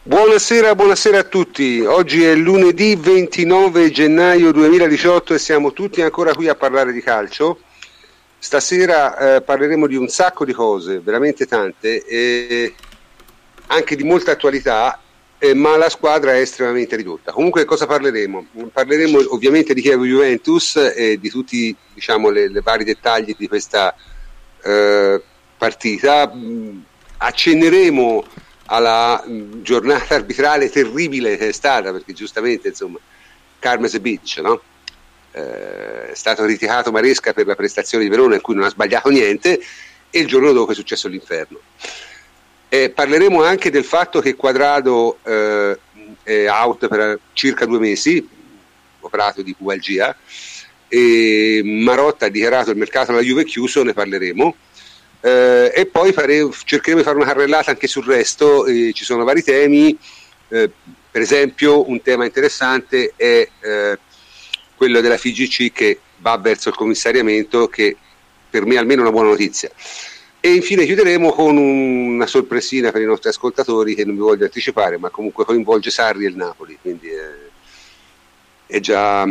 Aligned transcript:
Buonasera, 0.00 0.74
buonasera 0.74 1.18
a 1.18 1.24
tutti. 1.24 1.80
Oggi 1.80 2.24
è 2.24 2.34
lunedì 2.34 2.94
29 2.94 3.90
gennaio 3.90 4.52
2018 4.52 5.34
e 5.34 5.38
siamo 5.38 5.72
tutti 5.72 6.00
ancora 6.00 6.32
qui 6.32 6.48
a 6.48 6.54
parlare 6.54 6.92
di 6.92 7.02
calcio. 7.02 7.58
Stasera 8.38 9.36
eh, 9.36 9.42
parleremo 9.42 9.86
di 9.86 9.96
un 9.96 10.08
sacco 10.08 10.46
di 10.46 10.52
cose, 10.52 11.00
veramente 11.00 11.46
tante, 11.46 12.06
e 12.06 12.74
anche 13.66 13.96
di 13.96 14.04
molta 14.04 14.30
attualità, 14.30 14.98
eh, 15.36 15.52
ma 15.52 15.76
la 15.76 15.90
squadra 15.90 16.32
è 16.32 16.40
estremamente 16.40 16.96
ridotta. 16.96 17.32
Comunque 17.32 17.66
cosa 17.66 17.86
parleremo? 17.86 18.46
Parleremo 18.72 19.34
ovviamente 19.34 19.74
di 19.74 19.82
Chievo 19.82 20.04
Juventus 20.04 20.76
e 20.76 21.18
di 21.20 21.28
tutti 21.28 21.76
diciamo, 21.92 22.30
i 22.30 22.60
vari 22.62 22.84
dettagli 22.84 23.34
di 23.36 23.48
questa 23.48 23.94
eh, 24.62 25.20
partita. 25.58 26.32
Accenneremo 27.18 28.24
alla 28.70 29.22
giornata 29.62 30.14
arbitrale 30.14 30.70
terribile 30.70 31.36
che 31.36 31.48
è 31.48 31.52
stata, 31.52 31.92
perché 31.92 32.12
giustamente 32.12 32.68
insomma, 32.68 32.98
Carmes 33.58 33.98
Beach, 33.98 34.38
no? 34.42 34.60
eh, 35.32 36.10
è 36.10 36.14
stato 36.14 36.42
criticato 36.42 36.90
Maresca 36.90 37.32
per 37.32 37.46
la 37.46 37.54
prestazione 37.54 38.04
di 38.04 38.10
Verona 38.10 38.34
in 38.34 38.40
cui 38.40 38.54
non 38.54 38.64
ha 38.64 38.70
sbagliato 38.70 39.08
niente 39.08 39.60
e 40.10 40.18
il 40.18 40.26
giorno 40.26 40.52
dopo 40.52 40.72
è 40.72 40.74
successo 40.74 41.08
l'inferno. 41.08 41.60
Eh, 42.68 42.90
parleremo 42.90 43.42
anche 43.42 43.70
del 43.70 43.84
fatto 43.84 44.20
che 44.20 44.36
Quadrado 44.36 45.18
eh, 45.22 45.78
è 46.22 46.46
out 46.48 46.88
per 46.88 47.18
circa 47.32 47.64
due 47.64 47.78
mesi, 47.78 48.26
operato 49.00 49.40
di 49.40 49.54
pubalgia, 49.54 50.14
e 50.88 51.62
Marotta 51.64 52.26
ha 52.26 52.30
dichiarato 52.30 52.70
il 52.70 52.76
mercato 52.76 53.12
alla 53.12 53.20
Juve 53.20 53.44
chiuso, 53.44 53.82
ne 53.82 53.94
parleremo 53.94 54.54
eh, 55.20 55.72
e 55.74 55.86
poi 55.86 56.12
fare, 56.12 56.48
cercheremo 56.64 57.00
di 57.00 57.06
fare 57.06 57.16
una 57.18 57.26
carrellata 57.26 57.70
anche 57.70 57.86
sul 57.86 58.04
resto, 58.04 58.66
eh, 58.66 58.92
ci 58.92 59.04
sono 59.04 59.24
vari 59.24 59.42
temi, 59.42 59.96
eh, 60.48 60.70
per 61.10 61.22
esempio 61.22 61.88
un 61.88 62.00
tema 62.02 62.24
interessante 62.24 63.12
è 63.16 63.48
eh, 63.60 63.98
quello 64.76 65.00
della 65.00 65.16
FIGC 65.16 65.72
che 65.72 66.00
va 66.18 66.36
verso 66.38 66.68
il 66.68 66.76
commissariamento, 66.76 67.68
che 67.68 67.96
per 68.48 68.64
me 68.64 68.74
è 68.74 68.78
almeno 68.78 69.02
una 69.02 69.10
buona 69.10 69.30
notizia. 69.30 69.70
E 70.40 70.54
infine 70.54 70.84
chiuderemo 70.84 71.32
con 71.32 71.56
una 71.56 72.26
sorpresina 72.26 72.92
per 72.92 73.02
i 73.02 73.06
nostri 73.06 73.28
ascoltatori 73.28 73.96
che 73.96 74.04
non 74.04 74.14
vi 74.14 74.20
voglio 74.20 74.44
anticipare, 74.44 74.96
ma 74.96 75.10
comunque 75.10 75.44
coinvolge 75.44 75.90
Sarri 75.90 76.24
e 76.24 76.28
il 76.28 76.36
Napoli, 76.36 76.78
quindi 76.80 77.08
è, 77.08 77.30
è 78.66 78.78
già 78.78 79.26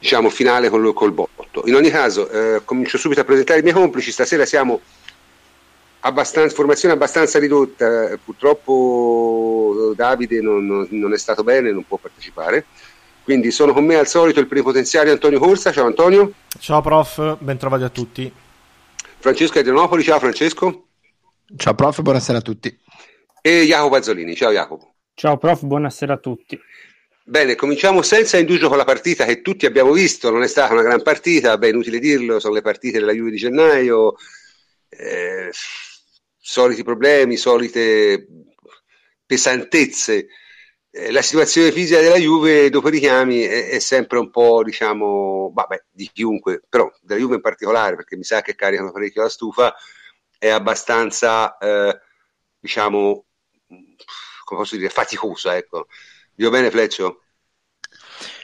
diciamo, 0.00 0.30
finale 0.30 0.70
col, 0.70 0.92
col 0.94 1.12
botto. 1.12 1.62
In 1.66 1.74
ogni 1.74 1.90
caso, 1.90 2.28
eh, 2.30 2.62
comincio 2.64 2.98
subito 2.98 3.20
a 3.20 3.24
presentare 3.24 3.60
i 3.60 3.62
miei 3.62 3.74
complici. 3.74 4.10
Stasera 4.10 4.46
siamo 4.46 4.80
abbastanza, 6.00 6.54
formazione 6.54 6.94
abbastanza 6.94 7.38
ridotta. 7.38 8.18
Purtroppo 8.24 9.92
Davide 9.94 10.40
non, 10.40 10.88
non, 10.90 11.12
è 11.12 11.18
stato 11.18 11.44
bene, 11.44 11.70
non 11.70 11.84
può 11.86 11.98
partecipare. 11.98 12.64
Quindi 13.22 13.50
sono 13.50 13.74
con 13.74 13.84
me 13.84 13.96
al 13.96 14.08
solito 14.08 14.40
il 14.40 14.46
plenipotenziario 14.46 15.12
Antonio 15.12 15.38
Corsa. 15.38 15.70
Ciao 15.70 15.86
Antonio. 15.86 16.32
Ciao 16.58 16.80
prof, 16.80 17.36
ben 17.38 17.58
trovati 17.58 17.84
a 17.84 17.90
tutti. 17.90 18.32
Francesco 19.18 19.58
Adrianopoli, 19.58 20.02
ciao 20.02 20.18
Francesco. 20.18 20.86
Ciao 21.56 21.74
prof, 21.74 22.00
buonasera 22.00 22.38
a 22.38 22.42
tutti. 22.42 22.76
E 23.42 23.64
Jacopo 23.66 23.96
Azzolini, 23.96 24.34
ciao 24.34 24.50
Jacopo. 24.50 24.94
Ciao 25.14 25.36
prof, 25.36 25.62
buonasera 25.62 26.14
a 26.14 26.16
tutti. 26.16 26.58
Bene, 27.30 27.54
cominciamo 27.54 28.02
senza 28.02 28.38
indugio 28.38 28.66
con 28.68 28.76
la 28.76 28.84
partita 28.84 29.24
che 29.24 29.40
tutti 29.40 29.64
abbiamo 29.64 29.92
visto, 29.92 30.30
non 30.30 30.42
è 30.42 30.48
stata 30.48 30.72
una 30.72 30.82
gran 30.82 31.00
partita, 31.00 31.56
beh, 31.58 31.68
inutile 31.68 32.00
dirlo, 32.00 32.40
sono 32.40 32.54
le 32.54 32.60
partite 32.60 32.98
della 32.98 33.12
Juve 33.12 33.30
di 33.30 33.36
gennaio, 33.36 34.16
eh, 34.88 35.48
soliti 36.36 36.82
problemi, 36.82 37.36
solite 37.36 38.26
pesantezze. 39.24 40.26
Eh, 40.90 41.12
la 41.12 41.22
situazione 41.22 41.70
fisica 41.70 42.00
della 42.00 42.16
Juve 42.16 42.68
dopo 42.68 42.88
i 42.88 42.90
richiami 42.90 43.42
è, 43.42 43.68
è 43.68 43.78
sempre 43.78 44.18
un 44.18 44.30
po', 44.30 44.64
diciamo, 44.64 45.52
vabbè, 45.54 45.84
di 45.88 46.10
chiunque, 46.12 46.62
però 46.68 46.90
della 47.00 47.20
Juve 47.20 47.36
in 47.36 47.42
particolare, 47.42 47.94
perché 47.94 48.16
mi 48.16 48.24
sa 48.24 48.42
che 48.42 48.56
caricano 48.56 48.90
parecchio 48.90 49.22
la 49.22 49.28
stufa, 49.28 49.72
è 50.36 50.48
abbastanza, 50.48 51.56
eh, 51.58 51.96
diciamo, 52.58 53.24
come 54.44 54.60
posso 54.60 54.76
dire, 54.76 54.88
faticosa, 54.90 55.56
ecco 55.56 55.86
Io 56.36 56.50
bene 56.50 56.70
Fleccio? 56.70 57.19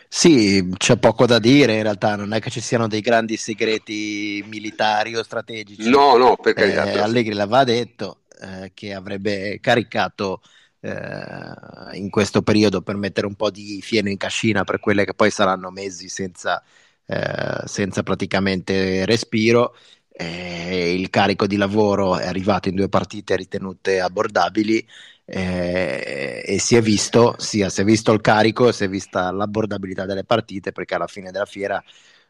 Sì, 0.09 0.69
c'è 0.77 0.97
poco 0.97 1.27
da 1.27 1.39
dire 1.39 1.75
in 1.77 1.83
realtà, 1.83 2.17
non 2.17 2.33
è 2.33 2.41
che 2.41 2.51
ci 2.51 2.61
siano 2.61 2.87
dei 2.87 3.01
grandi 3.01 3.37
segreti 3.37 4.45
militari 4.49 5.17
o 5.17 5.23
strategici. 5.23 5.89
No, 5.89 6.17
no, 6.17 6.37
per 6.37 6.55
carità. 6.55 6.91
Eh, 6.91 6.99
Allegri 6.99 7.35
l'aveva 7.35 7.65
detto 7.65 8.21
eh, 8.41 8.71
che 8.75 8.95
avrebbe 8.95 9.59
caricato 9.61 10.41
eh, 10.81 11.97
in 11.99 12.11
questo 12.11 12.43
periodo 12.43 12.83
per 12.83 12.97
mettere 12.97 13.27
un 13.27 13.35
po' 13.35 13.51
di 13.51 13.81
fieno 13.83 14.09
in 14.09 14.17
cascina 14.17 14.65
per 14.65 14.79
quelle 14.81 15.05
che 15.05 15.15
poi 15.15 15.31
saranno 15.31 15.71
mesi 15.71 16.09
senza, 16.09 16.63
eh, 17.07 17.63
senza 17.65 18.03
praticamente 18.03 19.05
respiro. 19.05 19.77
Eh, 20.19 20.95
il 20.95 21.11
carico 21.11 21.47
di 21.47 21.57
lavoro 21.57 22.17
è 22.17 22.27
arrivato 22.27 22.69
in 22.69 22.75
due 22.75 22.89
partite 22.89 23.37
ritenute 23.37 24.01
abbordabili 24.01 24.87
eh, 25.27 26.43
e 26.47 26.59
si 26.61 26.77
è 26.77 26.81
visto, 26.81 27.35
sia 27.39 27.69
si 27.69 27.81
è 27.81 27.85
visto 27.85 28.13
il 28.13 28.21
carico, 28.21 28.71
si 28.73 28.85
è 28.85 28.89
vista 28.89 29.31
l'abbordabilità 29.33 30.07
delle 30.07 30.25
partite 30.25 30.73
perché 30.73 30.95
alla 30.95 31.09
fine 31.09 31.31
della 31.33 31.47
fiera 31.47 31.83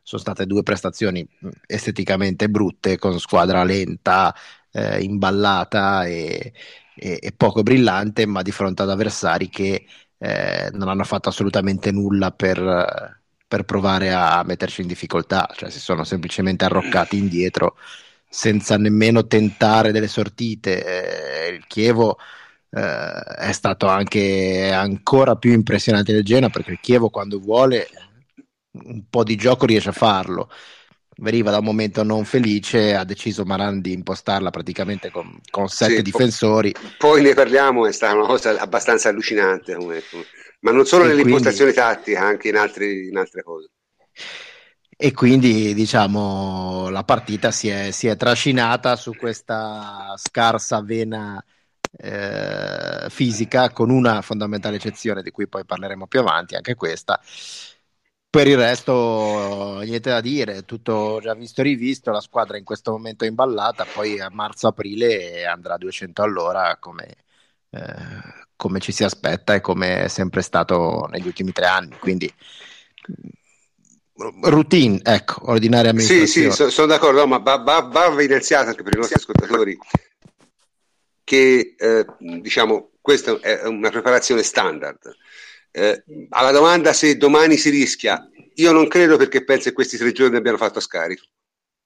sono 0.03 0.21
state 0.23 0.47
due 0.47 0.63
prestazioni 0.63 1.27
esteticamente 1.67 2.49
brutte 2.49 2.97
con 2.97 3.19
squadra 3.21 3.65
lenta, 3.65 4.35
eh, 4.71 5.03
imballata 5.03 6.07
e, 6.07 6.53
e, 6.95 7.19
e, 7.21 7.33
poco 7.37 7.63
brillante, 7.63 8.25
ma 8.27 8.43
di 8.43 8.53
fronte 8.53 8.83
ad 8.83 8.91
avversari 8.91 9.49
che 9.49 9.85
eh, 10.19 10.71
non 10.73 10.89
hanno 10.89 11.05
fatto 11.05 11.29
assolutamente 11.29 11.91
nulla 11.91 12.31
per, 12.31 13.21
per, 13.47 13.65
provare 13.65 14.13
a 14.13 14.43
metterci 14.45 14.83
in 14.83 14.87
difficoltà, 14.87 15.51
cioè 15.57 15.71
si 15.71 15.81
sono 15.81 16.05
semplicemente 16.05 16.65
arroccati 16.65 17.19
indietro 17.19 17.77
senza 18.29 18.77
nemmeno 18.77 19.27
tentare 19.27 19.93
delle 19.93 20.09
sortite. 20.09 21.49
Eh, 21.49 21.55
il 21.55 21.67
Chievo 21.67 22.19
è 22.69 23.53
stato 23.53 23.87
anche 23.87 24.71
ancora 24.73 25.37
più 25.37 25.53
impressionante 25.53 26.13
del 26.13 26.25
Genoa 26.25 26.51
perché 26.51 26.73
il 26.73 26.81
Chievo 26.81 27.11
quando 27.11 27.39
vuole 27.39 27.89
un 28.73 29.05
po' 29.09 29.25
di 29.25 29.37
gioco 29.37 29.65
riesce 29.65 29.89
a 29.89 29.93
farlo 29.93 30.51
veniva 31.19 31.51
da 31.51 31.59
un 31.59 31.65
momento 31.65 32.03
non 32.03 32.25
felice, 32.25 32.95
ha 32.95 33.05
deciso 33.05 33.45
Maran 33.45 33.81
di 33.81 33.93
impostarla 33.93 34.51
praticamente 34.51 35.11
con, 35.11 35.39
con 35.51 35.69
sette 35.69 35.97
sì, 35.97 36.03
difensori. 36.03 36.75
Poi, 36.99 37.23
ne 37.23 37.35
parliamo, 37.35 37.87
è 37.87 37.93
stata 37.93 38.15
una 38.15 38.27
cosa 38.27 38.59
abbastanza 38.59 39.09
allucinante, 39.09 39.75
come, 39.75 40.03
ma 40.61 40.73
non 40.73 40.85
solo 40.85 41.05
e 41.05 41.09
nell'impostazione 41.09 41.73
quindi, 41.73 41.89
tattica, 41.89 42.21
anche 42.21 42.49
in, 42.49 42.57
altri, 42.57 43.09
in, 43.09 43.17
altre 43.17 43.43
cose. 43.43 43.71
E 44.99 45.13
quindi 45.13 45.75
diciamo 45.75 46.89
la 46.89 47.05
partita 47.05 47.51
si 47.51 47.69
è, 47.69 47.91
si 47.91 48.07
è 48.07 48.17
trascinata 48.17 48.97
su 48.97 49.15
questa 49.15 50.15
scarsa 50.17 50.81
vena 50.83 51.43
eh, 51.97 53.07
fisica, 53.09 53.71
con 53.71 53.91
una 53.91 54.23
fondamentale 54.23 54.77
eccezione 54.77 55.23
di 55.23 55.31
cui 55.31 55.49
poi 55.49 55.65
parleremo 55.65 56.07
più 56.07 56.21
avanti, 56.21 56.55
anche 56.55 56.75
questa. 56.75 57.21
Per 58.29 58.47
il 58.47 58.57
resto, 58.57 59.81
niente 59.83 60.11
da 60.11 60.21
dire, 60.21 60.65
tutto 60.67 61.21
già 61.23 61.35
visto 61.35 61.63
e 61.63 61.65
rivisto. 61.65 62.11
La 62.11 62.21
squadra 62.21 62.59
in 62.59 62.65
questo 62.65 62.91
momento 62.91 63.25
è 63.25 63.29
imballata, 63.29 63.87
poi 63.87 64.21
a 64.21 64.29
marzo-aprile 64.31 65.47
andrà 65.47 65.75
a 65.75 65.79
200 65.79 66.23
all'ora 66.23 66.77
come, 66.79 67.07
eh, 67.71 67.81
come 68.55 68.81
ci 68.81 68.93
si 68.93 69.05
aspetta 69.05 69.55
e 69.55 69.63
come 69.63 70.05
è 70.05 70.09
sempre 70.09 70.43
stato 70.43 71.09
negli 71.11 71.27
ultimi 71.27 71.53
tre 71.53 71.65
anni. 71.65 71.97
Quindi 71.99 72.31
routine, 74.43 75.01
ecco, 75.03 75.51
ordinaria 75.51 75.99
Sì, 75.99 76.27
sì, 76.27 76.51
so, 76.51 76.69
sono 76.71 76.89
d'accordo, 76.89 77.21
no, 77.21 77.27
ma 77.27 77.39
va, 77.39 77.57
va, 77.57 77.81
va 77.81 78.07
evidenziato 78.07 78.69
anche 78.69 78.83
per 78.83 78.95
i 78.95 78.99
nostri 78.99 79.17
ascoltatori 79.17 79.79
che 81.27 81.75
eh, 81.77 82.07
diciamo 82.41 82.93
questa 83.01 83.37
è 83.41 83.67
una 83.67 83.91
preparazione 83.91 84.45
standard. 84.45 85.13
Eh, 85.73 86.05
alla 86.31 86.53
domanda 86.53 86.93
se 86.93 87.17
domani 87.17 87.57
si 87.57 87.69
rischia, 87.69 88.31
io 88.55 88.71
non 88.71 88.87
credo 88.87 89.17
perché 89.17 89.43
penso 89.43 89.65
che 89.69 89.75
questi 89.75 89.97
tre 89.97 90.13
giorni 90.13 90.37
abbiano 90.37 90.57
fatto 90.57 90.79
a 90.79 90.83
scarico. 90.83 91.25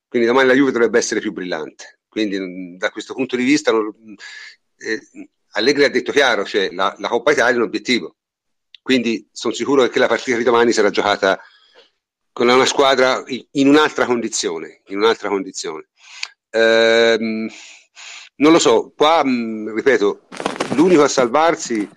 Quindi 0.06 0.29
domani 0.29 0.49
la 0.49 0.55
Juve 0.55 0.73
dovrebbe 0.73 0.99
essere 0.99 1.20
più 1.20 1.32
brillante. 1.32 2.00
Quindi 2.06 2.76
da 2.76 2.91
questo 2.91 3.15
punto 3.15 3.37
di 3.37 3.44
vista 3.44 3.73
non, 3.73 3.94
eh, 4.76 5.00
Allegri 5.53 5.85
ha 5.85 5.91
detto 5.91 6.12
chiaro, 6.12 6.44
cioè 6.44 6.70
la, 6.73 6.94
la 6.99 7.09
Coppa 7.09 7.32
Italia 7.32 7.55
è 7.55 7.56
un 7.56 7.62
obiettivo. 7.62 8.17
Quindi 8.82 9.26
sono 9.32 9.55
sicuro 9.55 9.88
che 9.88 9.99
la 9.99 10.06
partita 10.06 10.37
di 10.37 10.44
domani 10.44 10.73
sarà 10.73 10.91
giocata 10.91 11.41
con 12.31 12.47
una 12.47 12.67
squadra 12.67 13.23
in 13.26 13.69
un'altra 13.69 14.05
condizione. 14.05 14.82
In 14.88 14.99
un'altra 14.99 15.31
condizione. 15.31 15.88
Ehm, 16.50 17.49
non 18.41 18.53
lo 18.53 18.59
so, 18.59 18.93
qua 18.97 19.25
mh, 19.25 19.31
mm, 19.31 19.75
ripeto, 19.75 20.21
l'unico 20.75 21.03
a 21.03 21.09
salvarsi 21.09 21.89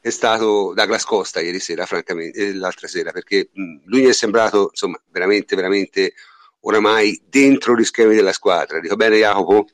è 0.00 0.10
stato 0.10 0.72
Douglas 0.74 1.04
Costa 1.04 1.40
ieri 1.40 1.60
sera, 1.60 1.86
francamente, 1.86 2.38
eh, 2.38 2.54
l'altra 2.54 2.88
sera, 2.88 3.12
perché 3.12 3.48
mh, 3.52 3.62
mm, 3.62 3.76
lui 3.84 4.02
mi 4.02 4.08
è 4.08 4.12
sembrato, 4.12 4.68
insomma, 4.70 5.00
veramente, 5.10 5.56
veramente 5.56 6.14
oramai 6.60 7.20
dentro 7.26 7.76
gli 7.76 7.84
schemi 7.84 8.14
della 8.14 8.32
squadra. 8.32 8.80
Dico 8.80 8.96
bene 8.96 9.18
Jacopo? 9.18 9.66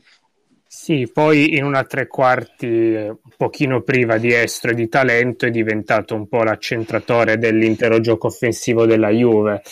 Sì, 0.72 1.10
poi 1.12 1.56
in 1.56 1.64
una 1.64 1.82
tre 1.82 2.06
quarti 2.06 2.64
un 2.66 3.16
pochino 3.36 3.82
priva 3.82 4.18
di 4.18 4.32
estro 4.32 4.70
e 4.70 4.74
di 4.74 4.88
talento 4.88 5.44
è 5.44 5.50
diventato 5.50 6.14
un 6.14 6.28
po' 6.28 6.44
l'accentratore 6.44 7.38
dell'intero 7.38 7.98
gioco 7.98 8.28
offensivo 8.28 8.86
della 8.86 9.08
Juve. 9.08 9.62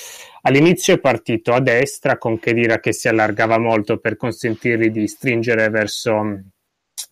All'inizio 0.43 0.95
è 0.95 0.99
partito 0.99 1.53
a 1.53 1.61
destra 1.61 2.19
con 2.19 2.41
Chedira 2.41 2.81
che 2.81 2.93
si 2.93 3.07
allargava 3.07 3.59
molto 3.59 3.99
per 3.99 4.17
consentirgli 4.17 4.91
di 4.91 5.07
stringere 5.07 5.69
verso 5.69 6.43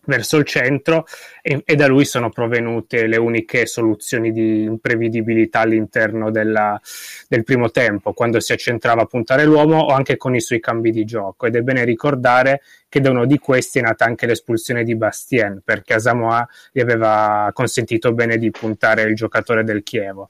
verso 0.07 0.37
il 0.37 0.45
centro 0.45 1.05
e, 1.41 1.61
e, 1.65 1.75
da 1.75 1.87
lui 1.87 2.05
sono 2.05 2.29
provenute 2.29 3.07
le 3.07 3.17
uniche 3.17 3.65
soluzioni 3.65 4.31
di 4.31 4.63
imprevedibilità 4.63 5.61
all'interno 5.61 6.31
della, 6.31 6.79
del 7.27 7.43
primo 7.43 7.69
tempo, 7.71 8.13
quando 8.13 8.39
si 8.39 8.53
accentrava 8.53 9.03
a 9.03 9.05
puntare 9.05 9.45
l'uomo 9.45 9.79
o 9.79 9.93
anche 9.93 10.17
con 10.17 10.35
i 10.35 10.41
suoi 10.41 10.59
cambi 10.59 10.91
di 10.91 11.05
gioco. 11.05 11.45
Ed 11.45 11.55
è 11.55 11.61
bene 11.61 11.83
ricordare 11.83 12.61
che 12.89 13.01
da 13.01 13.09
uno 13.09 13.25
di 13.25 13.37
questi 13.37 13.79
è 13.79 13.81
nata 13.81 14.05
anche 14.05 14.25
l'espulsione 14.25 14.83
di 14.83 14.95
Bastien, 14.95 15.61
perché 15.63 15.95
Asamoah 15.95 16.47
gli 16.71 16.79
aveva 16.79 17.49
consentito 17.53 18.13
bene 18.13 18.37
di 18.37 18.49
puntare 18.51 19.03
il 19.03 19.15
giocatore 19.15 19.63
del 19.63 19.83
Chievo. 19.83 20.29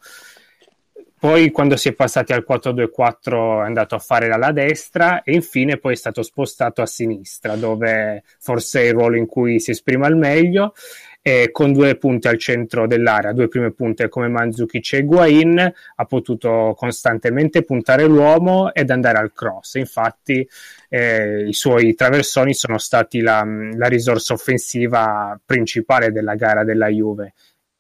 Poi 1.20 1.50
quando 1.50 1.78
si 1.78 1.90
è 1.90 1.94
passati 1.94 2.32
al 2.32 2.46
4-2-4 2.48 3.64
è 3.64 3.66
andato 3.66 3.96
a 3.96 4.00
fare 4.00 4.28
l'ala 4.28 4.52
destra 4.52 5.24
e 5.24 5.34
infine 5.34 5.78
poi 5.78 5.94
è 5.94 5.96
stato 5.96 6.22
spostato 6.22 6.84
a 6.84 6.86
sinistra 6.86 7.56
dove 7.56 8.22
forse 8.38 8.82
è 8.82 8.86
il 8.86 8.94
ruolo 8.94 9.16
in 9.18 9.26
cui 9.26 9.60
si 9.60 9.72
esprime 9.72 10.06
al 10.06 10.16
meglio 10.16 10.76
e 11.24 11.50
con 11.52 11.74
due 11.74 11.98
punte 11.98 12.30
al 12.30 12.38
centro 12.38 12.86
dell'area, 12.86 13.34
due 13.34 13.48
prime 13.48 13.74
punte 13.74 14.10
come 14.10 14.28
Manzukic 14.28 14.94
e 14.94 15.04
Guain 15.04 15.74
ha 15.96 16.06
potuto 16.06 16.76
costantemente 16.78 17.64
puntare 17.64 18.06
l'uomo 18.06 18.72
ed 18.72 18.92
andare 18.92 19.18
al 19.18 19.34
cross. 19.34 19.74
Infatti 19.74 20.48
eh, 20.90 21.48
i 21.48 21.54
suoi 21.54 21.94
traversoni 21.96 22.54
sono 22.54 22.78
stati 22.78 23.22
la, 23.22 23.44
la 23.76 23.88
risorsa 23.88 24.34
offensiva 24.34 25.40
principale 25.44 26.12
della 26.12 26.36
gara 26.36 26.64
della 26.64 26.88
Juve 26.88 27.34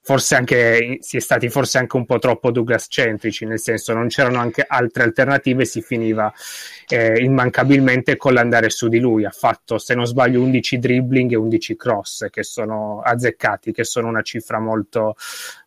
forse 0.08 0.36
anche 0.36 1.00
si 1.02 1.18
è 1.18 1.20
stati 1.20 1.50
forse 1.50 1.80
anche 1.80 1.98
un 1.98 2.06
po' 2.06 2.18
troppo 2.18 2.50
Douglas 2.50 2.86
centrici, 2.88 3.44
nel 3.44 3.60
senso 3.60 3.94
non 3.94 4.08
c'erano 4.08 4.40
anche 4.40 4.64
altre 4.66 5.04
alternative, 5.04 5.66
si 5.66 5.82
finiva 5.82 6.34
eh, 6.88 7.22
immancabilmente 7.22 8.16
con 8.16 8.32
l'andare 8.32 8.70
su 8.70 8.88
di 8.88 9.00
lui. 9.00 9.26
Ha 9.26 9.32
fatto, 9.32 9.78
se 9.78 9.96
non 9.96 10.06
sbaglio, 10.06 10.42
11 10.42 10.80
dribbling 10.80 11.34
e 11.34 11.36
11 11.36 11.76
cross 11.76 12.30
che 12.30 12.44
sono 12.44 13.02
azzeccati, 13.02 13.74
che 13.74 13.84
sono 13.84 14.08
una 14.08 14.22
cifra 14.22 14.62
molto, 14.62 15.18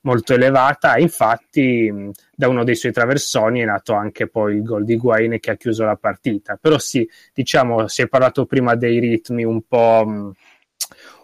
molto 0.05 0.33
elevata. 0.33 0.97
Infatti, 0.97 2.11
da 2.35 2.49
uno 2.49 2.65
dei 2.65 2.77
suoi 2.77 2.93
traversoni 2.93 3.61
è 3.61 3.67
nato 3.67 3.93
anche 3.93 4.27
poi 4.27 4.55
il 4.55 4.63
gol 4.63 4.87
di 4.87 4.97
Guaine 4.97 5.39
che 5.39 5.51
ha 5.51 5.57
chiuso 5.57 5.85
la 5.85 5.97
partita. 5.97 6.57
Però 6.59 6.79
sì, 6.79 7.07
diciamo, 7.35 7.89
si 7.89 8.01
è 8.01 8.09
parlato 8.09 8.47
prima 8.47 8.75
dei 8.75 9.01
ritmi 9.01 9.45
un 9.45 9.61
po' 9.69 10.33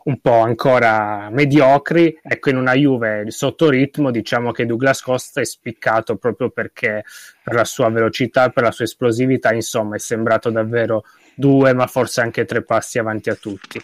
un 0.07 0.21
po' 0.21 0.41
ancora 0.41 1.29
mediocri. 1.31 2.19
Ecco, 2.23 2.51
in 2.51 2.57
una 2.57 2.75
Juve 2.75 3.25
sotto 3.31 3.69
ritmo, 3.69 4.11
diciamo 4.11 4.53
che 4.53 4.67
Douglas 4.67 5.03
Costa 5.03 5.41
è 5.41 5.45
spiccato 5.45 6.17
proprio 6.17 6.51
perché 6.51 7.05
per 7.43 7.55
la 7.55 7.65
sua 7.65 7.89
velocità, 7.91 8.51
per 8.51 8.65
la 8.65 8.71
sua 8.71 8.85
esplosività, 8.85 9.53
insomma, 9.53 9.97
è 9.97 9.99
sembrato 9.99 10.51
davvero 10.51 11.05
due, 11.35 11.75
ma 11.75 11.87
forse 11.87 12.21
anche 12.21 12.45
tre 12.45 12.63
passi 12.63 12.99
avanti 12.99 13.31
a 13.31 13.35
tutti. 13.35 13.81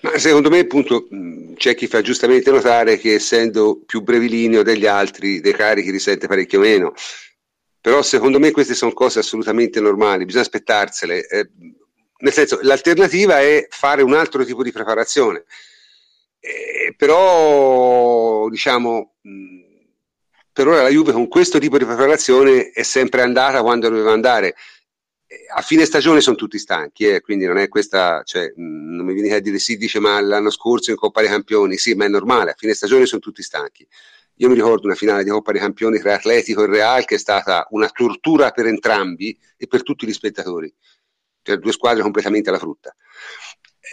Ma 0.00 0.18
secondo 0.18 0.50
me, 0.50 0.60
appunto, 0.60 1.08
c'è 1.56 1.74
chi 1.74 1.86
fa 1.86 2.00
giustamente 2.02 2.50
notare 2.50 2.98
che 2.98 3.14
essendo 3.14 3.82
più 3.84 4.02
brevilineo 4.02 4.62
degli 4.62 4.86
altri, 4.86 5.40
dei 5.40 5.54
carichi 5.54 5.90
risente 5.90 6.26
parecchio 6.26 6.60
meno. 6.60 6.92
Però 7.80 8.00
secondo 8.02 8.38
me 8.38 8.50
queste 8.50 8.74
sono 8.74 8.92
cose 8.92 9.18
assolutamente 9.18 9.80
normali, 9.80 10.24
bisogna 10.24 10.44
aspettarsele. 10.44 11.26
Eh, 11.26 11.50
nel 12.24 12.32
senso, 12.32 12.58
l'alternativa 12.62 13.40
è 13.40 13.66
fare 13.68 14.00
un 14.00 14.14
altro 14.14 14.44
tipo 14.46 14.62
di 14.62 14.72
preparazione. 14.72 15.44
Eh, 16.40 16.94
però, 16.96 18.48
diciamo, 18.48 19.16
per 20.50 20.66
ora 20.66 20.82
la 20.82 20.88
Juve 20.88 21.12
con 21.12 21.28
questo 21.28 21.58
tipo 21.58 21.76
di 21.76 21.84
preparazione 21.84 22.70
è 22.70 22.82
sempre 22.82 23.20
andata 23.20 23.60
quando 23.60 23.90
doveva 23.90 24.12
andare. 24.12 24.54
A 25.54 25.60
fine 25.60 25.84
stagione 25.84 26.22
sono 26.22 26.36
tutti 26.36 26.58
stanchi, 26.58 27.04
eh, 27.08 27.20
quindi 27.20 27.44
non 27.44 27.58
è 27.58 27.68
questa, 27.68 28.22
cioè, 28.24 28.50
non 28.56 29.04
mi 29.04 29.12
viene 29.12 29.34
a 29.34 29.40
dire 29.40 29.58
sì, 29.58 29.76
dice 29.76 29.98
ma 29.98 30.18
l'anno 30.20 30.50
scorso 30.50 30.90
in 30.90 30.96
Coppa 30.96 31.20
dei 31.20 31.28
Campioni, 31.28 31.76
sì, 31.76 31.92
ma 31.92 32.06
è 32.06 32.08
normale, 32.08 32.52
a 32.52 32.54
fine 32.56 32.72
stagione 32.72 33.04
sono 33.04 33.20
tutti 33.20 33.42
stanchi. 33.42 33.86
Io 34.38 34.48
mi 34.48 34.54
ricordo 34.54 34.86
una 34.86 34.94
finale 34.94 35.24
di 35.24 35.30
Coppa 35.30 35.52
dei 35.52 35.60
Campioni 35.60 35.98
tra 35.98 36.14
Atletico 36.14 36.64
e 36.64 36.66
Real 36.68 37.04
che 37.04 37.16
è 37.16 37.18
stata 37.18 37.66
una 37.70 37.88
tortura 37.90 38.50
per 38.50 38.66
entrambi 38.66 39.38
e 39.56 39.66
per 39.66 39.82
tutti 39.82 40.06
gli 40.06 40.12
spettatori 40.12 40.74
cioè 41.44 41.58
due 41.58 41.72
squadre 41.72 42.02
completamente 42.02 42.48
alla 42.48 42.58
frutta. 42.58 42.94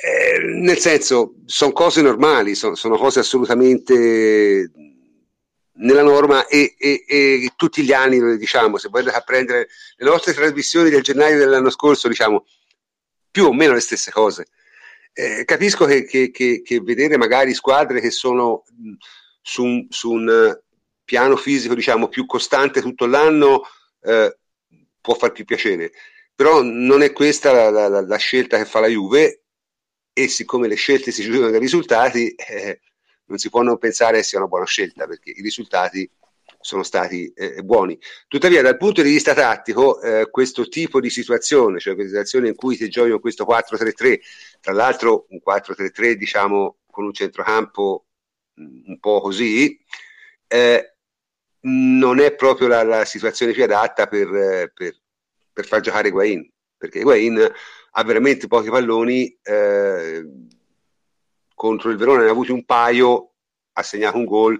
Eh, 0.03 0.39
nel 0.39 0.77
senso, 0.79 1.35
sono 1.45 1.73
cose 1.73 2.01
normali, 2.01 2.55
sono, 2.55 2.75
sono, 2.75 2.97
cose 2.97 3.19
assolutamente 3.19 4.71
nella 5.73 6.01
norma 6.01 6.47
e, 6.47 6.75
e, 6.77 7.03
e, 7.07 7.51
tutti 7.55 7.83
gli 7.83 7.91
anni 7.91 8.17
lo 8.17 8.35
diciamo, 8.35 8.77
se 8.77 8.87
voi 8.89 9.01
andate 9.01 9.23
prendere 9.25 9.67
le 9.97 10.09
nostre 10.09 10.33
trasmissioni 10.33 10.89
del 10.89 11.03
gennaio 11.03 11.37
dell'anno 11.37 11.69
scorso, 11.69 12.07
diciamo 12.07 12.45
più 13.29 13.45
o 13.45 13.53
meno 13.53 13.73
le 13.73 13.79
stesse 13.81 14.11
cose. 14.11 14.47
Eh, 15.13 15.43
capisco 15.43 15.85
che, 15.85 16.05
che, 16.05 16.31
che, 16.31 16.61
che, 16.63 16.79
vedere 16.79 17.17
magari 17.17 17.53
squadre 17.53 17.99
che 17.99 18.11
sono 18.11 18.63
su 19.41 19.63
un, 19.63 19.85
su 19.89 20.11
un 20.11 20.57
piano 21.03 21.35
fisico 21.35 21.75
diciamo 21.75 22.07
più 22.07 22.25
costante 22.25 22.81
tutto 22.81 23.05
l'anno 23.07 23.63
eh, 24.03 24.37
può 25.01 25.15
far 25.15 25.33
più 25.33 25.43
piacere 25.43 25.91
però 26.41 26.63
non 26.63 27.03
è 27.03 27.11
questa 27.11 27.69
la, 27.69 27.87
la, 27.87 28.01
la, 28.01 28.17
scelta 28.17 28.57
che 28.57 28.65
fa 28.65 28.79
la 28.79 28.87
Juve 28.87 29.43
e 30.11 30.27
siccome 30.27 30.67
le 30.67 30.73
scelte 30.73 31.11
si 31.11 31.21
giudicano 31.21 31.51
dai 31.51 31.59
risultati, 31.59 32.33
eh, 32.33 32.81
non 33.25 33.37
si 33.37 33.51
può 33.51 33.61
non 33.61 33.77
pensare 33.77 34.23
sia 34.23 34.39
una 34.39 34.47
buona 34.47 34.65
scelta 34.65 35.05
perché 35.05 35.29
i 35.29 35.41
risultati 35.43 36.09
sono 36.59 36.81
stati 36.81 37.31
eh, 37.35 37.61
buoni. 37.61 37.95
Tuttavia, 38.27 38.63
dal 38.63 38.77
punto 38.77 39.03
di 39.03 39.11
vista 39.11 39.35
tattico, 39.35 40.01
eh, 40.01 40.31
questo 40.31 40.67
tipo 40.67 40.99
di 40.99 41.11
situazione, 41.11 41.79
cioè 41.79 41.93
questa 41.93 42.13
situazione 42.13 42.47
in 42.47 42.55
cui 42.55 42.75
si 42.75 42.89
gioca 42.89 43.19
questo 43.19 43.45
4-3-3, 43.45 44.19
tra 44.61 44.73
l'altro 44.73 45.27
un 45.29 45.41
4-3-3 45.47 46.13
diciamo 46.13 46.77
con 46.89 47.05
un 47.05 47.13
centrocampo 47.13 48.07
mm, 48.59 48.81
un 48.87 48.99
po' 48.99 49.21
così, 49.21 49.79
eh, 50.47 50.95
non 51.61 52.19
è 52.19 52.33
proprio 52.33 52.67
la, 52.67 52.81
la, 52.81 53.05
situazione 53.05 53.53
più 53.53 53.63
adatta 53.63 54.07
per, 54.07 54.33
eh, 54.33 54.71
per, 54.73 55.00
per 55.51 55.65
far 55.65 55.81
giocare 55.81 56.09
Higuain, 56.09 56.49
perché 56.77 56.99
Higuain 56.99 57.51
ha 57.91 58.03
veramente 58.03 58.47
pochi 58.47 58.69
palloni, 58.69 59.37
eh, 59.41 60.23
contro 61.53 61.89
il 61.89 61.97
Verona 61.97 62.21
ne 62.21 62.27
ha 62.27 62.31
avuti 62.31 62.51
un 62.51 62.65
paio, 62.65 63.33
ha 63.73 63.83
segnato 63.83 64.17
un 64.17 64.25
gol, 64.25 64.59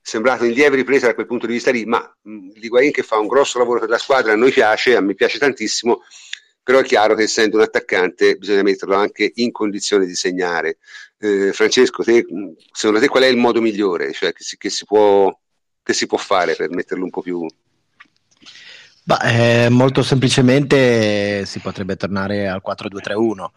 sembrato 0.00 0.44
in 0.44 0.52
lieve 0.52 0.76
ripresa 0.76 1.06
da 1.06 1.14
quel 1.14 1.26
punto 1.26 1.46
di 1.46 1.54
vista 1.54 1.70
lì, 1.70 1.84
ma 1.84 2.00
mh, 2.22 2.50
Higuain 2.54 2.90
che 2.90 3.02
fa 3.02 3.18
un 3.18 3.28
grosso 3.28 3.58
lavoro 3.58 3.80
per 3.80 3.88
la 3.88 3.98
squadra, 3.98 4.32
a 4.32 4.36
noi 4.36 4.50
piace, 4.50 4.96
a 4.96 5.00
me 5.00 5.14
piace 5.14 5.38
tantissimo, 5.38 6.02
però 6.62 6.80
è 6.80 6.84
chiaro 6.84 7.14
che 7.14 7.22
essendo 7.24 7.56
un 7.56 7.62
attaccante 7.62 8.36
bisogna 8.36 8.62
metterlo 8.62 8.94
anche 8.94 9.30
in 9.36 9.50
condizione 9.52 10.06
di 10.06 10.14
segnare. 10.14 10.78
Eh, 11.18 11.52
Francesco, 11.52 12.02
te, 12.02 12.24
secondo 12.72 13.00
te 13.00 13.08
qual 13.08 13.22
è 13.22 13.28
il 13.28 13.36
modo 13.36 13.60
migliore 13.60 14.12
cioè, 14.12 14.32
che, 14.32 14.42
si, 14.42 14.56
che, 14.56 14.70
si 14.70 14.84
può, 14.84 15.32
che 15.82 15.92
si 15.92 16.06
può 16.06 16.18
fare 16.18 16.56
per 16.56 16.70
metterlo 16.70 17.04
un 17.04 17.10
po' 17.10 17.22
più 17.22 17.46
Bah, 19.04 19.20
eh, 19.22 19.68
molto 19.68 20.02
semplicemente 20.02 21.44
si 21.44 21.58
potrebbe 21.58 21.96
tornare 21.96 22.48
al 22.48 22.62
4-2-3-1 22.62 23.52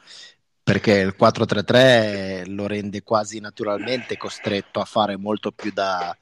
perché 0.64 0.94
il 0.94 1.16
4-3-3 1.16 2.46
lo 2.48 2.66
rende 2.66 3.04
quasi 3.04 3.40
naturalmente 3.40 4.18
costretto 4.18 4.80
a 4.80 4.86
fare 4.86 5.16
molto 5.18 5.52
più 5.52 5.72
da, 5.72 6.18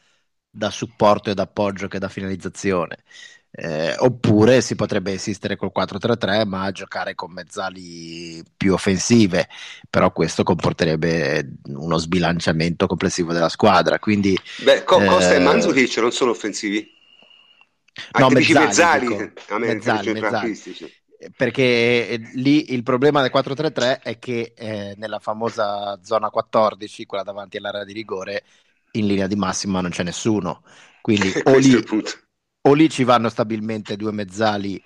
da 0.50 0.70
supporto 0.70 1.30
e 1.30 1.34
da 1.34 1.44
appoggio 1.44 1.88
che 1.88 2.00
da 2.00 2.10
finalizzazione. 2.10 2.98
Eh, 3.56 3.96
oppure 4.00 4.62
si 4.62 4.74
potrebbe 4.76 5.14
esistere 5.14 5.56
col 5.56 5.72
4-3-3 5.72 6.44
ma 6.44 6.72
giocare 6.72 7.14
con 7.14 7.32
mezzali 7.32 8.44
più 8.58 8.74
offensive 8.74 9.48
però 9.92 10.12
questo 10.12 10.42
comporterebbe 10.42 11.58
uno 11.68 11.98
sbilanciamento 11.98 12.88
complessivo 12.88 13.32
della 13.32 13.50
squadra 13.50 14.00
quindi 14.00 14.36
Beh, 14.64 14.84
Costa 14.84 15.34
eh, 15.34 15.36
e 15.36 15.40
Manzukic 15.40 15.96
non 15.98 16.12
sono 16.12 16.32
offensivi 16.32 16.93
No, 18.20 18.30
mezzali, 18.30 18.66
mezzali, 18.66 19.08
dico, 19.08 19.58
mezzali, 19.60 20.12
mezzali. 20.14 20.60
Perché 21.36 22.10
eh, 22.10 22.18
lì 22.34 22.74
il 22.74 22.84
problema 22.84 23.22
del 23.22 23.32
4-3-3 23.34 24.02
è 24.02 24.20
che 24.20 24.54
eh, 24.56 24.94
nella 24.98 25.20
famosa 25.20 26.00
zona 26.04 26.30
14, 26.30 27.06
quella 27.06 27.24
davanti 27.24 27.58
all'area 27.58 27.84
di 27.84 27.94
rigore, 27.94 28.44
in 28.94 29.08
linea 29.08 29.28
di 29.28 29.36
massima 29.36 29.80
non 29.80 29.92
c'è 29.92 30.04
nessuno. 30.04 30.64
Quindi 31.02 31.32
o 31.44 31.58
lì, 31.58 31.86
o 32.62 32.74
lì, 32.74 32.90
ci 32.90 33.04
vanno 33.04 33.30
stabilmente 33.30 33.96
due 33.96 34.12
mezzali 34.12 34.84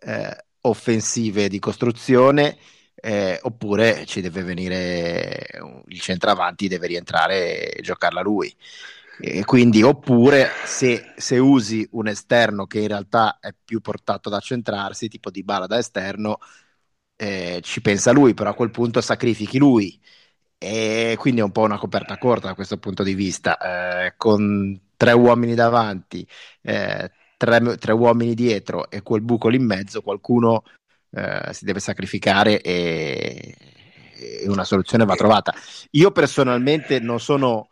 eh, 0.00 0.44
offensive 0.62 1.48
di 1.48 1.58
costruzione, 1.58 2.56
eh, 2.94 3.38
oppure 3.42 4.04
ci 4.06 4.20
deve 4.20 4.42
venire 4.42 5.46
il 5.88 6.00
centravanti, 6.00 6.68
deve 6.68 6.86
rientrare 6.88 7.72
e 7.72 7.82
giocarla 7.82 8.22
lui. 8.22 8.54
E 9.18 9.44
quindi, 9.44 9.82
oppure 9.82 10.50
se, 10.64 11.12
se, 11.16 11.38
usi 11.38 11.88
un 11.92 12.08
esterno 12.08 12.66
che 12.66 12.80
in 12.80 12.88
realtà 12.88 13.38
è 13.40 13.54
più 13.64 13.80
portato 13.80 14.28
da 14.28 14.40
centrarsi, 14.40 15.08
tipo 15.08 15.30
di 15.30 15.42
Bala 15.42 15.66
da 15.66 15.78
esterno, 15.78 16.38
eh, 17.16 17.60
ci 17.62 17.80
pensa 17.80 18.12
lui, 18.12 18.34
però 18.34 18.50
a 18.50 18.54
quel 18.54 18.70
punto 18.70 19.00
sacrifichi 19.00 19.58
lui. 19.58 19.98
E 20.58 21.16
quindi 21.18 21.40
è 21.40 21.44
un 21.44 21.52
po' 21.52 21.62
una 21.62 21.78
coperta 21.78 22.18
corta 22.18 22.48
da 22.48 22.54
questo 22.54 22.78
punto 22.78 23.02
di 23.02 23.14
vista. 23.14 23.58
Eh, 24.06 24.14
con 24.16 24.80
tre 24.96 25.12
uomini 25.12 25.54
davanti, 25.54 26.26
eh, 26.62 27.10
tre, 27.36 27.76
tre, 27.78 27.92
uomini 27.92 28.34
dietro 28.34 28.90
e 28.90 29.02
quel 29.02 29.22
buco 29.22 29.48
lì 29.48 29.56
in 29.56 29.66
mezzo, 29.66 30.02
qualcuno 30.02 30.62
eh, 31.10 31.52
si 31.52 31.64
deve 31.64 31.80
sacrificare 31.80 32.60
e, 32.60 33.54
e, 34.16 34.48
una 34.48 34.64
soluzione 34.64 35.04
va 35.04 35.14
trovata. 35.14 35.54
Io 35.92 36.10
personalmente 36.12 36.98
non 37.00 37.20
sono 37.20 37.68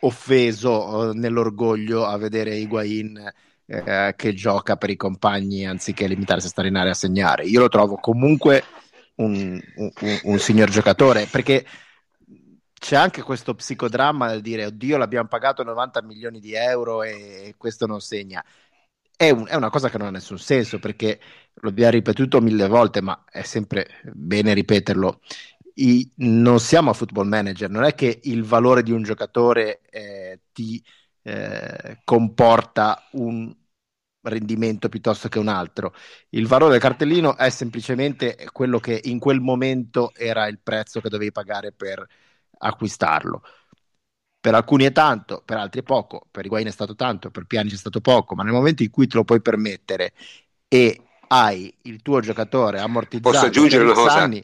offeso 0.00 1.10
eh, 1.10 1.14
nell'orgoglio 1.14 2.06
a 2.06 2.16
vedere 2.16 2.56
Higuain 2.56 3.32
eh, 3.66 4.14
che 4.16 4.34
gioca 4.34 4.76
per 4.76 4.90
i 4.90 4.96
compagni 4.96 5.66
anziché 5.66 6.06
limitarsi 6.06 6.46
a 6.46 6.50
stare 6.50 6.68
in 6.68 6.76
area 6.76 6.92
a 6.92 6.94
segnare. 6.94 7.44
Io 7.44 7.60
lo 7.60 7.68
trovo 7.68 7.96
comunque 7.96 8.64
un, 9.16 9.60
un, 9.76 9.90
un 10.22 10.38
signor 10.38 10.70
giocatore 10.70 11.26
perché 11.30 11.64
c'è 12.80 12.96
anche 12.96 13.22
questo 13.22 13.54
psicodramma 13.54 14.30
del 14.30 14.40
dire 14.40 14.64
oddio 14.64 14.96
l'abbiamo 14.96 15.28
pagato 15.28 15.62
90 15.62 16.02
milioni 16.02 16.40
di 16.40 16.54
euro 16.54 17.02
e 17.02 17.54
questo 17.56 17.86
non 17.86 18.00
segna. 18.00 18.42
È, 19.14 19.28
un, 19.28 19.46
è, 19.46 19.54
una 19.54 19.68
cosa 19.68 19.90
che 19.90 19.98
non 19.98 20.06
ha 20.06 20.10
nessun 20.10 20.38
senso 20.38 20.78
perché 20.78 21.20
lo 21.52 21.68
abbiamo 21.68 21.90
ripetuto 21.90 22.40
mille 22.40 22.66
volte, 22.68 23.02
ma 23.02 23.22
è 23.30 23.42
sempre 23.42 23.86
bene 24.14 24.54
ripeterlo. 24.54 25.20
I, 25.74 26.12
non 26.16 26.60
siamo 26.60 26.90
a 26.90 26.94
football 26.94 27.28
manager, 27.28 27.70
non 27.70 27.84
è 27.84 27.94
che 27.94 28.20
il 28.24 28.44
valore 28.44 28.82
di 28.82 28.92
un 28.92 29.02
giocatore 29.02 29.80
eh, 29.90 30.40
ti 30.52 30.82
eh, 31.22 32.00
comporta 32.04 33.08
un 33.12 33.54
rendimento 34.22 34.88
piuttosto 34.88 35.28
che 35.28 35.38
un 35.38 35.48
altro. 35.48 35.94
Il 36.30 36.46
valore 36.46 36.72
del 36.72 36.80
cartellino 36.80 37.36
è 37.36 37.50
semplicemente 37.50 38.48
quello 38.52 38.78
che 38.78 39.00
in 39.04 39.18
quel 39.18 39.40
momento 39.40 40.12
era 40.14 40.46
il 40.46 40.58
prezzo 40.62 41.00
che 41.00 41.08
dovevi 41.08 41.32
pagare 41.32 41.72
per 41.72 42.04
acquistarlo. 42.58 43.42
Per 44.40 44.54
alcuni 44.54 44.84
è 44.84 44.92
tanto, 44.92 45.42
per 45.44 45.58
altri 45.58 45.80
è 45.80 45.82
poco, 45.82 46.26
per 46.30 46.46
Higuain 46.46 46.66
è 46.66 46.70
stato 46.70 46.94
tanto, 46.94 47.30
per 47.30 47.44
Piani 47.44 47.70
è 47.70 47.76
stato 47.76 48.00
poco, 48.00 48.34
ma 48.34 48.42
nel 48.42 48.54
momento 48.54 48.82
in 48.82 48.90
cui 48.90 49.06
te 49.06 49.16
lo 49.16 49.24
puoi 49.24 49.42
permettere 49.42 50.14
e 50.66 51.02
hai 51.28 51.72
il 51.82 52.00
tuo 52.00 52.20
giocatore 52.20 52.80
ammortizzato 52.80 53.30
Posso 53.30 53.46
aggiungere 53.46 53.84
una 53.84 53.92
cosa? 53.92 54.14
Anni, 54.14 54.42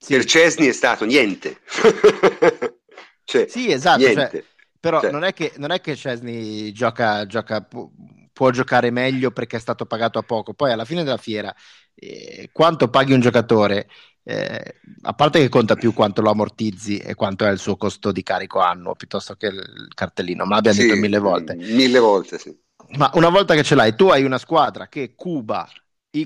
sì. 0.00 0.14
Per 0.14 0.24
Cesni 0.24 0.66
è 0.66 0.72
stato 0.72 1.04
niente. 1.04 1.60
cioè, 3.24 3.46
sì, 3.46 3.70
esatto, 3.70 4.12
cioè, 4.12 4.44
però 4.80 5.00
cioè. 5.00 5.10
Non, 5.10 5.24
è 5.24 5.34
che, 5.34 5.52
non 5.56 5.70
è 5.70 5.80
che 5.80 5.94
Cesni 5.94 6.72
gioca, 6.72 7.26
gioca 7.26 7.60
può, 7.60 7.90
può 8.32 8.50
giocare 8.50 8.90
meglio 8.90 9.30
perché 9.30 9.58
è 9.58 9.60
stato 9.60 9.84
pagato 9.84 10.18
a 10.18 10.22
poco, 10.22 10.54
poi 10.54 10.72
alla 10.72 10.86
fine 10.86 11.04
della 11.04 11.18
fiera 11.18 11.54
eh, 11.94 12.48
quanto 12.50 12.88
paghi 12.88 13.12
un 13.12 13.20
giocatore 13.20 13.86
eh, 14.22 14.80
a 15.02 15.12
parte 15.12 15.40
che 15.40 15.48
conta 15.48 15.74
più 15.74 15.92
quanto 15.92 16.22
lo 16.22 16.30
ammortizzi 16.30 16.98
e 16.98 17.14
quanto 17.14 17.44
è 17.44 17.50
il 17.50 17.58
suo 17.58 17.76
costo 17.76 18.12
di 18.12 18.22
carico 18.22 18.60
annuo 18.60 18.94
piuttosto 18.94 19.34
che 19.34 19.46
il 19.46 19.88
cartellino, 19.94 20.44
ma 20.44 20.56
l'abbiamo 20.56 20.78
sì, 20.78 20.86
detto 20.86 20.98
mille 20.98 21.18
volte. 21.18 21.54
Mille 21.56 21.98
volte, 21.98 22.38
sì. 22.38 22.56
Ma 22.96 23.10
una 23.14 23.28
volta 23.28 23.54
che 23.54 23.62
ce 23.62 23.74
l'hai, 23.74 23.94
tu 23.94 24.08
hai 24.08 24.24
una 24.24 24.38
squadra 24.38 24.88
che 24.88 25.14
cuba 25.14 25.68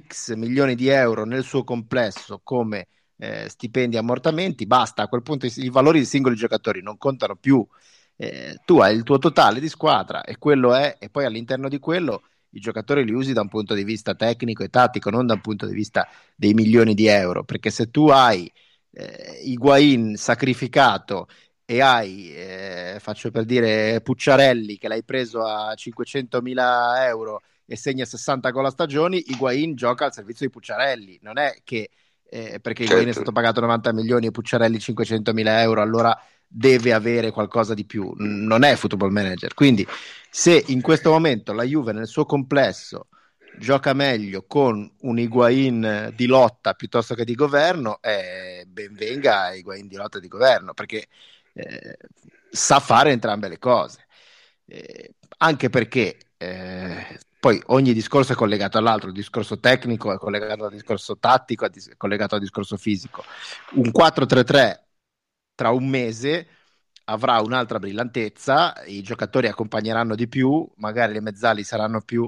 X 0.08 0.34
milioni 0.34 0.74
di 0.74 0.88
euro 0.88 1.24
nel 1.24 1.44
suo 1.44 1.62
complesso 1.62 2.40
come 2.42 2.88
eh, 3.16 3.48
stipendi 3.48 3.96
ammortamenti, 3.96 4.66
basta, 4.66 5.02
a 5.02 5.08
quel 5.08 5.22
punto 5.22 5.46
i, 5.46 5.52
i, 5.56 5.70
valori 5.70 5.98
dei 5.98 6.06
singoli 6.06 6.36
giocatori 6.36 6.82
non 6.82 6.96
contano 6.98 7.36
più. 7.36 7.66
Eh, 8.16 8.60
tu 8.64 8.78
hai 8.78 8.94
il 8.96 9.02
tuo 9.02 9.18
totale 9.18 9.60
di 9.60 9.68
squadra 9.68 10.22
e 10.22 10.38
quello 10.38 10.74
è, 10.74 10.96
e 11.00 11.10
poi 11.10 11.24
all'interno 11.24 11.68
di 11.68 11.78
quello 11.78 12.22
i 12.50 12.60
giocatori 12.60 13.04
li 13.04 13.12
usi 13.12 13.32
da 13.32 13.40
un 13.40 13.48
punto 13.48 13.74
di 13.74 13.84
vista 13.84 14.14
tecnico 14.14 14.62
e 14.62 14.68
tattico, 14.68 15.10
non 15.10 15.26
da 15.26 15.34
un 15.34 15.40
punto 15.40 15.66
di 15.66 15.74
vista 15.74 16.08
dei 16.36 16.54
milioni 16.54 16.94
di 16.94 17.06
euro, 17.06 17.44
perché 17.44 17.70
se 17.70 17.90
tu 17.90 18.08
hai 18.08 18.50
eh, 18.92 19.40
Higuain 19.44 20.16
sacrificato 20.16 21.26
e 21.64 21.80
hai, 21.80 22.32
eh, 22.34 22.96
faccio 23.00 23.30
per 23.30 23.44
dire, 23.44 24.00
Pucciarelli 24.02 24.78
che 24.78 24.88
l'hai 24.88 25.02
preso 25.04 25.44
a 25.44 25.72
500.000 25.74 27.06
euro 27.06 27.42
e 27.66 27.76
segna 27.76 28.04
60 28.04 28.50
gol 28.50 28.66
a 28.66 28.70
stagioni, 28.70 29.24
Higuain 29.30 29.74
gioca 29.74 30.04
al 30.04 30.12
servizio 30.12 30.46
di 30.46 30.52
Pucciarelli, 30.52 31.18
non 31.22 31.38
è 31.38 31.56
che 31.64 31.90
eh, 32.28 32.58
perché 32.60 32.82
certo. 32.82 32.92
Higuain 32.92 33.08
è 33.08 33.12
stato 33.12 33.32
pagato 33.32 33.60
90 33.60 33.92
milioni 33.92 34.26
e 34.26 34.30
Pucciarelli 34.30 34.78
500.000 34.78 35.60
euro, 35.60 35.82
allora 35.82 36.18
deve 36.46 36.92
avere 36.92 37.30
qualcosa 37.30 37.74
di 37.74 37.84
più, 37.84 38.12
non 38.16 38.62
è 38.62 38.76
football 38.76 39.10
manager. 39.10 39.54
Quindi 39.54 39.86
se 40.30 40.62
in 40.68 40.80
questo 40.80 41.10
momento 41.10 41.52
la 41.52 41.64
Juve 41.64 41.92
nel 41.92 42.06
suo 42.06 42.24
complesso 42.24 43.08
gioca 43.58 43.92
meglio 43.92 44.44
con 44.46 44.90
un 45.00 45.18
Higuain 45.18 46.12
di 46.14 46.26
lotta 46.26 46.74
piuttosto 46.74 47.14
che 47.14 47.24
di 47.24 47.34
governo, 47.34 47.98
eh, 48.00 48.64
ben 48.68 48.94
venga 48.94 49.52
Higuain 49.52 49.86
di 49.86 49.96
lotta 49.96 50.18
e 50.18 50.20
di 50.20 50.28
governo, 50.28 50.74
perché 50.74 51.06
eh, 51.54 51.96
sa 52.50 52.80
fare 52.80 53.10
entrambe 53.10 53.48
le 53.48 53.58
cose. 53.58 54.06
Eh, 54.66 55.14
anche 55.38 55.68
perché 55.70 56.16
eh, 56.36 57.18
poi 57.44 57.60
ogni 57.66 57.92
discorso 57.92 58.32
è 58.32 58.36
collegato 58.36 58.78
all'altro, 58.78 59.08
il 59.08 59.14
discorso 59.14 59.60
tecnico 59.60 60.10
è 60.14 60.16
collegato 60.16 60.64
al 60.64 60.70
discorso 60.70 61.18
tattico, 61.18 61.66
è 61.66 61.70
collegato 61.98 62.36
al 62.36 62.40
discorso 62.40 62.78
fisico. 62.78 63.22
Un 63.72 63.90
4-3-3 63.92 64.80
tra 65.54 65.68
un 65.68 65.86
mese 65.86 66.48
avrà 67.04 67.42
un'altra 67.42 67.78
brillantezza, 67.78 68.82
i 68.86 69.02
giocatori 69.02 69.46
accompagneranno 69.46 70.14
di 70.14 70.26
più, 70.26 70.66
magari 70.76 71.12
le 71.12 71.20
mezzali 71.20 71.64
saranno 71.64 72.00
più 72.00 72.26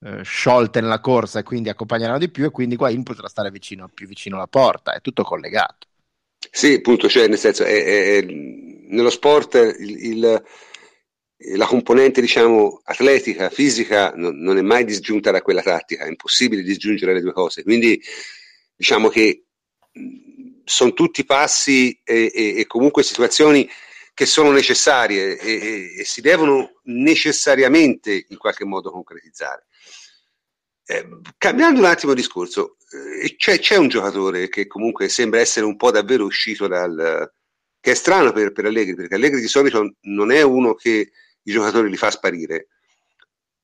eh, 0.00 0.22
sciolte 0.22 0.82
nella 0.82 1.00
corsa 1.00 1.38
e 1.38 1.42
quindi 1.42 1.70
accompagneranno 1.70 2.18
di 2.18 2.28
più 2.28 2.44
e 2.44 2.50
quindi 2.50 2.76
qua 2.76 2.90
in 2.90 3.02
potrà 3.02 3.26
stare 3.26 3.50
vicino, 3.50 3.88
più 3.88 4.06
vicino 4.06 4.36
alla 4.36 4.48
porta, 4.48 4.92
è 4.92 5.00
tutto 5.00 5.22
collegato. 5.22 5.86
Sì, 6.50 6.74
appunto, 6.74 7.08
cioè 7.08 7.26
nel 7.26 7.38
senso, 7.38 7.64
è, 7.64 7.84
è, 7.84 8.16
è, 8.18 8.22
nello 8.26 9.08
sport 9.08 9.54
il, 9.54 10.04
il, 10.04 10.44
la 11.54 11.66
componente 11.66 12.20
diciamo 12.20 12.80
atletica, 12.84 13.48
fisica 13.48 14.12
non, 14.14 14.38
non, 14.38 14.58
è 14.58 14.62
mai 14.62 14.84
disgiunta 14.84 15.30
da 15.30 15.40
quella 15.40 15.62
tattica, 15.62 16.04
è 16.04 16.08
impossibile 16.08 16.62
disgiungere 16.62 17.14
le 17.14 17.20
due 17.20 17.32
cose, 17.32 17.62
quindi 17.62 18.00
diciamo 18.76 19.08
che 19.08 19.44
sono 20.64 20.92
tutti 20.92 21.24
passi 21.24 21.98
e, 22.04 22.30
e, 22.32 22.58
e, 22.58 22.66
comunque 22.66 23.02
situazioni 23.02 23.68
che 24.12 24.26
sono 24.26 24.50
necessarie 24.50 25.38
e, 25.38 25.94
e, 25.98 26.04
si 26.04 26.20
devono 26.20 26.80
necessariamente 26.84 28.26
in 28.28 28.36
qualche 28.36 28.64
modo 28.64 28.90
concretizzare. 28.90 29.66
Eh, 30.84 31.08
cambiando 31.38 31.80
un 31.80 31.86
attimo 31.86 32.12
il 32.12 32.18
discorso, 32.18 32.76
eh, 33.22 33.34
c'è, 33.36 33.58
c'è, 33.58 33.76
un 33.76 33.88
giocatore 33.88 34.48
che 34.48 34.66
comunque 34.66 35.08
sembra 35.08 35.40
essere 35.40 35.64
un 35.64 35.76
po' 35.76 35.90
davvero 35.90 36.24
uscito 36.24 36.66
dal... 36.66 37.32
che 37.80 37.92
è 37.92 37.94
strano 37.94 38.32
per, 38.32 38.52
per 38.52 38.66
Allegri, 38.66 38.94
perché 38.94 39.14
Allegri 39.14 39.40
di 39.40 39.48
solito 39.48 39.94
non 40.02 40.30
è 40.30 40.42
uno 40.42 40.74
che 40.74 41.12
i 41.42 41.52
giocatori 41.52 41.90
li 41.90 41.96
fa 41.96 42.10
sparire, 42.10 42.68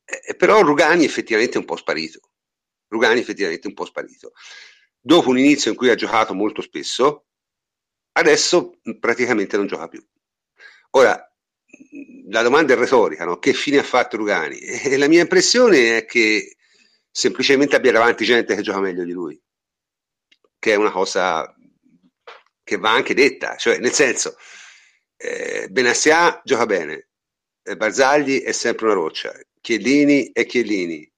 eh, 0.05 0.35
però 0.35 0.61
Rugani 0.61 1.05
effettivamente 1.05 1.55
è 1.55 1.59
un 1.59 1.65
po' 1.65 1.75
sparito. 1.75 2.19
Rugani 2.87 3.19
effettivamente 3.19 3.65
è 3.65 3.69
un 3.69 3.75
po' 3.75 3.85
sparito 3.85 4.31
dopo 5.07 5.29
un 5.29 5.37
inizio 5.37 5.71
in 5.71 5.77
cui 5.77 5.89
ha 5.89 5.95
giocato 5.95 6.33
molto 6.33 6.61
spesso, 6.61 7.27
adesso 8.11 8.79
praticamente 8.99 9.55
non 9.55 9.65
gioca 9.65 9.87
più. 9.87 10.05
Ora, 10.91 11.17
la 12.29 12.41
domanda 12.41 12.73
è 12.73 12.77
retorica, 12.77 13.23
no? 13.23 13.39
che 13.39 13.53
fine 13.53 13.77
ha 13.77 13.83
fatto 13.83 14.17
Rugani? 14.17 14.59
E 14.83 14.97
la 14.97 15.07
mia 15.07 15.21
impressione 15.21 15.97
è 15.97 16.05
che 16.05 16.57
semplicemente 17.09 17.77
abbia 17.77 17.93
davanti 17.93 18.25
gente 18.25 18.53
che 18.53 18.61
gioca 18.61 18.81
meglio 18.81 19.05
di 19.05 19.13
lui, 19.13 19.41
che 20.59 20.73
è 20.73 20.75
una 20.75 20.91
cosa 20.91 21.55
che 22.63 22.77
va 22.77 22.91
anche 22.91 23.13
detta, 23.13 23.55
cioè 23.55 23.79
nel 23.79 23.93
senso, 23.93 24.35
eh, 25.15 25.69
Benassia 25.69 26.41
gioca 26.43 26.65
bene, 26.65 27.11
Barzagli 27.75 28.41
è 28.41 28.51
sempre 28.51 28.85
una 28.85 28.95
roccia, 28.95 29.33
Chiellini 29.61 30.31
è 30.31 30.45
Chiellini, 30.45 31.11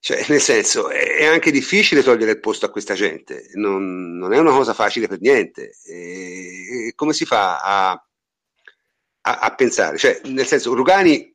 cioè, 0.00 0.24
nel 0.28 0.40
senso, 0.40 0.88
è, 0.88 1.26
anche 1.26 1.50
difficile 1.50 2.02
togliere 2.02 2.32
il 2.32 2.40
posto 2.40 2.66
a 2.66 2.70
questa 2.70 2.94
gente, 2.94 3.50
non, 3.54 4.16
non 4.16 4.32
è 4.32 4.38
una 4.38 4.52
cosa 4.52 4.74
facile 4.74 5.06
per 5.06 5.20
niente. 5.20 5.76
E, 5.84 6.88
e 6.88 6.92
come 6.94 7.12
si 7.12 7.24
fa 7.26 7.60
a, 7.60 7.90
a, 7.92 9.38
a, 9.38 9.54
pensare? 9.54 9.98
Cioè, 9.98 10.20
nel 10.24 10.46
senso, 10.46 10.74
Rugani 10.74 11.34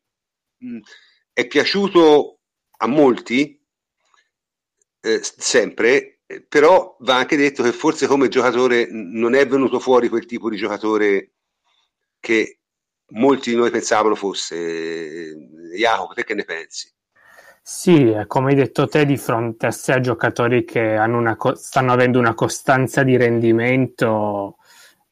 mh, 0.57 0.79
è 1.31 1.47
piaciuto 1.47 2.39
a 2.77 2.87
molti, 2.87 3.61
eh, 5.01 5.21
sempre, 5.21 6.21
però 6.49 6.97
va 7.01 7.17
anche 7.17 7.37
detto 7.37 7.61
che 7.61 7.71
forse 7.71 8.07
come 8.07 8.27
giocatore 8.27 8.87
non 8.89 9.35
è 9.35 9.45
venuto 9.47 9.79
fuori 9.79 10.09
quel 10.09 10.25
tipo 10.25 10.49
di 10.49 10.57
giocatore 10.57 11.33
che 12.19 12.61
molti 13.09 13.51
di 13.51 13.55
noi 13.55 13.71
pensavano 13.71 14.15
fosse. 14.15 15.33
Jacopo, 15.75 16.13
te 16.13 16.23
che 16.23 16.33
ne 16.33 16.43
pensi? 16.43 16.91
Sì, 17.61 18.15
come 18.27 18.49
hai 18.51 18.55
detto 18.55 18.87
te, 18.87 19.05
di 19.05 19.17
fronte 19.17 19.65
a 19.65 19.71
sé 19.71 19.99
giocatori 19.99 20.63
che 20.63 20.97
una, 20.97 21.35
stanno 21.55 21.93
avendo 21.93 22.19
una 22.19 22.35
costanza 22.35 23.01
di 23.01 23.17
rendimento 23.17 24.57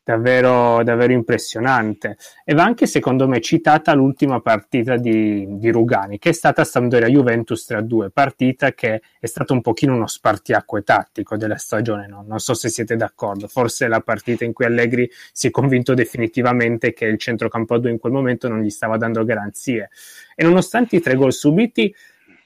davvero, 0.03 0.83
davvero 0.83 1.13
impressionante. 1.13 2.17
E 2.43 2.53
va 2.53 2.63
anche, 2.63 2.85
secondo 2.85 3.27
me, 3.27 3.39
citata 3.41 3.93
l'ultima 3.93 4.41
partita 4.41 4.97
di, 4.97 5.45
di 5.57 5.69
Rugani, 5.71 6.19
che 6.19 6.29
è 6.29 6.33
stata 6.33 6.63
Sampdoria 6.63 7.07
Juventus 7.07 7.65
3-2, 7.69 8.09
partita 8.11 8.73
che 8.73 9.01
è 9.19 9.25
stato 9.25 9.53
un 9.53 9.61
pochino 9.61 9.95
uno 9.95 10.07
spartiacque 10.07 10.83
tattico 10.83 11.37
della 11.37 11.57
stagione. 11.57 12.07
No? 12.07 12.23
Non 12.27 12.39
so 12.39 12.53
se 12.53 12.69
siete 12.69 12.95
d'accordo, 12.95 13.47
forse 13.47 13.85
è 13.85 13.87
la 13.87 14.01
partita 14.01 14.43
in 14.43 14.53
cui 14.53 14.65
Allegri 14.65 15.09
si 15.31 15.47
è 15.47 15.51
convinto 15.51 15.93
definitivamente 15.93 16.93
che 16.93 17.05
il 17.05 17.17
centrocampo 17.17 17.75
a 17.75 17.79
due 17.79 17.91
in 17.91 17.99
quel 17.99 18.13
momento 18.13 18.47
non 18.47 18.61
gli 18.61 18.69
stava 18.69 18.97
dando 18.97 19.23
garanzie. 19.23 19.89
E 20.35 20.43
nonostante 20.43 20.97
i 20.97 21.01
tre 21.01 21.15
gol 21.15 21.33
subiti, 21.33 21.93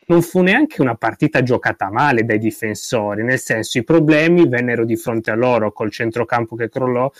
non 0.07 0.21
fu 0.21 0.41
neanche 0.41 0.81
una 0.81 0.95
partita 0.95 1.43
giocata 1.43 1.89
male 1.89 2.23
dai 2.23 2.37
difensori, 2.39 3.23
nel 3.23 3.39
senso 3.39 3.77
i 3.77 3.83
problemi 3.83 4.47
vennero 4.47 4.85
di 4.85 4.95
fronte 4.95 5.31
a 5.31 5.35
loro 5.35 5.73
col 5.73 5.91
centrocampo 5.91 6.55
che 6.55 6.69
crollò 6.69 7.11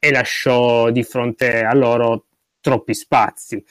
e 0.00 0.10
lasciò 0.10 0.90
di 0.90 1.04
fronte 1.04 1.62
a 1.62 1.74
loro 1.74 2.24
troppi 2.60 2.94
spazi. 2.94 3.62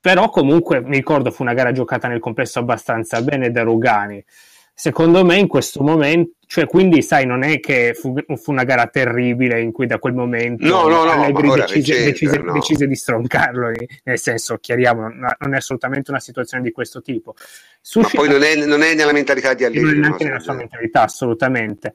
Però 0.00 0.30
comunque 0.30 0.80
mi 0.80 0.96
ricordo 0.96 1.30
fu 1.30 1.42
una 1.42 1.54
gara 1.54 1.72
giocata 1.72 2.08
nel 2.08 2.20
complesso 2.20 2.60
abbastanza 2.60 3.20
bene 3.20 3.50
da 3.50 3.62
Rugani. 3.62 4.24
Secondo 4.72 5.24
me 5.24 5.36
in 5.36 5.48
questo 5.48 5.82
momento, 5.82 6.34
cioè 6.46 6.66
quindi 6.66 7.02
sai, 7.02 7.26
non 7.26 7.42
è 7.42 7.58
che 7.58 7.94
fu, 7.94 8.14
fu 8.36 8.52
una 8.52 8.62
gara 8.62 8.86
terribile 8.86 9.60
in 9.60 9.72
cui 9.72 9.86
da 9.86 9.98
quel 9.98 10.14
momento 10.14 10.64
no, 10.64 10.86
no, 10.86 11.02
no, 11.02 11.10
Allegri 11.10 11.50
decise, 11.50 12.04
decise, 12.04 12.38
no. 12.38 12.52
decise, 12.52 12.86
di 12.86 12.94
stroncarlo, 12.94 13.72
nel 14.04 14.18
senso, 14.20 14.56
chiariamo, 14.58 15.08
non 15.40 15.54
è 15.54 15.56
assolutamente 15.56 16.12
una 16.12 16.20
situazione 16.20 16.62
di 16.62 16.70
questo 16.70 17.02
tipo. 17.02 17.34
Suscita, 17.80 18.22
Ma 18.22 18.28
poi 18.28 18.38
non 18.38 18.46
è, 18.46 18.66
non 18.66 18.82
è, 18.82 18.94
nella 18.94 19.12
mentalità 19.12 19.52
di 19.52 19.64
Allegri. 19.64 19.82
Non 19.82 19.94
è 19.94 19.98
neanche 19.98 20.24
nella 20.24 20.38
sua 20.38 20.54
mentalità, 20.54 21.02
assolutamente. 21.02 21.94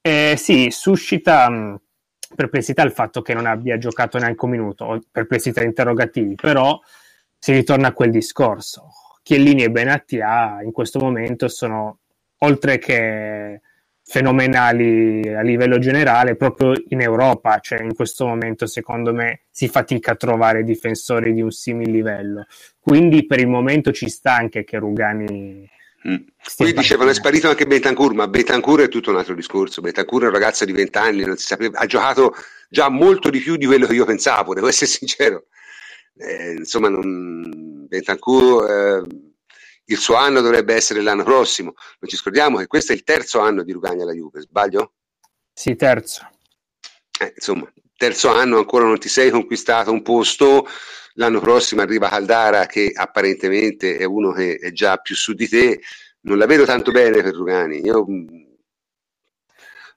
Eh, 0.00 0.36
sì, 0.38 0.68
suscita 0.70 1.78
perplessità 2.34 2.82
il 2.82 2.92
fatto 2.92 3.22
che 3.22 3.34
non 3.34 3.46
abbia 3.46 3.78
giocato 3.78 4.18
neanche 4.18 4.44
un 4.44 4.50
minuto, 4.50 5.02
perplessità 5.10 5.62
interrogativi, 5.62 6.34
però 6.34 6.78
si 7.38 7.52
ritorna 7.52 7.88
a 7.88 7.92
quel 7.92 8.10
discorso. 8.10 8.88
Chiellini 9.22 9.64
e 9.64 9.70
Benatia 9.70 10.58
in 10.62 10.72
questo 10.72 10.98
momento 10.98 11.48
sono, 11.48 11.98
oltre 12.38 12.78
che 12.78 13.60
fenomenali 14.08 15.34
a 15.34 15.42
livello 15.42 15.78
generale, 15.78 16.36
proprio 16.36 16.72
in 16.88 17.00
Europa, 17.00 17.58
cioè 17.58 17.82
in 17.82 17.94
questo 17.94 18.24
momento 18.26 18.66
secondo 18.66 19.12
me 19.12 19.40
si 19.50 19.66
fatica 19.66 20.12
a 20.12 20.16
trovare 20.16 20.62
difensori 20.62 21.32
di 21.32 21.42
un 21.42 21.50
simile 21.50 21.90
livello. 21.90 22.46
Quindi 22.78 23.26
per 23.26 23.40
il 23.40 23.48
momento 23.48 23.90
ci 23.90 24.08
sta 24.08 24.36
anche 24.36 24.62
che 24.62 24.78
Rugani 24.78 25.68
Mm. 26.08 26.16
Qui 26.56 26.72
dicevano 26.72 27.10
è 27.10 27.14
sparito 27.14 27.48
anche 27.48 27.66
Betancourt, 27.66 28.14
ma 28.14 28.28
Betancourt 28.28 28.84
è 28.84 28.88
tutto 28.88 29.10
un 29.10 29.16
altro 29.16 29.34
discorso. 29.34 29.80
Betancourt 29.80 30.24
è 30.24 30.26
un 30.28 30.32
ragazzo 30.32 30.64
di 30.64 30.72
20 30.72 30.98
anni, 30.98 31.24
non 31.24 31.36
si 31.36 31.46
sapeva, 31.46 31.78
ha 31.78 31.86
giocato 31.86 32.34
già 32.68 32.88
molto 32.88 33.28
di 33.28 33.40
più 33.40 33.56
di 33.56 33.66
quello 33.66 33.86
che 33.86 33.94
io 33.94 34.04
pensavo, 34.04 34.54
devo 34.54 34.68
essere 34.68 34.86
sincero. 34.90 35.46
Eh, 36.18 36.52
insomma, 36.52 36.88
non, 36.88 37.86
Betancourt, 37.88 38.68
eh, 38.68 39.02
il 39.86 39.98
suo 39.98 40.14
anno 40.14 40.40
dovrebbe 40.40 40.74
essere 40.74 41.00
l'anno 41.00 41.24
prossimo. 41.24 41.74
Non 41.98 42.08
ci 42.08 42.16
scordiamo 42.16 42.58
che 42.58 42.66
questo 42.66 42.92
è 42.92 42.94
il 42.94 43.02
terzo 43.02 43.40
anno 43.40 43.62
di 43.62 43.72
Rugani 43.72 44.02
alla 44.02 44.12
Juve, 44.12 44.40
sbaglio? 44.40 44.94
Sì, 45.52 45.74
terzo. 45.74 46.28
Eh, 47.18 47.32
insomma, 47.34 47.70
terzo 47.96 48.28
anno 48.28 48.58
ancora 48.58 48.84
non 48.84 48.98
ti 48.98 49.08
sei 49.08 49.30
conquistato 49.30 49.90
un 49.90 50.02
posto. 50.02 50.66
L'anno 51.18 51.40
prossimo 51.40 51.82
arriva 51.82 52.08
Caldara, 52.08 52.66
che 52.66 52.92
apparentemente 52.94 53.96
è 53.96 54.04
uno 54.04 54.32
che 54.32 54.56
è 54.56 54.72
già 54.72 54.96
più 54.98 55.14
su 55.14 55.32
di 55.32 55.48
te. 55.48 55.80
Non 56.22 56.38
la 56.38 56.46
vedo 56.46 56.64
tanto 56.64 56.90
bene 56.90 57.22
per 57.22 57.34
Rugani. 57.34 57.80
Io 57.84 58.04
mm, 58.08 58.26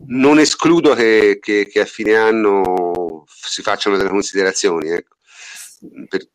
non 0.08 0.40
escludo 0.40 0.94
che, 0.94 1.40
che, 1.42 1.68
che 1.68 1.82
a 1.82 1.86
fine 1.86 2.16
anno 2.16 3.24
si 3.28 3.62
facciano 3.62 3.98
delle 3.98 4.10
considerazioni. 4.10 4.90
Ecco. 4.90 5.16
Per, 6.08 6.28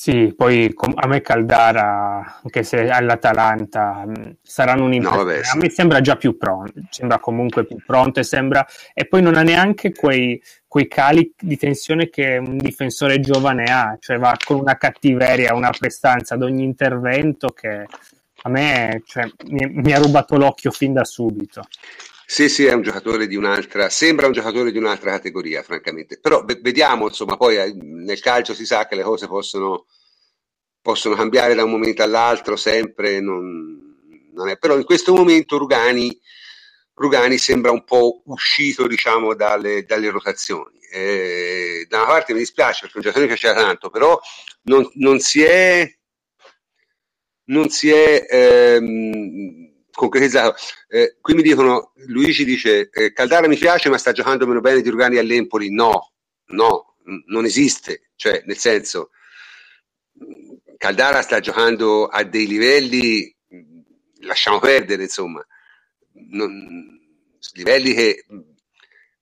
sì, 0.00 0.32
poi 0.32 0.72
a 0.94 1.08
me 1.08 1.20
Caldara, 1.22 2.38
anche 2.44 2.62
se 2.62 2.88
all'Atalanta, 2.88 4.04
saranno 4.40 4.84
un'impressione. 4.84 5.34
No. 5.34 5.40
A 5.50 5.56
me 5.56 5.70
sembra 5.70 6.00
già 6.00 6.14
più 6.14 6.36
pronto, 6.36 6.80
sembra 6.88 7.18
comunque 7.18 7.64
più 7.66 7.78
pronto 7.84 8.20
e 8.20 8.22
sembra... 8.22 8.64
E 8.94 9.08
poi 9.08 9.22
non 9.22 9.34
ha 9.34 9.42
neanche 9.42 9.92
quei, 9.92 10.40
quei 10.68 10.86
cali 10.86 11.34
di 11.36 11.56
tensione 11.56 12.10
che 12.10 12.36
un 12.36 12.58
difensore 12.58 13.18
giovane 13.18 13.64
ha, 13.64 13.96
cioè 13.98 14.18
va 14.18 14.36
con 14.42 14.60
una 14.60 14.76
cattiveria, 14.76 15.52
una 15.56 15.72
prestanza 15.76 16.34
ad 16.34 16.44
ogni 16.44 16.62
intervento 16.62 17.48
che 17.48 17.84
a 18.42 18.48
me 18.48 19.02
cioè, 19.04 19.28
mi, 19.48 19.68
mi 19.82 19.92
ha 19.92 19.98
rubato 19.98 20.36
l'occhio 20.36 20.70
fin 20.70 20.92
da 20.92 21.04
subito. 21.04 21.64
Sì, 22.30 22.48
sì, 22.50 22.66
è 22.66 22.74
un 22.74 22.82
giocatore 22.82 23.26
di 23.26 23.36
un'altra, 23.36 23.88
sembra 23.88 24.26
un 24.26 24.32
giocatore 24.32 24.70
di 24.70 24.76
un'altra 24.78 25.12
categoria, 25.12 25.62
francamente. 25.62 26.18
Però 26.20 26.44
v- 26.44 26.60
vediamo, 26.60 27.06
insomma, 27.08 27.36
poi 27.38 27.56
eh, 27.56 27.72
nel 27.74 28.20
calcio 28.20 28.52
si 28.54 28.66
sa 28.66 28.86
che 28.86 28.96
le 28.96 29.02
cose 29.02 29.26
possono, 29.26 29.86
possono 30.82 31.14
cambiare 31.14 31.54
da 31.54 31.64
un 31.64 31.70
momento 31.70 32.02
all'altro, 32.02 32.54
sempre, 32.56 33.20
non, 33.20 33.96
non. 34.34 34.56
Però 34.60 34.76
in 34.76 34.84
questo 34.84 35.14
momento 35.14 35.56
Rugani, 35.56 36.18
Rugani 36.94 37.38
sembra 37.38 37.70
un 37.70 37.84
po' 37.84 38.20
uscito, 38.26 38.86
diciamo, 38.86 39.34
dalle, 39.34 39.84
dalle 39.84 40.10
rotazioni. 40.10 40.78
Eh, 40.92 41.86
da 41.88 41.98
una 41.98 42.06
parte 42.08 42.32
mi 42.34 42.40
dispiace 42.40 42.80
perché 42.82 42.96
un 42.98 43.02
giocatore 43.04 43.26
che 43.28 43.38
piaceva 43.38 43.62
tanto, 43.62 43.88
però 43.90 44.18
non, 44.64 44.86
non 44.96 45.18
si 45.20 45.42
è... 45.42 45.90
Non 47.46 47.68
si 47.70 47.88
è 47.90 48.26
ehm, 48.28 49.67
concretizzato. 49.98 50.54
Eh, 50.86 51.16
qui 51.20 51.34
mi 51.34 51.42
dicono, 51.42 51.92
Luigi 52.06 52.44
dice, 52.44 52.88
eh, 52.88 53.12
Caldara 53.12 53.48
mi 53.48 53.56
piace 53.56 53.88
ma 53.88 53.98
sta 53.98 54.12
giocando 54.12 54.46
meno 54.46 54.60
bene 54.60 54.80
di 54.80 54.88
Rugani 54.88 55.18
all'Empoli. 55.18 55.72
No, 55.72 56.12
no, 56.46 56.94
non 57.26 57.44
esiste. 57.44 58.10
Cioè, 58.14 58.44
nel 58.46 58.56
senso, 58.56 59.10
Caldara 60.76 61.20
sta 61.22 61.40
giocando 61.40 62.06
a 62.06 62.22
dei 62.22 62.46
livelli, 62.46 63.34
lasciamo 64.20 64.60
perdere, 64.60 65.02
insomma, 65.02 65.44
non, 66.30 66.96
livelli 67.54 67.92
che 67.92 68.24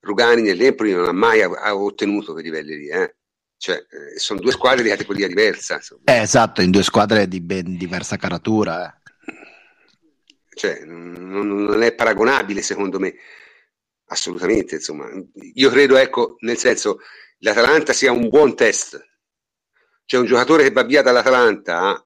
Rugani 0.00 0.42
nell'Empoli 0.42 0.92
non 0.92 1.08
ha 1.08 1.12
mai 1.12 1.40
ha, 1.40 1.74
ottenuto 1.74 2.32
quei 2.32 2.44
livelli 2.44 2.76
lì. 2.76 2.88
Eh. 2.88 3.16
Cioè, 3.56 3.76
eh, 3.76 4.18
sono 4.18 4.40
due 4.40 4.52
squadre 4.52 4.82
di 4.82 4.90
categoria 4.90 5.26
diversa. 5.26 5.80
Eh, 6.04 6.20
esatto, 6.20 6.60
in 6.60 6.70
due 6.70 6.82
squadre 6.82 7.26
di 7.26 7.40
ben 7.40 7.78
diversa 7.78 8.16
caratura. 8.16 9.00
Cioè 10.56 10.84
non, 10.86 11.82
è 11.82 11.94
paragonabile 11.94 12.62
secondo 12.62 12.98
me. 12.98 13.14
Assolutamente 14.06 14.76
insomma. 14.76 15.06
Io 15.54 15.70
credo 15.70 15.96
ecco 15.98 16.36
nel 16.40 16.56
senso 16.56 17.00
l'Atalanta 17.40 17.92
sia 17.92 18.10
un 18.10 18.28
buon 18.30 18.56
test. 18.56 18.98
C'è 20.06 20.16
un 20.16 20.24
giocatore 20.24 20.62
che 20.62 20.70
va 20.70 20.82
via 20.82 21.02
dall'Atalanta 21.02 22.02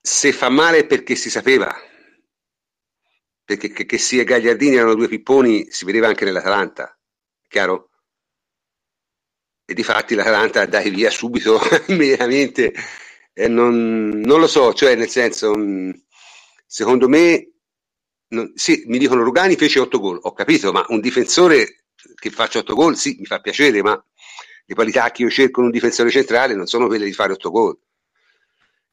se 0.00 0.32
fa 0.32 0.50
male 0.50 0.84
perché 0.84 1.14
si 1.14 1.30
sapeva. 1.30 1.74
Perché 3.44 3.70
che, 3.70 3.86
che 3.86 3.98
sia 3.98 4.24
Gagliardini 4.24 4.76
erano 4.76 4.94
due 4.94 5.08
pipponi 5.08 5.70
si 5.70 5.86
vedeva 5.86 6.08
anche 6.08 6.26
nell'Atalanta 6.26 6.94
chiaro? 7.48 7.88
e 9.64 9.74
di 9.74 9.82
fatti 9.82 10.14
l'Atalanta 10.14 10.66
dai 10.66 10.90
via 10.90 11.10
subito 11.10 11.58
immediatamente 11.88 12.72
eh, 13.34 13.48
non, 13.48 14.20
non, 14.20 14.40
lo 14.40 14.46
so, 14.46 14.72
cioè 14.74 14.94
nel 14.94 15.08
senso, 15.08 15.56
mm, 15.56 15.90
secondo 16.66 17.08
me, 17.08 17.52
non, 18.28 18.52
sì, 18.54 18.84
mi 18.86 18.98
dicono 18.98 19.22
Rugani 19.22 19.56
fece 19.56 19.80
8 19.80 19.98
gol, 19.98 20.18
ho 20.22 20.32
capito, 20.32 20.72
ma 20.72 20.84
un 20.88 21.00
difensore 21.00 21.84
che 22.14 22.30
faccia 22.30 22.58
8 22.58 22.74
gol, 22.74 22.96
sì, 22.96 23.16
mi 23.18 23.26
fa 23.26 23.40
piacere, 23.40 23.82
ma 23.82 24.02
le 24.64 24.74
qualità 24.74 25.10
che 25.10 25.22
io 25.22 25.30
cerco 25.30 25.60
in 25.60 25.66
un 25.66 25.72
difensore 25.72 26.10
centrale 26.10 26.54
non 26.54 26.66
sono 26.66 26.86
quelle 26.86 27.04
di 27.04 27.12
fare 27.12 27.32
8 27.32 27.50
gol. 27.50 27.78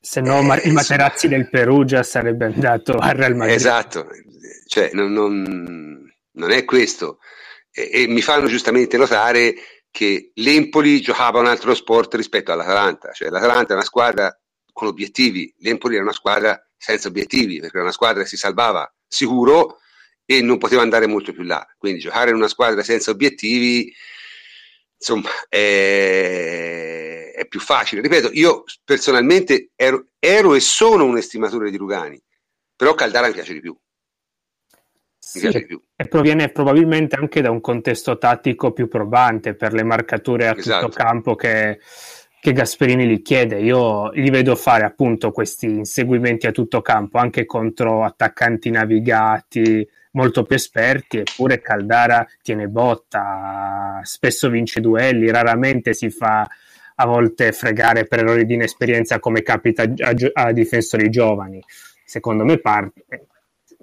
Se 0.02 0.22
no, 0.22 0.40
eh, 0.54 0.62
il 0.66 0.74
Materazzi 0.74 1.26
insomma, 1.26 1.42
del 1.44 1.50
Perugia 1.50 2.04
sarebbe 2.04 2.46
andato 2.46 2.94
a 2.94 3.12
Real 3.12 3.36
Madrid. 3.36 3.58
Esatto, 3.58 4.08
cioè 4.66 4.92
non, 4.94 5.12
non, 5.12 6.10
non 6.32 6.52
è 6.52 6.64
questo. 6.64 7.20
E, 7.72 7.90
e 7.92 8.08
mi 8.08 8.22
fanno 8.22 8.48
giustamente 8.48 8.98
notare 8.98 9.56
che 9.92 10.32
l'Empoli 10.36 11.02
giocava 11.02 11.40
un 11.40 11.48
altro 11.48 11.74
sport 11.74 12.16
rispetto 12.16 12.52
all'Atalanta, 12.52 13.12
cioè 13.12 13.30
l'Atalanta 13.30 13.74
è 13.74 13.76
una 13.76 13.86
squadra 13.86 14.40
con 14.72 14.88
obiettivi, 14.88 15.54
l'Empoli 15.60 15.96
era 15.96 16.04
una 16.04 16.14
squadra 16.14 16.62
senza 16.78 17.08
obiettivi, 17.08 17.60
perché 17.60 17.76
era 17.76 17.84
una 17.84 17.94
squadra 17.94 18.22
che 18.24 18.30
si 18.30 18.38
salvava 18.38 18.92
sicuro 19.08 19.80
e 20.26 20.42
non 20.42 20.58
poteva 20.58 20.82
andare 20.82 21.08
molto 21.08 21.34
più 21.34 21.44
là. 21.44 21.66
Quindi 21.78 22.00
giocare 22.00 22.30
in 22.30 22.36
una 22.36 22.48
squadra 22.48 22.84
senza 22.84 23.12
obiettivi, 23.12 23.94
insomma, 24.98 25.30
è, 25.50 27.34
è 27.36 27.48
più 27.48 27.60
facile. 27.60 28.02
Ripeto, 28.02 28.30
io 28.34 28.64
personalmente 28.86 29.72
ero, 29.76 30.10
ero, 30.20 30.56
e 30.56 30.60
sono 30.60 31.06
un 31.06 31.18
estimatore 31.18 31.72
di 31.72 31.78
Rugani, 31.78 32.22
però 32.76 32.94
Caldara 32.94 33.28
mi 33.28 33.34
piace 33.34 33.54
di 33.54 33.60
più 33.60 33.76
sì, 35.38 35.80
e 35.96 36.08
proviene 36.08 36.50
probabilmente 36.50 37.16
anche 37.16 37.42
da 37.42 37.52
un 37.52 37.62
contesto 37.62 38.18
tattico 38.18 38.72
più 38.72 38.88
probante 38.88 39.54
per 39.54 39.74
le 39.74 39.84
marcature 39.84 40.48
a 40.48 40.56
esatto. 40.58 40.88
tutto 40.88 40.98
campo 40.98 41.36
che, 41.36 41.80
che, 42.42 42.52
Gasperini 42.52 43.06
gli 43.06 43.22
chiede. 43.22 43.60
Io 43.60 44.12
gli 44.12 44.32
vedo 44.32 44.56
fare 44.56 44.86
appunto 44.86 45.32
questi 45.32 45.68
inseguimenti 45.68 46.48
a 46.48 46.52
tutto 46.52 46.82
campo 46.82 47.20
anche 47.20 47.46
contro 47.46 48.04
attaccanti 48.04 48.72
navigati, 48.72 49.88
molto 50.14 50.42
più 50.42 50.56
esperti, 50.56 51.20
eppure 51.20 51.62
Caldara 51.62 52.26
tiene 52.42 52.68
botta, 52.68 54.00
spesso 54.02 54.50
vince 54.50 54.80
duelli, 54.82 55.30
raramente 55.30 55.94
si 55.94 56.10
fa 56.10 56.48
a 56.96 57.06
volte 57.06 57.52
fregare 57.52 58.06
per 58.06 58.20
errori 58.20 58.46
di 58.46 58.56
inesperienza 58.56 59.20
come 59.20 59.44
capita 59.44 59.84
a, 59.84 60.16
a 60.34 60.52
difensori 60.52 61.08
giovani. 61.12 61.64
Secondo 62.04 62.44
me 62.44 62.58
parte, 62.58 63.28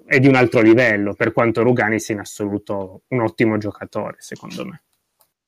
è 0.07 0.19
di 0.19 0.27
un 0.27 0.35
altro 0.35 0.61
livello, 0.61 1.13
per 1.13 1.33
quanto 1.33 1.63
Rugani 1.63 1.99
sia 1.99 2.15
in 2.15 2.21
assoluto 2.21 3.03
un 3.09 3.21
ottimo 3.21 3.57
giocatore, 3.57 4.15
secondo 4.19 4.65
me. 4.65 4.83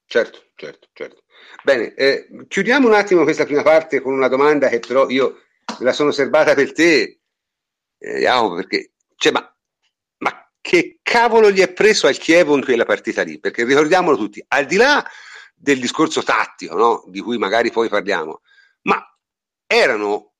Certo, 0.06 0.48
certo, 0.56 0.90
certo. 0.92 1.24
Bene, 1.64 1.94
eh, 1.94 2.28
chiudiamo 2.46 2.86
un 2.86 2.94
attimo 2.94 3.24
questa 3.24 3.46
prima 3.46 3.64
parte 3.64 4.02
con 4.02 4.14
una 4.14 4.28
domanda 4.28 4.68
che 4.68 4.80
però 4.80 5.08
io 5.08 5.44
me 5.78 5.86
la 5.86 5.94
sono 5.94 6.12
serbata 6.12 6.56
per 6.56 6.74
te, 6.74 7.20
eh, 7.98 8.26
perché, 8.56 8.92
cioè, 9.16 9.32
ma, 9.32 9.56
ma, 10.18 10.52
che 10.60 11.00
cavolo 11.02 11.52
gli 11.52 11.62
è 11.62 11.72
preso 11.72 12.08
al 12.08 12.18
Chievo 12.18 12.56
in 12.56 12.64
quella 12.64 12.86
partita 12.86 13.22
lì? 13.22 13.40
Perché 13.40 13.64
ricordiamolo 13.64 14.18
tutti, 14.18 14.44
al 14.46 14.66
di 14.66 14.76
là 14.76 15.06
del 15.56 15.80
discorso 15.80 16.22
tattico, 16.22 16.76
no? 16.76 17.04
di 17.08 17.22
cui 17.22 17.38
magari 17.38 17.72
poi 17.72 17.88
parliamo, 17.88 18.42
ma 18.84 19.02
erano 19.66 20.34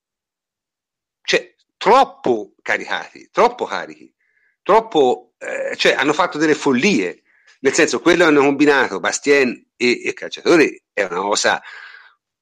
troppo 1.80 2.56
caricati, 2.62 3.30
troppo 3.32 3.64
carichi, 3.64 4.14
troppo, 4.62 5.36
eh, 5.38 5.76
cioè 5.78 5.94
hanno 5.94 6.12
fatto 6.12 6.38
delle 6.38 6.54
follie, 6.54 7.24
nel 7.62 7.74
senso 7.74 8.02
quello 8.02 8.26
hanno 8.26 8.42
combinato 8.42 9.00
Bastien 9.00 9.50
e, 9.78 10.02
e 10.04 10.14
Calciatori 10.14 10.84
è 10.92 11.04
una 11.04 11.22
cosa 11.22 11.62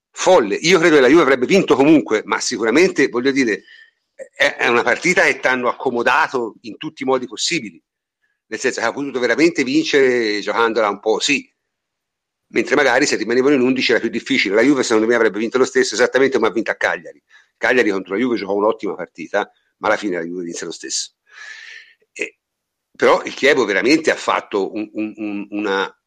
folle. 0.09 0.55
Io 0.55 0.79
credo 0.79 0.95
che 0.95 1.01
la 1.01 1.07
Juve 1.07 1.21
avrebbe 1.21 1.45
vinto 1.45 1.75
comunque, 1.75 2.23
ma 2.25 2.39
sicuramente, 2.39 3.09
voglio 3.09 3.29
dire, 3.29 3.63
è, 4.35 4.55
è 4.55 4.67
una 4.67 4.81
partita 4.81 5.23
che 5.23 5.39
ti 5.39 5.47
hanno 5.47 5.69
accomodato 5.69 6.55
in 6.61 6.77
tutti 6.77 7.03
i 7.03 7.05
modi 7.05 7.27
possibili, 7.27 7.79
nel 8.47 8.59
senso 8.59 8.81
che 8.81 8.87
ha 8.87 8.91
potuto 8.91 9.19
veramente 9.19 9.63
vincere 9.63 10.39
giocandola 10.39 10.89
un 10.89 10.99
po' 10.99 11.19
sì, 11.19 11.47
mentre 12.53 12.75
magari 12.75 13.05
se 13.05 13.17
rimanevano 13.17 13.53
in 13.53 13.61
11 13.61 13.91
era 13.91 13.99
più 13.99 14.09
difficile. 14.09 14.55
La 14.55 14.63
Juve 14.63 14.81
secondo 14.81 15.05
me 15.05 15.13
avrebbe 15.13 15.37
vinto 15.37 15.59
lo 15.59 15.65
stesso 15.65 15.93
esattamente 15.93 16.37
come 16.37 16.49
ha 16.49 16.51
vinto 16.51 16.71
a 16.71 16.75
Cagliari. 16.75 17.21
Cagliari 17.57 17.89
contro 17.89 18.13
la 18.13 18.19
Juve 18.19 18.37
giocò 18.37 18.53
un'ottima 18.53 18.95
partita, 18.95 19.51
ma 19.77 19.87
alla 19.87 19.97
fine 19.97 20.17
la 20.17 20.23
Juve 20.23 20.43
vinse 20.43 20.65
lo 20.65 20.71
stesso. 20.71 21.13
E, 22.13 22.39
però 22.95 23.23
il 23.23 23.33
Chievo 23.33 23.65
veramente 23.65 24.11
ha 24.11 24.15
fatto 24.15 24.73
un, 24.73 24.89
un, 24.93 25.13
un, 25.15 25.47
una 25.49 25.97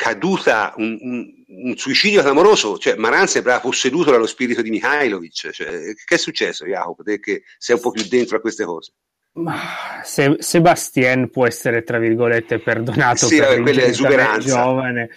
caduta, 0.00 0.72
un, 0.76 1.28
suicidio 1.76 2.22
clamoroso, 2.22 2.78
cioè 2.78 2.96
Maran 2.96 3.28
sembrava 3.28 3.60
posseduto 3.60 4.10
dallo 4.10 4.26
spirito 4.26 4.62
di 4.62 4.70
Mihailovic. 4.70 5.50
Cioè, 5.50 5.94
che 5.94 6.14
è 6.14 6.18
successo, 6.18 6.64
Jacopo, 6.64 7.02
te 7.02 7.20
che 7.20 7.42
sei 7.58 7.76
un 7.76 7.82
po' 7.82 7.90
più 7.90 8.06
dentro 8.08 8.38
a 8.38 8.40
queste 8.40 8.64
cose? 8.64 8.94
Ma 9.32 10.00
se, 10.02 10.36
Sebastien 10.38 11.30
può 11.30 11.46
essere, 11.46 11.82
tra 11.82 11.98
virgolette, 11.98 12.60
perdonato 12.60 13.26
sì, 13.26 13.38
per 13.38 13.60
quella 13.60 13.82
esuberanza. 13.82 14.62
giovane, 14.62 15.10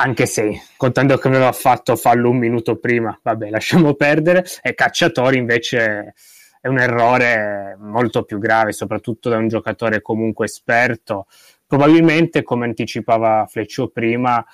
anche 0.00 0.26
se, 0.26 0.62
contando 0.76 1.16
che 1.18 1.28
aveva 1.28 1.52
fatto 1.52 1.96
fallo 1.96 2.30
un 2.30 2.38
minuto 2.38 2.76
prima, 2.76 3.18
vabbè, 3.22 3.50
lasciamo 3.50 3.94
perdere. 3.94 4.44
E 4.62 4.74
Cacciatori 4.74 5.38
invece 5.38 6.14
è 6.60 6.68
un 6.68 6.78
errore 6.78 7.76
molto 7.80 8.22
più 8.22 8.38
grave, 8.38 8.72
soprattutto 8.72 9.28
da 9.28 9.36
un 9.36 9.48
giocatore 9.48 10.00
comunque 10.00 10.46
esperto. 10.46 11.26
Probabilmente, 11.66 12.42
come 12.42 12.66
anticipava 12.66 13.46
Fleccio 13.48 13.88
prima, 13.88 14.44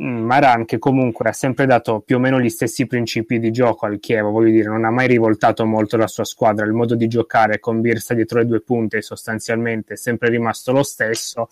Mm, 0.00 0.24
Maran 0.24 0.64
che 0.64 0.78
comunque 0.78 1.28
ha 1.28 1.32
sempre 1.32 1.66
dato 1.66 2.00
più 2.00 2.16
o 2.16 2.18
meno 2.18 2.40
gli 2.40 2.48
stessi 2.48 2.86
principi 2.86 3.38
di 3.38 3.50
gioco 3.50 3.84
al 3.84 3.98
Chievo, 4.00 4.30
voglio 4.30 4.50
dire, 4.50 4.68
non 4.68 4.84
ha 4.86 4.90
mai 4.90 5.06
rivoltato 5.06 5.66
molto 5.66 5.98
la 5.98 6.06
sua 6.06 6.24
squadra, 6.24 6.64
il 6.64 6.72
modo 6.72 6.94
di 6.94 7.06
giocare 7.06 7.58
con 7.58 7.82
Birsa 7.82 8.14
dietro 8.14 8.38
le 8.38 8.46
due 8.46 8.62
punte 8.62 9.02
sostanzialmente 9.02 9.94
è 9.94 9.96
sempre 9.96 10.30
rimasto 10.30 10.72
lo 10.72 10.82
stesso, 10.82 11.48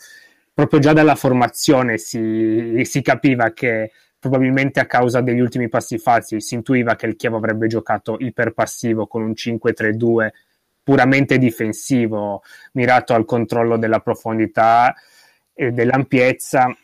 proprio 0.59 0.81
già 0.81 0.92
dalla 0.92 1.14
formazione 1.14 1.99
si, 1.99 2.81
si 2.83 3.01
capiva 3.01 3.53
che 3.53 3.92
probabilmente 4.18 4.81
a 4.81 4.87
causa 4.87 5.21
degli 5.21 5.38
ultimi 5.38 5.68
passi 5.68 5.99
falsi 5.99 6.40
si 6.40 6.57
intuiva 6.57 6.97
che 6.97 7.07
il 7.07 7.14
Chievo 7.14 7.37
avrebbe 7.37 7.68
giocato 7.68 8.16
iperpassivo 8.18 9.07
con 9.07 9.23
un 9.23 9.35
5-3-2 9.37 10.31
puramente 10.83 11.38
difensivo, 11.38 12.42
mirato 12.73 13.14
al 13.14 13.25
controllo 13.25 13.79
della 13.79 14.01
profondità 14.01 14.97
e 15.55 15.71
dell'ampiezza 15.71 16.77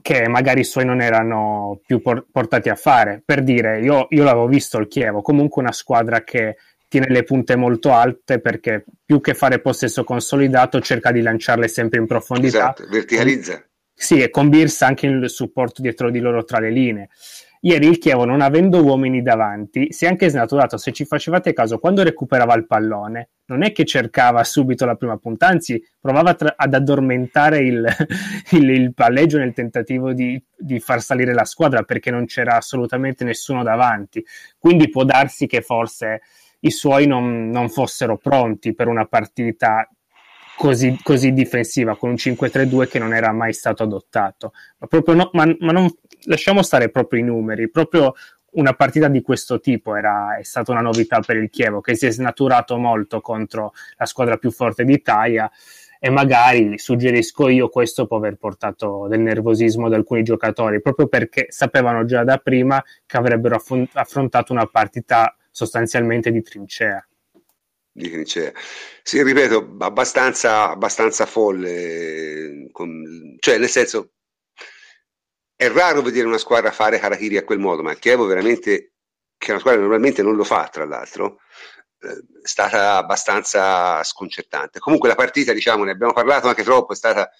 che 0.00 0.26
magari 0.26 0.60
i 0.60 0.64
suoi 0.64 0.86
non 0.86 1.02
erano 1.02 1.78
più 1.84 2.00
por- 2.00 2.24
portati 2.32 2.70
a 2.70 2.76
fare. 2.76 3.20
Per 3.22 3.42
dire, 3.42 3.78
io, 3.80 4.06
io 4.08 4.24
l'avevo 4.24 4.46
visto 4.46 4.78
il 4.78 4.88
Chievo, 4.88 5.20
comunque 5.20 5.60
una 5.60 5.72
squadra 5.72 6.24
che 6.24 6.56
tiene 6.88 7.08
le 7.08 7.24
punte 7.24 7.56
molto 7.56 7.92
alte 7.92 8.40
perché 8.40 8.84
più 9.04 9.20
che 9.20 9.34
fare 9.34 9.60
possesso 9.60 10.04
consolidato 10.04 10.80
cerca 10.80 11.12
di 11.12 11.22
lanciarle 11.22 11.68
sempre 11.68 11.98
in 11.98 12.06
profondità. 12.06 12.58
Esatto, 12.58 12.86
verticalizza. 12.88 13.64
Sì, 13.92 14.20
e 14.20 14.30
con 14.30 14.48
Birsa 14.48 14.86
anche 14.86 15.06
il 15.06 15.30
supporto 15.30 15.80
dietro 15.80 16.10
di 16.10 16.20
loro 16.20 16.44
tra 16.44 16.58
le 16.58 16.70
linee. 16.70 17.08
Ieri 17.60 17.88
il 17.88 17.98
Chievo, 17.98 18.24
non 18.26 18.42
avendo 18.42 18.84
uomini 18.84 19.22
davanti, 19.22 19.88
si 19.90 20.04
è 20.04 20.08
anche 20.08 20.28
snaturato. 20.28 20.76
Se 20.76 20.92
ci 20.92 21.04
facevate 21.04 21.52
caso, 21.52 21.78
quando 21.78 22.02
recuperava 22.02 22.54
il 22.54 22.66
pallone, 22.66 23.30
non 23.46 23.64
è 23.64 23.72
che 23.72 23.84
cercava 23.84 24.44
subito 24.44 24.84
la 24.84 24.94
prima 24.94 25.16
punta, 25.16 25.48
anzi 25.48 25.82
provava 25.98 26.34
tra- 26.34 26.54
ad 26.56 26.74
addormentare 26.74 27.60
il, 27.60 27.84
il, 28.52 28.70
il, 28.70 28.94
palleggio 28.94 29.38
nel 29.38 29.54
tentativo 29.54 30.12
di, 30.12 30.40
di, 30.56 30.78
far 30.78 31.00
salire 31.00 31.32
la 31.32 31.44
squadra 31.44 31.82
perché 31.82 32.10
non 32.10 32.26
c'era 32.26 32.56
assolutamente 32.56 33.24
nessuno 33.24 33.62
davanti. 33.62 34.24
Quindi 34.58 34.88
può 34.90 35.04
darsi 35.04 35.46
che 35.46 35.62
forse 35.62 36.20
i 36.60 36.70
suoi 36.70 37.06
non, 37.06 37.50
non 37.50 37.68
fossero 37.68 38.16
pronti 38.16 38.74
per 38.74 38.88
una 38.88 39.06
partita 39.06 39.88
così, 40.56 40.98
così, 41.02 41.32
difensiva 41.32 41.96
con 41.96 42.10
un 42.10 42.14
5-3-2 42.16 42.88
che 42.88 42.98
non 42.98 43.14
era 43.14 43.32
mai 43.32 43.52
stato 43.52 43.82
adottato. 43.82 44.52
Ma, 44.78 44.88
no, 45.14 45.30
ma, 45.32 45.56
ma 45.58 45.72
non, 45.72 45.88
lasciamo 46.24 46.62
stare 46.62 46.90
proprio 46.90 47.20
i 47.20 47.24
numeri, 47.24 47.70
proprio 47.70 48.14
una 48.52 48.72
partita 48.72 49.08
di 49.08 49.20
questo 49.20 49.60
tipo 49.60 49.94
era, 49.96 50.36
è 50.38 50.42
stata 50.42 50.72
una 50.72 50.80
novità 50.80 51.20
per 51.20 51.36
il 51.36 51.50
Chievo 51.50 51.80
che 51.80 51.94
si 51.94 52.06
è 52.06 52.10
snaturato 52.10 52.78
molto 52.78 53.20
contro 53.20 53.72
la 53.98 54.06
squadra 54.06 54.38
più 54.38 54.50
forte 54.50 54.84
d'Italia 54.84 55.50
e 55.98 56.10
magari 56.10 56.78
suggerisco 56.78 57.48
io 57.48 57.68
questo 57.68 58.06
può 58.06 58.16
aver 58.16 58.36
portato 58.36 59.06
del 59.08 59.20
nervosismo 59.20 59.86
ad 59.86 59.94
alcuni 59.94 60.22
giocatori 60.22 60.80
proprio 60.80 61.06
perché 61.06 61.46
sapevano 61.50 62.04
già 62.04 62.24
da 62.24 62.38
prima 62.38 62.82
che 63.04 63.16
avrebbero 63.16 63.60
affrontato 63.92 64.52
una 64.52 64.66
partita 64.66 65.36
sostanzialmente 65.56 66.30
di 66.30 66.42
trincea 66.42 67.02
di 67.96 68.10
trincea. 68.10 68.52
Sì, 69.02 69.22
ripeto, 69.22 69.76
abbastanza, 69.78 70.68
abbastanza 70.68 71.24
folle, 71.24 72.68
con, 72.70 73.36
cioè 73.38 73.56
nel 73.56 73.70
senso 73.70 74.10
è 75.56 75.70
raro 75.70 76.02
vedere 76.02 76.26
una 76.26 76.36
squadra 76.36 76.70
fare 76.72 77.00
Harakiri 77.00 77.38
a 77.38 77.44
quel 77.44 77.58
modo, 77.58 77.82
ma 77.82 77.92
il 77.92 77.98
Chievo 77.98 78.26
veramente, 78.26 78.92
che 79.38 79.50
una 79.50 79.60
squadra 79.60 79.80
normalmente 79.80 80.22
non 80.22 80.36
lo 80.36 80.44
fa, 80.44 80.68
tra 80.70 80.84
l'altro, 80.84 81.38
eh, 82.00 82.22
è 82.42 82.46
stata 82.46 82.98
abbastanza 82.98 84.02
sconcertante. 84.04 84.78
Comunque 84.78 85.08
la 85.08 85.14
partita, 85.14 85.54
diciamo, 85.54 85.84
ne 85.84 85.92
abbiamo 85.92 86.12
parlato 86.12 86.48
anche 86.48 86.64
troppo, 86.64 86.92
è 86.92 86.96
stata 86.96 87.30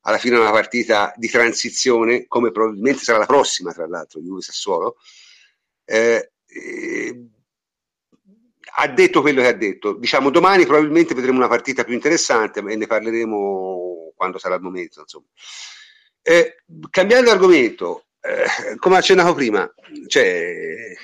alla 0.00 0.16
fine 0.16 0.38
una 0.38 0.50
partita 0.50 1.12
di 1.16 1.28
transizione, 1.28 2.26
come 2.26 2.52
probabilmente 2.52 3.02
sarà 3.04 3.18
la 3.18 3.26
prossima, 3.26 3.74
tra 3.74 3.86
l'altro, 3.86 4.20
Juve 4.20 4.40
Sassuolo. 4.40 4.96
Eh, 5.84 6.30
eh, 6.46 7.28
ha 8.78 8.88
detto 8.88 9.20
quello 9.22 9.40
che 9.40 9.48
ha 9.48 9.52
detto. 9.52 9.94
Diciamo, 9.94 10.30
domani 10.30 10.66
probabilmente 10.66 11.14
vedremo 11.14 11.38
una 11.38 11.48
partita 11.48 11.84
più 11.84 11.94
interessante 11.94 12.60
e 12.60 12.76
ne 12.76 12.86
parleremo 12.86 14.12
quando 14.14 14.38
sarà 14.38 14.56
il 14.56 14.62
momento. 14.62 15.04
Eh, 16.22 16.62
cambiando 16.90 17.30
argomento, 17.30 18.06
eh, 18.20 18.76
come 18.76 18.96
accennato 18.98 19.32
prima, 19.34 19.72
cioè, 20.08 20.94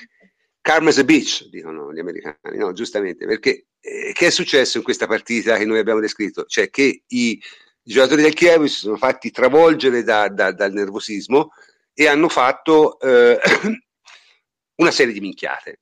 Carmes 0.61 1.03
Beach, 1.03 1.47
dicono 1.49 1.91
gli 1.93 1.99
americani, 1.99 2.57
no? 2.57 2.73
giustamente, 2.73 3.25
perché 3.25 3.67
eh, 3.79 4.11
che 4.13 4.27
è 4.27 4.29
successo 4.29 4.77
in 4.77 4.83
questa 4.83 5.07
partita 5.07 5.57
che 5.57 5.65
noi 5.65 5.79
abbiamo 5.79 5.99
descritto? 5.99 6.45
Cioè 6.45 6.69
che 6.69 7.03
i 7.07 7.41
giocatori 7.81 8.21
del 8.21 8.33
Chievo 8.33 8.67
si 8.67 8.79
sono 8.79 8.97
fatti 8.97 9.31
travolgere 9.31 10.03
da, 10.03 10.29
da, 10.29 10.51
dal 10.51 10.73
nervosismo 10.73 11.51
e 11.93 12.07
hanno 12.07 12.29
fatto 12.29 12.99
eh, 12.99 13.39
una 14.77 14.91
serie 14.91 15.13
di 15.13 15.19
minchiate. 15.21 15.79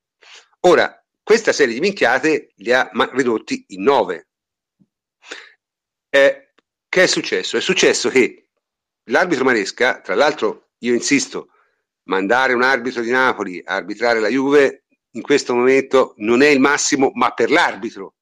Ora, 0.62 1.01
questa 1.32 1.54
serie 1.54 1.74
di 1.74 1.80
minchiate 1.80 2.52
li 2.56 2.74
ha 2.74 2.92
ridotti 3.14 3.64
in 3.70 3.84
nove. 3.84 4.28
Eh, 6.10 6.52
che 6.90 7.04
è 7.04 7.08
successo? 7.08 7.56
È 7.56 7.62
successo 7.62 8.10
che 8.10 8.50
L'arbitro 9.06 9.46
Maresca, 9.46 10.02
tra 10.02 10.14
l'altro, 10.14 10.72
io 10.80 10.94
insisto, 10.94 11.52
mandare 12.04 12.52
un 12.52 12.64
arbitro 12.64 13.02
di 13.02 13.12
Napoli 13.12 13.62
a 13.64 13.76
arbitrare 13.76 14.20
la 14.20 14.28
Juve 14.28 14.84
in 15.12 15.22
questo 15.22 15.56
momento 15.56 16.16
non 16.18 16.42
è 16.42 16.50
il 16.50 16.60
massimo, 16.60 17.12
ma 17.14 17.32
per 17.32 17.50
l'arbitro, 17.50 18.16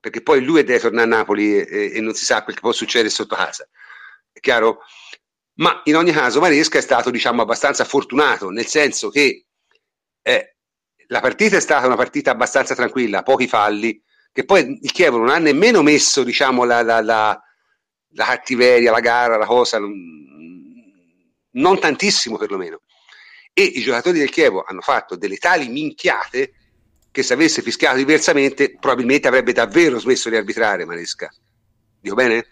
perché 0.00 0.20
poi 0.20 0.42
lui 0.42 0.64
deve 0.64 0.80
tornare 0.80 1.04
a 1.06 1.16
Napoli 1.16 1.60
e, 1.60 1.92
e 1.94 2.00
non 2.00 2.14
si 2.14 2.24
sa 2.24 2.42
quel 2.42 2.56
che 2.56 2.60
può 2.60 2.72
succedere 2.72 3.08
sotto 3.08 3.36
casa. 3.36 3.68
È 4.32 4.40
chiaro? 4.40 4.80
Ma 5.60 5.80
in 5.84 5.94
ogni 5.94 6.10
caso 6.10 6.40
Maresca 6.40 6.78
è 6.78 6.82
stato, 6.82 7.10
diciamo, 7.10 7.40
abbastanza 7.40 7.84
fortunato, 7.84 8.50
nel 8.50 8.66
senso 8.66 9.10
che 9.10 9.46
eh, 10.22 10.56
la 11.10 11.20
partita 11.20 11.56
è 11.56 11.60
stata 11.60 11.86
una 11.86 11.96
partita 11.96 12.30
abbastanza 12.30 12.74
tranquilla, 12.74 13.22
pochi 13.22 13.48
falli, 13.48 14.00
che 14.32 14.44
poi 14.44 14.78
il 14.80 14.92
Chievo 14.92 15.18
non 15.18 15.28
ha 15.28 15.38
nemmeno 15.38 15.82
messo 15.82 16.22
diciamo, 16.22 16.62
la, 16.64 16.82
la, 16.82 17.00
la, 17.00 17.42
la 18.12 18.24
cattiveria, 18.24 18.92
la 18.92 19.00
gara, 19.00 19.36
la 19.36 19.46
cosa, 19.46 19.78
non, 19.80 21.78
tantissimo 21.80 22.36
perlomeno. 22.36 22.82
E 23.52 23.62
i 23.64 23.80
giocatori 23.80 24.20
del 24.20 24.30
Chievo 24.30 24.62
hanno 24.62 24.82
fatto 24.82 25.16
delle 25.16 25.36
tali 25.36 25.68
minchiate 25.68 26.52
che 27.10 27.24
se 27.24 27.32
avesse 27.32 27.60
fischiato 27.60 27.96
diversamente 27.96 28.76
probabilmente 28.78 29.26
avrebbe 29.26 29.52
davvero 29.52 29.98
smesso 29.98 30.30
di 30.30 30.36
arbitrare 30.36 30.84
Maresca. 30.84 31.28
Dico 32.00 32.14
bene? 32.14 32.46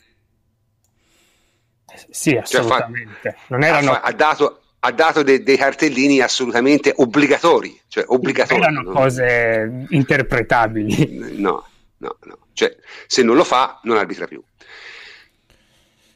Sì, 2.10 2.36
assolutamente. 2.36 3.18
Cioè, 3.22 3.32
fa, 3.32 3.38
non 3.48 3.62
erano... 3.62 3.92
ha, 3.92 4.00
ha 4.00 4.12
dato, 4.12 4.57
ha 4.80 4.92
dato 4.92 5.22
de, 5.22 5.42
dei 5.42 5.56
cartellini 5.56 6.20
assolutamente 6.20 6.92
obbligatori, 6.96 7.80
cioè 7.88 8.04
obbligatori. 8.06 8.60
Non 8.60 8.70
erano 8.70 8.90
cose 8.92 9.86
interpretabili. 9.88 11.36
No, 11.38 11.66
no, 11.98 12.16
no. 12.22 12.38
Cioè, 12.52 12.76
se 13.06 13.22
non 13.22 13.36
lo 13.36 13.44
fa, 13.44 13.80
non 13.84 13.96
arbitra 13.96 14.26
più. 14.26 14.42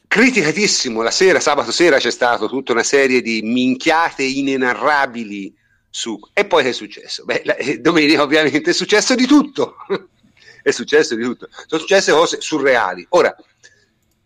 Criticatissimo, 0.07 1.01
la 1.01 1.11
sera, 1.11 1.39
sabato 1.39 1.71
sera 1.71 1.97
c'è 1.97 2.11
stata 2.11 2.45
tutta 2.47 2.71
una 2.71 2.83
serie 2.83 3.21
di 3.21 3.41
minchiate 3.41 4.23
inenarrabili 4.23 5.55
su... 5.89 6.19
E 6.33 6.45
poi 6.45 6.63
che 6.63 6.69
è 6.69 6.73
successo? 6.73 7.25
Beh, 7.25 7.41
la, 7.45 7.55
eh, 7.55 7.79
domenica 7.79 8.21
ovviamente 8.21 8.69
è 8.69 8.73
successo 8.73 9.15
di 9.15 9.25
tutto. 9.25 9.77
è 10.61 10.71
successo 10.71 11.15
di 11.15 11.23
tutto. 11.23 11.47
Sono 11.65 11.81
successe 11.81 12.11
cose 12.11 12.41
surreali. 12.41 13.05
Ora, 13.09 13.35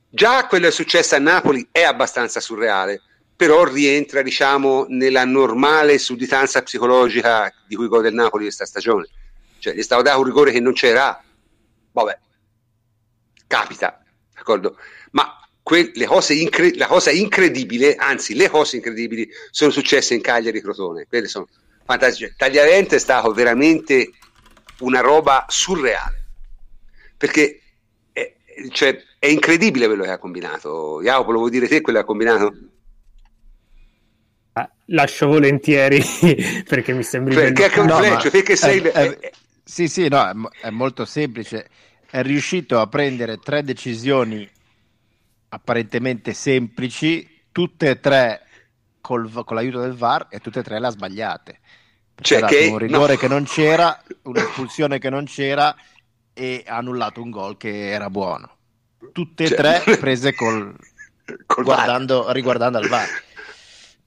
già 0.10 0.46
quello 0.48 0.66
che 0.66 0.72
è 0.72 0.76
successo 0.76 1.16
a 1.16 1.20
Napoli 1.20 1.68
è 1.72 1.84
abbastanza 1.84 2.40
surreale, 2.40 3.02
però 3.38 3.64
rientra 3.64 4.22
diciamo 4.22 4.88
nella 4.90 5.24
normale 5.24 5.98
sudditanza 5.98 6.62
psicologica 6.62 7.54
di 7.66 7.76
cui 7.76 7.88
gode 7.88 8.10
il 8.10 8.16
Napoli 8.16 8.44
questa 8.44 8.66
stagione. 8.66 9.08
Cioè 9.60 9.74
gli 9.74 9.80
è 9.80 9.84
stato 9.84 10.02
dato 10.02 10.20
un 10.20 10.26
rigore 10.26 10.52
che 10.52 10.60
non 10.60 10.74
c'era. 10.74 11.24
Vabbè 11.94 12.20
capita 13.48 14.04
d'accordo? 14.34 14.78
Ma 15.12 15.40
que- 15.64 15.92
incre- 16.30 16.76
la 16.76 16.88
cosa 16.88 17.10
incredibile 17.10 17.96
anzi 17.96 18.36
le 18.36 18.50
cose 18.50 18.76
incredibili 18.76 19.28
sono 19.50 19.72
successe 19.72 20.14
in 20.14 20.22
Cagliari 20.22 20.62
Crotone. 20.62 21.08
Quelle 21.08 21.28
sono 21.28 21.48
fantastiche. 21.86 22.36
Tagliavente 22.38 22.98
è 22.98 23.00
stato 23.00 23.32
veramente 23.32 24.12
una 24.80 25.00
roba 25.00 25.46
surreale. 25.48 26.26
Perché 27.18 27.62
è, 28.12 28.36
cioè, 28.70 29.02
è 29.18 29.28
incredibile 29.28 29.88
quello 29.88 30.04
che 30.04 30.12
ha 30.12 30.20
combinato. 30.20 31.02
Jacopo 31.02 31.32
lo 31.32 31.40
vuoi 31.40 31.50
dire 31.50 31.68
te 31.68 31.82
quello 31.82 31.98
che 31.98 32.04
ha 32.04 32.08
combinato? 32.08 32.54
Lascio 34.88 35.28
volentieri 35.28 36.02
perché 36.68 36.94
mi 36.94 37.04
sembra 37.04 37.34
perché 37.36 37.72
è 37.72 37.80
un 37.80 37.88
no, 37.88 38.00
perché 38.30 38.56
sei 38.56 38.80
è, 38.80 38.92
è, 38.92 39.32
sì 39.64 39.88
sì 39.88 40.08
no 40.08 40.50
è, 40.62 40.68
è, 40.68 40.70
molto 40.70 41.06
semplice. 41.06 41.70
È 42.10 42.22
riuscito 42.22 42.80
a 42.80 42.88
prendere 42.88 43.38
tre 43.38 43.64
decisioni 43.64 44.50
apparentemente 45.50 46.34
semplici 46.34 47.44
tutte 47.52 47.90
e 47.90 48.00
tre 48.00 48.44
col, 49.02 49.30
con 49.32 49.56
l'aiuto 49.56 49.82
del 49.82 49.94
VAR 49.94 50.28
e 50.30 50.40
tutte 50.40 50.60
e 50.60 50.64
tre 50.64 50.80
le 50.80 50.88
ha 50.88 50.92
sbagliate. 50.92 51.60
Cioè 52.20 52.44
che, 52.46 52.68
un 52.68 52.78
rigore 52.78 53.14
no. 53.14 53.20
che 53.20 53.28
non 53.28 53.44
c'era 53.44 54.02
un'espulsione 54.24 55.00
che 55.00 55.10
non 55.10 55.26
c'era 55.26 55.76
e 56.34 56.64
ha 56.66 56.78
annullato 56.78 57.22
un 57.22 57.30
gol 57.30 57.58
che 57.58 57.90
era 57.90 58.10
buono. 58.10 58.56
Tutte 59.12 59.44
e 59.44 59.48
cioè, 59.48 59.58
tre 59.58 59.98
prese 60.00 60.34
col, 60.34 60.74
col 61.46 61.64
guardando, 61.64 62.32
riguardando 62.32 62.78
al 62.78 62.88
VAR 62.88 63.26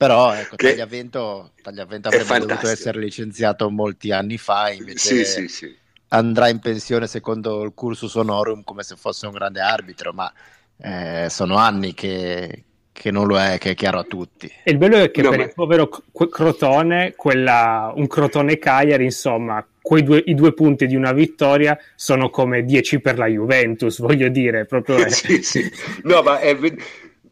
però 0.00 0.32
ecco, 0.32 0.56
che 0.56 0.70
Tagliavento, 0.70 1.50
Tagliavento 1.60 2.08
avrebbe 2.08 2.46
dovuto 2.46 2.68
essere 2.68 2.98
licenziato 2.98 3.68
molti 3.68 4.12
anni 4.12 4.38
fa, 4.38 4.70
invece 4.70 4.98
sì, 4.98 5.24
sì, 5.26 5.48
sì. 5.48 5.76
andrà 6.08 6.48
in 6.48 6.58
pensione 6.58 7.06
secondo 7.06 7.62
il 7.64 7.72
cursus 7.74 8.14
honorum 8.14 8.64
come 8.64 8.82
se 8.82 8.96
fosse 8.96 9.26
un 9.26 9.34
grande 9.34 9.60
arbitro, 9.60 10.14
ma 10.14 10.32
eh, 10.78 11.26
sono 11.28 11.56
anni 11.56 11.92
che, 11.92 12.64
che 12.90 13.10
non 13.10 13.26
lo 13.26 13.38
è, 13.38 13.58
che 13.58 13.72
è 13.72 13.74
chiaro 13.74 13.98
a 13.98 14.04
tutti. 14.04 14.50
E 14.64 14.70
il 14.70 14.78
bello 14.78 14.96
è 14.96 15.10
che 15.10 15.20
no, 15.20 15.28
per 15.28 15.38
ma... 15.38 15.44
il 15.44 15.52
povero 15.52 15.90
Crotone, 16.30 17.12
quella, 17.14 17.92
un 17.94 18.06
Crotone 18.06 18.58
Cagliari, 18.58 19.04
insomma, 19.04 19.62
due, 20.02 20.22
i 20.24 20.34
due 20.34 20.54
punti 20.54 20.86
di 20.86 20.96
una 20.96 21.12
vittoria 21.12 21.78
sono 21.94 22.30
come 22.30 22.64
10 22.64 23.00
per 23.00 23.18
la 23.18 23.26
Juventus, 23.26 24.00
voglio 24.00 24.30
dire, 24.30 24.64
proprio... 24.64 25.08
sì, 25.12 25.42
sì. 25.42 25.70
No, 26.04 26.22
ma 26.22 26.38
è 26.38 26.54
ma 26.54 26.68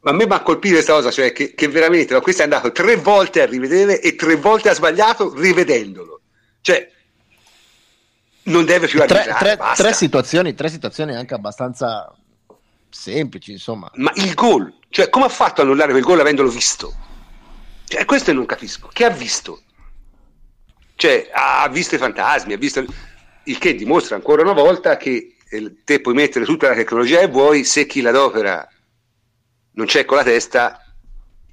a 0.02 0.12
me 0.12 0.26
mi 0.26 0.32
ha 0.32 0.42
colpito 0.42 0.74
questa 0.74 0.92
cosa, 0.92 1.10
cioè 1.10 1.32
che, 1.32 1.54
che 1.54 1.68
veramente 1.68 2.14
no, 2.14 2.20
questo 2.20 2.42
è 2.42 2.44
andato 2.44 2.70
tre 2.72 2.96
volte 2.96 3.42
a 3.42 3.46
rivedere 3.46 4.00
e 4.00 4.14
tre 4.14 4.36
volte 4.36 4.68
ha 4.68 4.74
sbagliato 4.74 5.34
rivedendolo. 5.34 6.20
Cioè, 6.60 6.90
non 8.44 8.64
deve 8.64 8.86
più 8.86 9.00
arbitrare. 9.00 9.32
Tre, 9.32 9.56
tre, 9.56 9.74
tre, 9.74 9.92
situazioni, 9.92 10.54
tre 10.54 10.68
situazioni 10.68 11.14
anche 11.14 11.34
abbastanza 11.34 12.14
semplici, 12.88 13.52
insomma. 13.52 13.90
Ma 13.94 14.12
il 14.14 14.34
gol, 14.34 14.72
cioè 14.88 15.10
come 15.10 15.26
ha 15.26 15.30
fatto 15.30 15.60
a 15.60 15.64
annullare 15.64 15.90
quel 15.90 16.04
gol 16.04 16.20
avendolo 16.20 16.48
visto? 16.48 16.94
Cioè, 17.84 18.04
questo 18.04 18.32
non 18.32 18.46
capisco. 18.46 18.88
Che 18.92 19.04
ha 19.04 19.10
visto? 19.10 19.62
Cioè, 20.94 21.30
ha 21.32 21.68
visto 21.68 21.94
i 21.94 21.98
fantasmi, 21.98 22.52
ha 22.52 22.58
visto... 22.58 22.84
Il 23.44 23.56
che 23.56 23.74
dimostra 23.74 24.14
ancora 24.14 24.42
una 24.42 24.52
volta 24.52 24.98
che 24.98 25.36
eh, 25.48 25.76
te 25.82 26.00
puoi 26.00 26.12
mettere 26.12 26.44
tutta 26.44 26.68
la 26.68 26.74
tecnologia 26.74 27.20
che 27.20 27.28
vuoi 27.28 27.64
se 27.64 27.86
chi 27.86 28.02
l'adopera 28.02 28.68
non 29.78 29.86
c'è 29.86 30.04
con 30.04 30.16
la 30.16 30.24
testa, 30.24 30.84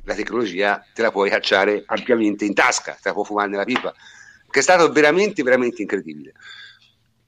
la 0.04 0.16
tecnologia 0.16 0.84
te 0.94 1.04
la 1.04 1.12
puoi 1.12 1.30
cacciare 1.30 1.84
ampiamente 1.86 2.44
in 2.44 2.56
tasca, 2.56 2.94
te 2.94 3.10
la 3.10 3.14
puoi 3.14 3.26
fumare 3.26 3.50
nella 3.50 3.66
pipa, 3.66 3.94
che 4.50 4.60
è 4.60 4.64
stato 4.64 4.92
veramente, 4.92 5.44
veramente 5.44 5.84
incredibile. 5.84 6.34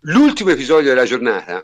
L'ultimo 0.01 0.49
episodio 0.49 0.89
della 0.89 1.05
giornata 1.05 1.63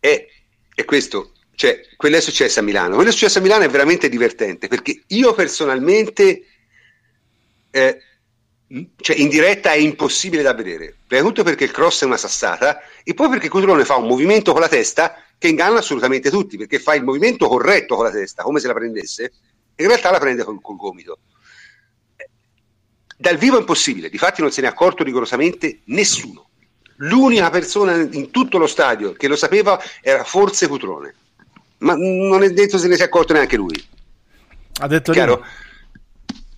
è, 0.00 0.26
è 0.74 0.84
questo, 0.84 1.32
cioè 1.54 1.80
quello 1.96 2.16
è 2.16 2.20
successo 2.20 2.58
a 2.58 2.62
Milano. 2.64 2.96
Quello 2.96 3.10
è 3.10 3.12
successo 3.12 3.38
a 3.38 3.42
Milano 3.42 3.62
è 3.62 3.68
veramente 3.68 4.08
divertente 4.08 4.66
perché 4.66 5.04
io 5.06 5.32
personalmente, 5.32 6.42
eh, 7.70 8.00
cioè 8.96 9.16
in 9.16 9.28
diretta 9.28 9.70
è 9.70 9.76
impossibile 9.76 10.42
da 10.42 10.54
vedere. 10.54 10.96
Prima 11.06 11.22
di 11.22 11.28
tutto 11.28 11.44
perché 11.44 11.62
il 11.62 11.70
cross 11.70 12.02
è 12.02 12.06
una 12.06 12.16
sassata 12.16 12.80
e 13.04 13.14
poi 13.14 13.28
perché 13.28 13.48
Cutrone 13.48 13.84
fa 13.84 13.94
un 13.94 14.08
movimento 14.08 14.50
con 14.50 14.60
la 14.60 14.68
testa 14.68 15.20
che 15.38 15.48
inganna 15.48 15.78
assolutamente 15.78 16.30
tutti 16.30 16.56
perché 16.56 16.78
fa 16.78 16.94
il 16.94 17.04
movimento 17.04 17.48
corretto 17.48 17.94
con 17.96 18.04
la 18.04 18.10
testa, 18.10 18.42
come 18.42 18.60
se 18.60 18.66
la 18.66 18.74
prendesse, 18.74 19.32
e 19.74 19.82
in 19.82 19.88
realtà 19.88 20.10
la 20.10 20.18
prende 20.18 20.44
col, 20.44 20.60
col 20.60 20.76
gomito. 20.76 21.18
Dal 23.18 23.36
vivo 23.36 23.56
è 23.56 23.60
impossibile, 23.60 24.10
difatti 24.10 24.40
non 24.40 24.50
se 24.50 24.60
ne 24.60 24.68
è 24.68 24.70
accorto 24.70 25.02
rigorosamente 25.02 25.80
nessuno. 25.84 26.48
L'unica 27.00 27.50
persona 27.50 27.94
in 27.94 28.30
tutto 28.30 28.58
lo 28.58 28.66
stadio 28.66 29.12
che 29.12 29.28
lo 29.28 29.36
sapeva 29.36 29.78
era 30.00 30.24
forse 30.24 30.66
Cutrone, 30.66 31.14
ma 31.78 31.94
non 31.94 32.42
è 32.42 32.50
detto 32.50 32.78
se 32.78 32.88
ne 32.88 32.96
sia 32.96 33.04
accorto 33.04 33.32
neanche 33.32 33.56
lui. 33.56 33.84
Ha 34.80 34.86
detto 34.86 35.12
Chiaro? 35.12 35.44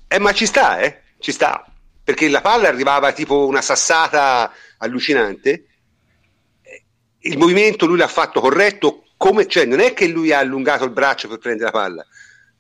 Eh, 0.07 0.19
ma 0.19 0.33
ci 0.33 0.47
sta, 0.47 0.79
eh? 0.79 1.03
Ci 1.19 1.33
sta. 1.33 1.65
Perché 2.03 2.29
la 2.29 2.41
palla 2.41 2.69
arrivava 2.69 3.13
tipo 3.13 3.47
una 3.47 3.61
sassata 3.61 4.53
allucinante 4.79 5.65
il 7.21 7.39
movimento 7.39 7.87
lui 7.87 7.99
l'ha 7.99 8.09
fatto 8.09 8.41
corretto, 8.41 9.05
come, 9.17 9.47
cioè 9.47 9.65
non 9.65 9.81
è 9.81 9.93
che 9.93 10.07
lui 10.07 10.33
ha 10.33 10.39
allungato 10.39 10.85
il 10.85 10.91
braccio 10.91 11.29
per 11.29 11.39
prendere 11.39 11.71
la 11.73 11.79
palla, 11.79 12.07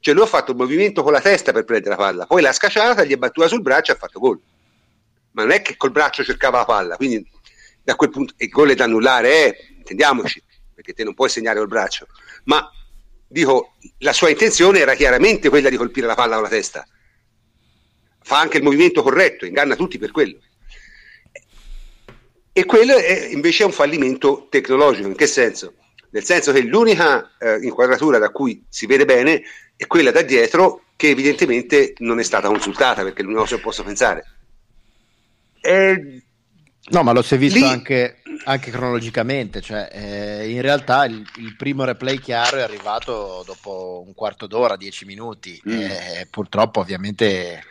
cioè 0.00 0.14
lui 0.14 0.24
ha 0.24 0.26
fatto 0.26 0.50
il 0.50 0.56
movimento 0.56 1.02
con 1.02 1.12
la 1.12 1.20
testa 1.20 1.52
per 1.52 1.64
prendere 1.64 1.90
la 1.90 2.02
palla, 2.02 2.26
poi 2.26 2.42
l'ha 2.42 2.52
scacciata, 2.52 3.04
gli 3.04 3.12
è 3.12 3.16
battuta 3.16 3.48
sul 3.48 3.62
braccio 3.62 3.92
e 3.92 3.94
ha 3.94 3.98
fatto 3.98 4.18
gol. 4.18 4.40
Ma 5.32 5.42
non 5.42 5.52
è 5.52 5.62
che 5.62 5.76
col 5.76 5.92
braccio 5.92 6.24
cercava 6.24 6.58
la 6.58 6.64
palla, 6.64 6.96
quindi 6.96 7.24
da 7.82 7.94
quel 7.94 8.10
punto 8.10 8.34
il 8.36 8.48
gol 8.48 8.70
è 8.70 8.74
da 8.74 8.84
annullare, 8.84 9.46
eh, 9.46 9.74
intendiamoci, 9.76 10.42
perché 10.74 10.92
te 10.92 11.04
non 11.04 11.14
puoi 11.14 11.28
segnare 11.28 11.58
col 11.58 11.68
braccio, 11.68 12.06
ma 12.44 12.68
dico, 13.28 13.74
la 13.98 14.12
sua 14.12 14.30
intenzione 14.30 14.80
era 14.80 14.94
chiaramente 14.94 15.48
quella 15.48 15.68
di 15.68 15.76
colpire 15.76 16.06
la 16.06 16.14
palla 16.14 16.34
con 16.34 16.44
la 16.44 16.48
testa. 16.48 16.86
Fa 18.20 18.40
anche 18.40 18.58
il 18.58 18.62
movimento 18.62 19.02
corretto, 19.02 19.46
inganna 19.46 19.76
tutti 19.76 19.98
per 19.98 20.10
quello. 20.10 20.38
E 22.58 22.64
quello 22.64 22.96
è, 22.96 23.28
invece 23.30 23.62
è 23.62 23.66
un 23.66 23.72
fallimento 23.72 24.48
tecnologico. 24.50 25.06
In 25.06 25.14
che 25.14 25.28
senso? 25.28 25.74
Nel 26.10 26.24
senso 26.24 26.50
che 26.50 26.60
l'unica 26.62 27.36
eh, 27.38 27.60
inquadratura 27.62 28.18
da 28.18 28.30
cui 28.30 28.64
si 28.68 28.86
vede 28.86 29.04
bene 29.04 29.42
è 29.76 29.86
quella 29.86 30.10
da 30.10 30.22
dietro 30.22 30.86
che 30.96 31.10
evidentemente 31.10 31.92
non 31.98 32.18
è 32.18 32.24
stata 32.24 32.48
consultata 32.48 33.04
perché 33.04 33.20
è 33.20 33.22
l'unica 33.22 33.42
cosa 33.42 33.54
che 33.54 33.62
posso 33.62 33.84
pensare. 33.84 34.24
E... 35.60 36.22
No, 36.86 37.02
ma 37.04 37.12
lo 37.12 37.22
si 37.22 37.36
è 37.36 37.38
visto 37.38 37.60
Lì... 37.60 37.64
anche, 37.64 38.22
anche, 38.42 38.72
cronologicamente, 38.72 39.60
cioè, 39.60 39.88
eh, 39.92 40.50
in 40.50 40.60
realtà 40.60 41.04
il, 41.04 41.24
il, 41.36 41.54
primo 41.54 41.84
replay 41.84 42.18
chiaro 42.18 42.56
è 42.56 42.62
arrivato 42.62 43.44
dopo 43.46 44.02
un 44.04 44.14
quarto 44.14 44.48
d'ora, 44.48 44.74
dieci 44.74 45.04
minuti, 45.04 45.62
mm. 45.68 45.80
e 45.80 46.26
purtroppo 46.28 46.80
ovviamente... 46.80 47.62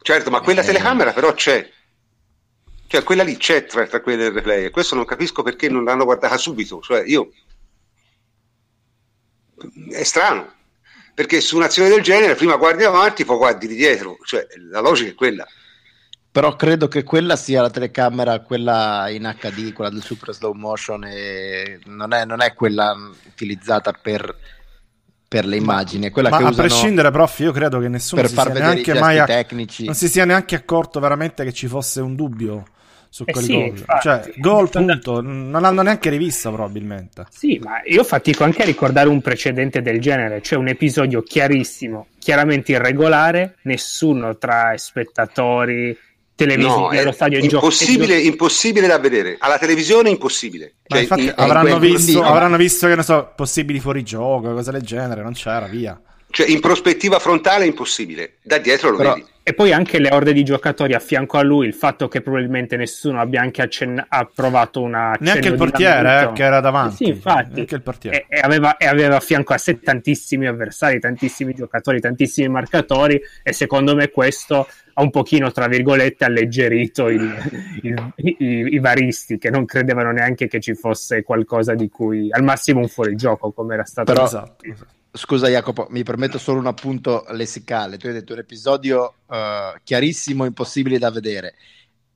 Certo, 0.00 0.30
ma 0.30 0.40
quella 0.42 0.60
eh... 0.60 0.66
telecamera 0.66 1.12
però 1.12 1.32
c'è, 1.34 1.68
cioè, 2.88 3.02
quella 3.02 3.22
lì 3.22 3.36
c'è 3.36 3.66
tra, 3.66 3.86
tra 3.86 4.00
quelle 4.00 4.16
del 4.16 4.32
replay 4.32 4.64
e 4.64 4.70
questo 4.70 4.94
non 4.94 5.04
capisco 5.04 5.42
perché 5.42 5.68
non 5.68 5.84
l'hanno 5.84 6.04
guardata 6.04 6.38
subito. 6.38 6.80
Cioè, 6.80 7.02
io... 7.04 7.30
È 9.90 10.02
strano, 10.04 10.54
perché 11.12 11.42
su 11.42 11.56
un'azione 11.56 11.90
del 11.90 12.00
genere 12.00 12.34
prima 12.34 12.56
guardi 12.56 12.84
avanti, 12.84 13.26
poi 13.26 13.36
guardi 13.36 13.66
di 13.66 13.74
dietro. 13.74 14.16
Cioè, 14.24 14.46
la 14.70 14.80
logica 14.80 15.10
è 15.10 15.14
quella. 15.14 15.46
Però 16.30 16.56
credo 16.56 16.88
che 16.88 17.02
quella 17.02 17.36
sia 17.36 17.60
la 17.60 17.68
telecamera, 17.68 18.40
quella 18.40 19.10
in 19.10 19.36
HD, 19.38 19.74
quella 19.74 19.90
del 19.90 20.02
super 20.02 20.32
slow 20.32 20.54
motion, 20.54 21.04
e 21.04 21.80
non 21.86 22.14
è, 22.14 22.24
non 22.24 22.40
è 22.40 22.54
quella 22.54 22.96
utilizzata 23.26 23.92
per, 23.92 24.34
per 25.28 25.44
le 25.44 25.56
immagini. 25.56 26.08
Quella 26.08 26.30
ma 26.30 26.38
che 26.38 26.44
a 26.44 26.52
prescindere, 26.52 27.10
prof, 27.10 27.38
io 27.40 27.52
credo 27.52 27.80
che 27.80 27.88
nessuno 27.88 28.22
per 28.22 28.30
si 28.30 28.36
far 28.36 28.44
sia 28.46 28.54
vedere 28.54 28.80
i 28.80 28.82
neanche 28.82 29.00
mai 29.00 29.18
a- 29.18 29.24
tecnici. 29.26 29.84
non 29.84 29.94
si 29.94 30.08
sia 30.08 30.24
neanche 30.24 30.54
accorto 30.54 31.00
veramente 31.00 31.44
che 31.44 31.52
ci 31.52 31.66
fosse 31.66 32.00
un 32.00 32.14
dubbio 32.14 32.64
su 33.18 33.24
Eh 33.26 33.32
quel 33.32 33.44
sì, 33.44 33.52
gol. 33.52 33.66
infatti. 33.66 34.00
Cioè, 34.08 34.32
gol 34.36 34.70
punto, 34.70 35.20
non 35.20 35.60
l'hanno 35.60 35.82
neanche 35.82 36.08
rivista 36.10 36.50
probabilmente. 36.50 37.26
Sì, 37.30 37.58
ma 37.62 37.80
io 37.84 38.04
fatico 38.04 38.44
anche 38.44 38.62
a 38.62 38.64
ricordare 38.64 39.08
un 39.08 39.20
precedente 39.20 39.82
del 39.82 40.00
genere, 40.00 40.40
cioè 40.40 40.58
un 40.58 40.68
episodio 40.68 41.22
chiarissimo, 41.22 42.06
chiaramente 42.20 42.72
irregolare, 42.72 43.56
nessuno 43.62 44.36
tra 44.38 44.72
spettatori 44.76 45.98
televisivi 46.36 46.72
No, 46.72 46.90
è 46.90 46.98
allo 46.98 47.10
stadio 47.10 47.40
in 47.40 47.48
gioco. 47.48 47.64
impossibile, 47.64 48.16
impossibile 48.20 48.86
da 48.86 48.98
vedere. 49.00 49.34
Alla 49.40 49.58
televisione 49.58 50.10
impossibile. 50.10 50.74
Ma 50.86 50.94
Cioè, 50.94 51.00
infatti 51.00 51.24
in- 51.24 51.32
avranno, 51.34 51.78
quel- 51.78 51.90
visto, 51.96 52.22
avranno 52.22 52.56
visto, 52.56 52.86
che 52.86 52.94
ne 52.94 53.02
so, 53.02 53.32
possibili 53.34 53.80
fuorigioco, 53.80 54.52
cose 54.54 54.70
del 54.70 54.82
genere, 54.82 55.22
non 55.22 55.32
c'era, 55.32 55.66
via. 55.66 56.00
Cioè, 56.38 56.48
in 56.48 56.60
prospettiva 56.60 57.18
frontale 57.18 57.64
è 57.64 57.66
impossibile. 57.66 58.34
Da 58.44 58.58
dietro 58.58 58.90
lo 58.90 58.96
Però- 58.96 59.14
vedi. 59.14 59.26
E 59.42 59.54
poi 59.54 59.72
anche 59.72 59.98
le 59.98 60.10
orde 60.12 60.32
di 60.34 60.44
giocatori 60.44 60.92
a 60.94 60.98
fianco 61.00 61.36
a 61.38 61.42
lui, 61.42 61.66
il 61.66 61.72
fatto 61.74 62.06
che 62.06 62.20
probabilmente 62.20 62.76
nessuno 62.76 63.18
abbia 63.18 63.40
anche 63.40 63.62
accenn- 63.62 64.04
ha 64.06 64.30
provato 64.32 64.80
una 64.82 65.16
Neanche 65.18 65.48
il 65.48 65.54
portiere, 65.56 66.28
eh, 66.28 66.32
che 66.34 66.42
era 66.44 66.60
davanti. 66.60 66.96
Sì, 66.96 67.08
infatti. 67.08 67.54
Neanche 67.54 67.74
il 67.74 67.82
portiere. 67.82 68.26
E, 68.28 68.36
e 68.36 68.40
aveva, 68.40 68.76
e 68.76 68.86
aveva 68.86 69.16
a 69.16 69.20
fianco 69.20 69.54
a 69.54 69.58
sé 69.58 69.80
tantissimi 69.80 70.46
avversari, 70.46 71.00
tantissimi 71.00 71.54
giocatori, 71.54 71.98
tantissimi 71.98 72.46
marcatori 72.48 73.20
e 73.42 73.52
secondo 73.54 73.94
me 73.96 74.10
questo 74.10 74.68
ha 74.92 75.02
un 75.02 75.10
pochino, 75.10 75.50
tra 75.50 75.66
virgolette, 75.66 76.24
alleggerito 76.26 77.08
il- 77.08 77.78
il- 77.82 78.12
i, 78.16 78.36
i 78.74 78.78
varisti 78.80 79.38
che 79.38 79.48
non 79.48 79.64
credevano 79.64 80.12
neanche 80.12 80.46
che 80.46 80.60
ci 80.60 80.74
fosse 80.74 81.22
qualcosa 81.22 81.74
di 81.74 81.88
cui, 81.88 82.28
al 82.30 82.42
massimo 82.44 82.80
un 82.80 82.88
fuorigioco 82.88 83.50
come 83.52 83.74
era 83.74 83.84
stato. 83.84 84.12
Però- 84.12 84.26
Esatto, 84.26 84.64
esatto. 84.64 84.96
Scusa 85.18 85.48
Jacopo, 85.48 85.86
mi 85.90 86.02
permetto 86.04 86.38
solo 86.38 86.60
un 86.60 86.66
appunto 86.66 87.24
lessicale. 87.30 87.96
Tu 87.98 88.06
hai 88.06 88.12
detto 88.12 88.32
un 88.34 88.38
episodio 88.38 89.14
eh, 89.30 89.72
chiarissimo, 89.82 90.44
impossibile 90.44 90.98
da 90.98 91.10
vedere. 91.10 91.54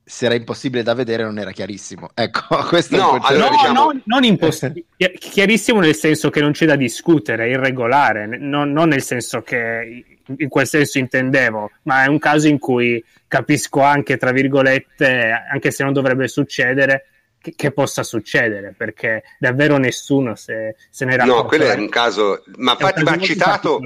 Se 0.04 0.26
era 0.26 0.34
impossibile 0.34 0.82
da 0.82 0.94
vedere 0.94 1.22
non 1.24 1.38
era 1.38 1.50
chiarissimo. 1.52 2.10
Ecco, 2.14 2.56
questo 2.68 2.96
No, 2.96 3.12
è 3.12 3.14
il 3.16 3.20
concetto. 3.20 3.32
allora 3.34 3.48
no, 3.50 3.56
diciamo- 3.56 3.92
no, 3.92 4.00
non 4.04 4.24
impossibile, 4.24 4.86
Chi- 4.96 5.18
chiarissimo 5.18 5.80
nel 5.80 5.94
senso 5.96 6.30
che 6.30 6.40
non 6.40 6.52
c'è 6.52 6.66
da 6.66 6.76
discutere, 6.76 7.44
è 7.46 7.48
irregolare, 7.48 8.26
non, 8.38 8.70
non 8.72 8.88
nel 8.88 9.02
senso 9.02 9.42
che 9.42 10.04
in 10.36 10.48
quel 10.48 10.66
senso 10.68 10.98
intendevo, 10.98 11.70
ma 11.82 12.04
è 12.04 12.06
un 12.06 12.18
caso 12.18 12.46
in 12.48 12.58
cui 12.58 13.04
capisco 13.26 13.80
anche, 13.80 14.16
tra 14.16 14.30
virgolette, 14.30 15.32
anche 15.50 15.70
se 15.72 15.82
non 15.84 15.92
dovrebbe 15.92 16.28
succedere, 16.28 17.06
che, 17.42 17.54
che 17.54 17.72
possa 17.72 18.02
succedere, 18.02 18.72
perché 18.76 19.22
davvero 19.38 19.76
nessuno 19.76 20.34
se, 20.36 20.76
se 20.90 21.04
ne 21.04 21.14
era 21.14 21.24
No, 21.24 21.44
quello 21.44 21.64
è 21.64 21.74
un 21.74 21.88
caso, 21.88 22.42
ma 22.56 22.72
infatti 22.72 23.02
va 23.02 23.18
citato, 23.18 23.80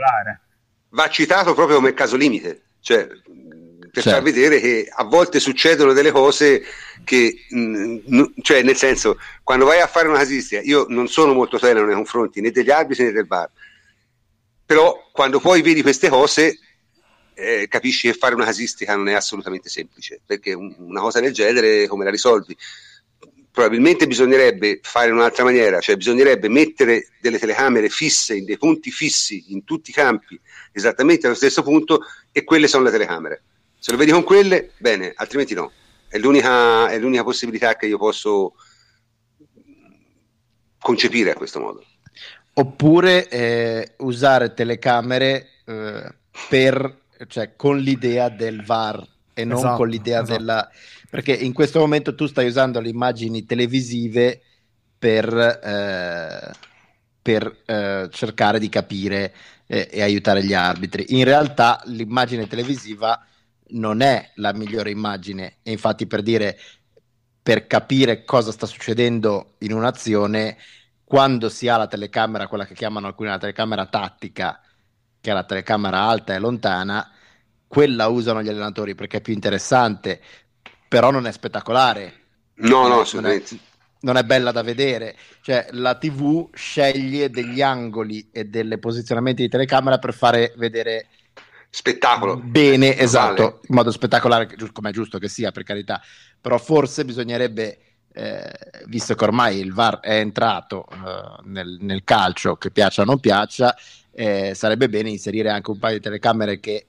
va 0.90 1.08
citato 1.08 1.54
proprio 1.54 1.76
come 1.76 1.94
caso 1.94 2.16
limite, 2.16 2.62
cioè 2.80 3.06
per 3.06 4.02
Certo. 4.02 4.10
far 4.10 4.22
vedere 4.22 4.60
che 4.60 4.86
a 4.94 5.04
volte 5.04 5.40
succedono 5.40 5.94
delle 5.94 6.10
cose 6.10 6.62
che, 7.02 7.34
mh, 7.48 8.02
n- 8.08 8.34
cioè 8.42 8.62
nel 8.62 8.76
senso, 8.76 9.18
quando 9.42 9.64
vai 9.64 9.80
a 9.80 9.86
fare 9.86 10.06
una 10.06 10.18
casistica, 10.18 10.60
io 10.60 10.84
non 10.90 11.08
sono 11.08 11.32
molto 11.32 11.58
tenero 11.58 11.86
nei 11.86 11.94
confronti 11.94 12.42
né 12.42 12.50
degli 12.50 12.70
arbitri 12.70 13.04
né 13.04 13.12
del 13.12 13.26
bar, 13.26 13.50
però 14.66 15.08
quando 15.12 15.40
poi 15.40 15.62
vedi 15.62 15.80
queste 15.80 16.10
cose 16.10 16.58
eh, 17.34 17.66
capisci 17.68 18.10
che 18.10 18.18
fare 18.18 18.34
una 18.34 18.44
casistica 18.44 18.96
non 18.96 19.08
è 19.08 19.14
assolutamente 19.14 19.70
semplice, 19.70 20.20
perché 20.24 20.52
un- 20.52 20.74
una 20.78 21.00
cosa 21.00 21.20
del 21.20 21.32
genere 21.32 21.86
come 21.86 22.04
la 22.04 22.10
risolvi? 22.10 22.54
Probabilmente 23.56 24.06
bisognerebbe 24.06 24.80
fare 24.82 25.08
in 25.08 25.14
un'altra 25.14 25.42
maniera, 25.42 25.80
cioè 25.80 25.96
bisognerebbe 25.96 26.46
mettere 26.50 27.08
delle 27.22 27.38
telecamere 27.38 27.88
fisse 27.88 28.36
in 28.36 28.44
dei 28.44 28.58
punti 28.58 28.90
fissi 28.90 29.46
in 29.48 29.64
tutti 29.64 29.88
i 29.88 29.94
campi, 29.94 30.38
esattamente 30.72 31.24
allo 31.24 31.34
stesso 31.34 31.62
punto, 31.62 32.00
e 32.32 32.44
quelle 32.44 32.68
sono 32.68 32.84
le 32.84 32.90
telecamere. 32.90 33.42
Se 33.78 33.92
lo 33.92 33.96
vedi 33.96 34.10
con 34.10 34.24
quelle, 34.24 34.72
bene, 34.76 35.14
altrimenti 35.16 35.54
no. 35.54 35.72
È 36.06 36.18
l'unica, 36.18 36.88
è 36.88 36.98
l'unica 36.98 37.24
possibilità 37.24 37.76
che 37.76 37.86
io 37.86 37.96
posso 37.96 38.56
concepire 40.78 41.30
a 41.30 41.34
questo 41.34 41.58
modo. 41.58 41.82
Oppure 42.52 43.26
eh, 43.26 43.94
usare 44.00 44.52
telecamere 44.52 45.48
eh, 45.64 46.14
per, 46.50 47.04
cioè, 47.26 47.56
con 47.56 47.78
l'idea 47.78 48.28
del 48.28 48.62
VAR 48.62 49.02
e 49.32 49.44
non 49.46 49.56
Esatto, 49.56 49.76
con 49.78 49.88
l'idea 49.88 50.20
esatto. 50.20 50.38
della... 50.38 50.70
Perché 51.08 51.32
in 51.32 51.52
questo 51.52 51.78
momento 51.78 52.14
tu 52.14 52.26
stai 52.26 52.46
usando 52.46 52.80
le 52.80 52.88
immagini 52.88 53.44
televisive 53.44 54.40
per, 54.98 55.32
eh, 55.34 56.50
per 57.22 57.62
eh, 57.66 58.08
cercare 58.10 58.58
di 58.58 58.68
capire 58.68 59.34
eh, 59.66 59.88
e 59.90 60.02
aiutare 60.02 60.44
gli 60.44 60.54
arbitri. 60.54 61.06
In 61.08 61.24
realtà 61.24 61.80
l'immagine 61.84 62.46
televisiva 62.46 63.24
non 63.68 64.00
è 64.00 64.30
la 64.36 64.52
migliore 64.52 64.90
immagine 64.90 65.56
e 65.62 65.72
infatti 65.72 66.06
per 66.06 66.22
dire 66.22 66.58
per 67.42 67.66
capire 67.66 68.24
cosa 68.24 68.50
sta 68.50 68.66
succedendo 68.66 69.54
in 69.58 69.72
un'azione 69.72 70.56
quando 71.04 71.48
si 71.48 71.68
ha 71.68 71.76
la 71.76 71.86
telecamera, 71.86 72.48
quella 72.48 72.66
che 72.66 72.74
chiamano 72.74 73.06
alcuni 73.06 73.28
la 73.28 73.38
telecamera 73.38 73.86
tattica, 73.86 74.60
che 75.20 75.30
è 75.30 75.32
la 75.32 75.44
telecamera 75.44 76.00
alta 76.00 76.34
e 76.34 76.40
lontana, 76.40 77.08
quella 77.68 78.08
usano 78.08 78.42
gli 78.42 78.48
allenatori 78.48 78.96
perché 78.96 79.18
è 79.18 79.20
più 79.20 79.32
interessante, 79.32 80.20
però 80.88 81.10
non 81.10 81.26
è 81.26 81.32
spettacolare. 81.32 82.24
No, 82.58 82.86
no, 82.88 83.00
Non 83.10 83.26
è- 83.26 83.40
assolutamente. 83.40 83.60
non 84.00 84.16
è 84.16 84.24
bella 84.24 84.52
da 84.52 84.62
vedere. 84.62 85.16
Cioè, 85.40 85.68
la 85.72 85.96
TV 85.96 86.50
sceglie 86.54 87.30
degli 87.30 87.62
angoli 87.62 88.28
e 88.32 88.44
dei 88.46 88.78
posizionamenti 88.78 89.42
di 89.42 89.48
telecamera 89.48 89.98
per 89.98 90.14
fare 90.14 90.52
vedere 90.56 91.08
Spettacolo. 91.70 92.36
bene, 92.38 92.96
esatto, 92.96 93.42
Vale. 93.42 93.58
in 93.68 93.74
modo 93.74 93.90
spettacolare, 93.90 94.48
come 94.72 94.90
è 94.90 94.92
giusto 94.92 95.18
che 95.18 95.28
sia, 95.28 95.52
per 95.52 95.62
carità. 95.62 96.00
Però 96.40 96.58
forse 96.58 97.04
bisognerebbe, 97.04 97.78
eh, 98.12 98.52
visto 98.86 99.14
che 99.14 99.24
ormai 99.24 99.58
il 99.58 99.72
VAR 99.72 100.00
è 100.00 100.18
entrato 100.18 100.86
eh, 100.90 101.40
nel, 101.44 101.78
nel 101.80 102.04
calcio, 102.04 102.56
che 102.56 102.70
piaccia 102.70 103.02
o 103.02 103.04
non 103.04 103.20
piaccia, 103.20 103.74
eh, 104.12 104.54
sarebbe 104.54 104.88
bene 104.88 105.10
inserire 105.10 105.50
anche 105.50 105.70
un 105.70 105.78
paio 105.78 105.96
di 105.96 106.02
telecamere 106.02 106.60
che 106.60 106.86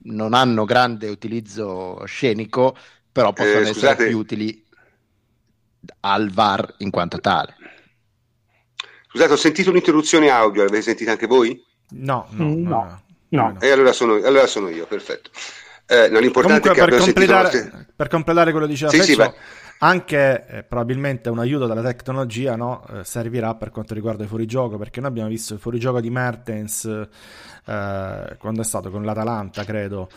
non 0.00 0.34
hanno 0.34 0.64
grande 0.64 1.08
utilizzo 1.08 2.04
scenico, 2.04 2.76
però 3.18 3.32
possono 3.32 3.56
Eh, 3.56 3.60
essere 3.62 3.74
scusate. 3.74 4.06
più 4.06 4.18
utili 4.18 4.64
al 6.00 6.30
VAR 6.30 6.74
in 6.78 6.90
quanto 6.90 7.18
tale. 7.18 7.56
Scusate, 9.10 9.32
ho 9.32 9.36
sentito 9.36 9.70
un'interruzione 9.70 10.28
audio, 10.28 10.62
l'avete 10.62 10.82
sentita 10.82 11.10
anche 11.10 11.26
voi? 11.26 11.60
No, 11.90 12.26
no, 12.30 12.44
Mm, 12.44 12.62
no. 12.62 12.68
no. 12.68 13.02
No. 13.30 13.60
E 13.60 13.70
allora 13.70 13.92
sono, 13.92 14.14
allora 14.14 14.46
sono 14.46 14.68
io, 14.68 14.86
perfetto. 14.86 15.30
Eh, 15.86 16.08
no, 16.08 16.18
l'importante 16.18 16.60
Comunque, 16.60 16.70
è 16.70 16.74
che 16.74 16.90
per 16.90 17.02
sentito 17.02 17.20
completare, 17.32 17.60
vostra- 17.70 17.86
per 17.96 18.08
completare 18.08 18.50
quello 18.52 18.66
che 18.66 18.72
diceva 18.72 18.90
Sì, 18.90 19.02
sì, 19.02 19.14
Fleccio, 19.14 19.30
vai. 19.30 19.40
anche 19.80 20.46
eh, 20.48 20.62
probabilmente 20.62 21.28
un 21.28 21.38
aiuto 21.38 21.66
dalla 21.66 21.82
tecnologia 21.82 22.56
no, 22.56 22.86
eh, 22.88 23.04
servirà 23.04 23.54
per 23.56 23.70
quanto 23.70 23.94
riguarda 23.94 24.24
i 24.24 24.26
fuorigioco, 24.28 24.78
perché 24.78 25.00
noi 25.00 25.10
abbiamo 25.10 25.28
visto 25.28 25.54
il 25.54 25.60
fuorigioco 25.60 26.00
di 26.00 26.08
Mertens 26.10 26.84
eh, 26.84 28.36
quando 28.38 28.60
è 28.60 28.64
stato 28.64 28.90
con 28.90 29.02
l'Atalanta, 29.04 29.64
credo, 29.64 30.08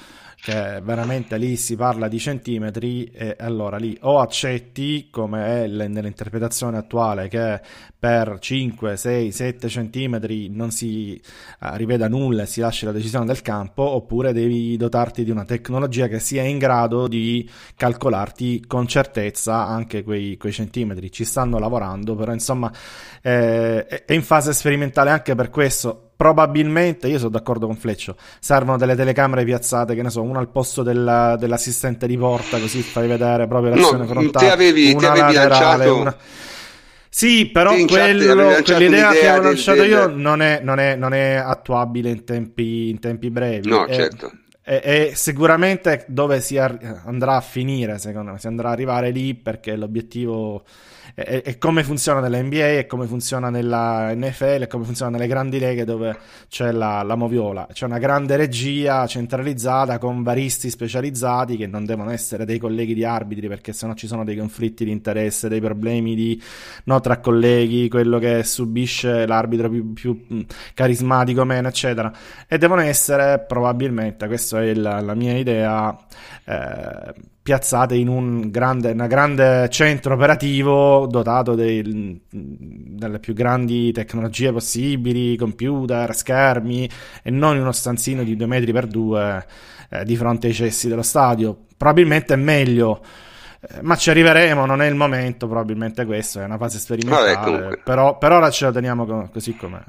che 0.41 0.81
veramente 0.81 1.37
lì 1.37 1.55
si 1.55 1.75
parla 1.75 2.07
di 2.07 2.17
centimetri 2.17 3.03
e 3.03 3.35
allora 3.37 3.77
lì 3.77 3.95
o 4.01 4.19
accetti, 4.19 5.09
come 5.11 5.63
è 5.63 5.67
nell'interpretazione 5.67 6.77
attuale, 6.77 7.27
che 7.27 7.61
per 7.97 8.39
5, 8.39 8.97
6, 8.97 9.31
7 9.31 9.69
centimetri 9.69 10.49
non 10.49 10.71
si 10.71 11.13
eh, 11.15 11.77
riveda 11.77 12.07
nulla 12.07 12.41
e 12.41 12.45
si 12.47 12.59
lasci 12.59 12.85
la 12.85 12.91
decisione 12.91 13.27
del 13.27 13.43
campo, 13.43 13.83
oppure 13.83 14.33
devi 14.33 14.75
dotarti 14.77 15.23
di 15.23 15.29
una 15.29 15.45
tecnologia 15.45 16.07
che 16.07 16.19
sia 16.19 16.41
in 16.41 16.57
grado 16.57 17.07
di 17.07 17.47
calcolarti 17.75 18.65
con 18.65 18.87
certezza 18.87 19.67
anche 19.67 20.01
quei, 20.03 20.37
quei 20.37 20.51
centimetri. 20.51 21.11
Ci 21.11 21.23
stanno 21.23 21.59
lavorando, 21.59 22.15
però 22.15 22.33
insomma 22.33 22.71
eh, 23.21 23.85
è 23.85 24.13
in 24.13 24.23
fase 24.23 24.53
sperimentale 24.53 25.11
anche 25.11 25.35
per 25.35 25.51
questo. 25.51 26.10
Probabilmente, 26.21 27.07
io 27.07 27.17
sono 27.17 27.31
d'accordo 27.31 27.65
con 27.65 27.75
Fleccio, 27.75 28.15
servono 28.39 28.77
delle 28.77 28.95
telecamere 28.95 29.43
piazzate, 29.43 29.95
che 29.95 30.03
ne 30.03 30.11
so, 30.11 30.21
una 30.21 30.37
al 30.37 30.49
posto 30.49 30.83
della- 30.83 31.35
dell'assistente 31.35 32.05
di 32.05 32.15
porta, 32.15 32.59
così 32.59 32.83
fai 32.83 33.07
vedere 33.07 33.47
proprio 33.47 33.73
l'azione 33.73 34.03
No, 34.03 34.07
frontale. 34.07 34.45
te 34.45 34.51
avevi- 34.53 34.89
te 34.91 34.95
una 34.97 35.09
avevi 35.13 35.33
laterale, 35.33 35.85
lanciato- 35.85 35.95
una... 35.97 36.15
Sì, 37.09 37.47
però 37.47 37.71
Te 37.73 37.85
quello, 37.87 38.61
quell'idea 38.63 39.11
che 39.13 39.29
ho 39.31 39.41
lanciato 39.41 39.79
del- 39.81 39.89
io 39.89 40.07
non 40.09 40.43
è, 40.43 40.59
non 40.61 40.79
è- 40.79 40.95
non 40.95 41.13
è 41.13 41.33
attuabile 41.33 42.11
in 42.11 42.23
tempi, 42.23 42.89
in 42.89 42.99
tempi 42.99 43.31
brevi. 43.31 43.67
No, 43.67 43.87
È- 43.87 43.93
certo. 43.95 44.31
è, 44.61 45.11
sicuramente 45.15 46.05
dove 46.07 46.39
si 46.39 46.55
ar- 46.59 47.01
andrà 47.05 47.35
a 47.37 47.41
finire, 47.41 47.97
secondo 47.97 48.33
me, 48.33 48.37
si 48.37 48.45
andrà 48.45 48.67
ad 48.67 48.73
arrivare 48.73 49.09
lì 49.09 49.33
perché 49.33 49.75
l'obiettivo 49.75 50.63
è, 51.13 51.41
è, 51.41 51.57
come 51.57 51.83
funziona 51.83 52.19
nella 52.19 52.41
NBA, 52.41 52.77
è 52.79 52.85
come 52.85 53.05
funziona 53.05 53.49
nella 53.49 54.13
NFL, 54.13 54.61
è 54.61 54.67
come 54.67 54.85
funziona 54.85 55.11
nelle 55.11 55.27
grandi 55.27 55.59
leghe 55.59 55.83
dove 55.83 56.17
c'è 56.49 56.71
la, 56.71 57.01
la 57.03 57.15
moviola. 57.15 57.67
C'è 57.71 57.85
una 57.85 57.99
grande 57.99 58.35
regia 58.35 59.05
centralizzata 59.07 59.97
con 59.97 60.23
baristi 60.23 60.69
specializzati 60.69 61.57
che 61.57 61.67
non 61.67 61.85
devono 61.85 62.11
essere 62.11 62.45
dei 62.45 62.57
colleghi 62.59 62.93
di 62.93 63.03
arbitri 63.03 63.47
perché 63.47 63.73
sennò 63.73 63.93
ci 63.93 64.07
sono 64.07 64.23
dei 64.23 64.37
conflitti 64.37 64.85
di 64.85 64.91
interesse, 64.91 65.49
dei 65.49 65.61
problemi 65.61 66.15
di, 66.15 66.41
no, 66.85 66.99
tra 66.99 67.19
colleghi, 67.19 67.89
quello 67.89 68.19
che 68.19 68.43
subisce 68.43 69.25
l'arbitro 69.25 69.69
più, 69.69 69.93
più 69.93 70.45
carismatico, 70.73 71.43
meno, 71.45 71.67
eccetera. 71.67 72.11
E 72.47 72.57
devono 72.57 72.81
essere 72.81 73.39
probabilmente, 73.39 74.27
questa 74.27 74.61
è 74.61 74.73
la, 74.73 74.99
la 75.01 75.15
mia 75.15 75.37
idea, 75.37 75.97
eh, 76.45 77.13
piazzate 77.43 77.95
in 77.95 78.07
un 78.07 78.51
grande, 78.51 78.91
una 78.91 79.07
grande 79.07 79.67
centro 79.69 80.13
operativo 80.13 81.07
dotato 81.07 81.55
dei, 81.55 82.21
delle 82.29 83.19
più 83.19 83.33
grandi 83.33 83.91
tecnologie 83.91 84.51
possibili, 84.51 85.35
computer, 85.35 86.15
schermi 86.15 86.89
e 87.23 87.31
non 87.31 87.55
in 87.55 87.61
uno 87.61 87.71
stanzino 87.71 88.23
di 88.23 88.35
due 88.35 88.45
metri 88.47 88.71
per 88.71 88.87
due 88.87 89.45
eh, 89.89 90.05
di 90.05 90.15
fronte 90.15 90.47
ai 90.47 90.53
cessi 90.53 90.87
dello 90.87 91.01
stadio. 91.01 91.65
Probabilmente 91.75 92.35
è 92.35 92.37
meglio. 92.37 93.03
Eh, 93.59 93.81
ma 93.81 93.95
ci 93.95 94.09
arriveremo, 94.11 94.65
non 94.65 94.81
è 94.81 94.87
il 94.87 94.95
momento, 94.95 95.47
probabilmente 95.47 96.05
questo 96.05 96.41
è 96.41 96.43
una 96.43 96.57
fase 96.57 96.79
sperimentale, 96.79 97.33
Vabbè, 97.35 97.77
però 97.83 98.17
per 98.17 98.31
ora 98.31 98.49
ce 98.49 98.65
la 98.65 98.71
teniamo 98.71 99.05
co- 99.05 99.29
così 99.31 99.55
com'è. 99.55 99.81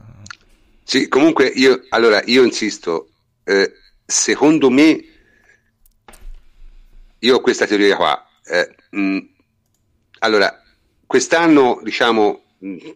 Sì, 0.85 1.09
comunque 1.09 1.47
io, 1.47 1.83
allora, 1.91 2.23
io 2.25 2.43
insisto, 2.43 3.09
eh, 3.45 3.73
secondo 4.05 4.69
me 4.69 5.01
io 7.23 7.37
ho 7.37 7.41
questa 7.41 7.67
teoria 7.67 7.97
qua. 7.97 8.29
Eh, 8.45 8.75
mh, 8.91 9.19
allora, 10.21 10.61
quest'anno, 11.07 11.81
diciamo, 11.83 12.43
mh, 12.59 12.91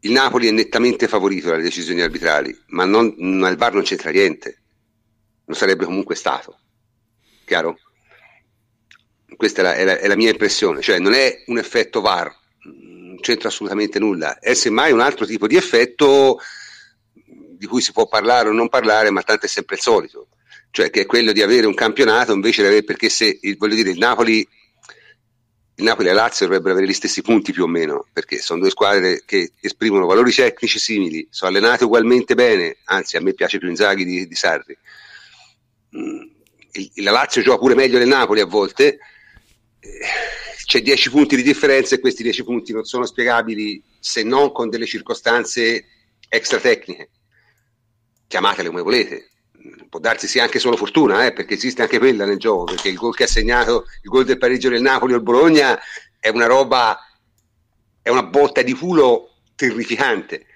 il 0.00 0.12
Napoli 0.12 0.48
è 0.48 0.50
nettamente 0.50 1.06
favorito 1.06 1.48
dalle 1.48 1.62
decisioni 1.62 2.00
arbitrali, 2.00 2.58
ma, 2.68 2.84
non, 2.84 3.14
ma 3.18 3.48
il 3.48 3.56
VAR 3.56 3.74
non 3.74 3.82
c'entra 3.82 4.10
niente. 4.10 4.62
Non 5.44 5.56
sarebbe 5.56 5.84
comunque 5.84 6.14
stato. 6.14 6.58
Chiaro? 7.44 7.78
Questa 9.36 9.60
è 9.60 9.64
la, 9.64 9.74
è 9.74 9.84
la, 9.84 9.98
è 9.98 10.06
la 10.06 10.16
mia 10.16 10.30
impressione. 10.30 10.80
Cioè, 10.80 10.98
non 10.98 11.12
è 11.12 11.44
un 11.46 11.58
effetto 11.58 12.00
VAR, 12.00 12.34
non 12.62 13.18
c'entra 13.20 13.48
assolutamente 13.48 13.98
nulla. 13.98 14.38
È 14.38 14.54
semmai 14.54 14.92
un 14.92 15.00
altro 15.00 15.26
tipo 15.26 15.46
di 15.46 15.56
effetto 15.56 16.38
di 17.24 17.66
cui 17.66 17.82
si 17.82 17.92
può 17.92 18.08
parlare 18.08 18.48
o 18.48 18.52
non 18.52 18.70
parlare, 18.70 19.10
ma 19.10 19.22
tanto 19.22 19.44
è 19.44 19.48
sempre 19.48 19.74
il 19.74 19.82
solito 19.82 20.28
cioè 20.70 20.90
che 20.90 21.02
è 21.02 21.06
quello 21.06 21.32
di 21.32 21.42
avere 21.42 21.66
un 21.66 21.74
campionato 21.74 22.32
invece 22.32 22.62
di 22.62 22.68
avere, 22.68 22.84
perché 22.84 23.08
se 23.08 23.38
voglio 23.58 23.74
dire 23.74 23.90
il 23.90 23.98
Napoli 23.98 24.46
il 25.80 25.86
Napoli 25.86 26.08
e 26.08 26.12
la 26.12 26.22
Lazio 26.22 26.44
dovrebbero 26.46 26.74
avere 26.74 26.90
gli 26.90 26.94
stessi 26.94 27.22
punti 27.22 27.52
più 27.52 27.64
o 27.64 27.66
meno, 27.66 28.06
perché 28.12 28.38
sono 28.38 28.60
due 28.60 28.70
squadre 28.70 29.22
che 29.24 29.52
esprimono 29.60 30.06
valori 30.06 30.30
tecnici 30.30 30.78
simili, 30.78 31.26
sono 31.30 31.50
allenate 31.50 31.84
ugualmente 31.84 32.34
bene, 32.34 32.76
anzi 32.84 33.16
a 33.16 33.20
me 33.22 33.32
piace 33.32 33.58
più 33.58 33.68
Inzaghi 33.68 34.04
di, 34.04 34.26
di 34.26 34.34
Sarri. 34.34 34.76
Mm, 35.96 36.20
il, 36.72 36.90
la 37.02 37.10
Lazio 37.10 37.40
gioca 37.40 37.58
pure 37.58 37.74
meglio 37.74 37.98
del 37.98 38.08
Napoli 38.08 38.40
a 38.40 38.46
volte, 38.46 38.98
eh, 39.80 40.00
c'è 40.66 40.82
10 40.82 41.10
punti 41.10 41.34
di 41.34 41.42
differenza 41.42 41.94
e 41.94 42.00
questi 42.00 42.22
10 42.22 42.44
punti 42.44 42.72
non 42.72 42.84
sono 42.84 43.06
spiegabili 43.06 43.82
se 43.98 44.22
non 44.22 44.52
con 44.52 44.68
delle 44.68 44.86
circostanze 44.86 45.86
extra 46.28 46.60
tecniche. 46.60 47.08
Chiamatele 48.28 48.68
come 48.68 48.82
volete, 48.82 49.29
può 49.88 50.00
darsi 50.00 50.26
sia 50.26 50.42
anche 50.42 50.58
solo 50.58 50.76
fortuna, 50.76 51.26
eh, 51.26 51.32
perché 51.32 51.54
esiste 51.54 51.82
anche 51.82 51.98
quella 51.98 52.24
nel 52.24 52.38
gioco, 52.38 52.64
perché 52.64 52.88
il 52.88 52.96
gol 52.96 53.14
che 53.14 53.24
ha 53.24 53.28
segnato, 53.28 53.86
il 54.02 54.10
gol 54.10 54.24
del 54.24 54.38
pareggio 54.38 54.68
del 54.68 54.82
Napoli 54.82 55.12
o 55.12 55.16
il 55.16 55.22
Bologna 55.22 55.78
è 56.18 56.28
una 56.28 56.46
roba, 56.46 56.98
è 58.00 58.08
una 58.08 58.22
botta 58.22 58.62
di 58.62 58.72
culo 58.72 59.36
terrificante, 59.54 60.46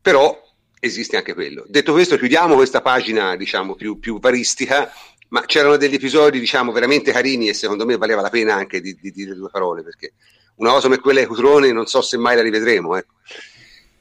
però 0.00 0.38
esiste 0.80 1.16
anche 1.16 1.34
quello. 1.34 1.64
Detto 1.68 1.92
questo, 1.92 2.16
chiudiamo 2.16 2.54
questa 2.54 2.80
pagina, 2.80 3.36
diciamo, 3.36 3.74
più, 3.74 3.98
più 3.98 4.18
varistica, 4.18 4.90
ma 5.28 5.44
c'erano 5.44 5.76
degli 5.76 5.94
episodi, 5.94 6.40
diciamo, 6.40 6.72
veramente 6.72 7.12
carini 7.12 7.48
e 7.48 7.54
secondo 7.54 7.84
me 7.84 7.96
valeva 7.96 8.20
la 8.20 8.30
pena 8.30 8.54
anche 8.54 8.80
di, 8.80 8.96
di 9.00 9.12
dire 9.12 9.34
due 9.34 9.50
parole, 9.50 9.82
perché 9.82 10.14
una 10.56 10.70
cosa 10.70 10.88
come 10.88 10.98
quella 10.98 11.20
di 11.20 11.26
Cutrone 11.26 11.72
non 11.72 11.86
so 11.86 12.02
se 12.02 12.16
mai 12.16 12.36
la 12.36 12.42
rivedremo, 12.42 12.96
ecco. 12.96 13.14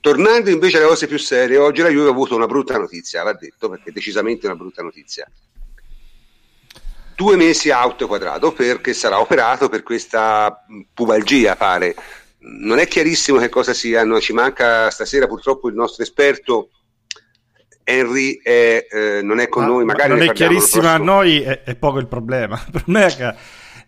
Tornando 0.02 0.50
invece 0.50 0.78
alle 0.78 0.88
cose 0.88 1.08
più 1.08 1.18
serie, 1.18 1.58
oggi 1.58 1.82
la 1.82 1.89
Juve 1.89 2.08
ha 2.08 2.12
avuto 2.12 2.36
una 2.36 2.45
brutta 2.45 2.78
notizia, 2.78 3.24
va 3.24 3.34
detto, 3.34 3.70
perché 3.70 3.91
decisamente 3.91 4.45
una 4.45 4.56
brutta 4.56 4.82
notizia. 4.82 5.30
Due 7.16 7.36
mesi 7.36 7.70
out 7.70 8.06
quadrato 8.06 8.54
perché 8.54 8.93
sarà 8.93 9.20
operato 9.20 9.68
per 9.68 9.84
questa 9.84 10.66
pubalgia, 10.93 11.58
pare. 11.58 11.95
Non 12.39 12.80
è 12.80 12.88
chiarissimo 12.88 13.39
che 13.39 13.50
cosa 13.50 13.74
sia, 13.74 14.06
no, 14.06 14.22
ci 14.22 14.32
manca 14.32 14.89
stasera 14.89 15.28
purtroppo 15.28 15.68
il 15.68 15.76
nostro 15.76 16.04
esperto. 16.04 16.70
Henry 17.84 18.39
è, 18.41 18.88
eh, 18.89 19.22
non 19.22 19.39
è 19.39 19.50
con 19.50 19.64
ma, 19.64 19.70
noi, 19.70 19.84
magari 19.84 20.10
non 20.12 20.22
è 20.22 20.32
chiarissimo 20.32 20.88
a 20.88 20.97
noi, 20.97 21.41
è, 21.41 21.64
è, 21.64 21.76
poco 21.76 21.97
il 21.97 22.08
problema. 22.08 22.58
Per 22.72 22.84
me 22.86 23.06
è 23.08 23.16
che 23.16 23.36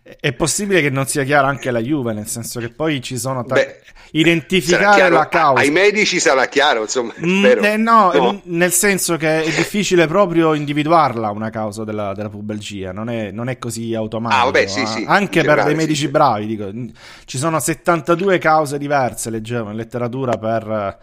è 0.02 0.32
possibile 0.32 0.80
che 0.80 0.90
non 0.90 1.06
sia 1.06 1.22
chiaro 1.22 1.46
anche 1.46 1.70
la 1.70 1.80
Juve, 1.80 2.12
nel 2.12 2.26
senso 2.26 2.58
che 2.58 2.70
poi 2.70 3.00
ci 3.00 3.16
sono 3.16 3.44
t- 3.44 3.52
Beh, 3.52 3.80
identificare 4.12 5.08
la 5.08 5.28
causa. 5.28 5.62
Ai 5.62 5.70
medici 5.70 6.18
sarà 6.18 6.46
chiaro, 6.46 6.82
insomma. 6.82 7.14
Mm, 7.24 7.44
eh, 7.44 7.76
no, 7.76 8.12
no, 8.12 8.40
nel 8.44 8.72
senso 8.72 9.16
che 9.16 9.42
è 9.42 9.44
difficile 9.44 10.08
proprio 10.08 10.54
individuarla 10.54 11.30
una 11.30 11.50
causa 11.50 11.84
della, 11.84 12.14
della 12.14 12.28
pubalgia, 12.28 12.90
non 12.90 13.08
è, 13.08 13.30
non 13.30 13.48
è, 13.48 13.58
così 13.58 13.94
automatico. 13.94 14.40
Ah, 14.40 14.44
vabbè, 14.46 14.66
sì, 14.66 14.84
sì, 14.86 15.04
anche 15.06 15.44
per 15.44 15.62
dei 15.62 15.76
medici 15.76 16.02
sì, 16.02 16.08
bravi, 16.08 16.46
dico, 16.46 16.70
ci 17.24 17.38
sono 17.38 17.60
72 17.60 18.38
cause 18.38 18.78
diverse, 18.78 19.30
leggevo 19.30 19.70
in 19.70 19.76
letteratura 19.76 20.36
per 20.36 20.68
eh, 20.68 20.96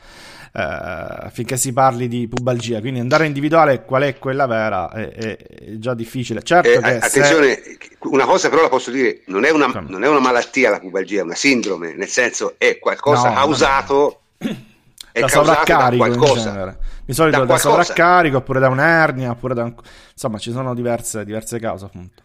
affinché 0.51 1.57
si 1.57 1.73
parli 1.73 2.07
di 2.07 2.27
pubalgia. 2.27 2.79
Quindi 2.79 2.99
andare 2.99 3.23
a 3.23 3.27
individuare 3.27 3.85
qual 3.85 4.03
è 4.03 4.17
quella 4.17 4.45
vera 4.45 4.89
è, 4.91 5.09
è, 5.09 5.37
è 5.37 5.77
già 5.77 5.93
difficile. 5.93 6.41
Certo 6.43 6.69
eh, 6.69 6.95
attenzione, 6.95 7.55
se... 7.55 7.77
una 8.03 8.25
cosa 8.25 8.49
però 8.49 8.63
la 8.63 8.69
posso 8.69 8.91
dire, 8.91 9.21
non 9.27 9.45
è, 9.45 9.51
una, 9.51 9.67
non 9.67 10.03
è, 10.03 10.07
una, 10.07 10.19
malattia 10.19 10.69
la 10.69 10.79
pubalgia, 10.79 11.21
è 11.21 11.23
una 11.23 11.35
sindrome, 11.35 11.93
nel 11.93 12.07
senso 12.07 12.55
è 12.57 12.79
qualcosa 12.79 13.29
no, 13.29 13.35
causato... 13.35 14.21
No. 14.37 14.67
È 15.11 15.21
da 15.21 15.27
sovraccarico 15.27 16.07
da 16.07 16.15
qualcosa. 16.15 16.77
Di 17.03 17.13
solito 17.13 17.39
da, 17.39 17.45
da 17.45 17.57
sovraccarico 17.57 18.37
oppure 18.37 18.59
da 18.59 18.69
un'ernia, 18.69 19.31
oppure 19.31 19.55
da 19.55 19.63
un... 19.63 19.73
insomma 20.13 20.37
ci 20.37 20.51
sono 20.51 20.75
diverse, 20.75 21.25
diverse 21.25 21.59
cause 21.59 21.85
appunto. 21.85 22.21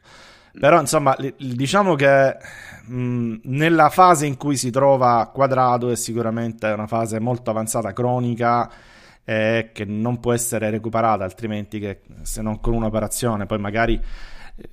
Però 0.61 0.79
insomma 0.79 1.17
diciamo 1.39 1.95
che 1.95 2.37
mh, 2.87 3.41
nella 3.45 3.89
fase 3.89 4.27
in 4.27 4.37
cui 4.37 4.57
si 4.57 4.71
trova 4.71 5.31
Quadrado 5.33 5.91
è 5.91 5.97
sicuramente 5.97 6.67
una 6.69 6.87
fase 6.87 7.19
molto 7.21 7.51
avanzata 7.51 7.93
cronica 7.93 8.71
eh, 9.25 9.71
che 9.73 9.85
non 9.85 10.21
può 10.21 10.33
essere 10.33 10.71
recuperata 10.71 11.25
altrimenti 11.25 11.79
che 11.79 12.01
se 12.23 12.43
non 12.43 12.61
con 12.61 12.75
un'operazione 12.75 13.47
poi 13.47 13.59
magari 13.59 14.01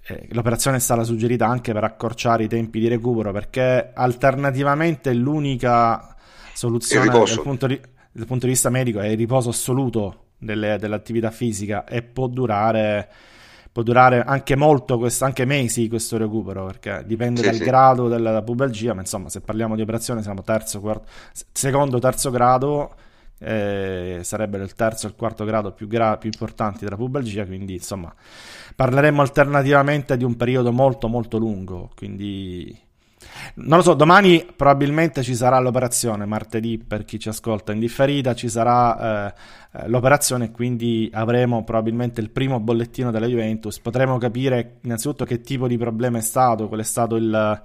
eh, 0.08 0.28
l'operazione 0.32 0.78
è 0.78 0.80
stata 0.80 1.04
suggerita 1.04 1.48
anche 1.48 1.74
per 1.74 1.84
accorciare 1.84 2.44
i 2.44 2.48
tempi 2.48 2.80
di 2.80 2.88
recupero 2.88 3.32
perché 3.32 3.92
alternativamente 3.94 5.14
l'unica 5.14 6.16
soluzione 6.54 7.10
dal 7.10 7.42
punto, 7.42 7.66
di, 7.68 7.80
dal 8.12 8.26
punto 8.26 8.46
di 8.46 8.52
vista 8.52 8.70
medico 8.70 9.00
è 9.00 9.08
il 9.08 9.18
riposo 9.18 9.50
assoluto 9.50 10.26
delle, 10.38 10.78
dell'attività 10.78 11.32
fisica 11.32 11.86
e 11.86 12.02
può 12.02 12.28
durare 12.28 13.10
può 13.72 13.84
durare 13.84 14.24
anche 14.24 14.56
molto, 14.56 14.98
questo, 14.98 15.26
anche 15.26 15.46
mesi 15.46 15.88
questo 15.88 16.18
recupero, 16.18 16.66
perché 16.66 17.04
dipende 17.06 17.42
sì, 17.42 17.46
dal 17.48 17.56
sì. 17.56 17.64
grado 17.64 18.08
della 18.08 18.42
pubalgia, 18.42 18.94
ma 18.94 19.02
insomma 19.02 19.30
se 19.30 19.42
parliamo 19.42 19.76
di 19.76 19.82
operazione 19.82 20.22
siamo 20.22 20.42
terzo, 20.44 20.80
quarto, 20.80 21.08
secondo, 21.52 22.00
terzo 22.00 22.32
grado, 22.32 22.94
eh, 23.40 24.20
sarebbero 24.24 24.64
il 24.64 24.74
terzo 24.76 25.08
e 25.08 25.10
il 25.10 25.16
quarto 25.16 25.46
grado 25.46 25.72
più, 25.72 25.88
gra- 25.88 26.18
più 26.18 26.30
importanti 26.32 26.84
della 26.84 26.98
pubalgia, 26.98 27.46
quindi 27.46 27.74
insomma 27.74 28.14
parleremmo 28.76 29.22
alternativamente 29.22 30.18
di 30.18 30.24
un 30.24 30.36
periodo 30.36 30.72
molto 30.72 31.08
molto 31.08 31.38
lungo, 31.38 31.90
quindi 31.96 32.90
non 33.56 33.78
lo 33.78 33.84
so, 33.84 33.94
domani 33.94 34.46
probabilmente 34.56 35.24
ci 35.24 35.36
sarà 35.36 35.60
l'operazione, 35.60 36.26
martedì 36.26 36.78
per 36.78 37.04
chi 37.06 37.20
ci 37.20 37.30
ascolta 37.30 37.72
in 37.72 37.80
differita 37.80 38.34
ci 38.34 38.50
sarà 38.50 39.28
eh, 39.28 39.34
eh, 39.74 39.88
l'operazione 39.88 40.52
quindi 40.52 41.10
avremo 41.14 41.64
probabilmente 41.64 42.20
il 42.22 42.30
primo 42.30 42.60
bollettino 42.60 43.12
della 43.12 43.28
Juventus, 43.28 43.80
potremo 43.80 44.18
capire 44.18 44.80
innanzitutto 44.82 45.26
che 45.26 45.42
tipo 45.42 45.68
di 45.68 45.78
problema 45.78 46.18
è 46.18 46.22
stato, 46.22 46.68
qual 46.68 46.82
è 46.82 46.84
stato 46.84 47.16
il... 47.16 47.62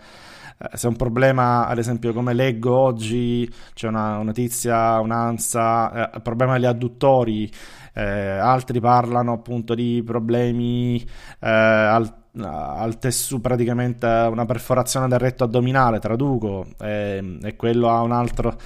Eh, 0.59 0.77
se 0.77 0.87
è 0.87 0.91
un 0.91 0.97
problema, 0.97 1.67
ad 1.67 1.77
esempio, 1.77 2.15
come 2.15 2.33
leggo 2.33 2.75
oggi, 2.75 3.47
c'è 3.75 3.89
una 3.89 4.23
notizia, 4.23 4.99
un'ansa, 5.01 6.13
eh, 6.13 6.21
problema 6.21 6.55
degli 6.55 6.65
adduttori, 6.65 7.51
eh, 7.93 8.03
altri 8.03 8.81
parlano 8.81 9.33
appunto 9.33 9.75
di 9.75 10.03
problemi 10.05 10.99
eh, 11.41 11.51
al 11.51 12.11
al 12.43 12.99
tessuto 12.99 13.41
praticamente 13.41 14.07
una 14.07 14.45
perforazione 14.45 15.09
del 15.09 15.19
retto 15.19 15.45
addominale, 15.45 15.99
traduco, 15.99 16.67
e, 16.81 17.39
e 17.43 17.57
quello 17.57 17.89
ha 17.89 18.03
un 18.03 18.13
altro... 18.13 18.57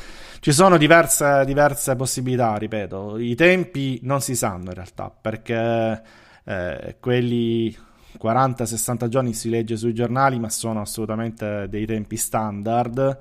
Ci 0.41 0.53
sono 0.53 0.79
diverse, 0.79 1.45
diverse, 1.45 1.97
possibilità, 1.97 2.57
ripeto, 2.57 3.19
i 3.19 3.35
tempi 3.35 4.01
non 4.05 4.23
si 4.23 4.35
sanno 4.35 4.71
in 4.71 4.75
realtà, 4.75 5.13
perché 5.21 6.03
eh, 6.45 6.97
quelli 6.99 7.77
40-60 8.21 9.09
giorni 9.09 9.35
si 9.35 9.51
legge 9.51 9.77
sui 9.77 9.93
giornali, 9.93 10.39
ma 10.39 10.49
sono 10.49 10.81
assolutamente 10.81 11.67
dei 11.69 11.87
tempi 11.87 12.17
standard. 12.17 13.19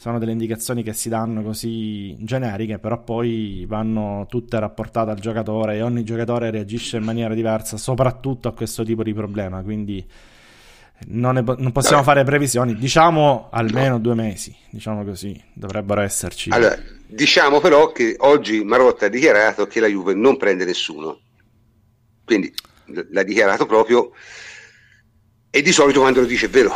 Sono 0.00 0.20
delle 0.20 0.30
indicazioni 0.30 0.84
che 0.84 0.92
si 0.92 1.08
danno 1.08 1.42
così 1.42 2.14
generiche, 2.20 2.78
però 2.78 3.02
poi 3.02 3.64
vanno 3.66 4.26
tutte 4.28 4.60
rapportate 4.60 5.10
al 5.10 5.18
giocatore 5.18 5.74
e 5.74 5.82
ogni 5.82 6.04
giocatore 6.04 6.52
reagisce 6.52 6.98
in 6.98 7.02
maniera 7.02 7.34
diversa, 7.34 7.76
soprattutto 7.76 8.46
a 8.46 8.52
questo 8.52 8.84
tipo 8.84 9.02
di 9.02 9.12
problema. 9.12 9.60
Quindi 9.62 10.06
non, 11.06 11.34
ne, 11.34 11.42
non 11.42 11.72
possiamo 11.72 12.04
fare 12.04 12.22
previsioni, 12.22 12.76
diciamo 12.76 13.48
almeno 13.50 13.94
no. 13.94 13.98
due 13.98 14.14
mesi, 14.14 14.54
diciamo 14.70 15.04
così, 15.04 15.36
dovrebbero 15.52 16.00
esserci. 16.00 16.50
Allora, 16.50 16.78
diciamo 17.04 17.58
però 17.58 17.90
che 17.90 18.14
oggi 18.18 18.62
Marotta 18.62 19.06
ha 19.06 19.08
dichiarato 19.08 19.66
che 19.66 19.80
la 19.80 19.88
Juve 19.88 20.14
non 20.14 20.36
prende 20.36 20.64
nessuno, 20.64 21.18
quindi 22.24 22.54
l'ha 23.10 23.24
dichiarato 23.24 23.66
proprio 23.66 24.12
e 25.50 25.60
di 25.60 25.72
solito 25.72 25.98
quando 25.98 26.20
lo 26.20 26.26
dice 26.26 26.46
è 26.46 26.50
vero. 26.50 26.72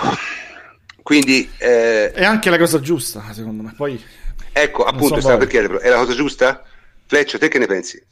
Quindi, 1.03 1.51
eh, 1.59 2.13
è 2.13 2.25
anche 2.25 2.51
la 2.51 2.59
cosa 2.59 2.81
giusta, 2.81 3.25
secondo 3.33 3.63
me. 3.63 3.75
Poi, 3.77 4.03
ecco, 4.53 4.85
appunto, 4.85 5.15
so 5.15 5.21
stavo 5.21 5.39
per 5.39 5.49
chiedere, 5.49 5.79
è 5.79 5.89
la 5.89 5.97
cosa 5.97 6.15
giusta? 6.15 6.63
Fleccio, 7.07 7.39
te 7.39 7.49
che 7.49 7.59
ne 7.59 7.67
pensi? 7.67 8.03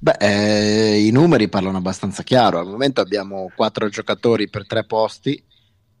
Beh, 0.00 0.16
eh, 0.20 0.98
i 1.06 1.10
numeri 1.10 1.48
parlano 1.48 1.78
abbastanza 1.78 2.22
chiaro. 2.22 2.58
Al 2.58 2.66
momento 2.66 3.00
abbiamo 3.00 3.50
quattro 3.54 3.88
giocatori 3.88 4.48
per 4.48 4.66
tre 4.66 4.84
posti, 4.84 5.42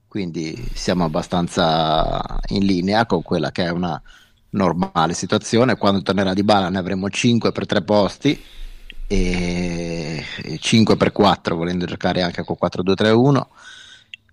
quindi 0.06 0.70
siamo 0.74 1.04
abbastanza 1.04 2.40
in 2.48 2.64
linea 2.64 3.06
con 3.06 3.22
quella 3.22 3.50
che 3.50 3.64
è 3.64 3.70
una 3.70 4.00
normale 4.50 5.14
situazione. 5.14 5.76
Quando 5.76 6.02
tornerà 6.02 6.32
di 6.32 6.44
bala 6.44 6.68
ne 6.68 6.78
avremo 6.78 7.08
cinque 7.10 7.52
per 7.52 7.66
tre 7.66 7.82
posti 7.82 8.40
e 9.10 10.22
5 10.60 10.96
per 10.96 11.12
4 11.12 11.56
volendo 11.56 11.86
giocare 11.86 12.22
anche 12.22 12.44
con 12.44 12.56
4-2-3-1. 12.60 13.42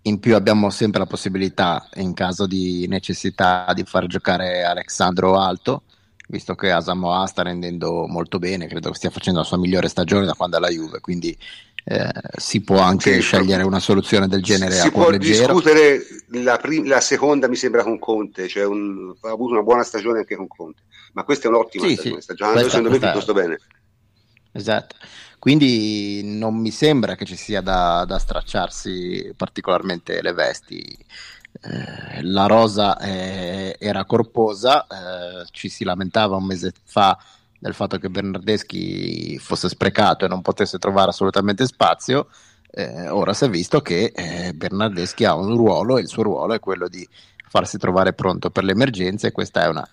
In 0.06 0.20
più 0.20 0.36
abbiamo 0.36 0.70
sempre 0.70 0.99
la 0.99 1.06
possibilità, 1.08 1.89
in 1.95 2.14
caso 2.14 2.45
di 2.45 2.86
necessità, 2.88 3.72
di 3.74 3.84
far 3.84 4.06
giocare 4.08 4.64
Alexandro 4.64 5.39
Alto 5.39 5.84
visto 6.28 6.56
che 6.56 6.72
Asamoah 6.72 7.28
sta 7.28 7.43
rendendo 7.43 8.08
molto 8.08 8.39
bene, 8.39 8.68
credo 8.68 8.89
che 8.89 8.95
stia 8.95 9.10
facendo 9.12 9.39
la 9.39 9.45
sua 9.45 9.58
migliore 9.58 9.88
stagione 9.88 10.26
da 10.26 10.34
quando 10.34 10.56
è 10.56 10.60
alla 10.60 10.70
Juve, 10.70 10.99
quindi 10.99 11.38
eh, 11.88 12.10
si 12.36 12.62
può 12.62 12.80
anche 12.80 13.14
sì, 13.14 13.22
scegliere 13.22 13.62
una 13.62 13.80
soluzione 13.80 14.28
del 14.28 14.41
genere 14.41 14.74
si 14.74 14.88
a 14.88 14.91
può 14.91 15.08
leggero. 15.10 15.53
discutere 15.53 16.01
la, 16.30 16.58
prim- 16.58 16.88
la, 16.88 16.99
seconda 16.99 17.47
mi 17.47 17.56
sembra 17.56 17.84
con 17.84 17.99
Conte 17.99 18.47
cioè 18.47 18.66
un, 18.66 19.14
ha 19.22 19.30
avuto 19.30 19.51
una 19.51 19.62
buona 19.62 19.84
stagione 19.84 20.20
anche 20.20 20.36
con 20.36 20.47
Conte 20.47 20.82
ma 21.14 21.24
questa 21.24 21.45
è 21.45 21.51
un'ottima 21.51 21.86
sì, 21.86 21.93
stagione 21.93 22.16
sì. 22.16 22.22
sta 22.24 22.34
giocando 22.34 22.68
secondo 22.68 22.89
me 22.89 22.97
piuttosto 22.97 23.34
bene 23.34 23.60
esatto 24.53 24.95
quindi 25.45 26.23
non 26.23 26.55
mi 26.55 26.71
sembra 26.71 27.13
che 27.13 27.23
ci 27.23 27.35
sia 27.35 27.61
da, 27.61 28.03
da 28.03 28.17
stracciarsi 28.17 29.31
particolarmente 29.37 30.19
le 30.23 30.33
vesti 30.33 30.97
eh, 31.61 32.23
la 32.23 32.47
rosa 32.47 32.97
eh, 32.97 33.75
era 33.77 34.05
corposa, 34.05 34.87
eh, 34.87 35.45
ci 35.51 35.69
si 35.69 35.83
lamentava 35.83 36.35
un 36.35 36.45
mese 36.45 36.73
fa 36.83 37.15
del 37.59 37.75
fatto 37.75 37.99
che 37.99 38.09
Bernardeschi 38.09 39.37
fosse 39.37 39.69
sprecato 39.69 40.25
e 40.25 40.29
non 40.29 40.41
potesse 40.41 40.79
trovare 40.79 41.11
assolutamente 41.11 41.67
spazio. 41.67 42.27
Eh, 42.71 43.07
ora 43.09 43.33
si 43.35 43.45
è 43.45 43.49
visto 43.49 43.81
che 43.81 44.13
eh, 44.15 44.51
Bernardeschi 44.55 45.25
ha 45.25 45.35
un 45.35 45.55
ruolo 45.55 45.99
e 45.99 46.01
il 46.01 46.07
suo 46.07 46.23
ruolo 46.23 46.55
è 46.55 46.59
quello 46.59 46.87
di 46.87 47.07
farsi 47.47 47.77
trovare 47.77 48.13
pronto 48.13 48.49
per 48.49 48.63
le 48.63 48.71
emergenze. 48.71 49.31
Questa 49.31 49.61
è 49.61 49.67
una 49.67 49.87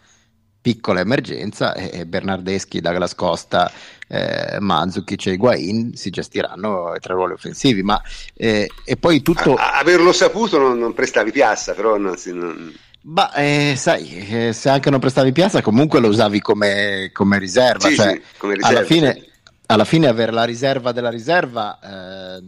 piccola 0.63 1.01
emergenza 1.01 1.75
e 1.75 2.07
Bernardeschi, 2.07 2.81
Douglas 2.81 3.17
Costa, 3.17 3.71
eh, 4.07 4.59
Manzukic 4.61 5.27
e 5.27 5.33
Higuain 5.33 5.97
si 5.97 6.11
gestiranno 6.11 6.95
i 6.95 7.01
tre 7.01 7.15
ruoli 7.15 7.33
offensivi 7.33 7.83
ma 7.83 8.01
eh, 8.35 8.71
e 8.85 8.97
poi 8.97 9.23
tutto 9.23 9.55
a, 9.55 9.79
averlo 9.79 10.13
saputo 10.13 10.59
non, 10.59 10.79
non, 10.79 10.95
prestavi 10.95 11.33
piazza 11.33 11.73
però 11.73 11.97
non 11.97 12.17
si, 12.17 12.33
non... 12.33 12.73
Ma 13.05 13.33
eh, 13.33 13.75
sai, 13.77 14.29
eh, 14.29 14.53
se 14.53 14.69
anche 14.69 14.89
non 14.89 15.01
prestavi 15.01 15.33
piazza, 15.33 15.61
comunque 15.61 15.99
lo 15.99 16.07
usavi 16.07 16.41
come, 16.41 17.11
come 17.13 17.37
riserva. 17.41 17.89
Sì, 17.89 17.97
cioè, 17.97 18.13
sì, 18.13 18.23
come 18.39 18.55
riserva 18.55 18.79
alla, 18.79 18.87
fine, 18.87 19.13
sì. 19.15 19.31
alla, 19.67 19.85
fine, 19.85 20.07
avere 20.07 20.31
la 20.31 20.45
riserva 20.45 20.93
della 20.93 21.11
riserva, 21.11 21.81
eh, 21.83 22.43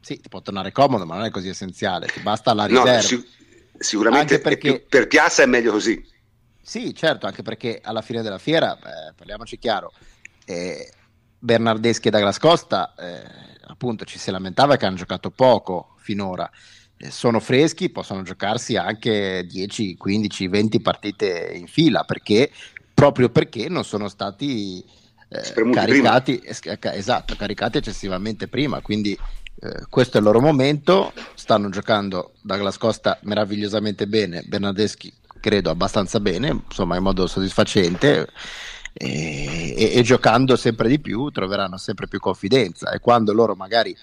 sì, 0.00 0.18
ti 0.20 0.28
può 0.28 0.42
tornare 0.42 0.72
comodo, 0.72 1.06
ma 1.06 1.14
non 1.14 1.26
è 1.26 1.30
così 1.30 1.50
essenziale. 1.50 2.08
Ti 2.08 2.18
basta 2.18 2.52
la 2.52 2.64
riserva. 2.64 2.94
No, 2.94 3.00
sic- 3.00 3.28
sicuramente 3.78 4.40
perché... 4.40 4.84
per 4.88 5.06
piazza 5.06 5.44
è 5.44 5.46
meglio 5.46 5.70
così. 5.70 6.04
Sì, 6.64 6.94
certo, 6.94 7.26
anche 7.26 7.42
perché 7.42 7.78
alla 7.82 8.00
fine 8.00 8.22
della 8.22 8.38
fiera, 8.38 8.74
eh, 8.78 9.12
parliamoci 9.14 9.58
chiaro, 9.58 9.92
eh, 10.46 10.90
Bernardeschi 11.38 12.08
e 12.08 12.10
Douglas 12.10 12.38
Costa, 12.38 12.94
eh, 12.94 13.22
appunto, 13.66 14.06
ci 14.06 14.18
si 14.18 14.30
lamentava 14.30 14.76
che 14.76 14.86
hanno 14.86 14.96
giocato 14.96 15.30
poco 15.30 15.94
finora. 15.98 16.50
Eh, 16.96 17.10
sono 17.10 17.38
freschi, 17.38 17.90
possono 17.90 18.22
giocarsi 18.22 18.76
anche 18.76 19.44
10, 19.46 19.96
15, 19.98 20.48
20 20.48 20.80
partite 20.80 21.52
in 21.54 21.66
fila, 21.66 22.04
perché 22.04 22.50
proprio 22.94 23.28
perché 23.28 23.68
non 23.68 23.84
sono 23.84 24.08
stati 24.08 24.82
eh, 25.28 25.70
caricati, 25.70 26.40
esatto, 26.44 27.36
caricati 27.36 27.76
eccessivamente 27.76 28.48
prima. 28.48 28.80
Quindi 28.80 29.12
eh, 29.12 29.84
questo 29.90 30.16
è 30.16 30.20
il 30.20 30.26
loro 30.26 30.40
momento. 30.40 31.12
Stanno 31.34 31.68
giocando 31.68 32.32
Douglas 32.40 32.78
Costa 32.78 33.18
meravigliosamente 33.24 34.06
bene, 34.06 34.42
Bernardeschi 34.46 35.12
credo 35.44 35.68
abbastanza 35.68 36.20
bene, 36.20 36.62
insomma 36.68 36.96
in 36.96 37.02
modo 37.02 37.26
soddisfacente 37.26 38.28
e, 38.94 39.74
e, 39.76 39.92
e, 39.92 40.02
giocando 40.02 40.56
sempre 40.56 40.88
di 40.88 40.98
più 40.98 41.28
troveranno 41.28 41.76
sempre 41.76 42.08
più 42.08 42.18
confidenza 42.18 42.90
e 42.92 42.98
quando 42.98 43.34
loro 43.34 43.54
magari 43.54 43.94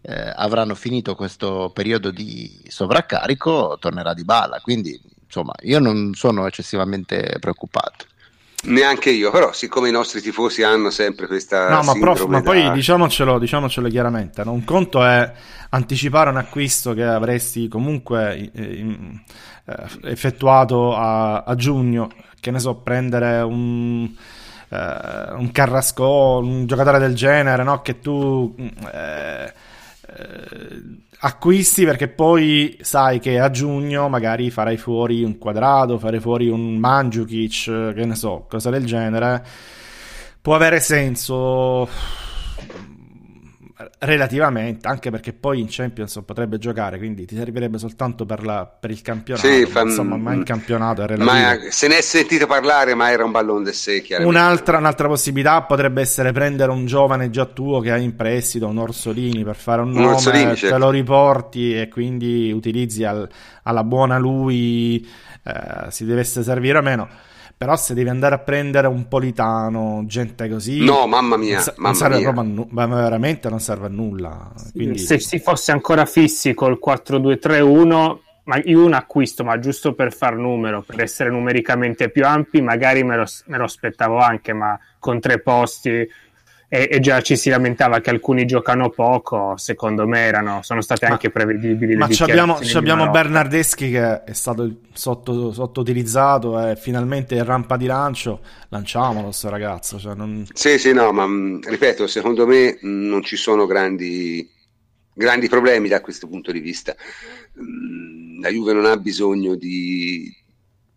eh, 0.00 0.32
avranno 0.34 0.74
finito 0.74 1.14
questo 1.14 1.70
periodo 1.72 2.10
di 2.10 2.60
sovraccarico 2.66 3.76
tornerà 3.78 4.14
di 4.14 4.24
balla, 4.24 4.58
quindi 4.58 5.00
insomma 5.24 5.52
io 5.60 5.78
non 5.78 6.12
sono 6.14 6.44
eccessivamente 6.48 7.36
preoccupato. 7.38 8.06
Neanche 8.62 9.10
io, 9.10 9.30
però 9.30 9.52
siccome 9.52 9.88
i 9.88 9.92
nostri 9.92 10.20
tifosi 10.20 10.62
hanno 10.62 10.90
sempre 10.90 11.26
questa... 11.26 11.70
No, 11.70 11.82
ma, 11.82 11.92
prof, 11.94 12.26
ma 12.26 12.42
poi 12.42 12.70
diciamocelo, 12.72 13.38
diciamocelo 13.38 13.88
chiaramente, 13.88 14.44
no? 14.44 14.52
un 14.52 14.64
conto 14.64 15.02
è 15.02 15.32
anticipare 15.70 16.28
un 16.28 16.36
acquisto 16.36 16.92
che 16.92 17.04
avresti 17.04 17.68
comunque 17.68 18.50
eh, 18.52 18.96
eh, 19.64 20.10
effettuato 20.10 20.94
a, 20.94 21.42
a, 21.42 21.54
giugno, 21.54 22.10
che 22.38 22.50
ne 22.50 22.58
so, 22.58 22.74
prendere 22.76 23.40
un, 23.40 24.10
eh, 24.68 25.32
un 25.36 25.50
Carrasco, 25.52 26.40
un 26.42 26.66
giocatore 26.66 26.98
del 26.98 27.14
genere, 27.14 27.62
no? 27.62 27.80
che 27.80 28.00
tu 28.00 28.54
eh, 28.58 28.72
eh, 28.92 29.52
acquisti 31.20 31.84
perché 31.84 32.08
poi 32.08 32.78
sai 32.80 33.18
che 33.18 33.38
a 33.38 33.50
giugno 33.50 34.08
magari 34.08 34.50
farai 34.50 34.76
fuori 34.76 35.22
un 35.22 35.38
quadrato, 35.38 35.98
farai 35.98 36.20
fuori 36.20 36.48
un 36.48 36.76
Mandzukic, 36.76 37.92
che 37.94 38.04
ne 38.04 38.14
so, 38.14 38.46
cosa 38.48 38.70
del 38.70 38.86
genere. 38.86 39.44
Può 40.40 40.54
avere 40.54 40.80
senso 40.80 41.88
relativamente, 43.98 44.88
anche 44.88 45.10
perché 45.10 45.32
poi 45.32 45.60
in 45.60 45.66
Champions 45.68 46.20
potrebbe 46.24 46.58
giocare, 46.58 46.98
quindi 46.98 47.24
ti 47.24 47.34
servirebbe 47.34 47.78
soltanto 47.78 48.26
per, 48.26 48.44
la, 48.44 48.66
per 48.66 48.90
il 48.90 49.00
campionato. 49.02 49.46
Sì, 49.46 49.64
fa, 49.66 49.82
insomma, 49.82 50.16
ma 50.16 50.32
in 50.32 50.42
campionato 50.42 51.02
è 51.02 51.06
relativo. 51.06 51.30
Ma 51.30 51.70
se 51.70 51.88
ne 51.88 51.98
è 51.98 52.00
sentito 52.00 52.46
parlare, 52.46 52.94
ma 52.94 53.10
era 53.10 53.24
un 53.24 53.30
ballon 53.30 53.62
de 53.62 53.72
sé. 53.72 54.04
Un'altra, 54.18 54.78
un'altra, 54.78 55.08
possibilità 55.08 55.62
potrebbe 55.62 56.00
essere 56.00 56.32
prendere 56.32 56.70
un 56.70 56.86
giovane 56.86 57.30
già 57.30 57.46
tuo 57.46 57.80
che 57.80 57.90
hai 57.90 58.04
in 58.04 58.16
prestito, 58.16 58.66
un 58.66 58.78
Orsolini, 58.78 59.44
per 59.44 59.56
fare 59.56 59.80
un, 59.80 59.88
un 59.88 59.94
nome, 59.94 60.14
Orsolini, 60.14 60.56
certo. 60.56 60.74
te 60.74 60.80
lo 60.80 60.90
riporti 60.90 61.78
e 61.78 61.88
quindi 61.88 62.52
utilizzi 62.52 63.04
al, 63.04 63.28
alla 63.62 63.84
buona 63.84 64.18
lui, 64.18 65.06
eh, 65.44 65.90
si 65.90 66.04
dovesse 66.04 66.42
servire 66.42 66.78
o 66.78 66.82
meno 66.82 67.08
però 67.60 67.76
se 67.76 67.92
devi 67.92 68.08
andare 68.08 68.36
a 68.36 68.38
prendere 68.38 68.86
un 68.86 69.06
politano, 69.06 70.04
gente 70.06 70.48
così... 70.48 70.82
No, 70.82 71.06
mamma 71.06 71.36
mia, 71.36 71.58
non, 71.58 71.74
mamma 71.76 71.94
serve 71.94 72.14
mia. 72.16 72.32
proprio 72.32 72.42
a 72.42 72.54
nu- 72.54 72.68
ma 72.70 72.86
veramente 72.86 73.50
non 73.50 73.60
serve 73.60 73.84
a 73.84 73.90
nulla. 73.90 74.50
Quindi... 74.72 74.96
Se 74.96 75.18
si 75.18 75.38
fosse 75.40 75.70
ancora 75.70 76.06
fissi 76.06 76.54
col 76.54 76.78
4-2-3-1, 76.82 78.16
ma 78.44 78.56
io 78.64 78.82
un 78.82 78.94
acquisto, 78.94 79.44
ma 79.44 79.58
giusto 79.58 79.92
per 79.92 80.14
far 80.14 80.36
numero, 80.36 80.80
per 80.80 81.02
essere 81.02 81.28
numericamente 81.28 82.08
più 82.08 82.24
ampi, 82.24 82.62
magari 82.62 83.04
me 83.04 83.16
lo, 83.16 83.26
me 83.48 83.58
lo 83.58 83.64
aspettavo 83.64 84.16
anche, 84.16 84.54
ma 84.54 84.80
con 84.98 85.20
tre 85.20 85.42
posti 85.42 86.08
e, 86.72 86.88
e, 86.88 87.00
già 87.00 87.20
ci 87.20 87.36
si 87.36 87.50
lamentava 87.50 87.98
che 87.98 88.10
alcuni 88.10 88.46
giocano 88.46 88.90
poco, 88.90 89.54
secondo 89.56 90.06
me 90.06 90.20
erano, 90.20 90.60
sono 90.62 90.80
state 90.80 91.06
ma, 91.06 91.14
anche 91.14 91.28
prevedibili. 91.28 91.96
Ma 91.96 92.06
abbiamo, 92.20 92.60
abbiamo 92.74 93.10
Bernardeschi 93.10 93.90
che 93.90 94.22
è 94.22 94.32
stato 94.32 94.82
sotto, 94.92 95.50
sottoutilizzato 95.50 96.68
e 96.68 96.76
finalmente 96.76 97.34
in 97.34 97.44
rampa 97.44 97.76
di 97.76 97.86
lancio, 97.86 98.40
lanciamolo 98.68 99.24
questo 99.24 99.48
ragazzo. 99.48 99.98
Cioè 99.98 100.14
non... 100.14 100.46
Sì, 100.52 100.78
sì, 100.78 100.92
no, 100.92 101.10
ma 101.10 101.26
mm, 101.26 101.62
ripeto, 101.62 102.06
secondo 102.06 102.46
me 102.46 102.78
mm, 102.86 103.08
non 103.08 103.24
ci 103.24 103.34
sono 103.34 103.66
grandi, 103.66 104.48
grandi 105.12 105.48
problemi 105.48 105.88
da 105.88 106.00
questo 106.00 106.28
punto 106.28 106.52
di 106.52 106.60
vista. 106.60 106.94
Mm, 107.60 108.40
la 108.40 108.48
Juve 108.48 108.74
non 108.74 108.84
ha 108.84 108.96
bisogno 108.96 109.56
di, 109.56 110.32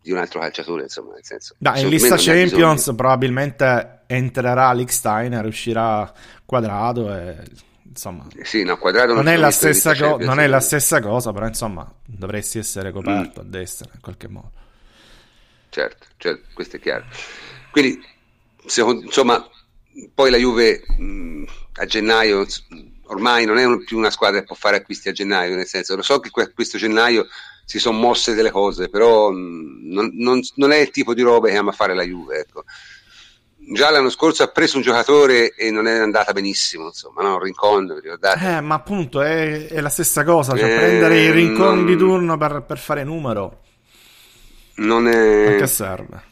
di 0.04 0.12
un 0.12 0.18
altro 0.18 0.42
calciatore, 0.42 0.84
insomma, 0.84 1.14
nel 1.14 1.24
senso. 1.24 1.56
Da, 1.58 1.78
in 1.80 1.88
lista 1.88 2.16
Champions 2.18 2.92
probabilmente 2.96 4.02
entrerà 4.08 4.68
Alex 4.68 4.90
Steiner, 4.90 5.46
uscirà 5.46 6.12
quadrato 6.46 7.16
e 7.16 7.38
insomma, 7.84 8.28
sì, 8.42 8.64
no, 8.64 8.78
quadrato 8.78 9.14
non, 9.14 9.30
è 9.30 9.38
la, 9.38 9.50
stessa 9.50 9.96
co- 9.96 10.18
non 10.18 10.40
è 10.40 10.48
la 10.48 10.60
stessa 10.60 11.00
cosa, 11.00 11.32
però 11.32 11.48
insomma 11.48 11.90
dovresti 12.06 12.60
essere 12.60 12.92
coperto 12.92 13.42
mm. 13.42 13.46
a 13.46 13.50
destra 13.50 13.90
in 13.94 14.02
qualche 14.02 14.28
modo. 14.28 14.52
Certo, 15.70 16.08
certo, 16.18 16.48
questo 16.54 16.76
è 16.76 16.80
chiaro. 16.80 17.06
Quindi, 17.72 18.04
secondo, 18.66 19.06
insomma, 19.06 19.48
poi 20.14 20.30
la 20.30 20.38
Juve 20.38 20.84
mh, 20.98 21.46
a 21.76 21.86
gennaio 21.86 22.46
ormai 23.04 23.46
non 23.46 23.58
è 23.58 23.84
più 23.86 23.98
una 23.98 24.12
squadra 24.12 24.40
che 24.40 24.46
può 24.46 24.56
fare 24.56 24.78
acquisti 24.78 25.08
a 25.08 25.14
gennaio, 25.14 25.56
nel 25.56 25.66
senso, 25.66 25.96
lo 25.96 26.02
so 26.02 26.20
che 26.20 26.30
questo 26.30 26.78
gennaio 26.78 27.26
si 27.66 27.80
sono 27.80 27.98
mosse 27.98 28.34
delle 28.34 28.52
cose, 28.52 28.90
però 28.90 29.30
non, 29.32 30.12
non, 30.14 30.42
non, 30.56 30.72
è 30.72 30.78
il 30.78 30.92
tipo 30.92 31.14
di 31.14 31.22
roba 31.22 31.50
che 31.50 31.56
ama 31.56 31.72
fare 31.72 31.96
la 31.96 32.04
Juve. 32.04 32.40
Ecco. 32.40 32.64
Già 33.58 33.90
l'anno 33.90 34.10
scorso 34.10 34.44
ha 34.44 34.48
preso 34.48 34.76
un 34.76 34.84
giocatore 34.84 35.56
e 35.56 35.72
non 35.72 35.88
è 35.88 35.98
andata 35.98 36.34
benissimo, 36.34 36.88
insomma, 36.88 37.22
no? 37.22 37.40
Rincon, 37.40 37.98
ricordate? 38.02 38.58
Eh, 38.58 38.62
ma 38.62 38.76
appunto 38.76 39.22
è, 39.22 39.68
è 39.68 39.80
la 39.80 39.90
stessa 39.90 40.26
cosa, 40.26 40.58
cioè 40.58 40.70
eh, 40.70 40.78
prendere 40.78 41.24
il 41.24 41.32
Rincon 41.32 41.76
non... 41.78 41.86
di 41.86 41.96
turno 41.96 42.38
per, 42.38 42.64
per, 42.68 42.78
fare 42.78 43.06
numero. 43.06 43.62
Non 44.76 45.08
è... 45.08 45.52
Ma 45.52 45.56
che 45.56 45.68
serve? 45.68 46.32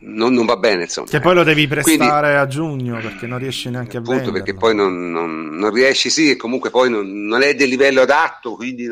Non, 0.00 0.34
non, 0.34 0.44
va 0.46 0.56
bene. 0.56 0.82
Insomma. 0.82 1.08
Che 1.08 1.20
poi 1.20 1.34
lo 1.34 1.42
devi 1.42 1.66
prestare 1.66 1.96
Quindi, 1.96 2.36
a 2.36 2.46
giugno 2.46 3.00
perché 3.00 3.26
non 3.26 3.38
riesci 3.38 3.70
neanche 3.70 3.96
a 3.96 4.00
appunto, 4.00 4.32
perché 4.32 4.54
poi 4.54 4.74
non, 4.74 5.10
non, 5.10 5.48
non, 5.56 5.72
riesci, 5.72 6.10
sì, 6.10 6.30
e 6.30 6.36
comunque 6.36 6.70
poi 6.70 6.90
non, 6.90 7.42
è 7.42 7.54
del 7.54 7.68
livello 7.68 8.02
adatto, 8.02 8.54
quindi 8.54 8.88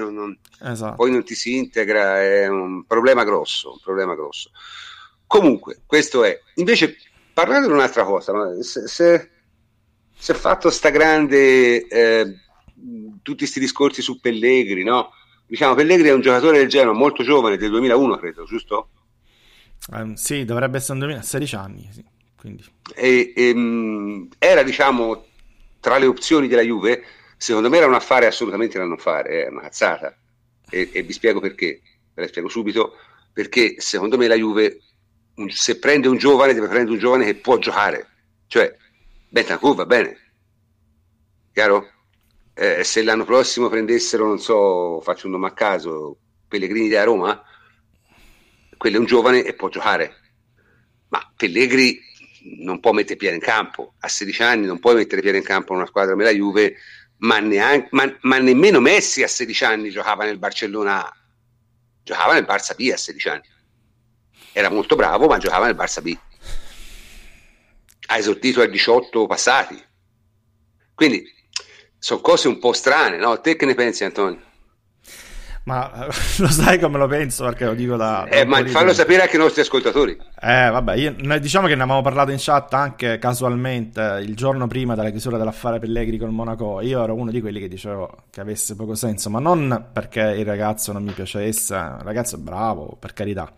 esatto. 0.60 0.94
poi 0.96 1.10
non 1.10 1.24
ti 1.24 1.34
si 1.34 1.56
integra, 1.56 2.22
è 2.22 2.46
un 2.46 2.84
problema 2.86 3.24
grosso, 3.24 3.72
un 3.72 3.80
problema 3.82 4.14
grosso. 4.14 4.50
Comunque, 5.26 5.82
questo 5.86 6.24
è. 6.24 6.38
Invece, 6.54 6.96
parlando 7.32 7.66
di 7.66 7.72
un'altra 7.72 8.04
cosa, 8.04 8.32
se, 8.62 8.86
se, 8.86 9.30
se 10.16 10.32
è 10.32 10.36
fatto 10.36 10.70
sta 10.70 10.90
grande, 10.90 11.86
eh, 11.86 12.34
tutti 13.22 13.38
questi 13.38 13.60
discorsi 13.60 14.02
su 14.02 14.20
Pellegrini, 14.20 14.82
no? 14.82 15.10
Diciamo, 15.46 15.74
Pellegrini 15.74 16.08
è 16.08 16.14
un 16.14 16.20
giocatore 16.20 16.58
del 16.58 16.68
Genoa 16.68 16.94
molto 16.94 17.22
giovane, 17.22 17.56
del 17.56 17.70
2001 17.70 18.16
credo, 18.16 18.44
giusto? 18.44 18.88
Um, 19.90 20.14
sì, 20.14 20.44
dovrebbe 20.44 20.78
essere 20.78 20.94
un 20.94 20.98
2016 21.00 21.54
anni. 21.56 21.88
Sì. 21.92 22.04
E, 22.94 23.32
e, 23.34 23.50
um, 23.50 24.28
era, 24.38 24.62
diciamo, 24.62 25.26
tra 25.80 25.98
le 25.98 26.06
opzioni 26.06 26.48
della 26.48 26.62
Juve, 26.62 27.02
secondo 27.36 27.68
me 27.68 27.78
era 27.78 27.86
un 27.86 27.94
affare 27.94 28.26
assolutamente 28.26 28.78
da 28.78 28.84
non 28.84 28.98
fare, 28.98 29.44
è 29.44 29.48
una 29.48 29.62
cazzata. 29.62 30.16
E, 30.70 30.90
e 30.92 31.02
vi 31.02 31.12
spiego 31.12 31.40
perché, 31.40 31.80
ve 32.12 32.22
la 32.22 32.28
spiego 32.28 32.48
subito, 32.48 32.96
perché 33.32 33.76
secondo 33.78 34.16
me 34.16 34.26
la 34.26 34.34
Juve, 34.34 34.80
se 35.48 35.78
prende 35.78 36.08
un 36.08 36.16
giovane, 36.16 36.54
deve 36.54 36.68
prendere 36.68 36.92
un 36.92 36.98
giovane 36.98 37.24
che 37.24 37.34
può 37.34 37.58
giocare. 37.58 38.08
Cioè, 38.46 38.76
Bentancur 39.28 39.74
va 39.74 39.86
bene, 39.86 40.16
chiaro? 41.52 41.90
Eh, 42.54 42.84
se 42.84 43.02
l'anno 43.02 43.24
prossimo 43.24 43.68
prendessero, 43.68 44.26
non 44.26 44.38
so, 44.38 45.00
faccio 45.00 45.26
un 45.26 45.32
nome 45.32 45.48
a 45.48 45.52
caso, 45.52 46.18
Pellegrini 46.46 46.88
da 46.88 47.02
Roma, 47.04 47.42
quello 48.76 48.96
è 48.96 48.98
un 49.00 49.06
giovane 49.06 49.44
e 49.44 49.54
può 49.54 49.68
giocare. 49.68 50.14
Ma 51.08 51.32
Pellegrini 51.36 52.00
non 52.64 52.80
può 52.80 52.92
mettere 52.92 53.16
piede 53.16 53.36
in 53.36 53.40
campo, 53.40 53.94
a 54.00 54.08
16 54.08 54.42
anni 54.42 54.66
non 54.66 54.78
puoi 54.78 54.94
mettere 54.94 55.22
piede 55.22 55.38
in 55.38 55.44
campo 55.44 55.72
in 55.72 55.78
una 55.78 55.88
squadra 55.88 56.12
come 56.12 56.24
la 56.24 56.30
Juve, 56.30 56.76
ma, 57.18 57.38
neanche, 57.38 57.88
ma, 57.92 58.12
ma 58.22 58.38
nemmeno 58.38 58.80
Messi 58.80 59.22
a 59.22 59.28
16 59.28 59.64
anni 59.64 59.90
giocava 59.90 60.24
nel 60.24 60.38
Barcellona 60.38 61.10
giocava 62.04 62.34
nel 62.34 62.44
Barça 62.44 62.74
B 62.76 62.90
a 62.92 62.96
16 62.96 63.28
anni. 63.28 63.48
Era 64.52 64.70
molto 64.70 64.94
bravo, 64.94 65.26
ma 65.26 65.38
giocava 65.38 65.66
nel 65.66 65.74
Barça 65.74 66.00
B. 66.00 66.16
Ha 68.06 68.18
esordito 68.18 68.60
a 68.60 68.66
18 68.66 69.26
passati. 69.26 69.82
Quindi 70.94 71.24
sono 71.98 72.20
cose 72.20 72.46
un 72.46 72.58
po' 72.58 72.72
strane, 72.72 73.16
no? 73.16 73.40
Te 73.40 73.56
che 73.56 73.64
ne 73.64 73.74
pensi, 73.74 74.04
Antonio? 74.04 74.52
Ma 75.64 75.90
lo 76.38 76.48
sai 76.48 76.78
come 76.78 76.98
lo 76.98 77.06
penso 77.06 77.44
perché 77.44 77.64
lo 77.64 77.74
dico 77.74 77.96
da... 77.96 78.26
eh, 78.26 78.44
ma 78.44 78.62
fallo 78.66 78.92
sapere 78.92 79.22
anche 79.22 79.36
ai 79.36 79.42
nostri 79.42 79.62
ascoltatori. 79.62 80.12
Eh, 80.40 80.68
vabbè, 80.70 80.94
io, 80.94 81.14
diciamo 81.38 81.66
che 81.66 81.74
ne 81.74 81.82
avevamo 81.82 82.02
parlato 82.02 82.30
in 82.30 82.36
chat 82.38 82.74
anche 82.74 83.18
casualmente 83.18 84.20
il 84.22 84.36
giorno 84.36 84.66
prima 84.66 84.94
della 84.94 85.08
chiusura 85.10 85.38
dell'affare 85.38 85.78
Pellegrini 85.78 86.18
con 86.18 86.30
Monaco. 86.30 86.82
Io 86.82 87.02
ero 87.02 87.14
uno 87.14 87.30
di 87.30 87.40
quelli 87.40 87.60
che 87.60 87.68
dicevo 87.68 88.24
che 88.30 88.42
avesse 88.42 88.76
poco 88.76 88.94
senso, 88.94 89.30
ma 89.30 89.38
non 89.38 89.86
perché 89.90 90.20
il 90.20 90.44
ragazzo 90.44 90.92
non 90.92 91.02
mi 91.02 91.12
piacesse, 91.12 91.74
il 91.74 92.02
ragazzo 92.02 92.36
è 92.36 92.38
bravo, 92.38 92.96
per 93.00 93.14
carità. 93.14 93.50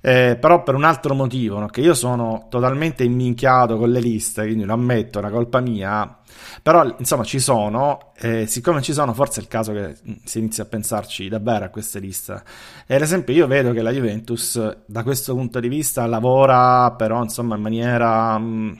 Eh, 0.00 0.36
però 0.40 0.62
per 0.62 0.74
un 0.74 0.84
altro 0.84 1.14
motivo, 1.14 1.58
no? 1.58 1.66
che 1.66 1.80
io 1.80 1.94
sono 1.94 2.46
totalmente 2.48 3.02
imminchiato 3.02 3.76
con 3.76 3.90
le 3.90 4.00
liste, 4.00 4.44
quindi 4.44 4.64
lo 4.64 4.74
ammetto, 4.74 5.18
è 5.18 5.22
una 5.22 5.30
colpa 5.30 5.60
mia, 5.60 6.18
però 6.62 6.94
insomma 6.98 7.24
ci 7.24 7.40
sono, 7.40 8.12
eh, 8.18 8.46
siccome 8.46 8.80
ci 8.80 8.92
sono 8.92 9.12
forse 9.12 9.40
è 9.40 9.42
il 9.42 9.48
caso 9.48 9.72
che 9.72 9.96
mm, 10.08 10.14
si 10.24 10.38
inizi 10.38 10.60
a 10.60 10.66
pensarci 10.66 11.28
davvero 11.28 11.64
a 11.64 11.68
queste 11.68 11.98
liste. 11.98 12.42
E 12.86 12.94
ad 12.94 13.02
esempio 13.02 13.34
io 13.34 13.46
vedo 13.46 13.72
che 13.72 13.82
la 13.82 13.90
Juventus 13.90 14.76
da 14.86 15.02
questo 15.02 15.34
punto 15.34 15.58
di 15.60 15.68
vista 15.68 16.06
lavora 16.06 16.92
però 16.92 17.22
insomma 17.22 17.56
in 17.56 17.62
maniera... 17.62 18.38
Mh, 18.38 18.44
mm, 18.44 18.72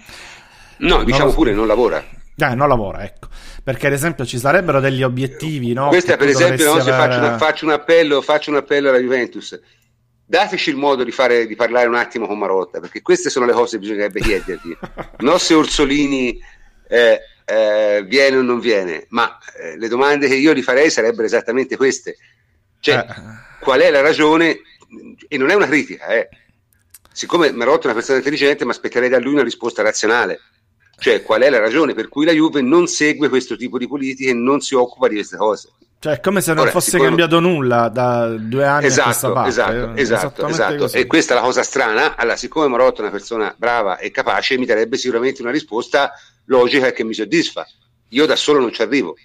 no, 0.87 1.03
diciamo 1.03 1.31
so, 1.31 1.35
pure 1.35 1.53
non 1.53 1.67
lavora. 1.67 2.03
Eh, 2.41 2.55
non 2.55 2.69
lavora, 2.69 3.03
ecco. 3.03 3.27
Perché 3.65 3.89
ad 3.89 3.93
esempio 3.93 4.25
ci 4.25 4.39
sarebbero 4.39 4.79
degli 4.79 5.03
obiettivi, 5.03 5.73
no? 5.73 5.89
Questa 5.89 6.17
per 6.17 6.29
esempio, 6.29 6.73
no, 6.73 6.81
avere... 6.81 6.97
faccio, 6.97 7.19
una, 7.19 7.37
faccio, 7.37 7.65
un 7.65 7.73
appello, 7.73 8.23
faccio 8.23 8.51
un 8.51 8.57
appello 8.57 8.89
alla 8.91 8.99
Juventus 8.99 9.59
dateci 10.29 10.69
il 10.69 10.77
modo 10.77 11.05
di, 11.05 11.11
fare, 11.11 11.47
di, 11.47 11.57
parlare 11.57 11.89
un 11.89 11.95
attimo 11.95 12.27
con 12.27 12.39
Marotta, 12.39 12.81
perché 12.81 13.01
queste 13.01 13.31
sono 13.31 13.47
le 13.47 13.53
cose 13.53 13.77
che 13.77 13.83
bisognerebbe 13.83 14.21
chiedergli. 14.21 14.77
Non 15.21 15.41
se 15.41 15.55
Orsolini 15.55 16.39
eh, 16.87 17.21
eh, 17.47 18.05
viene 18.07 18.37
o 18.37 18.43
non 18.43 18.61
viene, 18.61 19.07
ma 19.09 19.39
eh, 19.59 19.79
le 19.79 19.89
domande 19.89 20.29
che 20.29 20.35
io 20.35 20.53
gli 20.53 20.63
farei 20.63 20.91
sarebbero 20.91 21.25
esattamente 21.25 21.77
queste. 21.79 22.19
Cioè, 22.79 22.97
eh. 22.99 23.15
qual 23.61 23.81
è 23.81 23.91
la 23.91 24.03
ragione? 24.03 24.61
E 25.27 25.39
non 25.39 25.49
è 25.49 25.55
una 25.55 25.67
critica, 25.67 26.09
eh. 26.09 26.29
Siccome 27.11 27.51
Marotta 27.51 27.83
è 27.83 27.85
una 27.87 27.95
persona 27.95 28.19
intelligente, 28.19 28.65
mi 28.65 28.71
aspetterei 28.71 29.09
da 29.09 29.19
lui 29.19 29.33
una 29.33 29.43
risposta 29.43 29.83
razionale. 29.83 30.41
Cioè, 30.99 31.23
qual 31.23 31.41
è 31.41 31.49
la 31.49 31.59
ragione 31.59 31.95
per 31.95 32.09
cui 32.09 32.27
la 32.27 32.33
Juve 32.33 32.61
non 32.61 32.87
segue 32.87 33.29
questo 33.31 33.57
tipo 33.57 33.79
di 33.79 33.89
politiche 33.89 34.31
e 34.31 34.35
non 34.35 34.61
si 34.61 34.75
occupa 34.75 35.09
di 35.09 35.15
queste 35.15 35.37
cose? 35.37 35.71
Cioè, 36.01 36.15
è 36.15 36.21
come 36.21 36.41
se 36.41 36.53
non 36.53 36.63
Ora, 36.63 36.71
fosse 36.71 36.91
sicuro... 36.91 37.09
cambiato 37.09 37.41
nulla 37.41 37.89
da 37.89 38.29
due 38.29 38.65
anni 38.65 38.87
esatto, 38.87 39.01
a 39.01 39.05
questa 39.05 39.33
parte. 39.33 39.49
Esatto, 39.49 39.95
esatto, 39.97 40.47
esatto. 40.47 40.93
E 40.93 41.07
questa 41.07 41.33
è 41.33 41.37
la 41.37 41.43
cosa 41.43 41.65
strana. 41.65 42.15
Allora, 42.17 42.37
siccome 42.37 42.69
Marotta 42.69 42.99
è 42.99 43.01
una 43.03 43.11
persona 43.11 43.53
brava 43.57 43.99
e 43.99 44.13
capace, 44.13 44.57
mi 44.59 44.65
darebbe 44.65 44.97
sicuramente 44.97 45.43
una 45.43 45.51
risposta 45.51 46.13
logica 46.45 46.87
e 46.87 46.93
che 46.93 47.03
mi 47.03 47.15
soddisfa. 47.15 47.67
Io 48.11 48.27
da 48.27 48.37
solo 48.37 48.61
non 48.61 48.73
ci 48.73 48.81
arrivo. 48.81 49.17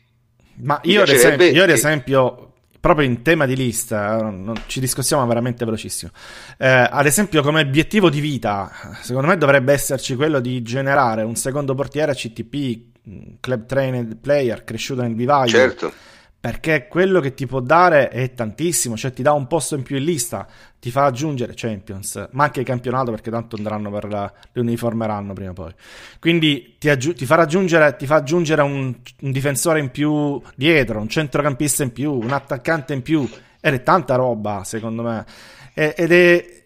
Ma 0.63 0.79
io, 0.83 1.03
ad 1.03 1.09
esempio, 1.09 1.45
io 1.45 1.61
ad 1.61 1.69
esempio, 1.69 2.53
proprio 2.79 3.05
in 3.05 3.21
tema 3.21 3.45
di 3.45 3.55
lista, 3.55 4.17
eh, 4.17 4.21
non, 4.31 4.55
ci 4.65 4.79
discussiamo 4.79 5.23
veramente 5.27 5.65
velocissimo. 5.65 6.09
Eh, 6.57 6.67
ad 6.67 7.05
esempio, 7.05 7.43
come 7.43 7.61
obiettivo 7.61 8.09
di 8.09 8.19
vita, 8.19 8.71
secondo 9.01 9.27
me 9.27 9.37
dovrebbe 9.37 9.73
esserci 9.73 10.15
quello 10.15 10.39
di 10.39 10.63
generare 10.63 11.21
un 11.21 11.35
secondo 11.35 11.75
portiere 11.75 12.15
CTP, 12.15 13.37
club 13.39 13.67
trained 13.67 14.17
player, 14.17 14.63
cresciuto 14.63 15.03
nel 15.03 15.13
vivaio. 15.13 15.49
Certo 15.49 16.11
perché 16.43 16.87
quello 16.89 17.21
che 17.21 17.33
ti 17.33 17.47
può 17.47 17.61
dare 17.61 18.09
è 18.09 18.33
tantissimo, 18.33 18.97
cioè 18.97 19.13
ti 19.13 19.21
dà 19.21 19.31
un 19.31 19.47
posto 19.47 19.75
in 19.75 19.81
più 19.81 19.95
in 19.95 20.03
lista, 20.03 20.45
ti 20.77 20.91
fa 20.91 21.05
aggiungere 21.05 21.53
Champions, 21.55 22.27
ma 22.31 22.43
anche 22.43 22.59
il 22.59 22.65
campionato 22.65 23.11
perché 23.11 23.31
tanto 23.31 23.55
andranno 23.55 23.89
per 23.89 24.09
la, 24.09 24.29
le 24.51 24.59
uniformeranno 24.59 25.31
prima 25.31 25.51
o 25.51 25.53
poi. 25.53 25.73
Quindi 26.19 26.75
ti, 26.79 26.89
aggi- 26.89 27.13
ti, 27.13 27.25
fa 27.25 27.35
raggiungere, 27.35 27.95
ti 27.95 28.05
fa 28.05 28.15
aggiungere 28.15 28.61
un, 28.61 28.93
un, 29.21 29.31
difensore 29.31 29.79
in 29.79 29.89
più 29.89 30.41
dietro, 30.53 30.99
un 30.99 31.07
centrocampista 31.07 31.83
in 31.83 31.93
più, 31.93 32.11
un 32.11 32.31
attaccante 32.31 32.91
in 32.91 33.03
più, 33.03 33.25
ed 33.61 33.73
è 33.75 33.81
tanta 33.81 34.15
roba 34.15 34.65
secondo 34.65 35.01
me. 35.01 35.25
E, 35.73 35.93
ed 35.95 36.11
è 36.11 36.62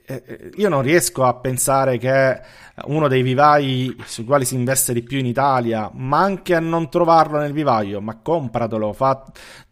io 0.55 0.70
non 0.70 0.82
riesco 0.82 1.26
a 1.26 1.34
pensare 1.34 1.97
che 1.97 2.39
uno 2.86 3.08
dei 3.10 3.24
vivai 3.24 3.93
sui 4.05 4.24
quali 4.24 4.45
si 4.45 4.55
investe 4.55 4.93
di 4.93 5.01
più 5.01 5.18
in 5.18 5.26
Italia, 5.26 5.89
ma 5.93 6.20
anche 6.20 6.55
a 6.55 6.60
non 6.60 6.89
trovarlo 6.89 7.39
nel 7.39 7.51
vivaio, 7.51 7.99
ma 7.99 8.18
compratelo, 8.22 8.95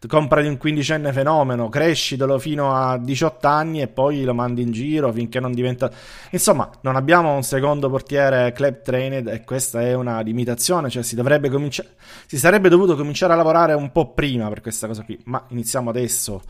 comprati 0.06 0.46
un 0.46 0.58
quindicenne 0.58 1.12
fenomeno, 1.12 1.70
crescitelo 1.70 2.38
fino 2.38 2.74
a 2.74 2.98
18 2.98 3.46
anni 3.46 3.80
e 3.80 3.88
poi 3.88 4.24
lo 4.24 4.34
mandi 4.34 4.60
in 4.60 4.72
giro 4.72 5.10
finché 5.10 5.40
non 5.40 5.52
diventa... 5.52 5.90
Insomma, 6.30 6.68
non 6.82 6.96
abbiamo 6.96 7.34
un 7.34 7.42
secondo 7.42 7.88
portiere 7.88 8.52
club 8.52 8.82
trained 8.82 9.28
e 9.28 9.42
questa 9.42 9.80
è 9.80 9.94
una 9.94 10.20
limitazione, 10.20 10.90
cioè 10.90 11.02
si 11.02 11.14
dovrebbe 11.14 11.48
cominciare... 11.48 11.90
si 12.26 12.36
sarebbe 12.36 12.68
dovuto 12.68 12.94
cominciare 12.94 13.32
a 13.32 13.36
lavorare 13.36 13.72
un 13.72 13.90
po' 13.90 14.12
prima 14.12 14.48
per 14.48 14.60
questa 14.60 14.86
cosa 14.86 15.02
qui, 15.02 15.18
ma 15.24 15.42
iniziamo 15.48 15.88
adesso. 15.88 16.42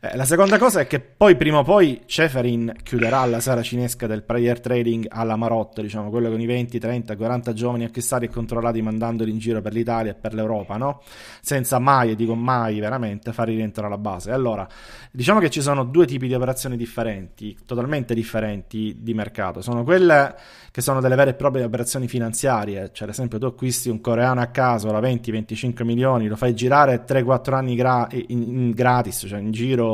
Eh, 0.00 0.14
la 0.16 0.24
seconda 0.24 0.58
cosa 0.58 0.80
è 0.80 0.86
che 0.86 1.00
poi 1.00 1.36
prima 1.36 1.58
o 1.58 1.62
poi 1.62 2.02
Ceferin 2.04 2.74
chiuderà 2.82 3.24
la 3.24 3.40
sala 3.40 3.62
cinesca 3.62 4.06
del 4.06 4.22
player 4.24 4.60
trading 4.60 5.06
alla 5.08 5.36
Marotta, 5.36 5.80
diciamo, 5.80 6.10
quello 6.10 6.28
con 6.28 6.40
i 6.40 6.46
20, 6.46 6.78
30, 6.78 7.16
40 7.16 7.52
giovani 7.54 7.84
acquistati 7.84 8.26
e 8.26 8.28
controllati 8.28 8.82
mandandoli 8.82 9.30
in 9.30 9.38
giro 9.38 9.62
per 9.62 9.72
l'Italia 9.72 10.12
e 10.12 10.14
per 10.14 10.34
l'Europa, 10.34 10.76
no? 10.76 11.02
Senza 11.40 11.78
mai, 11.78 12.10
e 12.10 12.14
dico 12.14 12.34
mai 12.34 12.78
veramente, 12.78 13.32
far 13.32 13.48
rientrare 13.48 13.88
alla 13.88 13.98
base. 13.98 14.32
Allora, 14.32 14.68
diciamo 15.10 15.40
che 15.40 15.48
ci 15.48 15.62
sono 15.62 15.84
due 15.84 16.04
tipi 16.06 16.26
di 16.26 16.34
operazioni 16.34 16.76
differenti, 16.76 17.56
totalmente 17.64 18.14
differenti 18.14 18.98
di 19.00 19.14
mercato. 19.14 19.62
Sono 19.62 19.82
quelle 19.82 20.34
che 20.70 20.82
sono 20.82 21.00
delle 21.00 21.14
vere 21.14 21.30
e 21.30 21.34
proprie 21.34 21.64
operazioni 21.64 22.06
finanziarie, 22.06 22.90
cioè 22.92 23.08
ad 23.08 23.14
esempio 23.14 23.38
tu 23.38 23.46
acquisti 23.46 23.88
un 23.88 24.02
coreano 24.02 24.42
a 24.42 24.46
caso 24.48 24.90
da 24.90 25.00
20-25 25.00 25.84
milioni, 25.84 26.26
lo 26.26 26.36
fai 26.36 26.54
girare 26.54 27.02
3-4 27.06 27.54
anni 27.54 27.74
gra- 27.76 28.06
in, 28.10 28.42
in 28.42 28.70
gratis, 28.72 29.24
cioè 29.26 29.38
in 29.38 29.52
giro 29.52 29.85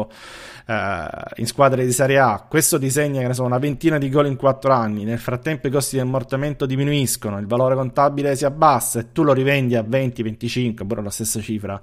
eh, 0.66 1.06
in 1.36 1.46
squadre 1.46 1.84
di 1.84 1.92
Serie 1.92 2.18
A, 2.18 2.44
questo 2.48 2.78
disegna 2.78 3.32
so, 3.32 3.44
una 3.44 3.58
ventina 3.58 3.98
di 3.98 4.08
gol 4.08 4.26
in 4.26 4.36
4 4.36 4.72
anni, 4.72 5.04
nel 5.04 5.18
frattempo 5.18 5.66
i 5.66 5.70
costi 5.70 5.96
di 5.96 6.02
ammortamento 6.02 6.66
diminuiscono, 6.66 7.38
il 7.38 7.46
valore 7.46 7.74
contabile 7.74 8.36
si 8.36 8.44
abbassa 8.44 9.00
e 9.00 9.12
tu 9.12 9.22
lo 9.22 9.32
rivendi 9.32 9.74
a 9.76 9.82
20-25, 9.82 10.86
pure 10.86 11.02
la 11.02 11.10
stessa 11.10 11.40
cifra, 11.40 11.80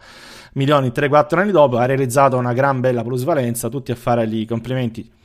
milioni. 0.53 0.89
3-4 0.89 1.39
anni 1.39 1.51
dopo, 1.51 1.77
hai 1.77 1.87
realizzato 1.87 2.37
una 2.37 2.53
gran 2.53 2.79
bella 2.79 3.03
plusvalenza, 3.03 3.69
tutti 3.69 3.91
a 3.91 3.95
fare 3.95 4.27
gli 4.27 4.45
complimenti 4.45 5.17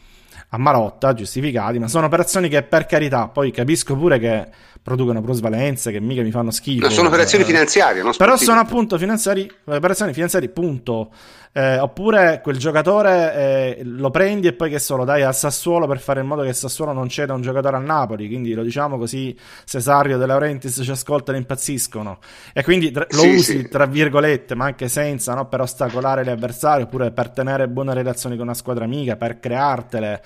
a 0.51 0.59
Marotta, 0.59 1.15
giustificati, 1.15 1.79
ma 1.79 1.89
sono 1.89 2.07
operazioni 2.07 2.49
che 2.49 2.63
per 2.63 2.87
carità, 2.87 3.29
poi 3.29 3.51
capisco 3.51 3.97
pure 3.97 4.19
che 4.19 4.49
producono 4.85 5.23
plusvalenze 5.23 5.91
che 5.91 5.99
mica 5.99 6.21
mi 6.21 6.31
fanno 6.31 6.51
schifo. 6.51 6.85
No, 6.85 6.91
sono 6.93 7.09
operazioni 7.09 7.43
eh, 7.43 7.47
finanziarie, 7.47 8.03
non 8.03 8.13
Però 8.15 8.37
sono 8.37 8.61
appunto 8.61 8.99
finanziari, 8.99 9.51
operazioni 9.65 10.13
finanziarie, 10.13 10.51
punto. 10.51 11.11
Eh, 11.57 11.79
oppure 11.79 12.41
quel 12.43 12.59
giocatore 12.59 13.35
eh, 13.79 13.81
lo 13.85 14.11
prendi 14.11 14.49
e 14.49 14.55
poi 14.55 14.71
che 14.71 14.81
solo 14.81 15.05
dai 15.05 15.23
al 15.23 15.37
Sassuolo 15.37 15.87
per 15.87 16.01
fare 16.01 16.21
in 16.21 16.27
modo 16.27 16.43
che 16.43 16.49
il 16.49 16.55
Sassuolo 16.57 16.93
non 16.93 17.09
ceda 17.09 17.33
un 17.33 17.43
giocatore 17.43 17.77
al 17.77 17.85
Napoli. 17.85 18.27
Quindi 18.27 18.53
lo 18.55 18.63
diciamo 18.65 18.99
così: 18.99 19.35
Cesario 19.65 20.19
De 20.19 20.27
Laurentiis 20.27 20.81
ci 20.83 20.91
ascoltano 20.91 21.39
e 21.39 21.41
impazziscono. 21.41 22.19
E 22.53 22.65
quindi 22.65 22.91
tra- 22.91 23.07
lo 23.09 23.21
sì, 23.21 23.29
usi 23.29 23.59
sì. 23.59 23.69
tra 23.69 23.87
virgolette, 23.87 24.57
ma 24.57 24.65
anche 24.65 24.89
senza, 24.89 25.33
no? 25.35 25.47
per 25.47 25.61
ostacolare 25.61 26.25
gli 26.25 26.29
avversari 26.29 26.83
oppure 26.83 27.13
per 27.13 27.31
tenere 27.31 27.69
buone 27.69 27.95
relazioni 27.95 28.35
con 28.35 28.47
una 28.47 28.55
squadra 28.55 28.85
amica, 28.85 29.15
per 29.15 29.39
creartele. 29.39 30.23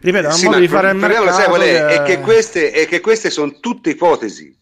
Ripeto, 0.00 0.26
è 0.26 0.30
un 0.32 0.36
sì, 0.36 0.44
modo 0.46 0.58
di 0.58 0.68
fare 0.68 0.90
il 0.90 0.96
mercato. 0.96 1.30
Sai 1.30 1.46
qual 1.46 1.60
è? 1.60 1.86
Che... 1.86 1.86
È, 1.86 2.02
che 2.02 2.20
queste, 2.20 2.72
è 2.72 2.86
che 2.88 2.98
queste 2.98 3.30
sono 3.30 3.52
tutte 3.60 3.94
ipotesi. 4.02 4.56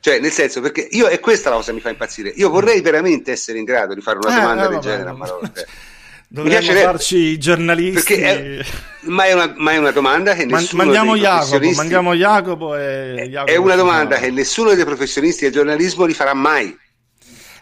Cioè, 0.00 0.18
nel 0.18 0.32
senso, 0.32 0.60
perché 0.60 0.86
io, 0.90 1.08
e 1.08 1.20
questa 1.20 1.48
la 1.48 1.56
cosa 1.56 1.68
che 1.68 1.74
mi 1.74 1.80
fa 1.80 1.90
impazzire, 1.90 2.32
io 2.34 2.50
vorrei 2.50 2.80
veramente 2.80 3.30
essere 3.30 3.58
in 3.58 3.64
grado 3.64 3.94
di 3.94 4.00
fare 4.00 4.18
una 4.18 4.36
eh, 4.36 4.40
domanda 4.40 4.66
eh, 4.66 4.68
del 4.68 4.78
genere 4.80 5.08
a 5.10 5.12
Marotta. 5.12 5.64
Dovremmo 6.26 6.72
farci 6.72 7.16
i 7.16 7.38
giornalisti. 7.38 8.14
È, 8.14 8.64
ma, 9.00 9.24
è 9.26 9.34
una, 9.34 9.52
ma, 9.54 9.72
è 9.72 9.76
una, 9.76 9.90
domanda 9.90 10.32
che 10.32 10.46
nessuno 10.46 10.82
mandiamo 10.82 11.14
Jacopo, 11.14 11.70
mandiamo 11.74 12.14
Jacopo 12.14 12.74
e 12.74 13.28
Jacopo 13.28 13.52
È 13.52 13.56
una 13.56 13.74
domanda 13.74 14.16
che 14.16 14.30
nessuno 14.30 14.72
dei 14.72 14.84
professionisti 14.84 15.44
del 15.44 15.52
giornalismo 15.52 16.06
li 16.06 16.14
farà 16.14 16.32
mai. 16.32 16.74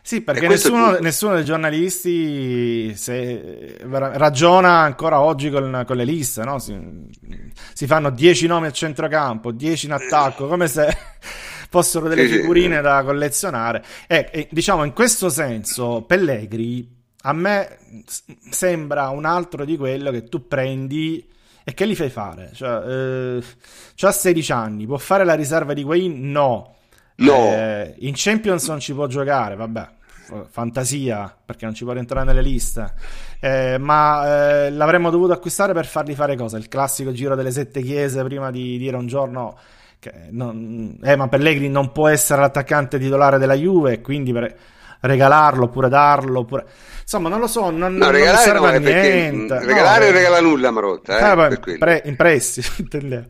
Sì, 0.03 0.23
perché 0.23 0.49
nessuno, 0.49 0.99
nessuno, 0.99 1.35
dei 1.35 1.45
giornalisti 1.45 2.95
ragiona 3.83 4.79
ancora 4.79 5.21
oggi 5.21 5.51
con, 5.51 5.85
con 5.87 5.97
le 5.97 6.05
liste, 6.05 6.43
no? 6.43 6.59
si, 6.59 6.77
si, 7.75 7.87
fanno 7.87 8.11
10 8.11 8.47
nomi 8.47 8.67
a 8.67 8.73
centrocampo, 8.73 9.53
10 9.53 9.87
in 9.87 9.93
attacco, 9.93 10.47
come 10.49 10.69
se 10.69 10.89
fossero 11.69 12.09
delle 12.09 12.27
figurine 12.27 12.81
da 12.81 13.03
collezionare. 13.05 13.85
E, 14.07 14.29
e, 14.33 14.49
diciamo, 14.51 14.85
in 14.85 14.93
questo 14.93 15.29
senso, 15.29 16.03
Pellegri 16.03 16.99
a 17.23 17.33
me 17.33 17.79
sembra 18.51 19.11
un 19.11 19.25
altro 19.25 19.65
di 19.65 19.77
quello 19.77 20.11
che 20.11 20.25
tu 20.25 20.47
prendi 20.47 21.27
e 21.65 21.75
che 21.75 21.85
li 21.85 21.95
fai 21.95 22.11
fare. 22.11 22.51
Cioè, 22.55 23.39
eh, 23.39 23.45
ha 24.01 24.13
16 24.13 24.53
anni, 24.53 24.87
può 24.87 24.97
fare 24.97 25.25
la 25.25 25.35
riserva 25.35 25.75
di 25.75 25.83
Wayne? 25.83 26.15
No. 26.19 26.77
No. 27.21 27.35
Eh, 27.35 27.95
in 28.01 28.13
Champions 28.15 28.67
non 28.69 28.81
ci 28.81 28.93
può 28.93 29.07
giocare, 29.07 29.57
vabbè 29.57 29.89
fantasia 30.49 31.35
perché 31.45 31.65
non 31.65 31.75
ci 31.75 31.83
può 31.83 31.93
rientrare 31.93 32.25
nelle 32.25 32.41
liste 32.41 32.93
eh, 33.41 33.79
ma 33.79 34.67
eh, 34.67 34.71
l'avremmo 34.71 35.11
dovuto 35.11 35.33
acquistare 35.33 35.73
per 35.73 35.87
fargli 35.87 36.15
fare 36.15 36.37
cosa? 36.37 36.57
il 36.57 36.69
classico 36.69 37.11
giro 37.11 37.35
delle 37.35 37.51
sette 37.51 37.83
chiese 37.83 38.23
prima 38.23 38.53
di 38.53 38.79
dire 38.79 38.97
un 38.97 39.09
giorno 39.09 39.59
non, 40.31 40.99
eh, 41.03 41.17
ma 41.17 41.29
Pellegrini 41.29 41.69
non 41.69 41.93
può 41.93 42.09
essere 42.09 42.41
l'attaccante 42.41 42.99
titolare 42.99 43.39
della 43.39 43.55
Juve, 43.55 44.01
quindi 44.01 44.33
per 44.33 44.57
regalarlo 45.01 45.65
oppure 45.65 45.89
darlo 45.89 46.41
oppure... 46.41 46.67
insomma 47.03 47.29
non 47.29 47.41
lo 47.41 47.47
so 47.47 47.71
non, 47.71 47.95
no, 47.95 48.11
non 48.11 48.37
serve 48.37 48.59
no, 48.59 48.67
a 48.67 48.79
niente 48.79 49.59
regalare 49.65 50.07
no, 50.07 50.13
regala 50.13 50.41
nulla 50.41 50.71
Marotta 50.71 51.19
eh, 51.19 51.31
eh, 51.31 51.59
beh, 51.59 51.79
pre, 51.79 52.03
in 52.05 52.17
prestito 52.17 52.97
eh, 52.99 53.25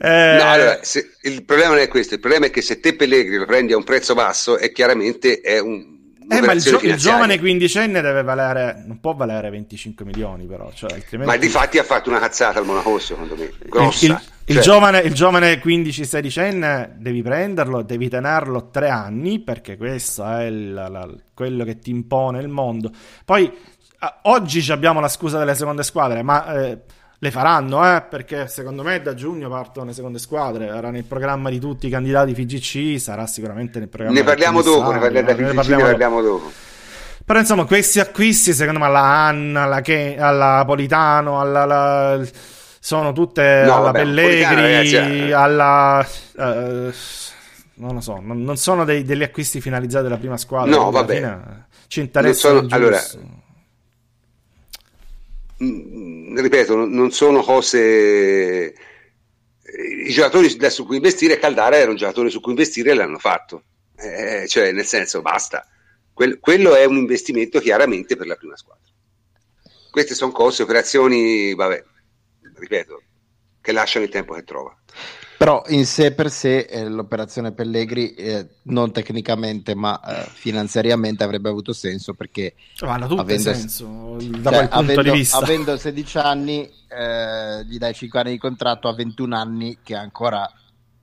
no, 0.00 0.50
allora, 0.50 0.78
se, 0.82 1.12
il 1.22 1.44
problema 1.44 1.70
non 1.70 1.80
è 1.80 1.88
questo 1.88 2.14
il 2.14 2.20
problema 2.20 2.46
è 2.46 2.50
che 2.50 2.62
se 2.62 2.80
te 2.80 2.94
Pellegrini 2.94 3.36
lo 3.36 3.46
prendi 3.46 3.72
a 3.72 3.76
un 3.76 3.84
prezzo 3.84 4.14
basso 4.14 4.58
è 4.58 4.72
chiaramente 4.72 5.40
è 5.40 5.58
un 5.58 5.92
eh, 6.28 6.40
ma 6.40 6.52
il, 6.52 6.60
gio- 6.60 6.80
il, 6.80 6.96
giovane 6.96 7.38
quindicenne 7.38 8.00
deve 8.00 8.22
valere, 8.22 8.82
non 8.86 8.98
può 8.98 9.14
valere 9.14 9.50
25 9.50 10.06
milioni, 10.06 10.46
però. 10.46 10.72
Cioè, 10.72 10.92
altrimenti... 10.92 11.30
Ma 11.30 11.36
di 11.36 11.48
fatti 11.50 11.76
ha 11.76 11.84
fatto 11.84 12.08
una 12.08 12.18
cazzata 12.18 12.58
al 12.58 12.64
Monaco, 12.64 12.98
secondo 12.98 13.36
me. 13.36 13.50
Grossa. 13.66 14.06
Il, 14.06 14.10
il, 14.12 14.20
cioè... 14.46 14.56
il 14.56 14.60
giovane, 14.60 14.98
il 15.00 15.14
giovane 15.14 15.62
15-16enne 15.62 16.96
devi 16.96 17.22
prenderlo, 17.22 17.82
devi 17.82 18.08
tenerlo 18.08 18.70
tre 18.70 18.88
anni, 18.90 19.40
perché 19.40 19.76
questo 19.76 20.24
è 20.24 20.50
la, 20.50 20.88
la, 20.88 21.08
quello 21.32 21.64
che 21.64 21.78
ti 21.78 21.90
impone 21.90 22.40
il 22.40 22.48
mondo. 22.48 22.90
Poi, 23.24 23.50
oggi 24.22 24.70
abbiamo 24.70 25.00
la 25.00 25.08
scusa 25.08 25.38
delle 25.38 25.54
seconde 25.54 25.82
squadre, 25.82 26.22
ma. 26.22 26.54
Eh, 26.54 26.78
le 27.24 27.30
faranno, 27.30 27.82
eh, 27.96 28.02
perché 28.02 28.48
secondo 28.48 28.82
me 28.82 29.00
da 29.00 29.14
giugno 29.14 29.48
partono 29.48 29.86
le 29.86 29.92
seconde 29.94 30.18
squadre. 30.18 30.66
Era 30.66 30.90
nel 30.90 31.04
programma 31.04 31.48
di 31.48 31.58
tutti 31.58 31.86
i 31.86 31.90
candidati 31.90 32.34
FIGC, 32.34 33.00
sarà 33.00 33.26
sicuramente 33.26 33.78
nel 33.78 33.88
programma. 33.88 34.18
Ne 34.18 34.24
parliamo 34.24 34.60
dopo, 34.60 34.90
ne 34.90 34.98
parliamo, 34.98 35.30
ne 35.30 35.54
parliamo, 35.54 35.82
ne 35.82 35.88
parliamo 35.88 36.20
dopo. 36.20 36.52
Però 37.24 37.38
insomma, 37.38 37.64
questi 37.64 37.98
acquisti, 37.98 38.52
secondo 38.52 38.78
me, 38.80 38.86
alla 38.86 39.00
Anna, 39.00 39.62
alla, 39.62 39.80
Ke- 39.80 40.16
alla 40.18 40.62
Politano, 40.66 41.40
alla, 41.40 41.62
alla, 41.62 42.26
sono 42.84 43.12
tutte 43.12 43.62
no, 43.64 43.76
alla 43.76 43.92
vabbè, 43.92 43.98
Pellegri, 44.00 44.54
ragazzi, 44.54 45.32
alla. 45.32 46.06
Uh, 46.34 46.92
non 47.76 47.94
lo 47.94 48.00
so, 48.02 48.20
non, 48.20 48.42
non 48.42 48.58
sono 48.58 48.84
dei, 48.84 49.04
degli 49.04 49.22
acquisti 49.22 49.62
finalizzati 49.62 50.04
alla 50.04 50.18
prima 50.18 50.36
squadra. 50.36 50.76
No, 50.76 50.90
vabbè. 50.90 51.38
Ci 51.86 52.00
interessa. 52.00 52.48
Sono, 52.48 52.66
allora, 52.68 53.00
Mm, 55.62 56.36
ripeto, 56.38 56.84
non 56.86 57.10
sono 57.10 57.40
cose. 57.40 58.74
I 60.06 60.10
giocatori 60.10 60.50
su 60.70 60.84
cui 60.84 60.96
investire, 60.96 61.38
Caldara 61.38 61.76
era 61.76 61.90
un 61.90 61.96
giocatore 61.96 62.28
su 62.28 62.40
cui 62.42 62.50
investire 62.50 62.90
e 62.90 62.94
l'hanno 62.94 63.18
fatto. 63.18 63.62
Eh, 63.96 64.46
cioè, 64.46 64.72
nel 64.72 64.84
senso, 64.84 65.22
basta. 65.22 65.66
Quel, 66.12 66.38
quello 66.38 66.74
è 66.74 66.84
un 66.84 66.96
investimento 66.96 67.60
chiaramente 67.60 68.14
per 68.14 68.26
la 68.26 68.36
prima 68.36 68.58
squadra. 68.58 68.82
Queste 69.90 70.14
sono 70.14 70.32
cose, 70.32 70.64
operazioni, 70.64 71.54
vabbè, 71.54 71.82
ripeto, 72.64 73.02
che 73.60 73.72
lasciano 73.72 74.04
il 74.04 74.10
tempo 74.10 74.34
che 74.34 74.42
trova. 74.42 74.76
Però 75.36 75.62
in 75.68 75.84
sé 75.84 76.12
per 76.12 76.30
sé 76.30 76.60
eh, 76.60 76.88
l'operazione 76.88 77.52
Pellegri 77.52 78.14
eh, 78.14 78.48
non 78.64 78.92
tecnicamente 78.92 79.74
ma 79.74 80.00
eh, 80.00 80.30
finanziariamente 80.32 81.24
avrebbe 81.24 81.48
avuto 81.48 81.72
senso 81.72 82.14
perché 82.14 82.54
vanno 82.80 83.06
tutte 83.08 83.20
avendo, 83.22 83.52
senso 83.52 84.16
da 84.38 84.50
cioè, 84.50 84.68
punto 84.68 84.76
avendo, 84.76 85.02
di 85.02 85.10
vista. 85.10 85.38
avendo 85.38 85.76
16 85.76 86.18
anni 86.18 86.70
eh, 86.88 87.64
gli 87.64 87.78
dai 87.78 87.92
5 87.92 88.20
anni 88.20 88.30
di 88.30 88.38
contratto 88.38 88.88
a 88.88 88.94
21 88.94 89.36
anni 89.36 89.78
che 89.82 89.96
ancora 89.96 90.48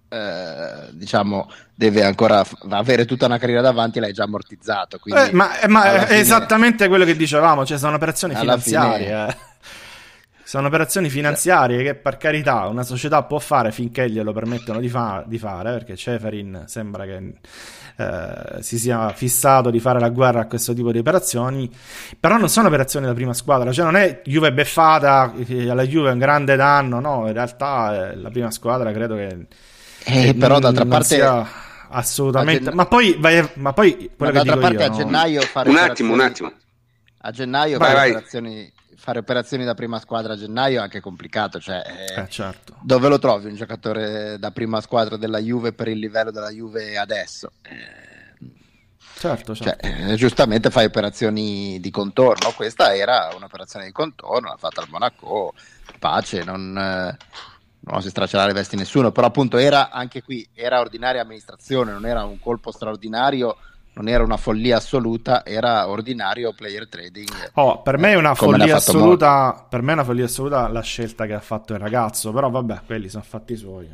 eh, 0.08 0.90
diciamo 0.92 1.50
deve 1.76 2.04
ancora 2.04 2.44
f- 2.44 2.56
avere 2.70 3.06
tutta 3.06 3.26
una 3.26 3.38
carriera 3.38 3.62
davanti 3.62 4.00
l'hai 4.00 4.14
già 4.14 4.24
ammortizzato 4.24 4.98
quindi 4.98 5.30
eh, 5.30 5.34
ma, 5.34 5.50
ma 5.68 5.94
è 5.94 6.06
fine, 6.06 6.20
esattamente 6.20 6.88
quello 6.88 7.04
che 7.04 7.18
dicevamo 7.18 7.66
cioè 7.66 7.78
sono 7.78 7.96
operazioni 7.98 8.34
finanziarie 8.34 9.06
fine, 9.06 9.50
sono 10.52 10.68
operazioni 10.68 11.10
finanziarie 11.10 11.82
che 11.82 11.96
per 11.96 12.18
carità 12.18 12.68
una 12.68 12.84
società 12.84 13.24
può 13.24 13.40
fare 13.40 13.72
finché 13.72 14.10
glielo 14.10 14.34
permettono 14.34 14.82
di, 14.82 14.90
fa- 14.90 15.24
di 15.26 15.38
fare, 15.38 15.72
perché 15.72 15.96
Ceferin 15.96 16.66
sembra 16.68 17.06
che 17.06 17.36
eh, 17.96 18.62
si 18.62 18.78
sia 18.78 19.14
fissato 19.14 19.70
di 19.70 19.80
fare 19.80 20.02
la 20.02 20.10
guerra 20.10 20.42
a 20.42 20.48
questo 20.48 20.74
tipo 20.74 20.92
di 20.92 20.98
operazioni, 20.98 21.72
però 22.20 22.36
non 22.36 22.50
sono 22.50 22.68
operazioni 22.68 23.06
da 23.06 23.14
prima 23.14 23.34
squadra, 23.34 23.72
cioè 23.72 23.86
non 23.86 23.96
è 23.96 24.24
Juve 24.26 24.52
beffata, 24.52 25.34
alla 25.70 25.84
Juve 25.84 26.10
è 26.10 26.12
un 26.12 26.20
grande 26.20 26.58
danno, 26.58 27.00
no, 27.00 27.28
in 27.28 27.34
realtà 27.34 28.10
eh, 28.12 28.18
la 28.18 28.30
prima 28.30 28.52
squadra 28.52 28.92
credo 28.92 29.16
che... 29.16 29.48
Eh, 30.04 30.36
però 30.36 30.60
d'altra 30.60 30.86
parte... 30.86 31.46
Assolutamente, 31.94 32.66
gen... 32.66 32.76
ma 32.76 32.88
poi, 32.88 33.16
vai, 33.18 33.50
ma 33.54 33.72
poi 33.72 34.12
ma 34.18 34.32
d'altra 34.32 34.58
parte 34.58 34.84
io, 34.84 34.86
a 34.86 34.90
gennaio 34.90 35.40
no? 35.40 35.46
fare 35.46 35.70
un 35.70 35.78
attimo, 35.78 36.14
un 36.14 36.20
attimo. 36.20 36.52
A 37.20 37.32
gennaio 37.32 37.78
vai, 37.78 37.88
fare 37.88 38.00
vai. 38.00 38.10
operazioni 38.10 38.74
fare 39.02 39.18
operazioni 39.18 39.66
da 39.66 39.74
prima 39.74 40.00
squadra 40.00 40.34
a 40.34 40.38
gennaio 40.38 40.78
è 40.78 40.84
anche 40.84 41.00
complicato. 41.00 41.60
Cioè, 41.60 41.82
eh, 42.18 42.30
certo. 42.30 42.76
Dove 42.84 43.08
lo 43.08 43.18
trovi 43.18 43.48
un 43.48 43.56
giocatore 43.56 44.38
da 44.38 44.52
prima 44.52 44.80
squadra 44.80 45.18
della 45.18 45.40
Juve 45.40 45.74
per 45.74 45.88
il 45.88 45.98
livello 45.98 46.30
della 46.30 46.52
Juve 46.52 46.98
adesso? 46.98 47.52
Eh, 47.64 48.20
Certo, 49.22 49.54
certo. 49.54 49.88
Cioè, 49.88 50.12
eh, 50.12 50.16
giustamente 50.16 50.72
fai 50.72 50.86
operazioni 50.86 51.80
di 51.80 51.92
contorno. 51.92 52.54
Questa 52.56 52.96
era 52.96 53.30
un'operazione 53.36 53.86
di 53.86 53.92
contorno, 53.92 54.50
l'ha 54.50 54.58
fatta 54.58 54.82
il 54.82 54.88
Monaco, 54.90 55.54
pace, 56.00 56.44
non, 56.44 56.76
eh, 56.76 57.18
non 57.82 58.02
si 58.02 58.10
straccerà 58.10 58.48
le 58.48 58.54
vesti 58.54 58.76
nessuno. 58.76 59.12
Però, 59.12 59.28
appunto, 59.28 59.58
era 59.58 59.92
anche 59.92 60.24
qui 60.24 60.48
era 60.56 60.80
ordinaria 60.80 61.22
amministrazione, 61.22 61.92
non 61.92 62.08
era 62.08 62.24
un 62.24 62.40
colpo 62.40 62.72
straordinario 62.72 63.58
non 64.02 64.10
era 64.10 64.24
una 64.24 64.38
follia 64.38 64.78
assoluta, 64.78 65.46
era 65.46 65.88
ordinario 65.88 66.54
player 66.54 66.90
trading. 66.90 67.30
Oh, 67.54 67.82
per 67.84 68.00
me 68.00 68.14
è 68.14 68.16
una 68.16 68.34
follia 68.34 68.78
assoluta. 68.78 69.66
Per 69.70 69.82
me 69.82 69.92
è 69.92 69.94
una 69.94 70.04
follia 70.04 70.26
assoluta 70.26 70.68
la 70.68 70.82
scelta 70.82 71.28
che 71.28 71.34
ha 71.34 71.40
fatto 71.40 71.74
il 71.74 71.80
ragazzo. 71.80 72.32
Però 72.32 72.50
vabbè, 72.50 72.82
quelli 72.86 73.08
sono 73.10 73.24
fatti 73.24 73.56
suoi. 73.56 73.88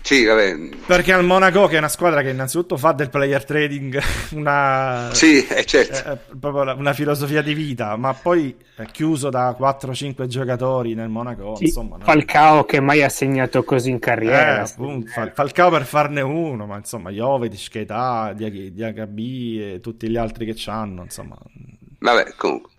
Sì, 0.00 0.24
vabbè. 0.24 0.56
Perché 0.86 1.12
al 1.12 1.24
Monaco, 1.24 1.66
che 1.66 1.74
è 1.74 1.78
una 1.78 1.88
squadra 1.88 2.22
che 2.22 2.30
innanzitutto 2.30 2.76
fa 2.76 2.92
del 2.92 3.10
player 3.10 3.44
trading 3.44 4.00
una, 4.32 5.10
sì, 5.12 5.44
è 5.44 5.64
certo. 5.64 6.12
è 6.12 6.18
proprio 6.38 6.74
una 6.76 6.92
filosofia 6.92 7.42
di 7.42 7.54
vita, 7.54 7.96
ma 7.96 8.14
poi 8.14 8.56
è 8.76 8.84
chiuso 8.86 9.28
da 9.28 9.56
4-5 9.58 10.26
giocatori 10.26 10.94
nel 10.94 11.08
Monaco. 11.08 11.56
Sì, 11.56 11.64
insomma, 11.64 11.98
Falcao 12.00 12.64
che 12.64 12.80
mai 12.80 13.02
ha 13.02 13.08
segnato 13.08 13.64
così 13.64 13.90
in 13.90 13.98
carriera. 13.98 14.58
Eh, 14.58 14.60
appunto, 14.60 15.10
Falcao 15.34 15.70
per 15.70 15.84
farne 15.84 16.20
uno, 16.20 16.66
ma 16.66 16.76
insomma, 16.76 17.10
Jovetic, 17.10 17.70
Keita, 17.70 18.32
Diagabi 18.34 19.74
e 19.74 19.80
tutti 19.80 20.08
gli 20.08 20.16
altri 20.16 20.46
che 20.46 20.54
c'hanno, 20.56 21.02
insomma. 21.02 21.36
Vabbè, 22.00 22.34
comunque. 22.36 22.70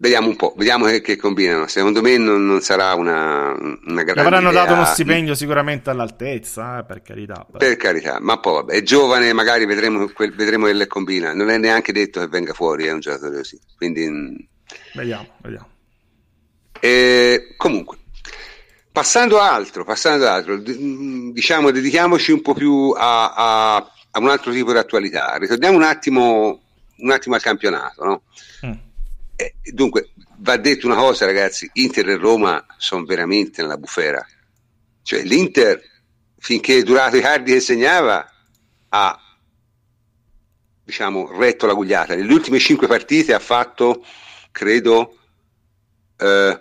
Vediamo 0.00 0.28
un 0.28 0.36
po', 0.36 0.54
vediamo 0.56 0.86
che, 0.86 1.00
che 1.00 1.16
combinano. 1.16 1.66
Secondo 1.66 2.00
me 2.00 2.16
non, 2.18 2.46
non 2.46 2.60
sarà 2.60 2.94
una, 2.94 3.52
una 3.58 4.02
grande. 4.04 4.20
Avranno 4.20 4.52
dato 4.52 4.74
uno 4.74 4.84
stipendio 4.84 5.34
sicuramente 5.34 5.90
all'altezza, 5.90 6.78
eh, 6.78 6.84
per 6.84 7.02
carità. 7.02 7.44
Però. 7.44 7.58
Per 7.58 7.76
carità, 7.76 8.18
ma 8.20 8.38
poi 8.38 8.52
vabbè, 8.54 8.74
è 8.74 8.82
giovane, 8.82 9.32
magari 9.32 9.66
vedremo, 9.66 10.08
quel, 10.10 10.32
vedremo 10.36 10.66
che 10.66 10.74
le 10.74 10.86
combina. 10.86 11.34
Non 11.34 11.50
è 11.50 11.58
neanche 11.58 11.90
detto 11.90 12.20
che 12.20 12.28
venga 12.28 12.52
fuori, 12.52 12.84
è 12.84 12.92
un 12.92 13.00
giocatore 13.00 13.38
così. 13.38 13.58
Quindi. 13.76 14.08
Mm. 14.08 14.36
Vediamo, 14.94 15.26
vediamo. 15.38 15.68
E, 16.78 17.54
comunque, 17.56 17.96
passando 18.92 19.40
a 19.40 19.52
altro, 19.52 19.82
passando 19.82 20.26
ad 20.26 20.30
altro, 20.30 20.58
mm, 20.58 21.32
diciamo, 21.32 21.72
dedichiamoci 21.72 22.30
un 22.30 22.40
po' 22.40 22.54
più 22.54 22.94
a, 22.96 23.34
a, 23.34 23.76
a 24.12 24.18
un 24.20 24.28
altro 24.28 24.52
tipo 24.52 24.70
di 24.70 24.78
attualità. 24.78 25.34
Ritorniamo 25.38 25.76
un 25.76 25.82
attimo, 25.82 26.60
un 26.98 27.10
attimo 27.10 27.34
al 27.34 27.42
campionato, 27.42 28.04
no? 28.04 28.22
Mm 28.64 28.86
eh, 29.40 29.54
dunque, 29.72 30.10
va 30.38 30.56
detto 30.56 30.86
una 30.86 30.96
cosa, 30.96 31.24
ragazzi: 31.24 31.70
Inter 31.74 32.08
e 32.08 32.16
Roma 32.16 32.66
sono 32.76 33.04
veramente 33.04 33.62
nella 33.62 33.76
bufera. 33.76 34.26
Cioè, 35.00 35.22
l'Inter, 35.22 35.80
finché 36.36 36.78
è 36.78 36.82
durato 36.82 37.16
i 37.16 37.20
cardi 37.20 37.52
che 37.52 37.60
segnava, 37.60 38.28
ha 38.88 39.36
diciamo 40.82 41.30
retto 41.38 41.66
la 41.66 41.74
gugliata. 41.74 42.16
Nelle 42.16 42.32
ultime 42.32 42.58
cinque 42.58 42.88
partite 42.88 43.32
ha 43.32 43.38
fatto, 43.38 44.04
credo, 44.50 45.16
eh, 46.16 46.60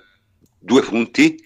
due 0.59 0.81
punti. 0.83 1.43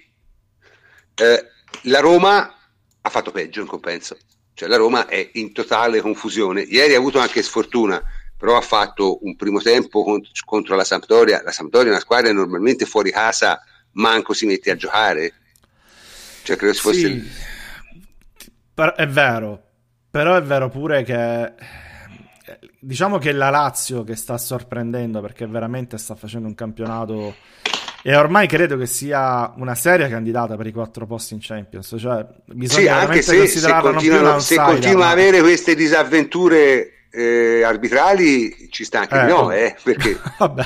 Eh, 1.15 1.45
la 1.83 1.99
Roma 2.01 2.57
ha 2.99 3.09
fatto 3.09 3.31
peggio 3.31 3.61
in 3.61 3.67
compenso. 3.67 4.17
Cioè, 4.53 4.67
la 4.67 4.75
Roma 4.75 5.07
è 5.07 5.29
in 5.35 5.53
totale 5.53 6.01
confusione. 6.01 6.63
Ieri 6.63 6.93
ha 6.93 6.97
avuto 6.97 7.19
anche 7.19 7.41
sfortuna 7.41 8.03
però 8.41 8.57
ha 8.57 8.61
fatto 8.61 9.19
un 9.21 9.35
primo 9.35 9.59
tempo 9.59 10.03
contro, 10.03 10.31
contro 10.45 10.75
la 10.75 10.83
Sampdoria. 10.83 11.43
La 11.43 11.51
Sampdoria 11.51 11.89
è 11.89 11.91
una 11.91 11.99
squadra 11.99 12.33
normalmente 12.33 12.87
fuori 12.87 13.11
casa 13.11 13.61
manco 13.91 14.33
si 14.33 14.47
mette 14.47 14.71
a 14.71 14.75
giocare. 14.75 15.31
Cioè, 16.41 16.55
credo 16.55 16.73
fosse... 16.73 16.97
Sì, 16.97 17.31
è 18.95 19.07
vero, 19.07 19.61
però 20.09 20.35
è 20.35 20.41
vero 20.41 20.69
pure 20.69 21.03
che 21.03 21.53
diciamo 22.79 23.19
che 23.19 23.31
la 23.31 23.51
Lazio 23.51 24.03
che 24.03 24.15
sta 24.15 24.39
sorprendendo 24.39 25.21
perché 25.21 25.45
veramente 25.45 25.99
sta 25.99 26.15
facendo 26.15 26.47
un 26.47 26.55
campionato 26.55 27.35
e 28.01 28.15
ormai 28.15 28.47
credo 28.47 28.75
che 28.75 28.87
sia 28.87 29.53
una 29.57 29.75
seria 29.75 30.09
candidata 30.09 30.55
per 30.55 30.65
i 30.65 30.71
quattro 30.71 31.05
posti 31.05 31.35
in 31.35 31.41
Champions. 31.43 31.93
Cioè, 31.95 32.25
bisogna 32.45 32.81
sì, 32.81 32.87
anche 32.87 33.21
se, 33.21 33.45
se, 33.45 33.71
continua, 33.79 34.39
se 34.39 34.55
continua 34.55 35.05
a 35.05 35.11
avere 35.11 35.41
queste 35.41 35.75
disavventure 35.75 37.00
eh, 37.11 37.61
arbitrali 37.63 38.69
ci 38.69 38.85
sta 38.85 39.01
anche 39.01 39.19
eh, 39.19 39.25
no, 39.25 39.51
eh, 39.51 39.75
perché 39.83 40.17
vabbè, 40.39 40.65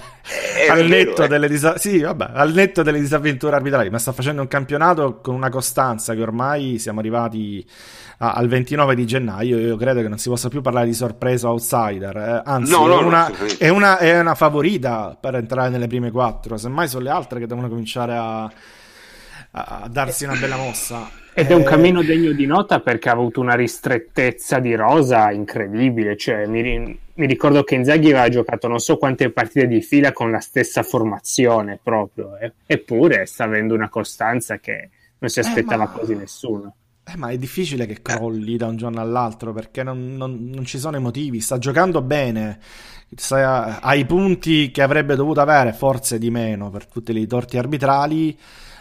al, 0.69 0.85
netto 0.85 1.27
vero, 1.27 1.43
eh. 1.43 1.47
disa- 1.49 1.77
sì, 1.77 1.99
vabbè, 1.99 2.29
al 2.33 2.53
netto 2.53 2.83
delle 2.83 2.99
disavventure 2.99 3.55
arbitrali, 3.55 3.89
ma 3.89 3.97
sta 3.97 4.11
facendo 4.11 4.41
un 4.41 4.47
campionato 4.47 5.19
con 5.21 5.33
una 5.33 5.49
costanza 5.49 6.13
che 6.13 6.21
ormai 6.21 6.77
siamo 6.77 6.99
arrivati 6.99 7.67
a- 8.19 8.33
al 8.33 8.47
29 8.47 8.93
di 8.93 9.05
gennaio. 9.07 9.57
Io 9.57 9.75
credo 9.75 10.01
che 10.01 10.07
non 10.07 10.19
si 10.19 10.29
possa 10.29 10.47
più 10.47 10.61
parlare 10.61 10.85
di 10.85 10.93
sorpresa 10.93 11.49
outsider, 11.49 12.15
eh. 12.15 12.41
anzi, 12.45 12.71
no, 12.71 12.85
no, 12.85 12.99
è, 12.99 13.03
una, 13.03 13.31
è, 13.57 13.69
una, 13.69 13.97
è, 13.97 14.19
una, 14.19 14.35
favorita 14.35 15.17
per 15.19 15.35
entrare 15.35 15.69
nelle 15.69 15.87
prime 15.87 16.11
quattro. 16.11 16.57
Semmai 16.57 16.87
sono 16.87 17.03
le 17.03 17.09
altre 17.09 17.39
che 17.39 17.47
devono 17.47 17.67
cominciare 17.67 18.15
a, 18.15 18.43
a 19.51 19.87
darsi 19.89 20.25
una 20.25 20.35
bella 20.35 20.57
mossa. 20.57 21.23
Ed 21.37 21.51
è 21.51 21.53
un 21.53 21.61
eh, 21.61 21.65
cammino 21.65 22.01
degno 22.01 22.31
di 22.31 22.45
nota 22.45 22.79
perché 22.79 23.09
ha 23.09 23.11
avuto 23.11 23.41
una 23.41 23.55
ristrettezza 23.55 24.59
di 24.59 24.73
rosa 24.73 25.31
incredibile. 25.31 26.15
Cioè, 26.15 26.47
mi, 26.47 26.97
mi, 27.13 27.27
ricordo 27.27 27.61
che 27.65 27.75
Inzaghi 27.75 28.11
aveva 28.11 28.29
giocato 28.29 28.69
non 28.69 28.79
so 28.79 28.95
quante 28.95 29.29
partite 29.31 29.67
di 29.67 29.81
fila 29.81 30.13
con 30.13 30.31
la 30.31 30.39
stessa 30.39 30.81
formazione 30.81 31.77
proprio. 31.83 32.37
Eh. 32.37 32.53
Eppure 32.65 33.25
sta 33.25 33.43
avendo 33.43 33.73
una 33.73 33.89
costanza 33.89 34.59
che 34.59 34.89
non 35.17 35.29
si 35.29 35.41
aspettava 35.41 35.83
eh, 35.83 35.87
ma... 35.87 35.91
quasi 35.91 36.15
nessuno. 36.15 36.75
Eh, 37.03 37.17
ma 37.17 37.27
è 37.27 37.37
difficile 37.37 37.85
che 37.85 38.01
crolli 38.01 38.55
da 38.55 38.67
un 38.67 38.77
giorno 38.77 39.01
all'altro 39.01 39.51
perché 39.51 39.83
non, 39.83 40.15
non, 40.15 40.49
non 40.49 40.63
ci 40.63 40.79
sono 40.79 40.95
i 40.95 41.01
motivi. 41.01 41.41
Sta 41.41 41.57
giocando 41.57 42.01
bene, 42.01 42.59
ha 43.29 43.93
i 43.93 44.05
punti 44.05 44.71
che 44.71 44.81
avrebbe 44.81 45.15
dovuto 45.15 45.41
avere, 45.41 45.73
forse 45.73 46.17
di 46.17 46.31
meno 46.31 46.69
per 46.69 46.85
tutti 46.85 47.11
i 47.11 47.27
torti 47.27 47.57
arbitrali 47.57 48.37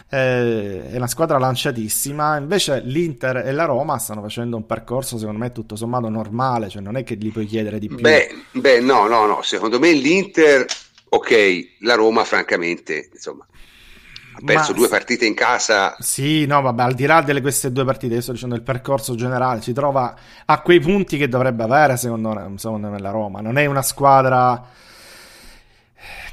è 0.08 0.92
una 0.94 1.06
squadra 1.06 1.38
lanciatissima. 1.38 2.36
Invece 2.36 2.80
l'Inter 2.84 3.38
e 3.38 3.52
la 3.52 3.64
Roma 3.64 3.98
stanno 3.98 4.22
facendo 4.22 4.56
un 4.56 4.66
percorso, 4.66 5.18
secondo 5.18 5.38
me, 5.38 5.52
tutto 5.52 5.76
sommato 5.76 6.08
normale, 6.08 6.68
cioè 6.68 6.82
non 6.82 6.96
è 6.96 7.04
che 7.04 7.16
gli 7.16 7.32
puoi 7.32 7.46
chiedere 7.46 7.78
di 7.78 7.88
più. 7.88 8.00
Beh, 8.00 8.28
beh 8.52 8.80
no, 8.80 9.06
no, 9.06 9.26
no. 9.26 9.40
Secondo 9.42 9.78
me 9.78 9.92
l'Inter, 9.92 10.66
ok, 11.08 11.76
la 11.80 11.94
Roma, 11.94 12.24
francamente, 12.24 13.10
insomma. 13.12 13.46
Ha 14.36 14.40
perso 14.44 14.72
Ma, 14.72 14.78
due 14.78 14.88
partite 14.88 15.26
in 15.26 15.34
casa. 15.34 15.94
Sì, 16.00 16.44
no, 16.44 16.60
vabbè, 16.60 16.82
al 16.82 16.94
di 16.94 17.06
là 17.06 17.22
delle 17.22 17.40
queste 17.40 17.70
due 17.70 17.84
partite, 17.84 18.14
io 18.14 18.20
sto 18.20 18.32
dicendo 18.32 18.56
il 18.56 18.62
percorso 18.62 19.14
generale, 19.14 19.62
si 19.62 19.72
trova 19.72 20.12
a 20.44 20.60
quei 20.60 20.80
punti 20.80 21.16
che 21.16 21.28
dovrebbe 21.28 21.62
avere, 21.62 21.96
secondo 21.96 22.32
me, 22.32 22.52
secondo 22.56 22.88
me 22.88 22.98
la 22.98 23.10
Roma. 23.10 23.40
Non 23.40 23.58
è 23.58 23.66
una 23.66 23.82
squadra 23.82 24.60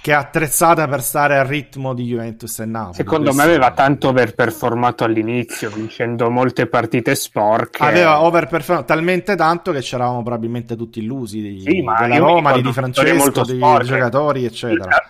che 0.02 0.12
è 0.12 0.16
attrezzata 0.16 0.88
per 0.88 1.02
stare 1.02 1.38
al 1.38 1.46
ritmo 1.46 1.94
di 1.94 2.06
Juventus 2.06 2.60
e 2.60 2.66
Napoli. 2.66 2.96
Secondo 2.96 3.34
me 3.34 3.44
aveva 3.44 3.72
tanto 3.72 4.10
overperformato 4.10 5.04
all'inizio, 5.04 5.70
vincendo 5.70 6.30
molte 6.32 6.66
partite 6.66 7.14
sporche. 7.14 7.84
Aveva 7.84 8.24
overperformato 8.24 8.88
talmente 8.88 9.36
tanto 9.36 9.72
che 9.72 9.82
c'eravamo 9.82 10.24
probabilmente 10.24 10.76
tutti 10.76 11.00
illusi 11.00 11.42
di, 11.42 11.62
sì, 11.62 11.84
della 11.84 12.18
Roma, 12.18 12.54
di 12.54 12.62
Di 12.64 12.74
Francesco, 12.74 13.44
dei 13.44 13.60
giocatori, 13.84 14.46
eccetera. 14.46 15.04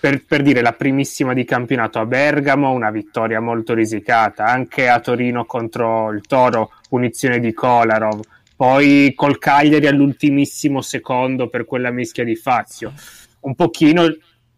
Per, 0.00 0.24
per, 0.24 0.42
dire 0.42 0.62
la 0.62 0.72
primissima 0.72 1.34
di 1.34 1.44
campionato 1.44 1.98
a 1.98 2.06
Bergamo, 2.06 2.70
una 2.70 2.90
vittoria 2.90 3.40
molto 3.40 3.74
risicata, 3.74 4.44
anche 4.44 4.88
a 4.88 5.00
Torino 5.00 5.44
contro 5.44 6.12
il 6.12 6.20
Toro, 6.22 6.70
punizione 6.88 7.40
di 7.40 7.52
Kolarov, 7.52 8.20
poi 8.54 9.12
col 9.14 9.38
Cagliari 9.38 9.86
all'ultimissimo 9.86 10.80
secondo 10.80 11.48
per 11.48 11.64
quella 11.64 11.90
mischia 11.90 12.24
di 12.24 12.34
Fazio. 12.34 12.92
Un 13.40 13.54
pochino 13.54 14.06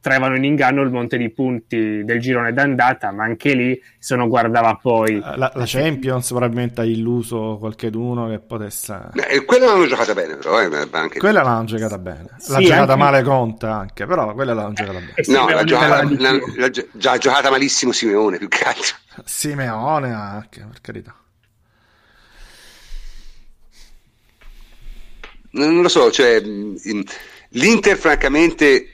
trovano 0.00 0.34
in 0.36 0.44
inganno 0.44 0.82
il 0.82 0.90
monte 0.90 1.18
di 1.18 1.30
punti 1.30 2.02
del 2.04 2.20
girone 2.20 2.52
d'andata, 2.52 3.12
ma 3.12 3.24
anche 3.24 3.52
lì 3.52 3.80
se 3.98 4.16
non 4.16 4.28
guardava 4.28 4.74
poi... 4.80 5.16
Eh, 5.16 5.36
la, 5.36 5.52
la 5.54 5.64
Champions 5.66 6.28
probabilmente 6.28 6.80
ha 6.80 6.84
illuso 6.84 7.58
qualcheduno 7.58 8.28
che 8.28 8.38
potesse... 8.40 9.10
Eh, 9.28 9.44
quella 9.44 9.66
l'hanno 9.66 9.86
giocata 9.86 10.14
bene 10.14 10.36
però, 10.36 10.60
eh, 10.60 10.88
anche... 10.90 11.18
Quella 11.18 11.42
l'hanno 11.42 11.64
giocata 11.64 11.98
bene, 11.98 12.28
l'ha 12.30 12.38
sì, 12.38 12.64
giocata 12.64 12.92
anche... 12.92 12.96
male 12.96 13.22
Conta 13.22 13.74
anche, 13.74 14.06
però 14.06 14.32
quella 14.32 14.54
l'hanno 14.54 14.72
giocata 14.72 14.98
bene. 14.98 15.14
No, 15.26 15.48
l'ha 15.48 15.64
giocata, 15.64 16.02
l'ha, 16.02 16.38
l'ha, 16.56 16.70
già 16.92 17.18
giocata 17.18 17.50
malissimo 17.50 17.92
Simeone 17.92 18.38
più 18.38 18.48
che 18.48 18.64
altro. 18.64 18.96
Simeone 19.24 20.12
anche, 20.12 20.66
per 20.66 20.80
carità. 20.80 21.14
Non 25.52 25.82
lo 25.82 25.88
so, 25.88 26.12
cioè 26.12 26.40
l'Inter 27.50 27.96
francamente 27.96 28.86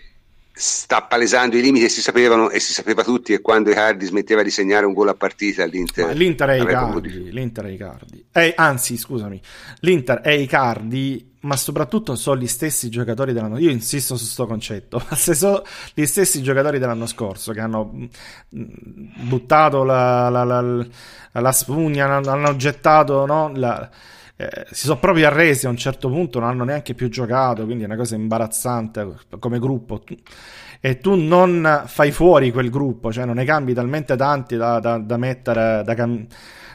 sta 0.59 1.03
palesando 1.03 1.59
i 1.59 1.61
limiti 1.61 1.87
si 1.91 2.01
sapevano 2.01 2.49
e 2.49 2.61
si 2.61 2.73
sapeva 2.73 3.05
tutti 3.05 3.33
che 3.33 3.43
quando 3.43 3.71
Icardi 3.71 4.07
smetteva 4.07 4.43
di 4.43 4.51
segnare 4.51 4.87
un 4.87 4.95
gol 4.95 5.09
a 5.09 5.15
partita 5.15 5.67
l'Inter, 5.67 6.07
Ma 6.07 6.13
l'Inter 6.13 6.49
è 6.49 6.61
Icardi, 6.63 7.31
l'Inter 7.31 7.65
è 7.67 7.71
Icardi. 7.71 8.25
Eh, 8.33 8.55
anzi 8.57 8.97
scusami 8.97 9.39
l'Inter 9.81 10.21
è 10.21 10.31
Icardi 10.31 11.35
ma 11.41 11.57
soprattutto 11.57 12.17
sono 12.17 12.41
gli 12.41 12.47
stessi 12.47 12.89
giocatori 12.89 13.35
dell'anno 13.35 13.59
io 13.59 13.71
insisto 13.71 14.17
su 14.17 14.25
questo 14.25 14.47
concetto 14.47 15.05
ma 15.07 15.15
se 15.15 15.35
sono 15.35 15.63
gli 15.93 16.07
stessi 16.07 16.43
giocatori 16.43 16.79
dell'anno 16.79 17.07
scorso 17.07 17.53
che 17.53 17.61
hanno 17.61 17.93
mm, 17.93 18.07
buttato 19.29 19.85
la, 19.85 20.31
la, 20.31 20.45
la, 20.45 20.87
la 21.33 21.53
spugna 21.53 22.07
hanno 22.07 22.57
gettato 22.57 23.27
no, 23.27 23.53
la 23.55 23.91
eh, 24.37 24.67
si 24.71 24.85
sono 24.87 24.99
proprio 24.99 25.27
arresi 25.27 25.67
a 25.67 25.71
un 25.71 25.77
certo 25.77 26.09
punto, 26.11 26.39
non 26.39 26.51
hanno 26.51 26.65
neanche 26.65 26.95
più 26.95 27.09
giocato, 27.09 27.65
quindi 27.65 27.85
è 27.85 27.87
una 27.87 27.97
cosa 27.97 28.17
imbarazzante 28.17 29.17
come 29.39 29.59
gruppo. 29.59 30.03
E 30.81 30.99
tu 30.99 31.15
non 31.15 31.85
fai 31.87 32.13
fuori 32.13 32.53
quel 32.53 32.69
gruppo, 32.71 33.11
cioè 33.11 33.25
non 33.25 33.37
ne 33.37 33.45
cambi 33.45 33.73
talmente 33.73 34.15
tanti 34.15 34.57
da, 34.57 34.79
da, 34.79 34.99
da 34.99 35.17
mettere, 35.17 35.83
da, 35.85 35.95
cam- 35.95 36.27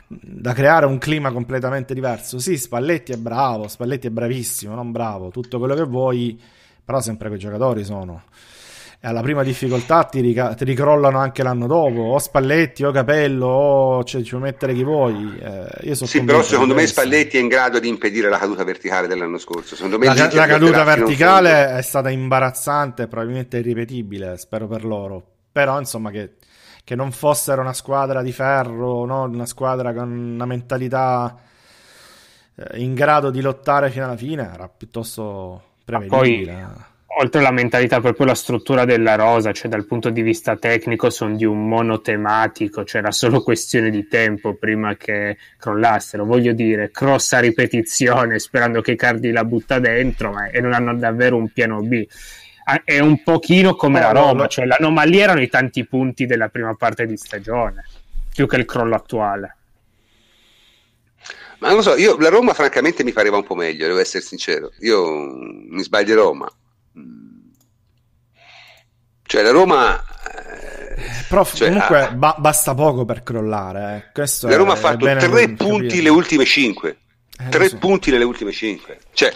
da 0.08 0.54
creare 0.54 0.88
un 0.88 0.98
clima 0.98 1.32
completamente 1.32 1.94
diverso. 1.94 2.40
Sì, 2.40 2.58
Spalletti 2.58 3.12
è 3.12 3.18
bravo, 3.18 3.68
Spalletti 3.68 4.08
è 4.08 4.12
bravissimo, 4.12 4.74
non 4.74 4.92
bravo, 4.92 5.30
tutto 5.30 5.60
quello 5.60 5.76
che 5.76 5.84
vuoi, 5.84 6.42
però 6.84 7.00
sempre 7.00 7.28
quei 7.28 7.40
giocatori 7.40 7.84
sono 7.84 8.24
e 9.04 9.08
alla 9.08 9.22
prima 9.22 9.42
difficoltà 9.42 10.04
ti, 10.04 10.22
rica- 10.22 10.54
ti, 10.54 10.64
ricrollano 10.64 11.18
anche 11.18 11.42
l'anno 11.42 11.66
dopo, 11.66 12.02
o 12.02 12.20
Spalletti 12.20 12.84
o 12.84 12.92
Capello, 12.92 13.48
o 13.48 14.04
cioè, 14.04 14.22
ci 14.22 14.30
puoi 14.30 14.44
mettere 14.44 14.76
chi 14.76 14.84
vuoi. 14.84 15.40
Eh, 15.40 15.88
io 15.88 15.96
so 15.96 16.06
sì, 16.06 16.24
però 16.24 16.44
secondo 16.44 16.76
me 16.76 16.86
Spalletti 16.86 17.38
è 17.38 17.40
in 17.40 17.48
grado 17.48 17.80
di 17.80 17.88
impedire 17.88 18.30
la 18.30 18.38
caduta 18.38 18.64
verticale 18.64 19.08
dell'anno 19.08 19.40
scorso. 19.40 19.76
Secondo 19.76 19.98
me 19.98 20.06
la, 20.06 20.30
la 20.32 20.46
caduta 20.46 20.84
verticale 20.84 21.78
è 21.78 21.82
stata 21.82 22.12
imbarazzante, 22.12 23.08
probabilmente 23.08 23.58
irripetibile, 23.58 24.38
spero 24.38 24.68
per 24.68 24.86
loro. 24.86 25.26
Però 25.52 25.80
insomma 25.80 26.12
che, 26.12 26.36
che 26.84 26.94
non 26.94 27.12
fossero 27.12 27.62
una 27.62 27.74
squadra 27.74 28.22
di 28.22 28.32
ferro, 28.32 29.06
no? 29.06 29.24
una 29.24 29.48
squadra 29.48 29.96
con 29.96 30.12
una 30.12 30.46
mentalità 30.46 31.36
eh, 32.54 32.80
in 32.80 32.94
grado 32.94 33.32
di 33.32 33.42
lottare 33.42 33.90
fino 33.90 34.06
alla 34.06 34.16
fine 34.16 34.48
era 34.54 34.70
piuttosto 34.70 35.64
prevedibile. 35.84 36.54
Poi 36.54 36.90
oltre 37.20 37.40
alla 37.40 37.52
mentalità, 37.52 38.00
proprio 38.00 38.26
la 38.26 38.36
struttura 38.36 38.86
della 38.86 39.16
rosa, 39.16 39.52
cioè 39.52 39.70
dal 39.70 39.86
punto 39.86 40.10
di 40.10 40.22
vista 40.22 40.56
tecnico 40.56 41.10
sono 41.10 41.36
di 41.36 41.44
un 41.44 41.68
monotematico, 41.68 42.86
cioè 42.86 43.02
era 43.02 43.12
solo 43.12 43.44
questione 43.44 43.90
di 43.90 44.08
tempo 44.08 44.56
prima 44.56 44.96
che 44.96 45.38
crollassero. 45.58 46.26
Voglio 46.26 46.54
dire, 46.54 46.92
cross 46.92 47.34
a 47.34 47.40
ripetizione 47.40 48.40
sperando 48.40 48.82
che 48.82 48.96
Cardi 48.96 49.32
la 49.32 49.44
butta 49.44 49.80
dentro 49.80 50.32
ma, 50.32 50.48
e 50.50 50.62
non 50.62 50.74
hanno 50.74 50.96
davvero 50.96 51.36
un 51.36 51.50
piano 51.50 51.82
B. 51.82 52.06
Ah, 52.64 52.82
è 52.86 53.00
un 53.00 53.22
pochino 53.24 53.76
come 53.76 54.00
oh, 54.00 54.04
la 54.04 54.12
Roma, 54.12 54.44
no. 54.44 54.48
cioè 54.48 54.66
l'anomalia 54.66 55.24
erano 55.24 55.42
i 55.42 55.50
tanti 55.50 55.86
punti 55.86 56.26
della 56.26 56.48
prima 56.48 56.74
parte 56.76 57.06
di 57.06 57.18
stagione, 57.18 57.86
più 58.34 58.48
che 58.48 58.56
il 58.56 58.66
crollo 58.66 58.96
attuale. 58.96 59.56
Ma 61.60 61.68
non 61.68 61.78
lo 61.78 61.84
so, 61.84 61.96
io 61.96 62.18
la 62.18 62.30
Roma 62.30 62.54
francamente 62.54 63.04
mi 63.04 63.12
pareva 63.12 63.38
un 63.38 63.44
po' 63.44 63.54
meglio, 63.54 63.86
devo 63.86 64.00
essere 64.00 64.24
sincero. 64.24 64.72
Io 64.80 65.06
mi 65.08 65.84
sbaglierò, 65.84 66.34
ma 66.34 66.52
cioè 69.32 69.44
la 69.44 69.52
Roma... 69.52 69.98
Eh, 69.98 71.24
Prof, 71.30 71.56
cioè, 71.56 71.70
comunque 71.70 72.02
ha, 72.02 72.12
ba- 72.12 72.36
basta 72.38 72.74
poco 72.74 73.06
per 73.06 73.24
crollare. 73.24 74.12
Eh. 74.14 74.26
la 74.42 74.56
Roma 74.58 74.74
ha 74.74 74.76
fatto 74.76 75.06
tre 75.06 75.50
punti 75.52 75.88
capire. 75.88 76.02
le 76.02 76.10
ultime 76.10 76.44
cinque. 76.44 76.98
Eh, 77.40 77.48
tre 77.48 77.70
so. 77.70 77.78
punti 77.78 78.12
nelle 78.12 78.26
ultime 78.26 78.52
cinque. 78.52 79.00
Cioè, 79.14 79.34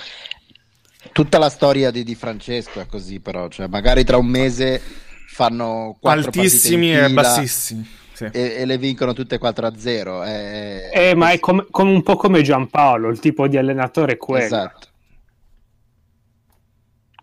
Tutta 1.14 1.38
la 1.38 1.48
storia 1.48 1.92
di, 1.92 2.04
di 2.04 2.14
Francesco 2.14 2.82
è 2.82 2.88
così 2.88 3.22
però, 3.22 3.48
cioè 3.48 3.68
magari 3.68 4.04
tra 4.04 4.18
un 4.18 4.28
mese 4.28 4.82
fanno 5.30 5.96
quattro 6.02 6.26
altissimi 6.26 6.94
e 6.94 7.10
bassissimi. 7.12 7.90
Sì. 8.12 8.26
E, 8.34 8.56
e, 8.58 8.66
le 8.66 8.78
vincono 8.78 9.14
tutte 9.14 9.40
4-0. 9.40 10.28
Eh, 10.28 10.90
eh, 10.92 11.16
ma 11.16 11.30
è 11.30 11.40
com- 11.40 11.68
com- 11.72 11.88
un 11.88 12.04
po' 12.04 12.18
come 12.18 12.42
Giampaolo, 12.42 13.08
il 13.08 13.20
tipo 13.20 13.48
di 13.48 13.56
allenatore 13.56 14.14
è 14.14 14.18
quello. 14.18 14.44
Esatto. 14.44 14.88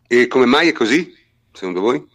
E 0.07 0.27
come 0.27 0.47
mai 0.47 0.68
è 0.68 0.73
così, 0.73 1.14
secondo 1.53 1.83
voi? 1.83 2.09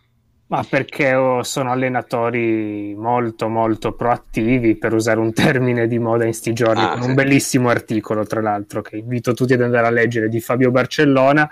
Ma 0.49 0.63
perché 0.63 1.13
oh, 1.13 1.43
sono 1.43 1.71
allenatori 1.71 2.95
molto 2.95 3.49
molto 3.49 3.93
proattivi, 3.93 4.77
per 4.77 4.93
usare 4.93 5.19
un 5.19 5.33
termine 5.33 5.87
di 5.87 5.99
moda 5.99 6.23
in 6.23 6.33
sti 6.33 6.53
giorni, 6.53 6.83
ah, 6.83 6.91
con 6.93 7.01
sì. 7.01 7.09
un 7.09 7.15
bellissimo 7.15 7.67
articolo 7.67 8.25
tra 8.25 8.39
l'altro 8.41 8.81
che 8.81 8.95
invito 8.95 9.33
tutti 9.33 9.53
ad 9.53 9.61
andare 9.61 9.87
a 9.87 9.91
leggere 9.91 10.29
di 10.29 10.39
Fabio 10.39 10.71
Barcellona, 10.71 11.49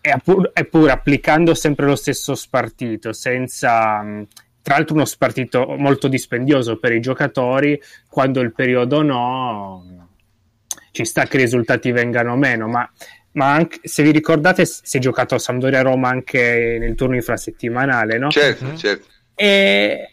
eppure 0.00 0.90
applicando 0.90 1.54
sempre 1.54 1.84
lo 1.84 1.96
stesso 1.96 2.34
spartito, 2.34 3.12
senza 3.12 4.02
tra 4.62 4.76
l'altro 4.76 4.94
uno 4.94 5.04
spartito 5.04 5.74
molto 5.76 6.08
dispendioso 6.08 6.78
per 6.78 6.92
i 6.92 7.00
giocatori, 7.00 7.78
quando 8.08 8.40
il 8.40 8.54
periodo 8.54 9.02
no, 9.02 10.08
ci 10.92 11.04
sta 11.04 11.24
che 11.26 11.36
i 11.36 11.40
risultati 11.40 11.92
vengano 11.92 12.36
meno, 12.36 12.68
ma 12.68 12.90
ma 13.34 13.52
anche, 13.52 13.80
se 13.82 14.02
vi 14.02 14.10
ricordate 14.10 14.64
si 14.64 14.96
è 14.96 15.00
giocato 15.00 15.34
a 15.34 15.38
Sampdoria 15.38 15.82
Roma 15.82 16.08
anche 16.08 16.76
nel 16.78 16.94
turno 16.94 17.14
infrasettimanale, 17.14 18.18
no? 18.18 18.30
Certo, 18.30 18.64
mm-hmm. 18.64 18.76
certo. 18.76 19.06
E 19.34 20.08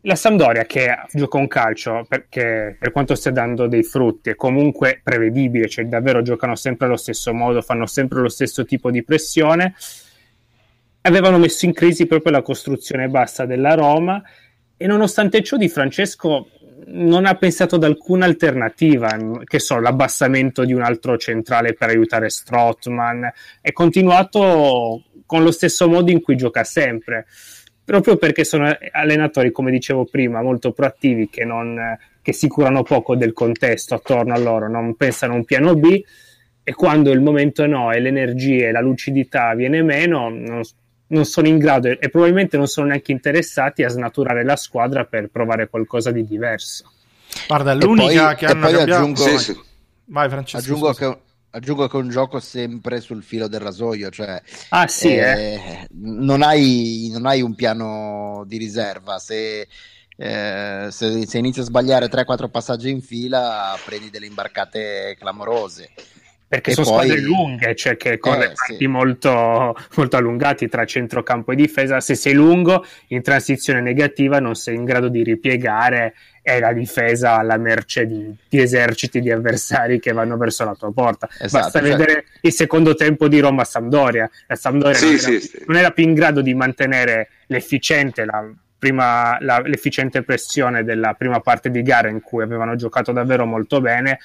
la 0.00 0.16
Sampdoria 0.16 0.64
che 0.64 0.94
gioca 1.12 1.38
un 1.38 1.46
calcio 1.46 2.04
perché 2.08 2.76
per 2.78 2.90
quanto 2.90 3.14
stia 3.14 3.30
dando 3.30 3.66
dei 3.68 3.82
frutti 3.82 4.30
è 4.30 4.34
comunque 4.34 5.00
prevedibile, 5.02 5.68
cioè 5.68 5.86
davvero 5.86 6.22
giocano 6.22 6.56
sempre 6.56 6.86
allo 6.86 6.96
stesso 6.96 7.32
modo, 7.32 7.62
fanno 7.62 7.86
sempre 7.86 8.20
lo 8.20 8.28
stesso 8.28 8.64
tipo 8.64 8.90
di 8.90 9.02
pressione. 9.02 9.74
Avevano 11.02 11.38
messo 11.38 11.66
in 11.66 11.72
crisi 11.72 12.06
proprio 12.06 12.32
la 12.32 12.42
costruzione 12.42 13.08
bassa 13.08 13.44
della 13.44 13.74
Roma 13.74 14.22
e 14.76 14.86
nonostante 14.86 15.42
ciò 15.42 15.56
Di 15.56 15.68
Francesco 15.68 16.48
non 16.86 17.26
ha 17.26 17.34
pensato 17.34 17.76
ad 17.76 17.84
alcuna 17.84 18.24
alternativa, 18.24 19.16
che 19.44 19.58
so, 19.58 19.78
l'abbassamento 19.78 20.64
di 20.64 20.72
un 20.72 20.82
altro 20.82 21.16
centrale 21.16 21.74
per 21.74 21.88
aiutare 21.88 22.28
Strottman, 22.28 23.32
è 23.60 23.72
continuato 23.72 25.02
con 25.26 25.42
lo 25.42 25.50
stesso 25.50 25.88
modo 25.88 26.10
in 26.10 26.20
cui 26.20 26.36
gioca 26.36 26.64
sempre, 26.64 27.26
proprio 27.84 28.16
perché 28.16 28.44
sono 28.44 28.76
allenatori, 28.92 29.50
come 29.50 29.70
dicevo 29.70 30.04
prima, 30.04 30.42
molto 30.42 30.72
proattivi, 30.72 31.28
che, 31.28 31.44
non, 31.44 31.96
che 32.22 32.32
si 32.32 32.48
curano 32.48 32.82
poco 32.82 33.16
del 33.16 33.32
contesto 33.32 33.94
attorno 33.94 34.34
a 34.34 34.38
loro, 34.38 34.68
non 34.68 34.94
pensano 34.96 35.34
a 35.34 35.36
un 35.36 35.44
piano 35.44 35.74
B 35.74 36.02
e 36.66 36.74
quando 36.74 37.10
il 37.10 37.20
momento 37.20 37.66
no 37.66 37.92
e 37.92 38.00
l'energia 38.00 38.68
e 38.68 38.72
la 38.72 38.80
lucidità 38.80 39.54
viene 39.54 39.82
meno, 39.82 40.30
non, 40.30 40.62
non 41.08 41.24
sono 41.24 41.48
in 41.48 41.58
grado 41.58 41.88
e 41.88 42.08
probabilmente 42.08 42.56
non 42.56 42.66
sono 42.66 42.88
neanche 42.88 43.12
interessati 43.12 43.82
a 43.82 43.88
snaturare 43.88 44.44
la 44.44 44.56
squadra 44.56 45.04
per 45.04 45.28
provare 45.28 45.68
qualcosa 45.68 46.10
di 46.10 46.24
diverso. 46.24 46.90
Guarda, 47.46 47.74
l'unica 47.74 48.26
poi, 48.26 48.36
che 48.36 48.46
hanno 48.46 48.68
cambiato... 48.68 48.92
Aggiungo, 48.94 49.22
sì, 49.22 49.38
sì. 49.38 49.60
Vai, 50.06 50.28
Francesco, 50.28 50.64
aggiungo 50.64 50.92
che, 50.92 51.18
aggiungo 51.50 51.88
che, 51.88 51.96
un 51.96 52.08
gioco 52.08 52.40
sempre 52.40 53.00
sul 53.00 53.22
filo 53.22 53.48
del 53.48 53.60
rasoio, 53.60 54.10
cioè 54.10 54.40
ah, 54.70 54.86
sì, 54.86 55.14
eh, 55.14 55.54
eh. 55.54 55.88
Non, 55.92 56.42
hai, 56.42 57.08
non, 57.12 57.26
hai, 57.26 57.40
un 57.40 57.54
piano 57.54 58.44
di 58.46 58.58
riserva, 58.58 59.18
se, 59.18 59.66
eh, 60.16 60.88
se, 60.90 61.26
se 61.26 61.38
inizi 61.38 61.60
a 61.60 61.64
sbagliare 61.64 62.08
3-4 62.08 62.50
passaggi 62.50 62.90
in 62.90 63.00
fila 63.00 63.76
prendi 63.84 64.10
delle 64.10 64.26
imbarcate 64.26 65.16
clamorose 65.18 65.90
perché 66.46 66.70
e 66.70 66.74
sono 66.74 66.86
poi... 66.90 67.06
squadre 67.06 67.22
lunghe, 67.22 67.74
cioè 67.74 67.96
che 67.96 68.18
con 68.18 68.40
eh, 68.40 68.52
sì. 68.54 68.86
molto, 68.86 69.76
molto 69.96 70.16
allungati 70.16 70.68
tra 70.68 70.84
centrocampo 70.84 71.52
e 71.52 71.56
difesa. 71.56 72.00
Se 72.00 72.14
sei 72.14 72.34
lungo 72.34 72.84
in 73.08 73.22
transizione 73.22 73.80
negativa, 73.80 74.38
non 74.38 74.54
sei 74.54 74.76
in 74.76 74.84
grado 74.84 75.08
di 75.08 75.22
ripiegare 75.22 76.14
e 76.46 76.60
la 76.60 76.74
difesa 76.74 77.38
alla 77.38 77.56
merce 77.56 78.06
di, 78.06 78.30
di 78.48 78.60
eserciti 78.60 79.20
di 79.20 79.30
avversari 79.30 79.98
che 79.98 80.12
vanno 80.12 80.36
verso 80.36 80.64
la 80.64 80.74
tua 80.74 80.92
porta. 80.92 81.28
Esatto, 81.38 81.64
Basta 81.64 81.80
cioè... 81.80 81.88
vedere 81.88 82.24
il 82.42 82.52
secondo 82.52 82.94
tempo 82.94 83.28
di 83.28 83.40
Roma-Sampdoria. 83.40 84.30
La 84.46 84.56
Sampdoria 84.56 84.94
sì, 84.94 85.06
non, 85.06 85.14
era, 85.14 85.40
sì, 85.40 85.64
non, 85.66 85.76
era, 85.76 85.90
più 85.90 86.04
in 86.04 86.12
grado 86.12 86.42
di 86.42 86.52
mantenere 86.52 87.28
l'efficiente, 87.46 88.26
la, 88.26 88.46
prima, 88.78 89.38
la, 89.40 89.60
l'efficiente 89.64 90.22
pressione 90.22 90.84
della 90.84 91.14
prima 91.14 91.40
parte 91.40 91.70
di 91.70 91.80
gara 91.80 92.10
in 92.10 92.20
cui 92.20 92.42
avevano 92.42 92.76
giocato 92.76 93.10
davvero 93.12 93.46
molto 93.46 93.80
bene 93.80 94.18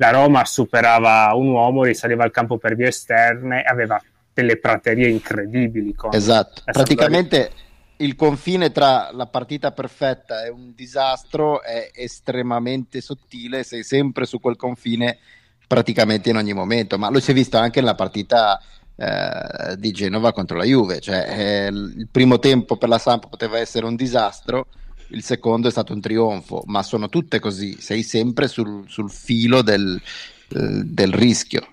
la 0.00 0.10
Roma 0.10 0.46
superava 0.46 1.30
un 1.34 1.48
uomo, 1.48 1.84
risaliva 1.84 2.24
al 2.24 2.30
campo 2.30 2.56
per 2.56 2.74
vie 2.74 2.88
esterne, 2.88 3.62
aveva 3.62 4.02
delle 4.32 4.56
praterie 4.56 5.08
incredibili. 5.08 5.94
esatto, 6.12 6.62
praticamente 6.64 7.50
il 7.96 8.16
confine 8.16 8.72
tra 8.72 9.10
la 9.12 9.26
partita 9.26 9.72
perfetta 9.72 10.42
e 10.42 10.48
un 10.48 10.72
disastro 10.74 11.62
è 11.62 11.90
estremamente 11.92 13.02
sottile, 13.02 13.62
sei 13.62 13.82
sempre 13.82 14.24
su 14.24 14.40
quel 14.40 14.56
confine 14.56 15.18
praticamente 15.66 16.30
in 16.30 16.36
ogni 16.36 16.54
momento, 16.54 16.96
ma 16.96 17.10
lo 17.10 17.20
si 17.20 17.32
è 17.32 17.34
visto 17.34 17.58
anche 17.58 17.80
nella 17.80 17.94
partita 17.94 18.58
eh, 18.96 19.76
di 19.76 19.90
Genova 19.90 20.32
contro 20.32 20.56
la 20.56 20.64
Juve, 20.64 21.00
cioè 21.00 21.26
eh, 21.28 21.66
il 21.66 22.08
primo 22.10 22.38
tempo 22.38 22.78
per 22.78 22.88
la 22.88 22.98
Samp 22.98 23.28
poteva 23.28 23.58
essere 23.58 23.84
un 23.84 23.96
disastro, 23.96 24.68
il 25.10 25.22
secondo 25.22 25.68
è 25.68 25.70
stato 25.70 25.92
un 25.92 26.00
trionfo, 26.00 26.62
ma 26.66 26.82
sono 26.82 27.08
tutte 27.08 27.38
così, 27.38 27.80
sei 27.80 28.02
sempre 28.02 28.48
sul, 28.48 28.84
sul 28.88 29.10
filo 29.10 29.62
del, 29.62 30.00
eh, 30.48 30.82
del 30.84 31.12
rischio. 31.12 31.66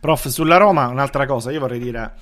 Prof, 0.00 0.28
sulla 0.28 0.56
Roma 0.56 0.88
un'altra 0.88 1.26
cosa, 1.26 1.50
io 1.50 1.60
vorrei 1.60 1.78
dire 1.78 2.14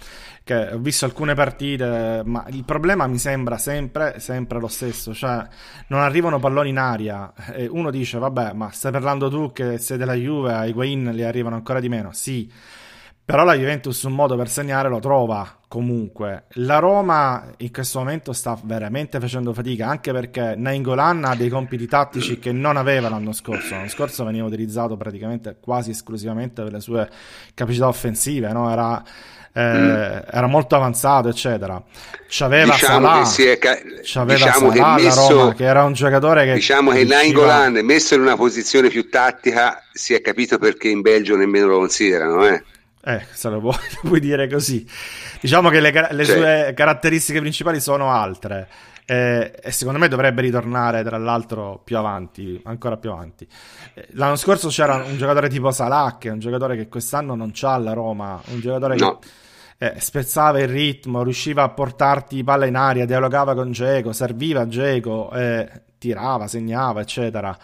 che 0.42 0.72
ho 0.72 0.78
visto 0.78 1.04
alcune 1.04 1.34
partite, 1.34 2.22
ma 2.24 2.44
il 2.48 2.64
problema 2.64 3.06
mi 3.06 3.18
sembra 3.18 3.58
sempre, 3.58 4.18
sempre 4.18 4.58
lo 4.58 4.68
stesso, 4.68 5.14
cioè 5.14 5.46
non 5.88 6.00
arrivano 6.00 6.38
palloni 6.38 6.70
in 6.70 6.78
aria 6.78 7.32
e 7.52 7.66
uno 7.66 7.90
dice 7.90 8.18
vabbè 8.18 8.54
ma 8.54 8.70
stai 8.70 8.90
parlando 8.90 9.28
tu 9.28 9.52
che 9.52 9.78
sei 9.78 9.98
della 9.98 10.14
Juve, 10.14 10.52
ai 10.52 10.70
Higuain 10.70 11.10
li 11.12 11.22
arrivano 11.22 11.56
ancora 11.56 11.78
di 11.78 11.88
meno, 11.88 12.10
sì, 12.12 12.50
però 13.30 13.44
la 13.44 13.54
Juventus 13.54 14.02
un 14.02 14.14
modo 14.14 14.34
per 14.34 14.48
segnare 14.48 14.88
lo 14.88 14.98
trova 14.98 15.58
comunque. 15.68 16.46
La 16.54 16.80
Roma 16.80 17.46
in 17.58 17.70
questo 17.70 18.00
momento 18.00 18.32
sta 18.32 18.58
veramente 18.60 19.20
facendo 19.20 19.52
fatica, 19.52 19.86
anche 19.86 20.10
perché 20.10 20.54
Nainggolan 20.56 21.24
ha 21.24 21.36
dei 21.36 21.48
compiti 21.48 21.86
tattici 21.86 22.40
che 22.40 22.50
non 22.50 22.76
aveva 22.76 23.08
l'anno 23.08 23.30
scorso. 23.30 23.74
L'anno 23.74 23.88
scorso 23.88 24.24
veniva 24.24 24.46
utilizzato 24.46 24.96
praticamente 24.96 25.58
quasi 25.60 25.90
esclusivamente 25.90 26.60
per 26.64 26.72
le 26.72 26.80
sue 26.80 27.08
capacità 27.54 27.86
offensive, 27.86 28.50
no? 28.50 28.68
Era 28.68 29.00
eh, 29.52 29.62
mm. 29.62 29.90
era 30.28 30.46
molto 30.48 30.74
avanzato, 30.74 31.28
eccetera. 31.28 31.80
C'aveva 32.28 32.72
diciamo 32.72 33.06
Salah, 33.06 33.20
che 33.20 33.26
si 33.26 33.46
è 33.46 33.58
ca- 33.58 33.78
c'aveva 34.02 34.44
diciamo 34.44 34.72
Salah 34.72 34.96
che 34.96 35.02
messo, 35.04 35.28
Roma, 35.28 35.54
che 35.54 35.64
era 35.64 35.84
un 35.84 35.92
giocatore 35.92 36.44
che 36.46 36.54
diciamo 36.54 36.90
che 36.90 37.04
Nainggolan 37.04 37.78
messo 37.84 38.14
in 38.14 38.22
una 38.22 38.36
posizione 38.36 38.88
più 38.88 39.08
tattica 39.08 39.84
si 39.92 40.14
è 40.14 40.20
capito 40.20 40.58
perché 40.58 40.88
in 40.88 41.00
Belgio 41.00 41.36
nemmeno 41.36 41.68
lo 41.68 41.78
considerano, 41.78 42.44
eh. 42.44 42.64
Eh, 43.02 43.24
se 43.32 43.48
lo 43.48 43.60
vuoi, 43.60 43.76
puoi 44.02 44.20
dire 44.20 44.48
così. 44.48 44.86
Diciamo 45.40 45.70
che 45.70 45.80
le, 45.80 45.90
le 46.10 46.24
cioè. 46.24 46.36
sue 46.36 46.72
caratteristiche 46.74 47.40
principali 47.40 47.80
sono 47.80 48.10
altre. 48.10 48.68
Eh, 49.06 49.52
e 49.60 49.72
secondo 49.72 49.98
me 49.98 50.06
dovrebbe 50.06 50.40
ritornare 50.40 51.02
tra 51.02 51.18
l'altro 51.18 51.80
più 51.82 51.96
avanti, 51.96 52.60
ancora 52.64 52.96
più 52.96 53.10
avanti. 53.10 53.46
Eh, 53.94 54.08
l'anno 54.12 54.36
scorso 54.36 54.68
c'era 54.68 54.96
un 54.96 55.16
giocatore 55.16 55.48
tipo 55.48 55.70
Salah, 55.72 56.16
che 56.18 56.28
è 56.28 56.32
un 56.32 56.38
giocatore 56.38 56.76
che 56.76 56.88
quest'anno 56.88 57.34
non 57.34 57.50
c'ha 57.52 57.76
la 57.78 57.92
Roma, 57.92 58.40
un 58.48 58.60
giocatore 58.60 58.96
no. 58.96 59.18
che 59.76 59.94
eh, 59.94 59.94
spezzava 59.98 60.60
il 60.60 60.68
ritmo, 60.68 61.24
riusciva 61.24 61.64
a 61.64 61.70
portarti 61.70 62.44
palla 62.44 62.66
in 62.66 62.76
aria, 62.76 63.06
dialogava 63.06 63.54
con 63.54 63.72
Geco, 63.72 64.12
serviva 64.12 64.68
Geco, 64.68 65.32
tirava, 65.98 66.46
segnava, 66.46 67.00
eccetera. 67.00 67.56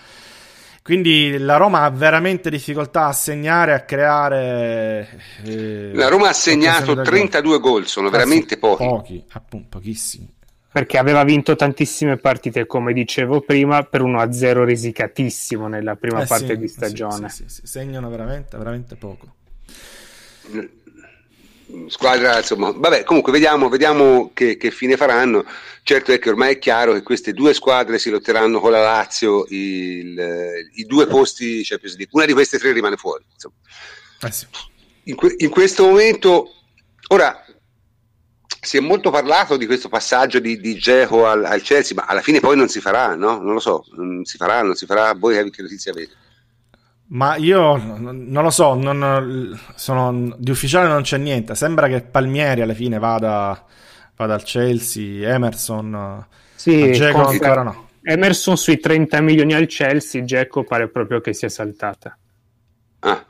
Quindi 0.86 1.36
la 1.38 1.56
Roma 1.56 1.82
ha 1.82 1.90
veramente 1.90 2.48
difficoltà 2.48 3.06
a 3.06 3.12
segnare, 3.12 3.74
a 3.74 3.80
creare. 3.80 5.08
Eh, 5.42 5.90
la 5.92 6.06
Roma 6.06 6.28
ha 6.28 6.32
segnato 6.32 7.02
32 7.02 7.58
gol, 7.58 7.88
sono 7.88 8.06
ah, 8.06 8.10
veramente 8.12 8.54
sì, 8.54 8.60
pochi. 8.60 8.84
Pochi, 8.84 9.24
appunto, 9.32 9.66
pochissimi. 9.78 10.32
Perché 10.70 10.96
aveva 10.96 11.24
vinto 11.24 11.56
tantissime 11.56 12.18
partite, 12.18 12.66
come 12.66 12.92
dicevo 12.92 13.40
prima, 13.40 13.82
per 13.82 14.02
1-0 14.02 14.62
risicatissimo 14.62 15.66
nella 15.66 15.96
prima 15.96 16.22
eh 16.22 16.26
parte 16.26 16.54
sì, 16.54 16.56
di 16.56 16.68
stagione. 16.68 17.30
Sì, 17.30 17.42
sì, 17.48 17.62
segnano 17.64 18.08
veramente, 18.08 18.56
veramente 18.56 18.94
poco. 18.94 19.34
Squadra, 21.88 22.38
insomma, 22.38 22.70
vabbè, 22.70 23.02
comunque 23.02 23.32
vediamo, 23.32 23.68
vediamo 23.68 24.30
che, 24.32 24.56
che 24.56 24.70
fine 24.70 24.96
faranno. 24.96 25.44
Certo 25.82 26.12
è 26.12 26.18
che 26.18 26.28
ormai 26.28 26.54
è 26.54 26.58
chiaro 26.58 26.92
che 26.92 27.02
queste 27.02 27.32
due 27.32 27.54
squadre 27.54 27.98
si 27.98 28.08
lotteranno 28.08 28.60
con 28.60 28.70
la 28.70 28.80
Lazio 28.80 29.44
il, 29.48 30.16
i 30.74 30.84
due 30.84 31.06
posti 31.06 31.64
Champions 31.64 31.96
League. 31.96 32.12
Una 32.14 32.24
di 32.24 32.32
queste 32.32 32.58
tre 32.58 32.72
rimane 32.72 32.96
fuori. 32.96 33.24
Eh 34.22 34.30
sì. 34.30 34.46
in, 35.04 35.16
que- 35.16 35.34
in, 35.38 35.50
questo 35.50 35.84
momento, 35.84 36.54
ora 37.08 37.44
si 38.60 38.76
è 38.76 38.80
molto 38.80 39.10
parlato 39.10 39.56
di 39.56 39.66
questo 39.66 39.88
passaggio 39.88 40.38
di, 40.38 40.60
di 40.60 40.76
Geco 40.76 41.26
al, 41.26 41.44
al, 41.44 41.62
Chelsea, 41.62 41.96
ma 41.96 42.04
alla 42.04 42.22
fine 42.22 42.40
poi 42.40 42.56
non 42.56 42.68
si 42.68 42.80
farà, 42.80 43.16
no? 43.16 43.40
Non 43.40 43.54
lo 43.54 43.60
so, 43.60 43.84
non 43.96 44.24
si 44.24 44.36
farà, 44.36 44.62
non 44.62 44.76
si 44.76 44.86
farà. 44.86 45.14
Voi 45.14 45.34
che 45.50 45.62
notizie 45.62 45.90
avete? 45.90 46.14
Ma 47.08 47.36
io 47.36 47.76
non 47.76 48.42
lo 48.42 48.50
so, 48.50 48.74
non, 48.74 49.58
sono, 49.74 50.34
di 50.38 50.50
ufficiale 50.50 50.88
non 50.88 51.02
c'è 51.02 51.18
niente. 51.18 51.54
Sembra 51.54 51.86
che 51.88 52.02
Palmieri 52.02 52.62
alla 52.62 52.74
fine 52.74 52.98
vada 52.98 53.64
vada 54.16 54.34
al 54.34 54.42
Chelsea, 54.42 55.32
Emerson, 55.32 56.26
sì, 56.54 56.90
Dzeko 56.90 57.26
ancora 57.26 57.62
no. 57.62 57.88
Emerson 58.02 58.56
sui 58.56 58.78
30 58.78 59.20
milioni 59.20 59.54
al 59.54 59.66
Chelsea, 59.66 60.22
Dzeko 60.22 60.64
pare 60.64 60.88
proprio 60.88 61.20
che 61.20 61.34
sia 61.34 61.48
saltata. 61.48 62.16
Ah, 63.00 63.24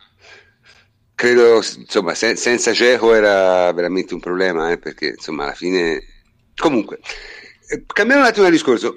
credo, 1.14 1.56
insomma, 1.56 2.14
se, 2.14 2.36
senza 2.36 2.70
Dzeko 2.70 3.14
era 3.14 3.72
veramente 3.72 4.14
un 4.14 4.20
problema, 4.20 4.70
eh, 4.70 4.78
perché 4.78 5.08
insomma 5.16 5.44
alla 5.44 5.54
fine... 5.54 6.02
Comunque, 6.54 7.00
eh, 7.68 7.84
cambiando 7.86 8.24
un 8.24 8.30
attimo 8.30 8.46
il 8.46 8.52
discorso, 8.52 8.96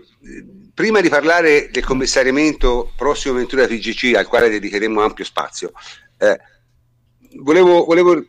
prima 0.79 1.01
di 1.01 1.09
parlare 1.09 1.69
del 1.71 1.83
commissariamento 1.83 2.93
prossimo 2.95 3.33
Ventura 3.33 3.67
PGC, 3.67 4.15
al 4.15 4.27
quale 4.27 4.47
dedicheremo 4.47 5.01
ampio 5.01 5.25
spazio, 5.25 5.73
eh, 6.17 6.39
volevo, 7.41 7.83
volevo 7.83 8.23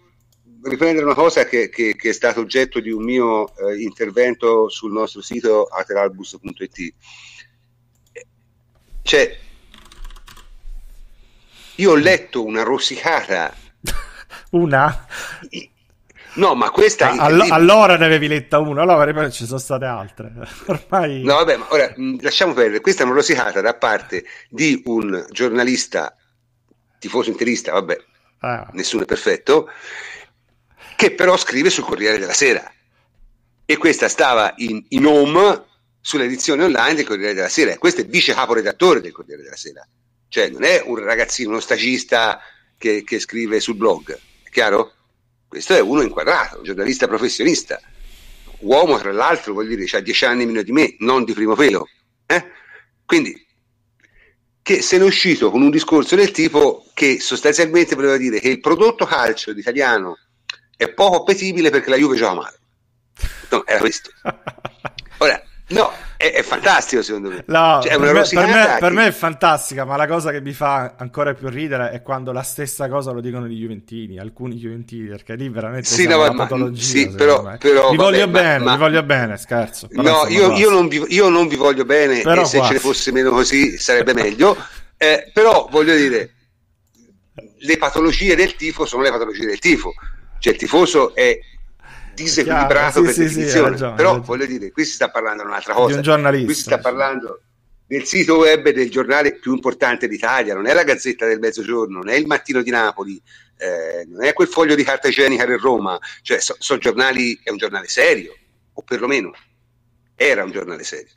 riprendere 0.64 1.04
una 1.04 1.14
cosa 1.14 1.44
che, 1.44 1.68
che, 1.68 1.94
che, 1.94 2.08
è 2.08 2.12
stato 2.12 2.40
oggetto 2.40 2.80
di 2.80 2.90
un 2.90 3.04
mio 3.04 3.56
eh, 3.56 3.80
intervento 3.80 4.68
sul 4.68 4.90
nostro 4.90 5.22
sito 5.22 5.66
ateralbus.it. 5.66 6.94
Cioè, 9.02 9.38
io 11.76 11.90
ho 11.92 11.94
letto 11.94 12.44
una 12.44 12.64
rosicata. 12.64 13.54
Una? 14.50 15.06
No, 16.34 16.54
ma 16.54 16.70
questa 16.70 17.10
ah, 17.10 17.24
all- 17.24 17.50
allora 17.50 17.96
ne 17.96 18.04
avevi 18.04 18.28
letta 18.28 18.58
una, 18.58 18.82
allora 18.82 19.12
poi 19.12 19.32
ci 19.32 19.46
sono 19.46 19.58
state 19.58 19.84
altre. 19.84 20.32
Ormai... 20.66 21.22
No, 21.22 21.34
vabbè, 21.34 21.56
ma 21.56 21.66
ora 21.70 21.92
mh, 21.94 22.18
lasciamo 22.20 22.52
perdere. 22.52 22.80
Questa 22.80 23.02
è 23.02 23.06
una 23.06 23.14
rosicata 23.14 23.60
da 23.60 23.74
parte 23.74 24.24
di 24.48 24.82
un 24.84 25.26
giornalista 25.30 26.14
tifoso 26.98 27.30
interista, 27.30 27.72
vabbè, 27.72 27.98
ah. 28.40 28.68
nessuno 28.72 29.02
è 29.02 29.06
perfetto, 29.06 29.68
che 30.96 31.12
però 31.12 31.36
scrive 31.36 31.70
sul 31.70 31.84
Corriere 31.84 32.18
della 32.18 32.32
Sera. 32.32 32.70
E 33.64 33.76
questa 33.76 34.08
stava 34.08 34.52
in, 34.56 34.84
in 34.88 35.06
home 35.06 35.64
sull'edizione 36.00 36.64
online 36.64 36.94
del 36.94 37.06
Corriere 37.06 37.34
della 37.34 37.48
Sera. 37.48 37.76
Questo 37.78 38.00
è 38.00 38.04
il 38.04 38.10
vice 38.10 38.34
caporedattore 38.34 39.00
del 39.00 39.12
Corriere 39.12 39.42
della 39.42 39.56
Sera. 39.56 39.86
Cioè 40.28 40.48
non 40.48 40.62
è 40.62 40.82
un 40.84 40.96
ragazzino, 40.96 41.50
uno 41.50 41.60
stagista 41.60 42.40
che, 42.78 43.02
che 43.02 43.18
scrive 43.18 43.58
sul 43.60 43.76
blog, 43.76 44.16
è 44.44 44.48
chiaro? 44.50 44.92
Questo 45.50 45.74
è 45.74 45.80
uno 45.80 46.02
inquadrato, 46.02 46.58
un 46.58 46.62
giornalista 46.62 47.08
professionista. 47.08 47.80
Uomo, 48.60 48.98
tra 48.98 49.10
l'altro, 49.10 49.52
vuol 49.52 49.66
dire, 49.66 49.84
ha 49.96 50.00
dieci 50.00 50.24
anni 50.24 50.46
meno 50.46 50.62
di 50.62 50.70
me, 50.70 50.94
non 51.00 51.24
di 51.24 51.32
primo 51.32 51.56
pelo. 51.56 51.88
Eh? 52.24 52.52
Quindi, 53.04 53.34
che 54.62 54.80
se 54.80 54.96
ne 54.96 55.02
è 55.02 55.06
uscito 55.08 55.50
con 55.50 55.62
un 55.62 55.70
discorso 55.70 56.14
del 56.14 56.30
tipo 56.30 56.86
che 56.94 57.18
sostanzialmente 57.18 57.96
voleva 57.96 58.16
dire 58.16 58.38
che 58.38 58.48
il 58.48 58.60
prodotto 58.60 59.04
calcio 59.06 59.50
italiano 59.50 60.18
è 60.76 60.88
poco 60.88 61.16
appetibile 61.16 61.70
perché 61.70 61.90
la 61.90 61.96
Juve 61.96 62.14
gioca 62.14 62.34
male. 62.34 62.58
No, 63.48 63.66
era 63.66 63.80
questo. 63.80 64.12
Ora, 65.18 65.42
no, 65.70 65.92
è, 66.16 66.32
è 66.32 66.42
fantastico 66.42 67.02
secondo 67.02 67.28
me. 67.30 67.44
No, 67.46 67.80
cioè, 67.82 67.98
per, 67.98 68.12
me, 68.12 68.22
per, 68.22 68.46
me, 68.46 68.76
per, 68.78 68.92
me, 68.92 69.06
è 69.06 69.10
fantastica, 69.10 69.84
ma 69.84 69.96
la 69.96 70.06
cosa 70.06 70.30
che 70.30 70.40
mi 70.40 70.52
fa 70.52 70.94
ancora 70.96 71.32
più 71.34 71.48
ridere 71.48 71.90
è 71.90 72.02
quando 72.02 72.32
la 72.32 72.42
stessa 72.42 72.88
cosa 72.88 73.10
lo 73.12 73.20
dicono 73.20 73.46
i 73.46 73.54
Juventini, 73.54 74.18
alcuni 74.18 74.56
Juventini, 74.56 75.08
perché 75.08 75.34
lì 75.34 75.48
veramente 75.48 75.88
sì, 75.88 76.06
no, 76.06 76.18
una 76.18 76.32
ma, 76.32 76.36
patologia. 76.36 76.82
Sì, 76.82 77.08
però, 77.10 77.42
però, 77.58 77.90
vi 77.90 77.96
vabbè, 77.96 78.10
voglio 78.10 78.26
ma, 78.26 78.40
bene, 78.40 78.64
ma, 78.64 78.72
vi 78.72 78.78
voglio 78.78 79.02
bene, 79.02 79.36
scherzo. 79.36 79.88
No, 79.92 80.26
io, 80.28 80.52
io, 80.52 80.70
non 80.70 80.88
vi, 80.88 81.04
io, 81.08 81.28
non 81.28 81.48
vi, 81.48 81.56
voglio 81.56 81.84
bene 81.84 82.20
però 82.20 82.42
e 82.42 82.44
se 82.44 82.62
ce 82.62 82.72
ne 82.72 82.78
fosse 82.78 83.12
meno 83.12 83.30
così 83.30 83.78
sarebbe 83.78 84.12
meglio, 84.12 84.56
eh, 84.96 85.30
però 85.32 85.68
voglio 85.70 85.94
dire, 85.94 86.34
le 87.58 87.76
patologie 87.78 88.34
del 88.36 88.56
tifo 88.56 88.84
sono 88.84 89.02
le 89.02 89.10
patologie 89.10 89.46
del 89.46 89.58
tifo 89.58 89.92
cioè 90.40 90.54
il 90.54 90.58
tifoso 90.58 91.14
è 91.14 91.38
disequilibrato 92.14 93.02
per 93.02 93.12
sì, 93.12 93.22
definizione, 93.22 93.66
sì, 93.66 93.70
ragione, 93.72 93.94
però 93.94 94.20
voglio 94.20 94.46
dire, 94.46 94.70
qui 94.70 94.84
si 94.84 94.92
sta 94.92 95.10
parlando 95.10 95.42
di 95.42 95.48
un'altra 95.48 95.74
cosa, 95.74 95.88
di 95.88 95.94
un 95.94 96.02
giornalista, 96.02 96.46
qui 96.46 96.54
si 96.54 96.62
sta 96.62 96.78
parlando 96.78 97.40
del 97.86 98.04
sito 98.04 98.36
web 98.36 98.68
del 98.68 98.88
giornale 98.88 99.34
più 99.34 99.52
importante 99.52 100.06
d'Italia, 100.06 100.54
non 100.54 100.66
è 100.66 100.72
la 100.72 100.84
Gazzetta 100.84 101.26
del 101.26 101.40
Mezzogiorno, 101.40 101.98
non 101.98 102.08
è 102.08 102.14
il 102.14 102.26
Mattino 102.26 102.62
di 102.62 102.70
Napoli, 102.70 103.20
eh, 103.58 104.06
non 104.06 104.22
è 104.24 104.32
quel 104.32 104.46
foglio 104.46 104.74
di 104.76 104.84
carta 104.84 105.08
igienica 105.08 105.44
del 105.44 105.58
Roma, 105.58 105.98
cioè 106.22 106.38
sono 106.38 106.58
so 106.60 106.78
giornali, 106.78 107.38
è 107.42 107.50
un 107.50 107.56
giornale 107.56 107.88
serio, 107.88 108.36
o 108.72 108.82
perlomeno 108.82 109.32
era 110.14 110.44
un 110.44 110.52
giornale 110.52 110.84
serio. 110.84 111.10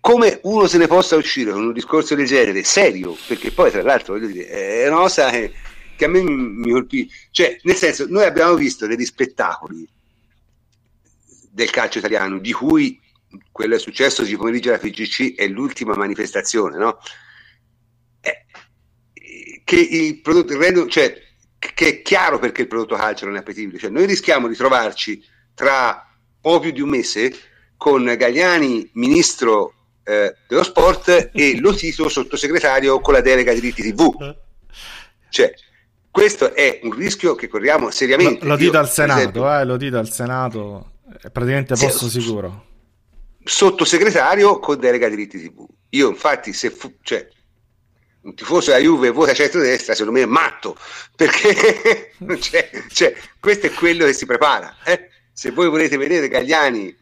Come 0.00 0.38
uno 0.44 0.66
se 0.66 0.78
ne 0.78 0.86
possa 0.86 1.16
uscire 1.16 1.52
con 1.52 1.64
un 1.64 1.72
discorso 1.72 2.14
del 2.14 2.26
genere, 2.26 2.64
serio, 2.64 3.14
perché 3.26 3.50
poi 3.50 3.70
tra 3.70 3.82
l'altro 3.82 4.14
voglio 4.14 4.28
dire, 4.28 4.48
è 4.48 4.88
una 4.88 5.00
cosa 5.00 5.28
che 5.28 5.52
che 6.00 6.06
a 6.06 6.08
me 6.08 6.22
mi 6.22 6.70
colpì. 6.70 7.10
Cioè, 7.30 7.58
nel 7.62 7.76
senso, 7.76 8.06
noi 8.08 8.24
abbiamo 8.24 8.54
visto 8.54 8.86
degli 8.86 9.04
spettacoli 9.04 9.86
del 11.50 11.70
calcio 11.70 11.98
italiano, 11.98 12.38
di 12.38 12.52
cui 12.52 12.98
quello 13.52 13.74
è 13.74 13.78
successo 13.78 14.22
oggi 14.22 14.36
pomeriggio 14.36 14.70
alla 14.70 14.78
FGC 14.78 15.34
è 15.36 15.46
l'ultima 15.46 15.94
manifestazione, 15.94 16.78
no? 16.78 16.98
Eh, 18.22 18.46
che 19.62 19.76
il 19.78 20.20
prodotto 20.22 20.56
rendo, 20.56 20.88
cioè, 20.88 21.14
che 21.58 21.86
è 21.86 22.02
chiaro 22.02 22.38
perché 22.38 22.62
il 22.62 22.68
prodotto 22.68 22.96
calcio 22.96 23.26
non 23.26 23.36
è 23.36 23.40
appetibile. 23.40 23.78
Cioè, 23.78 23.90
noi 23.90 24.06
rischiamo 24.06 24.48
di 24.48 24.56
trovarci 24.56 25.22
tra 25.54 26.08
poco 26.40 26.60
più 26.60 26.70
di 26.70 26.80
un 26.80 26.88
mese 26.88 27.30
con 27.76 28.02
Gagliani, 28.04 28.88
ministro 28.94 29.74
eh, 30.04 30.34
dello 30.48 30.62
sport, 30.62 31.30
e 31.34 31.60
Lotito, 31.60 32.08
sottosegretario 32.08 33.00
con 33.00 33.12
la 33.12 33.20
delega 33.20 33.52
diritti 33.52 33.82
TV. 33.82 34.34
Cioè, 35.28 35.54
questo 36.10 36.54
è 36.54 36.80
un 36.82 36.92
rischio 36.92 37.34
che 37.34 37.46
corriamo 37.46 37.90
seriamente. 37.90 38.44
Lo, 38.44 38.50
lo 38.50 38.56
dite 38.56 38.76
al 38.76 38.90
Senato, 38.90 39.20
esempio, 39.20 39.58
eh, 39.58 39.64
lo 39.64 39.76
dite 39.76 39.96
al 39.96 40.10
Senato, 40.10 40.92
è 41.22 41.30
praticamente 41.30 41.74
posto 41.76 42.08
sì, 42.08 42.20
sicuro. 42.20 42.66
Sottosegretario 43.44 44.58
con 44.58 44.78
delega 44.78 45.08
diritti 45.08 45.40
TV. 45.40 45.66
Io 45.90 46.08
infatti, 46.08 46.52
se 46.52 46.70
fu, 46.70 46.94
cioè, 47.02 47.26
un 48.22 48.34
tifoso 48.34 48.70
della 48.70 48.82
Juve 48.82 49.10
vota 49.10 49.32
centrodestra, 49.32 49.94
secondo 49.94 50.18
me 50.18 50.24
è 50.24 50.28
matto, 50.28 50.76
perché 51.14 52.12
cioè, 52.40 52.70
cioè, 52.88 53.14
questo 53.38 53.66
è 53.66 53.72
quello 53.72 54.04
che 54.04 54.12
si 54.12 54.26
prepara. 54.26 54.76
Eh? 54.84 55.08
Se 55.32 55.52
voi 55.52 55.68
volete 55.68 55.96
vedere 55.96 56.28
Gagliani, 56.28 56.94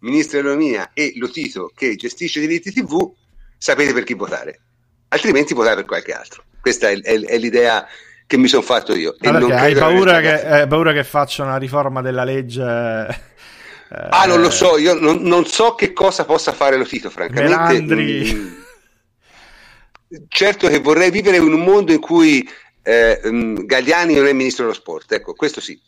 ministro 0.00 0.40
dell'economia, 0.40 0.92
e 0.94 1.12
Lotito 1.16 1.72
che 1.74 1.96
gestisce 1.96 2.38
i 2.38 2.46
diritti 2.46 2.72
TV, 2.72 3.12
sapete 3.58 3.92
per 3.92 4.04
chi 4.04 4.14
votare, 4.14 4.60
altrimenti 5.08 5.54
votare 5.54 5.76
per 5.76 5.86
qualche 5.86 6.12
altro. 6.12 6.44
Questa 6.60 6.88
è, 6.88 7.00
è, 7.00 7.20
è 7.20 7.38
l'idea 7.38 7.86
che 8.26 8.36
mi 8.36 8.48
sono 8.48 8.62
fatto 8.62 8.94
io. 8.94 9.14
Ah, 9.20 9.38
hai 9.38 9.74
paura 9.74 10.20
che, 10.20 10.46
hai 10.46 10.66
paura 10.66 10.92
che 10.92 11.04
faccia 11.04 11.42
una 11.42 11.56
riforma 11.56 12.00
della 12.00 12.24
legge? 12.24 12.62
Eh, 12.62 14.08
ah, 14.10 14.26
non 14.26 14.40
lo 14.40 14.50
so, 14.50 14.78
io 14.78 14.94
non, 14.94 15.22
non, 15.22 15.46
so 15.46 15.74
che 15.74 15.92
cosa 15.92 16.24
possa 16.24 16.52
fare 16.52 16.76
Lotito, 16.76 17.10
francamente. 17.10 17.94
Melandri. 17.94 18.34
Mm, 18.34 20.22
certo 20.28 20.68
che 20.68 20.80
vorrei 20.80 21.10
vivere 21.10 21.36
in 21.36 21.52
un 21.52 21.60
mondo 21.60 21.92
in 21.92 22.00
cui 22.00 22.48
eh, 22.82 23.20
mm, 23.26 23.64
Gagliani 23.64 24.14
non 24.14 24.26
è 24.26 24.32
ministro 24.32 24.64
dello 24.64 24.76
sport, 24.76 25.12
ecco, 25.12 25.34
questo 25.34 25.60
sì. 25.60 25.80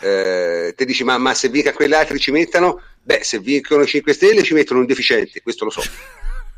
Eh, 0.00 0.74
te 0.76 0.84
dici, 0.84 1.04
ma, 1.04 1.18
ma 1.18 1.34
se 1.34 1.48
vinca 1.48 1.72
quegli 1.72 1.94
altri 1.94 2.18
ci 2.18 2.30
mettono? 2.30 2.80
Beh, 3.02 3.20
se 3.22 3.38
vincono 3.38 3.82
i 3.82 3.86
5 3.86 4.12
Stelle 4.12 4.42
ci 4.42 4.54
mettono 4.54 4.80
un 4.80 4.86
deficiente, 4.86 5.42
questo 5.42 5.64
lo 5.64 5.70
so. 5.70 5.82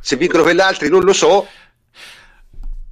Se 0.00 0.16
vincono 0.16 0.42
quegli 0.42 0.60
altri 0.60 0.88
non 0.88 1.02
lo 1.02 1.12
so, 1.12 1.46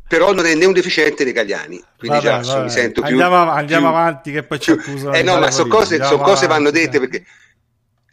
però 0.09 0.33
non 0.33 0.47
è 0.47 0.55
né 0.55 0.65
un 0.65 0.73
deficiente 0.73 1.25
né 1.25 1.33
Gagliani. 1.33 1.83
Quindi 1.99 2.19
vabbè, 2.19 2.41
già 2.43 2.53
vabbè. 2.53 2.63
mi 2.65 2.71
sento 2.71 3.01
più. 3.01 3.11
Andiamo, 3.11 3.51
andiamo 3.51 3.89
più, 3.89 3.97
avanti, 3.97 4.33
che 4.33 4.43
poi 4.43 4.61
ci 4.61 4.71
accusano. 4.71 5.13
Eh 5.17 5.23
no, 5.23 5.39
ma 5.39 5.51
sono 5.51 5.69
cose, 5.69 6.03
son 6.05 6.21
cose 6.21 6.47
vanno 6.47 6.71
dette 6.71 7.01
perché. 7.01 7.25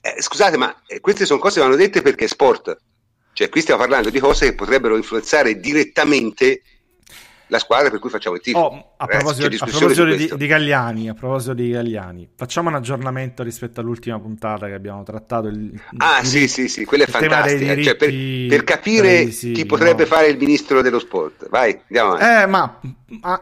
Eh, 0.01 0.21
scusate, 0.21 0.57
ma 0.57 0.75
eh, 0.87 0.99
queste 0.99 1.25
sono 1.25 1.39
cose 1.39 1.59
che 1.59 1.65
vanno 1.65 1.77
dette 1.77 2.01
perché 2.01 2.25
è 2.25 2.27
sport. 2.27 2.77
Cioè, 3.33 3.49
qui 3.49 3.61
stiamo 3.61 3.79
parlando 3.79 4.09
di 4.09 4.19
cose 4.19 4.47
che 4.47 4.55
potrebbero 4.55 4.95
influenzare 4.95 5.59
direttamente 5.59 6.61
la 7.53 7.59
squadra 7.59 7.91
per 7.91 7.99
cui 7.99 8.09
facciamo 8.09 8.35
il 8.35 8.41
tifo. 8.41 8.57
Oh, 8.57 8.93
a 8.97 9.05
proposito, 9.05 9.45
a 9.45 9.67
proposito 9.67 10.05
di, 10.05 10.31
di, 10.35 10.47
Gagliani, 10.47 11.09
a 11.09 11.13
proposito 11.13 11.53
di 11.53 11.69
Gagliani, 11.69 12.29
facciamo 12.35 12.69
un 12.69 12.75
aggiornamento 12.75 13.43
rispetto 13.43 13.79
all'ultima 13.79 14.19
puntata 14.19 14.65
che 14.65 14.73
abbiamo 14.73 15.03
trattato. 15.03 15.47
Il, 15.47 15.79
ah, 15.97 16.19
il, 16.19 16.25
sì, 16.25 16.47
sì, 16.47 16.67
sì, 16.67 16.83
quella 16.83 17.03
è 17.03 17.07
fantastica. 17.07 17.79
Cioè, 17.79 17.95
per, 17.95 18.09
per, 18.49 18.63
capire 18.63 19.27
chi 19.27 19.65
potrebbe 19.65 20.03
no. 20.03 20.09
fare 20.09 20.27
il 20.27 20.37
ministro 20.37 20.81
dello 20.81 20.99
sport. 20.99 21.47
Vai, 21.49 21.79
andiamo 21.87 22.13
avanti. 22.13 22.43
Eh, 22.43 22.45
ma 22.47 22.79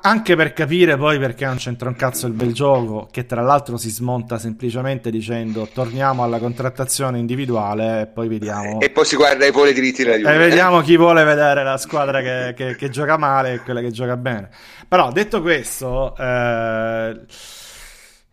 anche 0.01 0.35
per 0.35 0.53
capire 0.53 0.97
poi 0.97 1.17
perché 1.17 1.45
non 1.45 1.55
c'entra 1.55 1.87
un 1.87 1.95
cazzo 1.95 2.27
il 2.27 2.33
bel 2.33 2.51
gioco, 2.53 3.07
che 3.09 3.25
tra 3.25 3.41
l'altro 3.41 3.77
si 3.77 3.89
smonta 3.89 4.37
semplicemente 4.37 5.09
dicendo 5.09 5.69
torniamo 5.71 6.23
alla 6.23 6.39
contrattazione 6.39 7.19
individuale 7.19 8.01
e 8.01 8.07
poi 8.07 8.27
vediamo. 8.27 8.79
E 8.81 8.89
poi 8.89 9.05
si 9.05 9.15
guarda 9.15 9.45
i 9.45 9.51
voli 9.51 9.73
diritti 9.73 10.03
della 10.03 10.17
Juve. 10.17 10.33
E 10.33 10.37
vediamo 10.37 10.81
chi 10.81 10.97
vuole 10.97 11.23
vedere 11.23 11.63
la 11.63 11.77
squadra 11.77 12.21
che, 12.21 12.53
che, 12.55 12.75
che 12.75 12.89
gioca 12.89 13.17
male 13.17 13.53
e 13.53 13.59
quella 13.59 13.81
che 13.81 13.91
gioca 13.91 14.00
bene. 14.17 14.49
Però 14.87 15.11
detto 15.11 15.41
questo, 15.41 16.15
eh, 16.17 17.19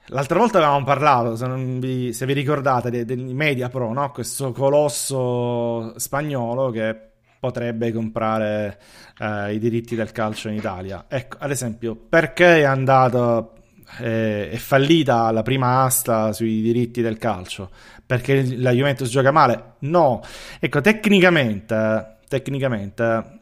l'altra 0.07 0.39
volta 0.39 0.59
avevamo 0.59 0.85
parlato, 0.85 1.37
se, 1.37 1.47
vi, 1.49 2.13
se 2.13 2.27
vi, 2.27 2.33
ricordate, 2.33 2.91
dei, 2.91 3.05
dei 3.05 3.17
Media 3.17 3.69
Pro, 3.69 3.93
no? 3.93 4.11
questo 4.11 4.53
colosso 4.53 5.99
spagnolo 5.99 6.71
che 6.71 6.97
potrebbe 7.41 7.93
comprare 7.93 8.79
eh, 9.19 9.55
i 9.55 9.59
diritti 9.59 9.95
del 9.95 10.13
calcio 10.13 10.49
in 10.49 10.57
Italia. 10.57 11.05
Ecco, 11.09 11.37
ad 11.41 11.51
esempio, 11.51 11.95
perché 11.97 12.59
è 12.59 12.65
andato 12.65 13.53
eh, 14.01 14.51
è 14.51 14.57
fallita 14.57 15.31
la 15.31 15.43
prima 15.43 15.83
asta 15.83 16.33
sui 16.33 16.61
diritti 16.61 17.01
del 17.01 17.19
calcio? 17.19 17.71
Perché 18.05 18.57
la 18.57 18.73
Juventus 18.73 19.09
gioca 19.09 19.31
male? 19.31 19.75
No. 19.81 20.23
Ecco, 20.59 20.81
tecnicamente, 20.81 22.17
tecnicamente 22.29 23.38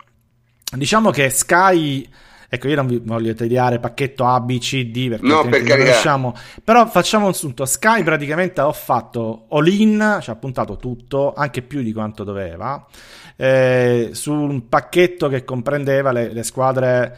diciamo 0.75 1.11
che 1.11 1.31
Sky 1.31 2.09
Ecco, 2.49 2.69
io 2.69 2.77
non 2.77 2.87
vi 2.87 3.01
voglio 3.03 3.35
tagliare 3.35 3.81
pacchetto 3.81 4.25
A, 4.25 4.41
B, 4.41 4.59
C, 4.59 4.87
D 4.87 5.09
perché 5.09 5.27
no, 5.27 5.45
per 5.49 5.63
riusciamo. 5.63 6.35
Però 6.63 6.87
facciamo 6.87 7.27
un 7.27 7.35
sunto. 7.35 7.65
Sky 7.65 8.03
praticamente 8.03 8.61
ho 8.61 8.73
fatto 8.73 9.47
all-in, 9.51 10.19
ci 10.21 10.31
ha 10.31 10.37
puntato 10.37 10.77
tutto, 10.77 11.35
anche 11.35 11.63
più 11.63 11.83
di 11.83 11.93
quanto 11.93 12.23
doveva, 12.23 12.87
eh, 13.35 14.11
su 14.13 14.33
un 14.33 14.69
pacchetto 14.69 15.29
che 15.29 15.45
comprendeva 15.45 16.13
le, 16.13 16.33
le 16.33 16.43
squadre. 16.43 17.17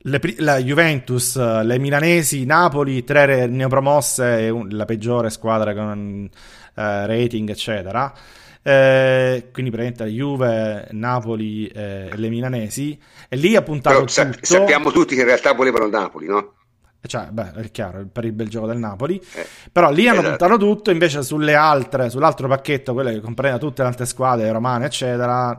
Le, 0.00 0.20
la 0.38 0.58
Juventus, 0.58 1.36
le 1.36 1.78
milanesi, 1.78 2.44
Napoli, 2.46 3.04
tre 3.04 3.46
neopromosse 3.46 4.38
e 4.38 4.48
un, 4.48 4.68
la 4.70 4.84
peggiore 4.84 5.28
squadra 5.28 5.74
con 5.74 6.28
eh, 6.74 7.06
rating, 7.06 7.50
eccetera 7.50 8.14
eh, 8.62 9.48
quindi 9.52 9.70
praticamente 9.70 10.04
la 10.04 10.10
Juve, 10.10 10.88
Napoli 10.92 11.66
eh, 11.66 12.08
e 12.12 12.16
le 12.16 12.28
milanesi, 12.28 12.98
e 13.28 13.36
lì 13.36 13.56
ha 13.56 13.62
puntato 13.62 14.04
Però, 14.04 14.30
tutto. 14.32 14.38
sappiamo 14.42 14.90
tutti 14.90 15.14
che 15.14 15.20
in 15.20 15.26
realtà 15.26 15.52
volevano 15.52 15.84
il 15.84 15.90
Napoli, 15.90 16.26
no? 16.26 16.54
Cioè, 17.06 17.28
beh, 17.30 17.52
è 17.54 17.70
chiaro, 17.70 18.06
per 18.10 18.24
il 18.24 18.32
bel 18.32 18.48
gioco 18.48 18.66
del 18.66 18.78
Napoli. 18.78 19.20
Eh, 19.34 19.46
Però 19.70 19.90
lì 19.90 20.08
hanno 20.08 20.18
esatto. 20.18 20.36
puntato 20.36 20.58
tutto, 20.58 20.90
invece 20.90 21.22
sulle 21.22 21.54
altre, 21.54 22.10
sull'altro 22.10 22.48
pacchetto, 22.48 22.92
quelle 22.92 23.12
che 23.12 23.20
comprende 23.20 23.58
tutte 23.58 23.82
le 23.82 23.88
altre 23.88 24.04
squadre 24.04 24.50
romane, 24.50 24.86
eccetera, 24.86 25.56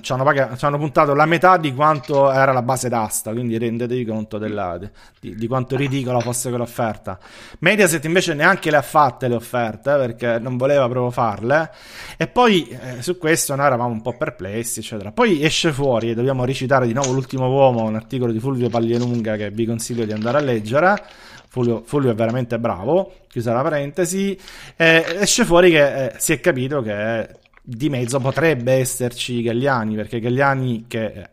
ci 0.00 0.12
hanno, 0.12 0.22
pagato, 0.22 0.56
ci 0.56 0.64
hanno, 0.64 0.78
puntato 0.78 1.12
la 1.14 1.26
metà 1.26 1.56
di 1.56 1.74
quanto 1.74 2.30
era 2.30 2.52
la 2.52 2.62
base 2.62 2.88
d'asta, 2.88 3.32
quindi 3.32 3.58
rendetevi 3.58 4.04
conto 4.04 4.38
della, 4.38 4.78
di, 5.18 5.34
di, 5.34 5.46
quanto 5.48 5.76
ridicola 5.76 6.20
fosse 6.20 6.50
quell'offerta. 6.50 7.18
Mediaset 7.58 8.04
invece 8.04 8.34
neanche 8.34 8.70
le 8.70 8.76
ha 8.76 8.82
fatte 8.82 9.26
le 9.26 9.34
offerte, 9.34 9.96
perché 9.96 10.38
non 10.38 10.56
voleva 10.56 10.88
proprio 10.88 11.10
farle, 11.10 11.70
e 12.16 12.28
poi 12.28 12.68
eh, 12.68 13.02
su 13.02 13.18
questo 13.18 13.56
noi 13.56 13.66
eravamo 13.66 13.92
un 13.92 14.02
po' 14.02 14.16
perplessi, 14.16 14.78
eccetera. 14.78 15.10
Poi 15.10 15.42
esce 15.42 15.72
fuori, 15.72 16.10
e 16.10 16.14
dobbiamo 16.14 16.44
recitare 16.44 16.86
di 16.86 16.92
nuovo 16.92 17.12
l'ultimo 17.12 17.48
uomo, 17.48 17.82
un 17.82 17.96
articolo 17.96 18.30
di 18.30 18.38
Fulvio 18.38 18.68
Paglienunga 18.68 19.36
che 19.36 19.50
vi 19.50 19.66
consiglio 19.66 20.04
di 20.04 20.12
andare 20.12 20.38
a 20.38 20.40
leggere, 20.40 20.75
leggera. 20.80 21.00
Fulvio, 21.48 21.82
Fulvio, 21.86 22.10
è 22.10 22.14
veramente 22.14 22.58
bravo, 22.58 23.14
chiusa 23.28 23.54
la 23.54 23.62
parentesi, 23.62 24.38
eh, 24.76 25.04
esce 25.20 25.44
fuori 25.46 25.70
che 25.70 26.04
eh, 26.04 26.12
si 26.18 26.34
è 26.34 26.40
capito 26.40 26.82
che 26.82 27.28
di 27.62 27.88
mezzo 27.88 28.20
potrebbe 28.20 28.72
esserci 28.74 29.40
Galliani, 29.42 29.94
perché 29.94 30.20
Galliani 30.20 30.84
che 30.86 31.28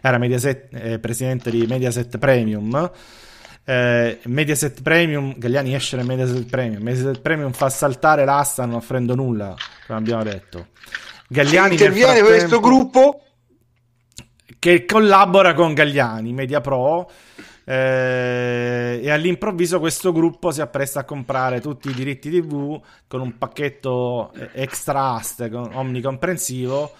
era 0.00 0.16
Mediaset, 0.16 0.68
eh, 0.72 0.98
presidente 0.98 1.50
di 1.50 1.66
Mediaset 1.66 2.16
Premium, 2.16 2.90
eh, 3.64 4.18
Mediaset 4.24 4.80
Premium, 4.80 5.34
Galliani 5.36 5.74
esce 5.74 5.96
nel 5.96 6.06
Mediaset 6.06 6.48
Premium, 6.48 6.82
Mediaset 6.82 7.20
Premium 7.20 7.52
fa 7.52 7.68
saltare 7.68 8.24
l'asta 8.24 8.64
non 8.64 8.76
offrendo 8.76 9.14
nulla, 9.14 9.54
come 9.86 9.98
abbiamo 9.98 10.22
detto. 10.22 10.68
Galliani 11.28 11.72
interviene 11.72 12.22
questo 12.22 12.60
gruppo 12.60 13.24
che 14.58 14.86
collabora 14.86 15.52
con 15.52 15.74
Gagliani, 15.74 16.32
Media 16.32 16.60
Pro, 16.60 17.10
eh, 17.64 19.00
e 19.02 19.10
all'improvviso 19.10 19.78
questo 19.78 20.12
gruppo 20.12 20.50
si 20.50 20.60
appresta 20.60 21.00
a 21.00 21.04
comprare 21.04 21.60
tutti 21.60 21.90
i 21.90 21.94
diritti 21.94 22.30
TV 22.30 22.80
con 23.06 23.20
un 23.20 23.38
pacchetto 23.38 24.32
eh, 24.32 24.48
extra 24.54 25.14
aste 25.14 25.50
omnicomprensivo 25.52 26.92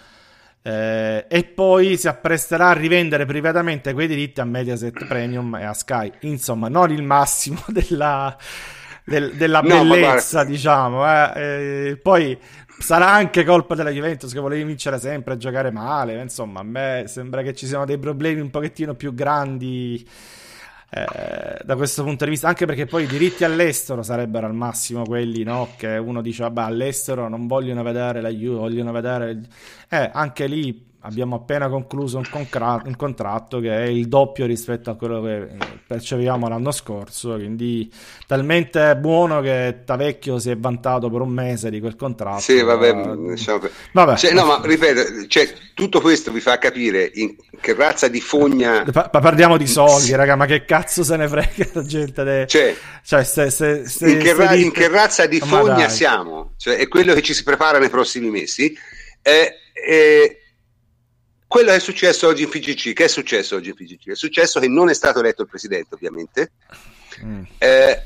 eh, 0.63 1.25
e 1.27 1.43
poi 1.43 1.97
si 1.97 2.07
appresterà 2.07 2.69
a 2.69 2.73
rivendere 2.73 3.25
privatamente 3.25 3.93
quei 3.93 4.07
diritti 4.07 4.41
a 4.41 4.45
Mediaset 4.45 5.05
Premium 5.07 5.55
e 5.55 5.63
a 5.63 5.73
Sky. 5.73 6.11
Insomma, 6.21 6.67
non 6.67 6.91
il 6.91 7.01
massimo 7.01 7.63
della, 7.67 8.35
del, 9.03 9.33
della 9.33 9.61
bellezza, 9.61 10.43
no, 10.43 10.49
diciamo. 10.49 11.07
Eh. 11.07 11.31
Eh, 11.35 11.97
poi 11.97 12.37
sarà 12.77 13.11
anche 13.11 13.43
colpa 13.43 13.73
della 13.73 13.89
Juventus 13.89 14.31
che 14.31 14.39
volevi 14.39 14.63
vincere 14.63 14.99
sempre 14.99 15.33
e 15.33 15.37
giocare 15.37 15.71
male. 15.71 16.21
Insomma, 16.21 16.59
a 16.59 16.63
me 16.63 17.05
sembra 17.07 17.41
che 17.41 17.55
ci 17.55 17.65
siano 17.65 17.85
dei 17.85 17.97
problemi 17.97 18.41
un 18.41 18.51
pochettino 18.51 18.93
più 18.93 19.15
grandi 19.15 20.07
eh, 20.93 21.63
da 21.63 21.75
questo 21.77 22.03
punto 22.03 22.25
di 22.25 22.31
vista, 22.31 22.49
anche 22.49 22.65
perché 22.65 22.85
poi 22.85 23.03
i 23.03 23.07
diritti 23.07 23.45
all'estero 23.45 24.03
sarebbero 24.03 24.45
al 24.45 24.53
massimo 24.53 25.05
quelli 25.05 25.43
no? 25.43 25.69
che 25.77 25.95
uno 25.95 26.21
dice, 26.21 26.43
vabbè, 26.43 26.63
all'estero 26.63 27.29
non 27.29 27.47
vogliono 27.47 27.81
vedere 27.81 28.19
la 28.19 28.29
Juve, 28.29 28.59
vogliono 28.59 28.91
vedere... 28.91 29.41
Eh, 29.89 30.09
anche 30.13 30.47
lì 30.47 30.90
abbiamo 31.01 31.35
appena 31.35 31.67
concluso 31.69 32.17
un, 32.17 32.27
concra- 32.29 32.81
un, 32.85 32.95
contratto 32.95 33.59
che 33.59 33.75
è 33.75 33.87
il 33.87 34.07
doppio 34.07 34.45
rispetto 34.45 34.89
a 34.89 34.95
quello 34.95 35.21
che 35.21 35.47
percepivamo 35.87 36.47
l'anno 36.47 36.71
scorso, 36.71 37.35
quindi 37.35 37.91
talmente 38.27 38.95
buono 38.97 39.41
che 39.41 39.81
Tavecchio 39.85 40.37
si 40.37 40.51
è 40.51 40.57
vantato 40.57 41.09
per 41.09 41.21
un 41.21 41.29
mese 41.29 41.69
di 41.69 41.79
quel 41.79 41.95
contratto. 41.95 42.41
Sì, 42.41 42.61
vabbè, 42.61 43.15
diciamo... 43.15 43.61
vabbè. 43.93 44.15
Cioè, 44.15 44.33
no, 44.33 44.45
ma 44.45 44.61
ripeto, 44.63 45.27
cioè, 45.27 45.51
tutto 45.73 46.01
questo 46.01 46.31
vi 46.31 46.39
fa 46.39 46.57
capire 46.57 47.09
in 47.15 47.35
che 47.59 47.73
razza 47.73 48.07
di 48.07 48.21
fogna... 48.21 48.83
Pa- 48.91 49.09
parliamo 49.09 49.57
di 49.57 49.67
soldi, 49.67 50.13
raga, 50.13 50.35
ma 50.35 50.45
che 50.45 50.65
cazzo 50.65 51.03
se 51.03 51.17
ne 51.17 51.27
frega 51.27 51.67
la 51.73 51.83
gente? 51.83 52.23
De... 52.23 52.45
Cioè, 52.47 52.75
cioè 53.03 53.23
se, 53.23 53.49
se, 53.49 53.87
se, 53.87 54.09
in, 54.09 54.19
che 54.19 54.33
ra- 54.33 54.53
in, 54.53 54.71
che 54.71 54.87
razza 54.87 55.25
di 55.25 55.39
fogna 55.39 55.89
siamo? 55.89 56.53
Cioè, 56.57 56.77
è 56.77 56.87
quello 56.87 57.13
che 57.15 57.21
ci 57.23 57.33
si 57.33 57.43
prepara 57.43 57.79
nei 57.79 57.89
prossimi 57.89 58.29
mesi. 58.29 58.75
Eh, 59.23 59.55
eh, 59.73 60.40
quello 61.51 61.71
che 61.71 61.75
è 61.75 61.79
successo 61.79 62.29
oggi 62.29 62.43
in 62.43 62.49
FIGC, 62.49 62.93
che 62.93 63.03
è 63.03 63.07
successo 63.09 63.57
oggi 63.57 63.67
in 63.67 63.75
FIGC? 63.75 64.11
È 64.11 64.15
successo 64.15 64.61
che 64.61 64.69
non 64.69 64.87
è 64.87 64.93
stato 64.93 65.19
eletto 65.19 65.41
il 65.41 65.49
presidente, 65.49 65.95
ovviamente, 65.95 66.51
mm. 67.25 67.43
eh, 67.57 68.03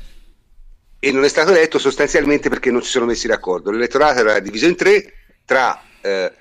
e 0.98 1.12
non 1.12 1.22
è 1.22 1.28
stato 1.28 1.52
eletto 1.52 1.78
sostanzialmente 1.78 2.48
perché 2.48 2.72
non 2.72 2.82
si 2.82 2.90
sono 2.90 3.04
messi 3.04 3.28
d'accordo. 3.28 3.70
L'elettorato 3.70 4.18
era 4.18 4.40
diviso 4.40 4.66
in 4.66 4.74
tre 4.74 5.12
tra 5.44 5.80
eh, 6.00 6.32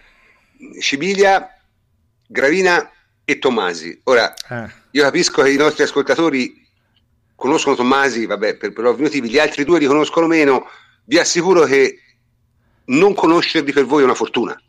Scibilia, 0.79 1.47
Gravina 2.25 2.91
e 3.23 3.37
Tommasi. 3.37 4.01
Ora, 4.05 4.33
eh. 4.33 4.71
io 4.89 5.03
capisco 5.03 5.43
che 5.43 5.51
i 5.51 5.57
nostri 5.57 5.83
ascoltatori 5.83 6.67
conoscono 7.35 7.75
Tommasi, 7.75 8.25
vabbè, 8.25 8.55
per, 8.55 8.73
per 8.73 8.83
ovvi 8.83 9.03
motivi, 9.03 9.29
gli 9.29 9.37
altri 9.37 9.63
due 9.63 9.77
li 9.77 9.85
conoscono 9.85 10.25
meno, 10.25 10.67
vi 11.03 11.19
assicuro 11.19 11.65
che 11.65 11.99
non 12.85 13.13
conoscerli 13.13 13.71
per 13.71 13.85
voi 13.85 14.01
è 14.01 14.05
una 14.05 14.15
fortuna. 14.15 14.59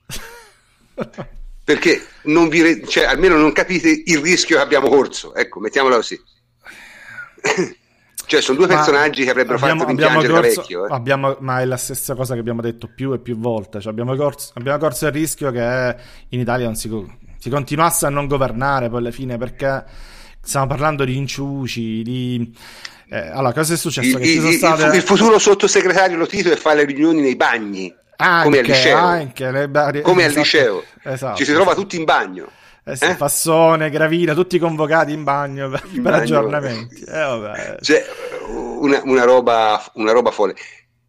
Perché 1.66 2.00
non 2.26 2.48
vi, 2.48 2.86
cioè, 2.86 3.06
almeno 3.06 3.36
non 3.36 3.50
capite 3.50 3.90
il 4.04 4.18
rischio 4.20 4.54
che 4.54 4.62
abbiamo 4.62 4.88
corso, 4.88 5.34
ecco, 5.34 5.58
mettiamola 5.58 5.96
così. 5.96 6.16
cioè, 8.24 8.40
sono 8.40 8.58
due 8.58 8.68
personaggi 8.68 9.24
che 9.24 9.30
avrebbero 9.30 9.58
abbiamo, 9.58 9.80
fatto 9.80 9.88
rimpiangere 9.88 10.32
da 10.32 10.40
vecchio. 10.42 10.86
Eh. 10.86 10.94
Abbiamo, 10.94 11.36
ma 11.40 11.60
è 11.60 11.64
la 11.64 11.76
stessa 11.76 12.14
cosa 12.14 12.34
che 12.34 12.38
abbiamo 12.38 12.60
detto 12.60 12.88
più 12.94 13.12
e 13.14 13.18
più 13.18 13.36
volte. 13.36 13.80
Cioè, 13.80 13.90
abbiamo, 13.90 14.14
corso, 14.14 14.52
abbiamo 14.54 14.78
corso 14.78 15.06
il 15.06 15.12
rischio 15.12 15.50
che 15.50 15.96
in 16.28 16.38
Italia 16.38 16.66
non 16.66 16.76
si, 16.76 16.88
si 17.36 17.50
continuasse 17.50 18.06
a 18.06 18.10
non 18.10 18.28
governare 18.28 18.88
poi 18.88 19.00
alla 19.00 19.10
fine 19.10 19.36
perché 19.36 19.84
stiamo 20.40 20.68
parlando 20.68 21.04
di 21.04 21.16
inciuci, 21.16 22.02
di... 22.04 22.56
Eh, 23.08 23.18
allora, 23.18 23.52
cosa 23.52 23.74
è 23.74 23.76
successo? 23.76 24.18
Il, 24.18 24.44
il, 24.44 24.52
state... 24.52 24.96
il, 24.96 25.02
futuro 25.02 25.40
sottosegretario 25.40 26.16
lo 26.16 26.26
titolo 26.28 26.54
e 26.54 26.58
fa 26.58 26.74
le 26.74 26.84
riunioni 26.84 27.22
nei 27.22 27.34
bagni, 27.34 27.92
anche, 28.16 28.44
come 28.44 28.58
al 28.58 28.64
liceo. 28.64 28.96
Anche, 28.96 29.50
le 29.50 29.68
bar... 29.68 30.00
come 30.00 30.22
esatto, 30.22 30.38
al 30.38 30.44
liceo. 30.44 30.84
Esatto, 31.02 31.36
Ci 31.36 31.44
si 31.44 31.52
trova 31.52 31.74
tutti 31.74 31.96
in 31.96 32.04
bagno. 32.04 32.48
Eh 32.88 32.94
sì, 32.94 33.04
eh? 33.04 33.14
Fassone, 33.16 33.90
Gravina, 33.90 34.32
tutti 34.32 34.58
convocati 34.60 35.12
in 35.12 35.24
bagno 35.24 35.68
per, 35.68 35.82
in 35.90 36.02
per 36.02 36.12
bagno. 36.12 36.22
aggiornamenti. 36.22 37.02
Eh, 37.02 37.76
cioè, 37.80 38.04
una, 38.48 39.00
una, 39.04 39.24
roba, 39.24 39.82
una 39.94 40.12
roba 40.12 40.30
folle. 40.30 40.54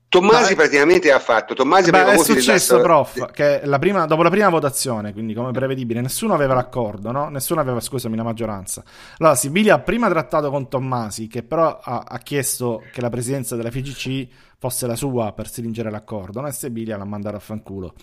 Tommasi 0.10 0.52
no, 0.52 0.56
praticamente 0.56 1.12
ha 1.12 1.20
fatto. 1.20 1.54
Tommasi 1.54 1.90
beh, 1.92 2.14
è 2.14 2.18
successo, 2.18 2.80
prof, 2.80 3.30
che 3.32 3.62
la 3.66 3.78
prima, 3.78 4.06
dopo 4.06 4.24
la 4.24 4.30
prima 4.30 4.48
votazione, 4.48 5.12
quindi 5.12 5.34
come 5.34 5.52
prevedibile, 5.52 6.00
nessuno 6.00 6.34
aveva 6.34 6.54
l'accordo, 6.54 7.12
no? 7.12 7.28
Nessuno 7.28 7.60
aveva, 7.60 7.82
scusami, 7.82 8.16
la 8.16 8.24
maggioranza. 8.24 8.84
Allora, 9.18 9.36
Sibilia 9.36 9.76
ha 9.76 9.80
prima 9.80 10.08
trattato 10.08 10.50
con 10.50 10.70
Tommasi, 10.70 11.28
che 11.28 11.44
però 11.44 11.80
ha, 11.82 12.06
ha 12.08 12.18
chiesto 12.20 12.84
che 12.94 13.02
la 13.02 13.10
presidenza 13.10 13.58
della 13.58 13.70
FGC 13.70 14.28
fosse 14.58 14.88
la 14.88 14.96
sua 14.96 15.34
per 15.34 15.48
stringere 15.48 15.92
l'accordo, 15.92 16.40
no? 16.40 16.48
e 16.48 16.52
Sibilia 16.54 16.98
l'ha 16.98 17.06
mandato 17.06 17.36
a 17.36 17.40
fanculo. 17.40 17.94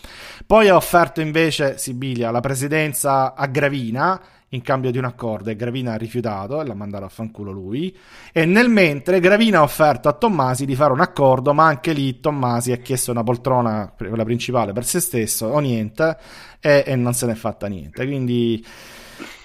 Poi 0.47 0.69
ha 0.69 0.77
offerto 0.77 1.23
invece 1.23 1.79
Sibilia 1.79 2.31
la 2.31 2.41
presidenza 2.41 3.35
a 3.35 3.47
Gravina 3.47 4.21
in 4.55 4.63
cambio 4.63 4.91
di 4.91 4.99
un 4.99 5.05
accordo 5.05 5.51
e 5.51 5.57
Gravina 5.57 5.93
ha 5.93 5.97
rifiutato 5.97 6.61
e 6.61 6.65
l'ha 6.65 6.75
mandato 6.75 7.05
a 7.05 7.09
fanculo 7.09 7.51
lui 7.51 7.97
e 8.33 8.45
nel 8.45 8.69
mentre 8.69 9.21
Gravina 9.21 9.59
ha 9.59 9.63
offerto 9.63 10.09
a 10.09 10.13
Tommasi 10.13 10.65
di 10.65 10.75
fare 10.75 10.93
un 10.93 11.01
accordo 11.01 11.53
ma 11.53 11.67
anche 11.67 11.93
lì 11.93 12.21
Tommasi 12.21 12.73
ha 12.73 12.77
chiesto 12.77 13.11
una 13.11 13.23
poltrona 13.23 13.93
quella 13.97 14.25
principale 14.25 14.73
per 14.73 14.85
se 14.85 15.01
stesso 15.01 15.47
o 15.47 15.59
niente 15.59 16.17
e, 16.61 16.85
e 16.87 16.97
non 16.97 17.15
se 17.15 17.27
n'è 17.27 17.35
fatta 17.35 17.67
niente. 17.67 18.07
Quindi 18.07 18.65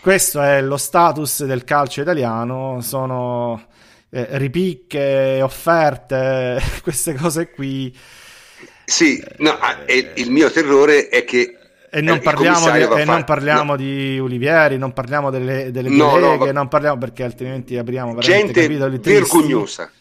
questo 0.02 0.42
è 0.42 0.62
lo 0.62 0.78
status 0.78 1.44
del 1.46 1.64
calcio 1.64 2.02
italiano 2.02 2.80
sono 2.82 3.68
eh, 4.10 4.28
ripicche 4.38 5.40
offerte 5.42 6.62
queste 6.82 7.14
cose 7.16 7.50
qui. 7.50 7.96
Sì, 8.86 9.24
no, 9.38 9.58
eh, 9.86 10.14
il 10.16 10.32
mio 10.32 10.50
terrore 10.50 11.10
è 11.10 11.24
che 11.24 11.59
e 11.92 12.02
non, 12.02 12.18
eh, 12.18 12.20
parliamo, 12.20 12.72
di, 12.72 13.02
e 13.02 13.06
non 13.06 13.24
parliamo 13.24 13.72
no. 13.72 13.78
di 13.78 14.20
Olivieri, 14.20 14.78
non 14.78 14.94
parliamo 14.94 15.30
delle, 15.30 15.72
delle 15.72 15.90
no, 15.90 16.10
colleghe, 16.10 16.46
no, 16.48 16.52
non 16.52 16.68
parliamo 16.68 16.98
perché 16.98 17.24
altrimenti 17.24 17.78
apriamo 17.78 18.18
gente 18.20 18.68
vergognosa, 18.68 19.92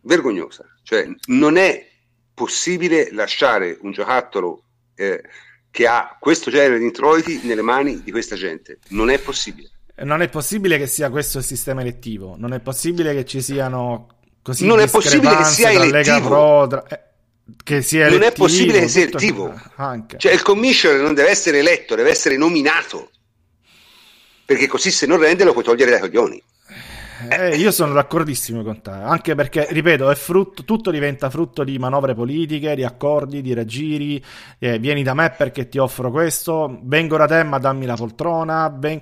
vergognosa. 0.00 0.64
Cioè, 0.82 1.06
non 1.26 1.56
è 1.56 1.86
possibile 2.34 3.10
lasciare 3.12 3.78
un 3.82 3.92
giocattolo 3.92 4.64
eh, 4.94 5.22
che 5.70 5.86
ha 5.86 6.16
questo 6.20 6.50
genere 6.50 6.78
di 6.78 6.84
introiti 6.84 7.40
nelle 7.44 7.62
mani 7.62 8.02
di 8.02 8.10
questa 8.10 8.36
gente. 8.36 8.78
Non 8.88 9.10
è 9.10 9.18
possibile. 9.18 9.70
Non 10.02 10.20
è 10.22 10.28
possibile 10.28 10.78
che 10.78 10.86
sia 10.86 11.10
questo 11.10 11.38
il 11.38 11.44
sistema 11.44 11.80
elettivo. 11.80 12.34
Non 12.36 12.52
è 12.52 12.60
possibile 12.60 13.14
che 13.14 13.24
ci 13.24 13.40
siano 13.40 14.08
così 14.42 14.66
non 14.66 14.80
è 14.80 14.88
possibile 14.88 15.36
che 15.36 15.44
sia 15.44 15.70
elettivo. 15.70 16.28
Pro, 16.28 16.66
tra... 16.66 16.84
eh, 16.88 17.11
che 17.62 17.82
sia 17.82 18.08
non 18.08 18.22
è 18.22 18.32
possibile 18.32 18.80
che 18.80 18.88
sia 18.88 19.02
elettivo. 19.02 19.52
Anche. 19.76 20.18
Cioè, 20.18 20.32
il 20.32 20.42
commissioner 20.42 21.00
non 21.00 21.14
deve 21.14 21.30
essere 21.30 21.58
eletto, 21.58 21.94
deve 21.94 22.10
essere 22.10 22.36
nominato. 22.36 23.10
Perché 24.44 24.66
così 24.66 24.90
se 24.90 25.06
non 25.06 25.18
rende 25.18 25.44
lo 25.44 25.52
puoi 25.52 25.64
togliere 25.64 25.90
dai 25.90 26.00
coglioni. 26.00 26.42
Eh, 27.28 27.56
io 27.56 27.70
sono 27.70 27.92
d'accordissimo 27.92 28.64
con 28.64 28.82
te, 28.82 28.90
anche 28.90 29.36
perché, 29.36 29.68
ripeto, 29.70 30.12
frutto, 30.16 30.64
tutto 30.64 30.90
diventa 30.90 31.30
frutto 31.30 31.62
di 31.62 31.78
manovre 31.78 32.14
politiche, 32.14 32.74
di 32.74 32.82
accordi, 32.82 33.40
di 33.42 33.54
raggiri. 33.54 34.22
Eh, 34.58 34.78
vieni 34.78 35.02
da 35.04 35.14
me 35.14 35.30
perché 35.30 35.68
ti 35.68 35.78
offro 35.78 36.10
questo, 36.10 36.80
vengo 36.82 37.16
da 37.16 37.26
te 37.26 37.44
ma 37.44 37.58
dammi 37.58 37.86
la 37.86 37.94
poltrona. 37.94 38.70
Ben... 38.70 39.00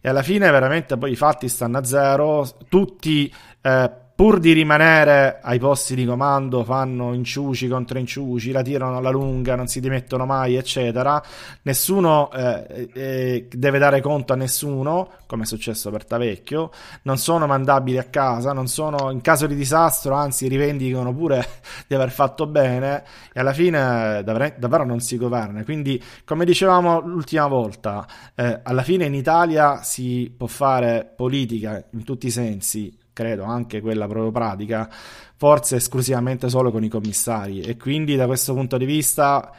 E 0.00 0.08
alla 0.08 0.22
fine 0.22 0.48
veramente 0.50 0.96
poi 0.96 1.12
i 1.12 1.16
fatti 1.16 1.48
stanno 1.48 1.78
a 1.78 1.84
zero, 1.84 2.48
tutti 2.68 3.32
eh, 3.60 3.90
pur 4.16 4.38
di 4.38 4.52
rimanere 4.52 5.40
ai 5.42 5.58
posti 5.58 5.94
di 5.94 6.06
comando, 6.06 6.64
fanno 6.64 7.12
inciuci 7.12 7.68
contro 7.68 7.98
inciuci, 7.98 8.50
la 8.50 8.62
tirano 8.62 8.96
alla 8.96 9.10
lunga, 9.10 9.54
non 9.56 9.66
si 9.66 9.78
dimettono 9.78 10.24
mai, 10.24 10.54
eccetera. 10.54 11.22
Nessuno 11.62 12.32
eh, 12.32 12.88
eh, 12.94 13.48
deve 13.52 13.78
dare 13.78 14.00
conto 14.00 14.32
a 14.32 14.36
nessuno, 14.36 15.10
come 15.26 15.42
è 15.42 15.46
successo 15.46 15.90
per 15.90 16.06
Tavecchio. 16.06 16.70
Non 17.02 17.18
sono 17.18 17.46
mandabili 17.46 17.98
a 17.98 18.04
casa, 18.04 18.54
non 18.54 18.68
sono 18.68 19.10
in 19.10 19.20
caso 19.20 19.46
di 19.46 19.54
disastro, 19.54 20.14
anzi, 20.14 20.48
rivendicano 20.48 21.14
pure 21.14 21.46
di 21.86 21.94
aver 21.94 22.10
fatto 22.10 22.46
bene. 22.46 23.04
E 23.34 23.40
alla 23.40 23.52
fine 23.52 24.22
davvero, 24.24 24.54
davvero 24.56 24.86
non 24.86 25.00
si 25.00 25.18
governa. 25.18 25.62
Quindi, 25.62 26.02
come 26.24 26.46
dicevamo 26.46 27.00
l'ultima 27.00 27.48
volta, 27.48 28.06
eh, 28.34 28.60
alla 28.62 28.82
fine 28.82 29.04
in 29.04 29.14
Italia 29.14 29.82
si 29.82 30.32
può 30.34 30.46
fare 30.46 31.12
politica 31.14 31.84
in 31.90 32.02
tutti 32.02 32.28
i 32.28 32.30
sensi 32.30 33.04
credo 33.16 33.44
anche 33.44 33.80
quella 33.80 34.06
proprio 34.06 34.30
pratica, 34.30 34.90
forse 35.36 35.76
esclusivamente 35.76 36.50
solo 36.50 36.70
con 36.70 36.84
i 36.84 36.90
commissari 36.90 37.62
e 37.62 37.78
quindi 37.78 38.14
da 38.14 38.26
questo 38.26 38.52
punto 38.52 38.76
di 38.76 38.84
vista 38.84 39.50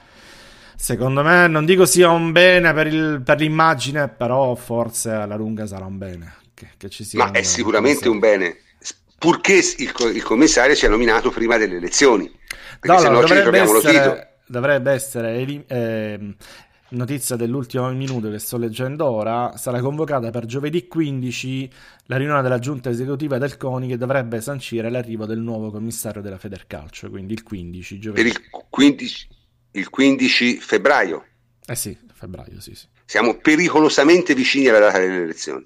secondo 0.75 1.23
me 1.23 1.47
non 1.47 1.65
dico 1.65 1.87
sia 1.87 2.11
un 2.11 2.31
bene 2.31 2.71
per, 2.71 2.85
il, 2.85 3.23
per 3.25 3.39
l'immagine, 3.39 4.09
però 4.09 4.53
forse 4.53 5.09
alla 5.09 5.35
lunga 5.35 5.65
sarà 5.65 5.85
un 5.85 5.97
bene. 5.97 6.35
Che, 6.53 6.69
che 6.77 6.89
ci 6.89 7.03
sia 7.03 7.25
Ma 7.25 7.31
è 7.31 7.41
sicuramente 7.41 8.07
un 8.09 8.19
bene, 8.19 8.57
purché 9.17 9.53
il, 9.53 9.93
il, 10.13 10.23
commissario 10.23 10.75
sia 10.75 10.89
nominato 10.89 11.31
prima 11.31 11.57
delle 11.57 11.77
elezioni, 11.77 12.31
perché 12.79 12.95
no, 12.95 12.99
se 12.99 13.09
no 13.09 13.25
ci 13.25 13.33
ritroviamo 13.33 13.77
essere, 13.77 14.05
lo. 14.05 14.27
Dovrebbe 14.49 14.91
essere 14.91 15.65
eh, 15.67 16.35
notizia 16.89 17.35
dell'ultimo 17.35 17.89
minuto 17.91 18.29
che 18.29 18.39
sto 18.39 18.57
leggendo 18.57 19.05
ora, 19.09 19.55
sarà 19.57 19.81
convocata 19.81 20.29
per 20.29 20.45
giovedì 20.45 20.87
15 20.87 21.71
la 22.05 22.17
riunione 22.17 22.41
della 22.41 22.59
giunta 22.59 22.89
esecutiva 22.89 23.37
del 23.37 23.57
CONI 23.57 23.87
che 23.87 23.97
dovrebbe 23.97 24.39
sancire 24.41 24.89
l'arrivo 24.89 25.25
del 25.25 25.39
nuovo 25.39 25.71
commissario 25.71 26.21
della 26.21 26.37
Federcalcio, 26.37 27.09
quindi 27.09 27.33
il 27.33 27.43
15 27.43 27.99
giovedì. 27.99 28.31
Per 28.31 28.41
il 28.41 28.65
15, 28.69 29.27
il 29.71 29.89
15 29.89 30.57
febbraio. 30.57 31.25
Eh 31.65 31.75
sì, 31.75 31.97
febbraio, 32.13 32.61
sì, 32.61 32.73
sì. 32.75 32.87
Siamo 33.05 33.35
pericolosamente 33.35 34.33
vicini 34.33 34.67
alla 34.67 34.79
data 34.79 34.99
delle 34.99 35.23
elezioni. 35.23 35.65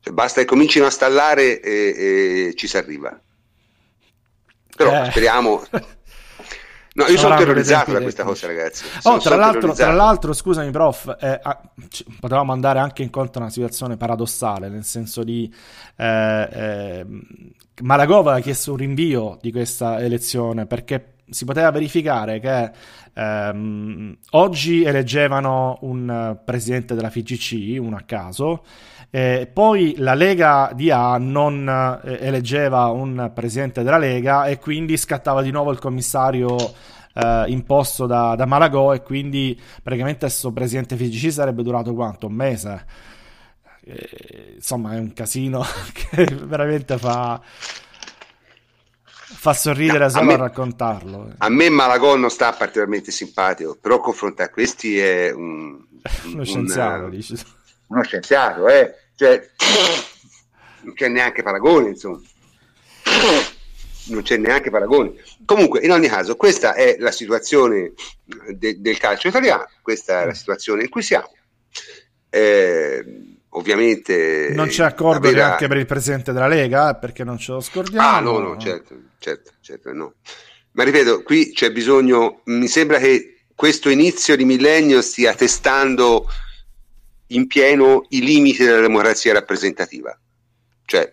Cioè, 0.00 0.12
basta 0.12 0.40
che 0.40 0.46
comincino 0.46 0.86
a 0.86 0.90
stallare 0.90 1.60
e, 1.60 2.48
e 2.48 2.54
ci 2.54 2.66
si 2.66 2.76
arriva. 2.76 3.20
Però 4.76 5.04
eh. 5.04 5.10
speriamo... 5.10 5.62
No, 6.92 7.06
io 7.06 7.18
sono 7.18 7.36
terrorizzato 7.36 7.92
da 7.92 8.00
questa 8.00 8.24
cosa, 8.24 8.46
ragazzi. 8.48 8.84
Oh, 9.02 9.18
tra, 9.18 9.36
l'altro, 9.36 9.72
tra, 9.72 9.92
l'altro, 9.92 10.32
scusami, 10.32 10.70
prof, 10.70 11.16
eh, 11.20 11.38
ah, 11.40 11.60
potevamo 12.18 12.52
andare 12.52 12.80
anche 12.80 13.02
incontro 13.02 13.40
a 13.40 13.44
una 13.44 13.52
situazione 13.52 13.96
paradossale, 13.96 14.68
nel 14.68 14.84
senso 14.84 15.22
di 15.22 15.52
eh, 15.96 16.48
eh, 16.52 17.06
Malagova 17.82 18.34
ha 18.34 18.40
chiesto 18.40 18.72
un 18.72 18.78
rinvio 18.78 19.38
di 19.40 19.52
questa 19.52 20.00
elezione 20.00 20.66
perché 20.66 21.14
si 21.30 21.44
poteva 21.44 21.70
verificare 21.70 22.40
che 22.40 22.70
ehm, 23.14 24.16
oggi 24.30 24.82
eleggevano 24.84 25.78
un 25.82 26.38
presidente 26.44 26.94
della 26.94 27.10
FGC, 27.10 27.78
uno 27.80 27.96
a 27.96 28.02
caso, 28.04 28.64
eh, 29.10 29.50
poi 29.52 29.94
la 29.98 30.14
Lega 30.14 30.70
di 30.74 30.90
A 30.90 31.18
non 31.18 32.00
eh, 32.04 32.18
eleggeva 32.20 32.86
un 32.86 33.32
presidente 33.34 33.82
della 33.82 33.98
Lega 33.98 34.46
e 34.46 34.58
quindi 34.58 34.96
scattava 34.96 35.42
di 35.42 35.50
nuovo 35.50 35.72
il 35.72 35.80
commissario 35.80 36.56
eh, 37.14 37.44
imposto 37.48 38.06
da, 38.06 38.34
da 38.36 38.46
Malagò 38.46 38.94
e 38.94 39.02
quindi 39.02 39.60
praticamente 39.82 40.20
questo 40.20 40.52
presidente 40.52 40.96
FGC 40.96 41.32
sarebbe 41.32 41.62
durato 41.62 41.92
quanto? 41.94 42.26
Un 42.28 42.34
mese? 42.34 42.84
Eh, 43.82 44.52
insomma 44.56 44.94
è 44.94 44.98
un 44.98 45.12
casino 45.12 45.64
che 45.92 46.24
veramente 46.26 46.98
fa 46.98 47.40
fa 49.40 49.54
sorridere 49.54 50.04
no, 50.04 50.10
solo 50.10 50.22
a, 50.22 50.26
me, 50.26 50.34
a, 50.34 50.36
raccontarlo. 50.36 51.32
A 51.38 51.48
me 51.48 51.70
Malagò 51.70 52.14
non 52.14 52.28
sta 52.28 52.52
particolarmente 52.52 53.10
simpatico, 53.10 53.74
però 53.80 53.98
confrontare 53.98 54.50
questi 54.50 54.98
è 54.98 55.30
un, 55.30 55.82
uno 56.30 56.44
scienziato, 56.44 57.04
un, 57.04 57.10
dici. 57.10 57.40
Uno 57.86 58.02
scienziato, 58.02 58.68
eh. 58.68 58.94
Cioè, 59.14 59.50
non 60.82 60.92
c'è 60.92 61.08
neanche 61.08 61.42
paragone, 61.42 61.88
insomma. 61.88 62.20
Non 64.08 64.20
c'è 64.20 64.36
neanche 64.36 64.68
paragone. 64.68 65.14
Comunque, 65.46 65.80
in 65.80 65.92
ogni 65.92 66.08
caso, 66.08 66.36
questa 66.36 66.74
è 66.74 66.96
la 66.98 67.10
situazione 67.10 67.94
de- 68.50 68.78
del 68.78 68.98
calcio 68.98 69.28
italiano, 69.28 69.66
questa 69.80 70.20
è 70.20 70.26
la 70.26 70.34
situazione 70.34 70.82
in 70.82 70.90
cui 70.90 71.02
siamo. 71.02 71.32
Eh, 72.28 73.29
ovviamente 73.50 74.50
non 74.52 74.68
c'è 74.68 74.84
accordo 74.84 75.28
vera... 75.28 75.46
neanche 75.46 75.68
per 75.68 75.78
il 75.78 75.86
presidente 75.86 76.32
della 76.32 76.46
Lega 76.46 76.94
perché 76.94 77.24
non 77.24 77.38
ce 77.38 77.52
lo 77.52 77.60
scordiamo. 77.60 78.06
Ah 78.06 78.20
no 78.20 78.38
no 78.38 78.56
certo 78.58 78.96
certo 79.18 79.52
certo 79.60 79.92
no. 79.92 80.14
Ma 80.72 80.84
ripeto 80.84 81.22
qui 81.22 81.52
c'è 81.52 81.72
bisogno 81.72 82.42
mi 82.44 82.68
sembra 82.68 82.98
che 82.98 83.42
questo 83.54 83.88
inizio 83.88 84.36
di 84.36 84.44
millennio 84.44 85.02
stia 85.02 85.34
testando 85.34 86.28
in 87.28 87.46
pieno 87.46 88.06
i 88.10 88.20
limiti 88.20 88.64
della 88.64 88.80
democrazia 88.80 89.32
rappresentativa. 89.32 90.16
Cioè 90.84 91.12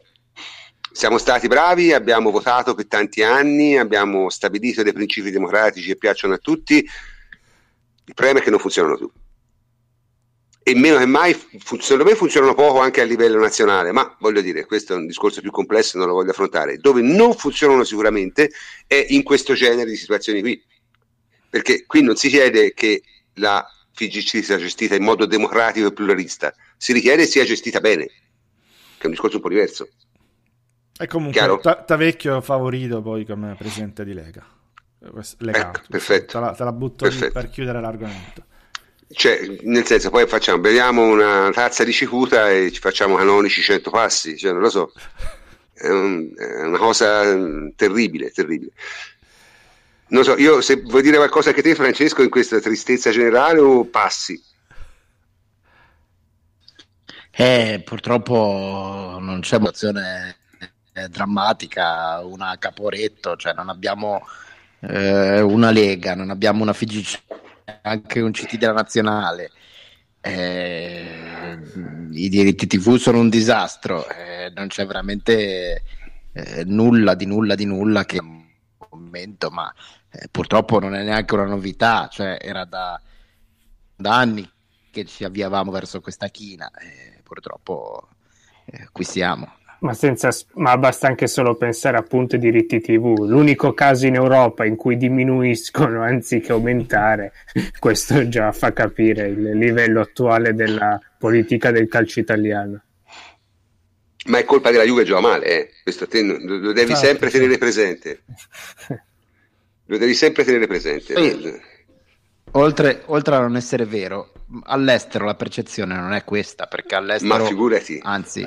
siamo 0.91 1.17
stati 1.17 1.47
bravi, 1.47 1.93
abbiamo 1.93 2.31
votato 2.31 2.73
per 2.73 2.87
tanti 2.87 3.21
anni, 3.21 3.77
abbiamo 3.77 4.29
stabilito 4.29 4.81
dei 4.81 4.93
principi 4.93 5.29
democratici 5.29 5.87
che 5.87 5.95
piacciono 5.95 6.33
a 6.33 6.39
tutti, 6.39 6.75
il 6.77 8.13
problema 8.13 8.39
è 8.39 8.41
che 8.41 8.49
non 8.49 8.59
funzionano 8.59 8.97
più 8.97 9.11
e 10.67 10.75
meno 10.75 10.97
che 10.97 11.05
mai, 11.05 11.33
secondo 11.79 12.03
me 12.03 12.13
funzionano 12.13 12.53
poco 12.53 12.81
anche 12.81 12.99
a 12.99 13.05
livello 13.05 13.39
nazionale, 13.39 13.93
ma 13.93 14.17
voglio 14.19 14.41
dire, 14.41 14.65
questo 14.65 14.91
è 14.91 14.95
un 14.97 15.07
discorso 15.07 15.39
più 15.39 15.49
complesso 15.49 15.97
non 15.97 16.07
lo 16.07 16.13
voglio 16.13 16.31
affrontare. 16.31 16.75
Dove 16.75 17.01
non 17.01 17.33
funzionano 17.33 17.85
sicuramente 17.85 18.51
è 18.85 19.05
in 19.11 19.23
questo 19.23 19.53
genere 19.53 19.89
di 19.89 19.95
situazioni 19.95 20.41
qui, 20.41 20.61
perché 21.49 21.85
qui 21.85 22.01
non 22.01 22.17
si 22.17 22.27
chiede 22.27 22.73
che 22.73 23.01
la 23.35 23.65
FIGC 23.93 24.43
sia 24.43 24.57
gestita 24.57 24.95
in 24.95 25.03
modo 25.03 25.25
democratico 25.25 25.87
e 25.87 25.93
pluralista, 25.93 26.53
si 26.75 26.91
richiede 26.91 27.25
sia 27.27 27.45
gestita 27.45 27.79
bene, 27.79 28.03
che 28.03 29.03
è 29.03 29.05
un 29.05 29.11
discorso 29.11 29.37
un 29.37 29.43
po' 29.43 29.49
diverso. 29.49 29.87
E 30.99 31.07
comunque 31.07 31.59
ta- 31.61 31.81
Tavecchio 31.81 32.41
favorito 32.41 33.01
poi 33.01 33.25
come 33.25 33.55
presidente 33.57 34.03
di 34.03 34.13
Lega. 34.13 34.45
Lega 35.37 35.67
ecco, 35.69 35.81
perfetto. 35.87 36.33
Te 36.33 36.39
la, 36.45 36.51
te 36.51 36.63
la 36.65 36.73
butto 36.73 37.09
per 37.31 37.49
chiudere 37.49 37.79
l'argomento. 37.79 38.55
Cioè, 39.09 39.59
nel 39.61 39.85
senso, 39.85 40.09
poi 40.09 40.27
facciamo, 40.27 40.59
beviamo 40.59 41.03
una 41.03 41.49
tazza 41.53 41.83
di 41.85 41.93
cicuta 41.93 42.51
e 42.51 42.71
ci 42.71 42.81
facciamo 42.81 43.15
canonici 43.15 43.61
100 43.61 43.89
passi, 43.89 44.37
cioè, 44.37 44.51
non 44.51 44.61
lo 44.61 44.69
so, 44.69 44.91
è, 45.73 45.87
un, 45.87 46.29
è 46.35 46.63
una 46.63 46.77
cosa 46.77 47.23
terribile, 47.75 48.31
terribile. 48.31 48.71
Non 50.09 50.23
so, 50.23 50.37
io 50.37 50.61
se 50.61 50.81
vuoi 50.81 51.01
dire 51.01 51.17
qualcosa 51.17 51.49
anche 51.49 51.61
te, 51.61 51.73
Francesco, 51.75 52.21
in 52.21 52.29
questa 52.29 52.59
tristezza 52.59 53.11
generale 53.11 53.59
o 53.59 53.85
passi? 53.85 54.41
Eh, 57.31 57.81
purtroppo 57.85 59.17
non 59.21 59.39
c'è 59.41 59.55
emozione 59.55 60.37
eh, 60.93 61.07
drammatica, 61.07 62.19
una 62.25 62.57
caporetto, 62.59 63.35
cioè 63.37 63.53
non 63.53 63.69
abbiamo 63.69 64.25
eh, 64.81 65.39
una 65.41 65.71
lega, 65.71 66.15
non 66.15 66.29
abbiamo 66.29 66.63
una 66.63 66.73
FIGC 66.73 67.21
anche 67.81 68.21
un 68.21 68.31
CT 68.31 68.57
della 68.57 68.73
nazionale. 68.73 69.51
Eh, 70.21 71.57
I 72.11 72.29
diritti 72.29 72.67
TV 72.67 72.97
sono 72.97 73.19
un 73.19 73.29
disastro, 73.29 74.07
eh, 74.09 74.51
non 74.55 74.67
c'è 74.67 74.85
veramente 74.85 75.83
eh, 76.33 76.63
nulla 76.65 77.15
di 77.15 77.25
nulla 77.25 77.55
di 77.55 77.65
nulla 77.65 78.05
che 78.05 78.19
commento, 78.77 79.49
ma 79.49 79.73
eh, 80.11 80.27
purtroppo 80.29 80.79
non 80.79 80.95
è 80.95 81.03
neanche 81.03 81.33
una 81.33 81.45
novità, 81.45 82.07
cioè 82.11 82.37
era 82.41 82.65
da, 82.65 82.99
da 83.95 84.17
anni 84.17 84.49
che 84.91 85.05
ci 85.05 85.23
avviavamo 85.23 85.71
verso 85.71 86.01
questa 86.01 86.27
china 86.27 86.71
e 86.71 87.21
purtroppo 87.23 88.09
eh, 88.65 88.89
qui 88.91 89.03
siamo. 89.03 89.55
Ma, 89.79 89.93
senza, 89.93 90.29
ma 90.55 90.77
basta 90.77 91.07
anche 91.07 91.27
solo 91.27 91.55
pensare 91.55 91.97
appunto 91.97 92.35
ai 92.35 92.41
diritti 92.41 92.79
TV. 92.79 93.25
L'unico 93.27 93.73
caso 93.73 94.07
in 94.07 94.15
Europa 94.15 94.65
in 94.65 94.75
cui 94.75 94.97
diminuiscono 94.97 96.01
anziché 96.01 96.51
aumentare, 96.51 97.33
questo 97.79 98.27
già 98.27 98.51
fa 98.51 98.73
capire 98.73 99.27
il 99.27 99.57
livello 99.57 100.01
attuale 100.01 100.53
della 100.53 100.99
politica 101.17 101.71
del 101.71 101.87
calcio 101.87 102.19
italiano. 102.19 102.81
Ma 104.25 104.39
è 104.39 104.45
colpa 104.45 104.71
della 104.71 104.83
Juve 104.83 105.03
gioca 105.03 105.21
male, 105.21 105.45
eh? 105.45 105.69
questo 105.83 106.07
te, 106.07 106.21
lo 106.21 106.73
devi 106.73 106.91
Infatti, 106.91 107.05
sempre 107.05 107.29
tenere 107.29 107.57
presente. 107.57 108.23
Lo 109.89 109.97
devi 109.97 110.13
sempre 110.15 110.43
tenere 110.43 110.67
presente. 110.67 111.15
Sì. 111.15 111.61
Oltre, 112.51 113.03
oltre, 113.05 113.35
a 113.35 113.39
non 113.39 113.55
essere 113.55 113.85
vero, 113.85 114.33
all'estero 114.63 115.23
la 115.23 115.35
percezione 115.35 115.95
non 115.95 116.11
è 116.11 116.25
questa, 116.25 116.65
perché 116.65 116.95
all'estero... 116.95 117.37
Ma 117.37 117.45
figurati. 117.45 117.99
Anzi, 118.03 118.45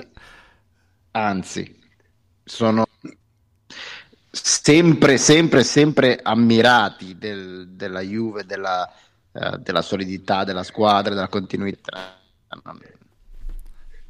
anzi, 1.13 1.79
sono 2.45 2.87
sempre, 4.31 5.19
sempre, 5.19 5.65
sempre 5.65 6.21
ammirati 6.23 7.17
del, 7.19 7.69
della 7.71 8.01
Juve, 8.01 8.45
della, 8.45 8.91
uh, 9.33 9.57
della, 9.57 9.83
solidità 9.83 10.45
della 10.45 10.63
squadra, 10.63 11.15
della 11.15 11.29
continuità. 11.29 12.19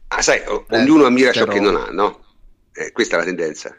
Ah, 0.08 0.22
sai, 0.22 0.42
o- 0.46 0.66
eh, 0.68 0.78
ognuno 0.78 1.04
ammira 1.04 1.30
però... 1.30 1.46
ciò 1.46 1.52
che 1.52 1.60
non 1.60 1.76
ha, 1.76 1.86
no? 1.90 2.24
Eh, 2.72 2.92
questa 2.92 3.16
è 3.16 3.18
la 3.18 3.24
tendenza. 3.24 3.76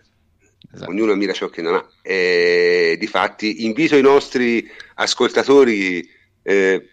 Esatto. 0.73 0.89
Ognuno 0.89 1.11
ammira 1.11 1.34
ciò 1.34 1.49
che 1.49 1.61
non 1.61 1.76
ha. 1.76 1.85
E, 2.02 2.95
difatti, 2.99 3.65
invito 3.65 3.98
i 3.98 4.02
nostri 4.02 4.69
ascoltatori 4.95 6.07
eh, 6.43 6.89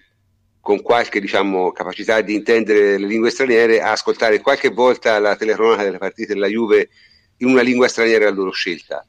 con 0.69 0.83
qualche 0.83 1.19
diciamo, 1.19 1.73
capacità 1.73 2.21
di 2.21 2.35
intendere 2.35 2.99
le 2.99 3.07
lingue 3.07 3.31
straniere 3.31 3.81
a 3.81 3.93
ascoltare 3.93 4.43
qualche 4.43 4.69
volta 4.69 5.19
la 5.19 5.35
telecronaca 5.35 5.83
delle 5.83 5.97
partite 5.97 6.35
della 6.35 6.47
Juve 6.47 6.91
in 7.39 7.49
una 7.49 7.63
lingua 7.63 7.89
straniera 7.89 8.29
a 8.29 8.31
loro 8.31 8.51
scelta 8.51 9.03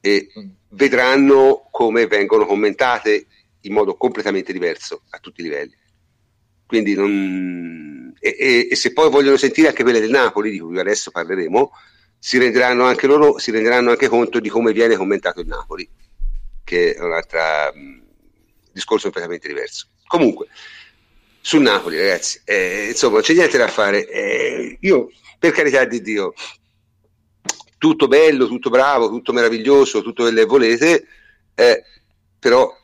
e 0.00 0.26
vedranno 0.70 1.68
come 1.70 2.08
vengono 2.08 2.44
commentate 2.44 3.28
in 3.60 3.72
modo 3.72 3.94
completamente 3.94 4.52
diverso 4.52 5.02
a 5.10 5.18
tutti 5.20 5.42
i 5.42 5.44
livelli. 5.44 5.76
Quindi 6.66 6.94
non... 6.94 8.12
e, 8.18 8.36
e, 8.36 8.68
e, 8.68 8.74
se 8.74 8.92
poi 8.92 9.08
vogliono 9.08 9.36
sentire 9.36 9.68
anche 9.68 9.84
quelle 9.84 10.00
del 10.00 10.10
Napoli, 10.10 10.50
di 10.50 10.58
cui 10.58 10.76
adesso 10.76 11.12
parleremo, 11.12 11.70
si 12.18 12.36
renderanno 12.36 12.82
anche 12.82 13.06
loro 13.06 13.38
si 13.38 13.52
renderanno 13.52 13.90
anche 13.90 14.08
conto 14.08 14.40
di 14.40 14.48
come 14.48 14.72
viene 14.72 14.96
commentato 14.96 15.38
il 15.38 15.46
Napoli, 15.46 15.88
che 16.64 16.94
è 16.94 17.00
un 17.00 17.12
altro 17.12 17.38
discorso 18.72 19.04
completamente 19.04 19.46
diverso. 19.46 19.86
Comunque, 20.08 20.48
sul 21.46 21.62
Napoli, 21.62 21.96
ragazzi. 21.96 22.40
Eh, 22.44 22.88
insomma, 22.88 23.20
c'è 23.20 23.32
niente 23.32 23.56
da 23.56 23.68
fare. 23.68 24.08
Eh, 24.08 24.78
io, 24.80 25.12
per 25.38 25.52
carità 25.52 25.84
di 25.84 26.02
Dio, 26.02 26.34
tutto 27.78 28.08
bello, 28.08 28.48
tutto 28.48 28.68
bravo, 28.68 29.08
tutto 29.08 29.32
meraviglioso, 29.32 30.02
tutto 30.02 30.24
quello 30.24 30.40
che 30.40 30.44
volete, 30.44 31.06
eh, 31.54 31.84
però 32.40 32.76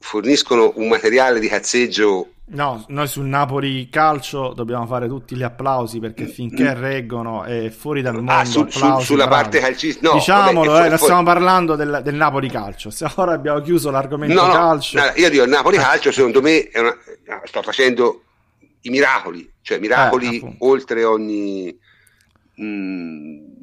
forniscono 0.00 0.72
un 0.74 0.88
materiale 0.88 1.38
di 1.38 1.46
cazzeggio. 1.46 2.32
No, 2.52 2.84
noi 2.88 3.06
sul 3.06 3.26
Napoli 3.26 3.88
calcio 3.88 4.52
dobbiamo 4.54 4.84
fare 4.84 5.06
tutti 5.06 5.36
gli 5.36 5.42
applausi 5.42 6.00
perché 6.00 6.26
finché 6.26 6.74
reggono 6.74 7.44
è 7.44 7.70
fuori 7.70 8.02
dal 8.02 8.16
ah, 8.16 8.18
mondo. 8.18 8.32
Ah, 8.32 8.44
su, 8.44 8.66
su, 8.68 8.98
sulla 9.00 9.28
parte 9.28 9.60
calcistica, 9.60 10.08
no, 10.08 10.14
diciamolo, 10.14 10.72
vabbè, 10.72 10.80
eh, 10.80 10.88
fuori, 10.88 11.02
stiamo 11.02 11.22
parlando 11.22 11.76
del, 11.76 12.00
del, 12.02 12.14
Napoli 12.14 12.48
calcio. 12.48 12.90
Se 12.90 13.08
ora 13.14 13.34
abbiamo 13.34 13.60
chiuso 13.60 13.90
l'argomento 13.90 14.34
no, 14.34 14.50
calcio. 14.50 14.98
No, 14.98 15.12
io 15.14 15.30
dico 15.30 15.44
il 15.44 15.48
Napoli 15.48 15.76
calcio, 15.76 16.10
secondo 16.10 16.42
me, 16.42 16.68
una, 16.74 16.96
sta 17.44 17.62
facendo 17.62 18.24
i 18.80 18.90
miracoli, 18.90 19.48
cioè 19.62 19.78
miracoli 19.78 20.40
eh, 20.40 20.56
oltre 20.58 21.04
ogni. 21.04 21.78
Mh, 22.56 22.64
mm, 22.64 23.59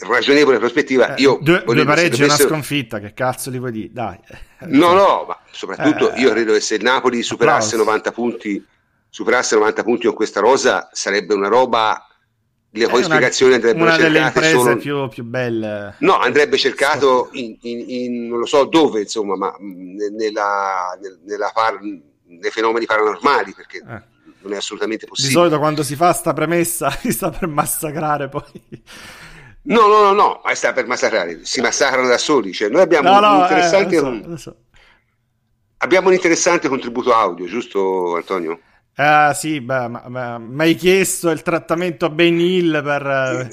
ragionevole 0.00 0.58
prospettiva. 0.58 1.14
Eh, 1.14 1.22
io 1.22 1.38
due, 1.40 1.62
due 1.64 1.84
pareggi 1.84 2.22
e 2.22 2.24
una 2.24 2.36
sconfitta, 2.36 2.98
che 2.98 3.14
cazzo 3.14 3.50
li 3.50 3.58
vuoi 3.58 3.72
dire? 3.72 3.88
Dai. 3.92 4.18
No, 4.66 4.92
no, 4.92 5.24
ma 5.26 5.38
soprattutto 5.50 6.12
eh, 6.12 6.20
io 6.20 6.30
credo 6.30 6.52
che 6.52 6.60
se 6.60 6.74
il 6.74 6.82
Napoli 6.82 7.22
superasse 7.22 7.76
applauso. 7.76 7.90
90 7.90 8.12
punti, 8.12 8.66
superasse 9.08 9.54
90 9.54 9.82
punti 9.82 10.06
con 10.06 10.14
questa 10.14 10.40
rosa 10.40 10.88
sarebbe 10.92 11.34
una 11.34 11.48
roba. 11.48 12.00
Le 12.68 12.88
poi 12.88 13.02
spiegazioni 13.02 13.54
andrebbero 13.54 13.84
una 13.84 13.96
cercate 13.96 14.40
delle 14.40 14.52
solo... 14.52 14.76
più, 14.76 15.08
più 15.08 15.24
belle. 15.24 15.94
No, 16.00 16.18
andrebbe 16.18 16.58
cercato 16.58 17.30
in, 17.32 17.56
in, 17.62 17.84
in, 17.88 18.28
non 18.28 18.40
lo 18.40 18.44
so 18.44 18.64
dove, 18.64 19.00
insomma, 19.00 19.34
ma 19.34 19.56
nella, 19.58 20.98
nella 21.24 21.50
par... 21.54 21.78
nei 21.80 22.50
fenomeni 22.50 22.84
paranormali, 22.84 23.54
perché 23.54 23.78
eh. 23.78 24.02
non 24.42 24.52
è 24.52 24.56
assolutamente 24.56 25.06
possibile. 25.06 25.32
Di 25.32 25.40
solito 25.40 25.58
quando 25.58 25.82
si 25.82 25.96
fa 25.96 26.12
sta 26.12 26.34
premessa 26.34 26.90
si 27.00 27.12
sta 27.12 27.30
per 27.30 27.48
massacrare 27.48 28.28
poi. 28.28 28.82
No, 29.66 29.88
no, 29.88 30.02
no, 30.02 30.12
no, 30.12 30.40
ma 30.44 30.54
sta 30.54 30.72
per 30.72 30.86
massacrare, 30.86 31.40
si 31.42 31.60
massacrano 31.60 32.06
da 32.06 32.18
soli. 32.18 32.52
Cioè, 32.52 32.68
noi 32.68 32.82
abbiamo 32.82 33.18
no, 33.18 33.36
un 33.36 33.40
interessante. 33.42 33.96
Eh, 33.96 34.00
lo 34.00 34.06
so, 34.06 34.28
lo 34.28 34.36
so. 34.36 34.56
Abbiamo 35.78 36.08
un 36.08 36.14
interessante 36.14 36.68
contributo 36.68 37.12
audio, 37.12 37.46
giusto 37.46 38.14
Antonio? 38.16 38.60
Ah, 38.94 39.34
sì, 39.34 39.60
beh, 39.60 39.88
ma, 39.88 40.38
mi 40.38 40.62
hai 40.62 40.74
chiesto 40.74 41.30
il 41.30 41.42
trattamento 41.42 42.08
Ben 42.10 42.38
Hill 42.40 42.82
per. 42.82 43.48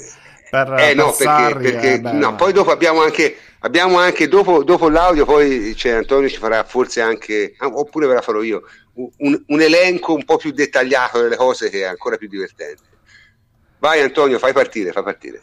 per 0.50 0.74
eh, 0.78 0.94
no, 0.94 1.12
perché, 1.12 1.58
perché 1.58 1.92
eh, 1.94 2.00
beh, 2.00 2.12
no, 2.12 2.34
poi 2.36 2.52
dopo 2.52 2.70
abbiamo 2.70 3.02
anche, 3.02 3.36
abbiamo 3.58 3.98
anche 3.98 4.28
dopo, 4.28 4.62
dopo, 4.62 4.88
l'audio, 4.88 5.24
poi 5.24 5.74
cioè, 5.76 5.92
Antonio 5.92 6.28
ci 6.28 6.38
farà 6.38 6.62
forse 6.64 7.00
anche, 7.02 7.54
ah, 7.58 7.66
oppure 7.66 8.06
ve 8.06 8.14
la 8.14 8.22
farò 8.22 8.40
io, 8.40 8.62
un, 8.94 9.42
un 9.46 9.60
elenco 9.60 10.14
un 10.14 10.24
po' 10.24 10.36
più 10.36 10.52
dettagliato 10.52 11.20
delle 11.20 11.36
cose 11.36 11.68
che 11.68 11.80
è 11.80 11.84
ancora 11.84 12.16
più 12.16 12.28
divertente. 12.28 12.82
Vai 13.80 14.00
Antonio, 14.00 14.38
fai 14.38 14.52
partire, 14.52 14.92
fai 14.92 15.02
partire. 15.02 15.42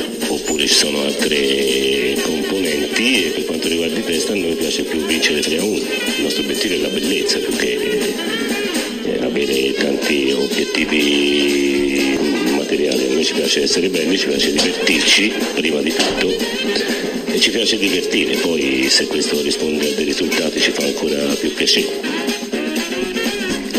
ci 0.67 0.73
sono 0.73 1.03
altre 1.03 2.15
componenti 2.21 3.25
e 3.25 3.29
per 3.29 3.45
quanto 3.45 3.67
riguarda 3.67 3.97
i 3.97 4.03
test 4.03 4.29
a 4.29 4.35
noi 4.35 4.53
piace 4.53 4.83
più 4.83 5.03
vincere 5.05 5.39
3 5.41 5.57
a 5.57 5.63
1. 5.63 5.75
Il 5.75 5.85
nostro 6.21 6.43
obiettivo 6.43 6.73
è 6.75 6.77
la 6.77 6.89
bellezza 6.89 7.39
più 7.39 7.55
che 7.55 7.79
eh, 9.05 9.23
avere 9.23 9.73
tanti 9.73 10.31
obiettivi 10.31 12.17
materiali. 12.55 13.05
A 13.05 13.13
noi 13.13 13.25
ci 13.25 13.33
piace 13.33 13.63
essere 13.63 13.89
belli, 13.89 14.17
ci 14.17 14.27
piace 14.27 14.51
divertirci 14.51 15.33
prima 15.55 15.81
di 15.81 15.93
tutto 15.93 16.27
e 17.25 17.39
ci 17.39 17.49
piace 17.49 17.77
divertire, 17.77 18.35
poi 18.35 18.87
se 18.89 19.07
questo 19.07 19.41
risponde 19.41 19.89
a 19.89 19.93
dei 19.93 20.05
risultati 20.05 20.59
ci 20.59 20.71
fa 20.71 20.83
ancora 20.83 21.23
più 21.39 21.53
piacere 21.53 22.20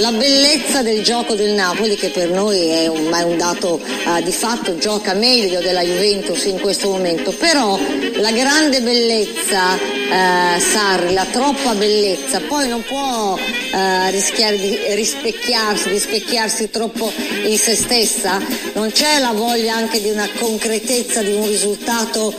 la 0.03 0.11
bellezza 0.11 0.83
del 0.83 1.01
gioco 1.05 1.35
del 1.37 1.53
Napoli, 1.53 1.95
che 1.95 2.09
per 2.09 2.29
noi 2.29 2.59
è 2.67 2.89
un, 2.89 3.09
è 3.13 3.23
un 3.23 3.37
dato 3.37 3.81
uh, 3.81 4.21
di 4.21 4.33
fatto, 4.33 4.77
gioca 4.77 5.15
meglio 5.15 5.61
della 5.61 5.83
Juventus 5.83 6.45
in 6.47 6.59
questo 6.59 6.89
momento, 6.89 7.31
però 7.31 7.79
la 8.17 8.33
grande 8.33 8.81
bellezza, 8.81 9.75
uh, 9.75 10.59
Sarri, 10.61 11.13
la 11.13 11.25
troppa 11.31 11.75
bellezza, 11.75 12.41
poi 12.41 12.67
non 12.67 12.83
può 12.83 13.35
uh, 13.35 14.11
rischiare 14.11 14.59
di 14.59 14.77
rispecchiarsi, 14.89 15.91
rispecchiarsi 15.91 16.69
troppo 16.69 17.13
in 17.45 17.57
se 17.57 17.77
stessa, 17.77 18.41
non 18.75 18.91
c'è 18.91 19.21
la 19.21 19.31
voglia 19.31 19.77
anche 19.77 20.03
di 20.03 20.11
una 20.11 20.29
concretezza, 20.37 21.23
di 21.23 21.33
un 21.33 21.47
risultato 21.47 22.35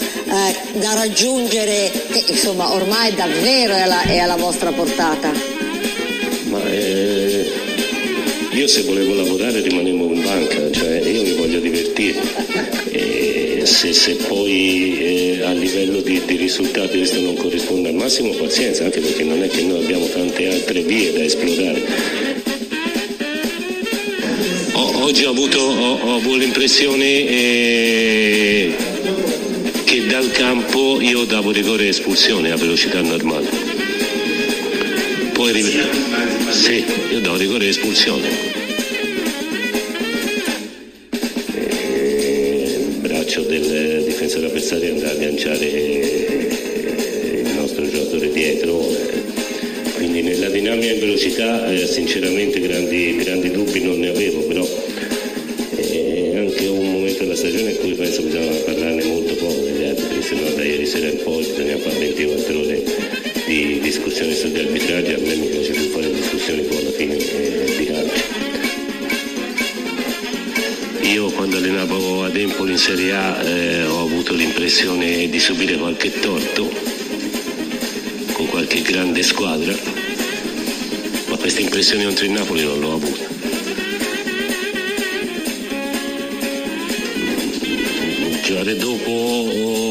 da 0.73 0.94
raggiungere 0.95 1.91
che 2.11 2.26
insomma 2.27 2.73
ormai 2.73 3.14
davvero 3.14 3.76
è 3.76 3.81
alla, 3.81 4.02
è 4.02 4.18
alla 4.18 4.35
vostra 4.35 4.72
portata. 4.72 5.52
Io 8.64 8.69
se 8.69 8.84
volevo 8.84 9.14
lavorare 9.14 9.60
rimanevo 9.60 10.14
in 10.14 10.22
banca, 10.22 10.72
cioè 10.72 11.02
io 11.02 11.22
mi 11.22 11.34
voglio 11.34 11.60
divertire. 11.60 12.18
E 12.91 13.64
se, 13.65 13.91
se 13.91 14.15
poi 14.15 14.98
eh, 14.99 15.44
a 15.44 15.52
livello 15.52 15.99
di, 15.99 16.22
di, 16.26 16.38
risultati 16.38 16.95
questo 16.95 17.19
non 17.19 17.35
corrisponde 17.35 17.90
al 17.90 17.95
massimo, 17.95 18.31
pazienza, 18.31 18.85
anche 18.85 19.02
perché 19.02 19.23
non 19.26 19.44
è 19.44 19.49
che 19.49 19.64
noi 19.64 19.84
abbiamo 19.84 20.06
tante 20.06 20.48
altre 20.48 20.81
vie 20.81 21.11
da 21.11 21.23
esplorare. 21.26 21.81
O, 24.76 25.03
oggi 25.03 25.26
ho 25.26 25.31
avuto, 25.31 25.60
ho, 25.60 25.99
ho 25.99 26.15
avuto 26.15 26.38
l'impressione 26.38 27.06
eh, 27.06 28.76
che 29.84 30.06
dal 30.06 30.31
campo 30.31 31.02
io 31.02 31.26
davo 31.26 31.52
rigore 31.52 31.84
e 31.84 31.90
espulsione 31.90 32.52
a 32.52 32.56
velocità 32.56 33.02
normale 33.02 33.73
poi. 35.52 36.32
Sì, 36.53 36.85
io 37.11 37.19
do 37.19 37.35
rigore 37.35 37.65
e 37.65 37.69
espulsione. 37.69 38.27
il 41.57 42.97
braccio 42.99 43.41
del 43.41 44.03
difensore 44.05 44.45
avversario 44.45 44.93
andrà 44.93 45.09
a 45.09 45.11
agganciare 45.13 45.65
il 45.65 47.51
nostro 47.55 47.89
giocatore 47.89 48.31
dietro. 48.31 48.88
Quindi 49.95 50.21
nella 50.21 50.49
dinamica 50.49 50.93
in 50.93 50.99
velocità 50.99 51.71
eh, 51.71 51.88
sinceramente 51.88 52.59
squadra, 79.34 79.76
ma 81.27 81.35
questa 81.38 81.60
impressione 81.60 82.03
contro 82.05 82.26
il 82.26 82.31
Napoli 82.31 82.64
non 82.64 82.80
l'ho 82.80 82.93
avuta. 82.93 83.26
Giocare 88.43 88.76
dopo 88.76 89.81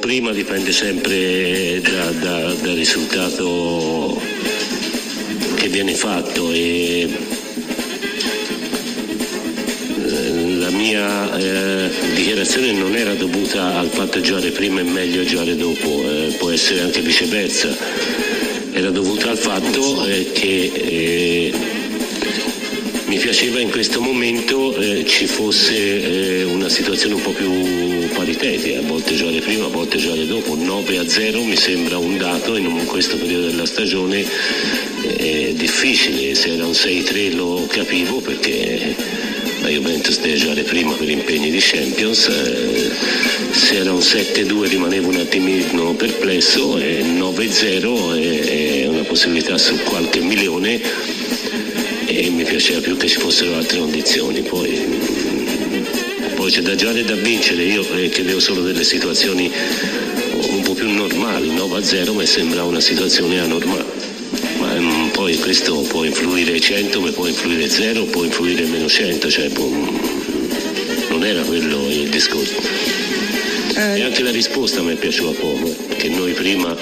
prima 0.00 0.32
dipende 0.32 0.72
sempre 0.72 1.80
da, 1.80 2.10
da, 2.10 2.52
dal 2.54 2.74
risultato 2.74 4.20
che 5.54 5.68
viene 5.68 5.94
fatto 5.94 6.50
e 6.50 7.35
dichiarazione 12.46 12.72
non 12.72 12.94
era 12.94 13.14
dovuta 13.14 13.76
al 13.76 13.88
fatto 13.88 14.18
di 14.18 14.24
giocare 14.24 14.50
prima 14.50 14.80
e 14.80 14.84
meglio 14.84 15.24
giocare 15.24 15.56
dopo, 15.56 16.02
eh, 16.04 16.34
può 16.38 16.50
essere 16.50 16.80
anche 16.80 17.00
viceversa, 17.00 17.76
era 18.72 18.90
dovuta 18.90 19.30
al 19.30 19.36
fatto 19.36 20.06
eh, 20.06 20.30
che 20.32 20.70
eh, 20.72 21.52
mi 23.06 23.18
piaceva 23.18 23.58
in 23.58 23.70
questo 23.70 24.00
momento 24.00 24.76
eh, 24.76 25.04
ci 25.06 25.26
fosse 25.26 25.74
eh, 26.40 26.44
una 26.44 26.68
situazione 26.68 27.14
un 27.14 27.22
po' 27.22 27.32
più 27.32 28.08
paritetica, 28.14 28.78
a 28.78 28.82
volte 28.82 29.14
giocare 29.14 29.40
prima, 29.40 29.64
a 29.64 29.68
volte 29.68 29.98
giocare 29.98 30.26
dopo. 30.26 30.54
9 30.54 30.98
a 30.98 31.08
0 31.08 31.42
mi 31.42 31.56
sembra 31.56 31.98
un 31.98 32.16
dato 32.16 32.56
in 32.56 32.84
questo 32.86 33.16
periodo 33.16 33.46
della 33.46 33.66
stagione 33.66 34.24
eh, 35.02 35.52
difficile, 35.56 36.34
se 36.34 36.52
era 36.52 36.64
un 36.64 36.72
6-3 36.72 37.34
lo 37.34 37.66
capivo 37.68 38.20
perché 38.20 39.25
deve 40.26 40.34
giocare 40.36 40.62
prima 40.62 40.92
per 40.94 41.08
impegni 41.08 41.50
di 41.50 41.58
Champions, 41.60 42.26
eh, 42.26 42.90
se 43.52 43.76
era 43.76 43.92
un 43.92 44.00
7-2 44.00 44.68
rimanevo 44.68 45.08
un 45.08 45.16
attimino 45.16 45.94
perplesso 45.94 46.76
e 46.78 47.02
9-0 47.02 48.18
è 48.18 48.86
una 48.86 49.02
possibilità 49.02 49.56
su 49.56 49.76
qualche 49.84 50.20
milione 50.20 50.80
e 52.06 52.30
mi 52.30 52.42
piaceva 52.42 52.80
più 52.80 52.96
che 52.96 53.06
ci 53.06 53.18
fossero 53.18 53.54
altre 53.54 53.78
condizioni. 53.78 54.42
Poi, 54.42 54.76
poi 56.34 56.50
c'è 56.50 56.62
da 56.62 56.74
giocare 56.74 57.00
e 57.00 57.04
da 57.04 57.14
vincere, 57.14 57.62
io 57.62 57.86
eh, 57.94 58.08
chiedevo 58.08 58.40
solo 58.40 58.62
delle 58.62 58.84
situazioni 58.84 59.52
un 60.50 60.62
po' 60.62 60.74
più 60.74 60.90
normali, 60.90 61.52
9 61.54 61.78
a 61.78 61.82
0 61.82 62.12
mi 62.14 62.26
sembra 62.26 62.64
una 62.64 62.80
situazione 62.80 63.38
anormale. 63.38 64.15
Questo 65.46 65.80
può 65.82 66.02
influire 66.02 66.58
100, 66.58 67.00
ma 67.00 67.12
può 67.12 67.24
influire 67.24 67.68
0, 67.68 68.06
può 68.06 68.24
influire 68.24 68.64
meno 68.64 68.88
100, 68.88 69.30
cioè 69.30 69.48
può, 69.50 69.64
non 71.10 71.24
era 71.24 71.40
quello 71.42 71.88
il 71.88 72.08
discorso. 72.08 72.54
E 73.76 74.02
anche 74.02 74.24
la 74.24 74.32
risposta 74.32 74.82
mi 74.82 74.94
è 74.94 74.96
piaciuta 74.96 75.38
poco, 75.38 75.72
che 75.96 76.08
noi 76.08 76.32
prima 76.32 76.76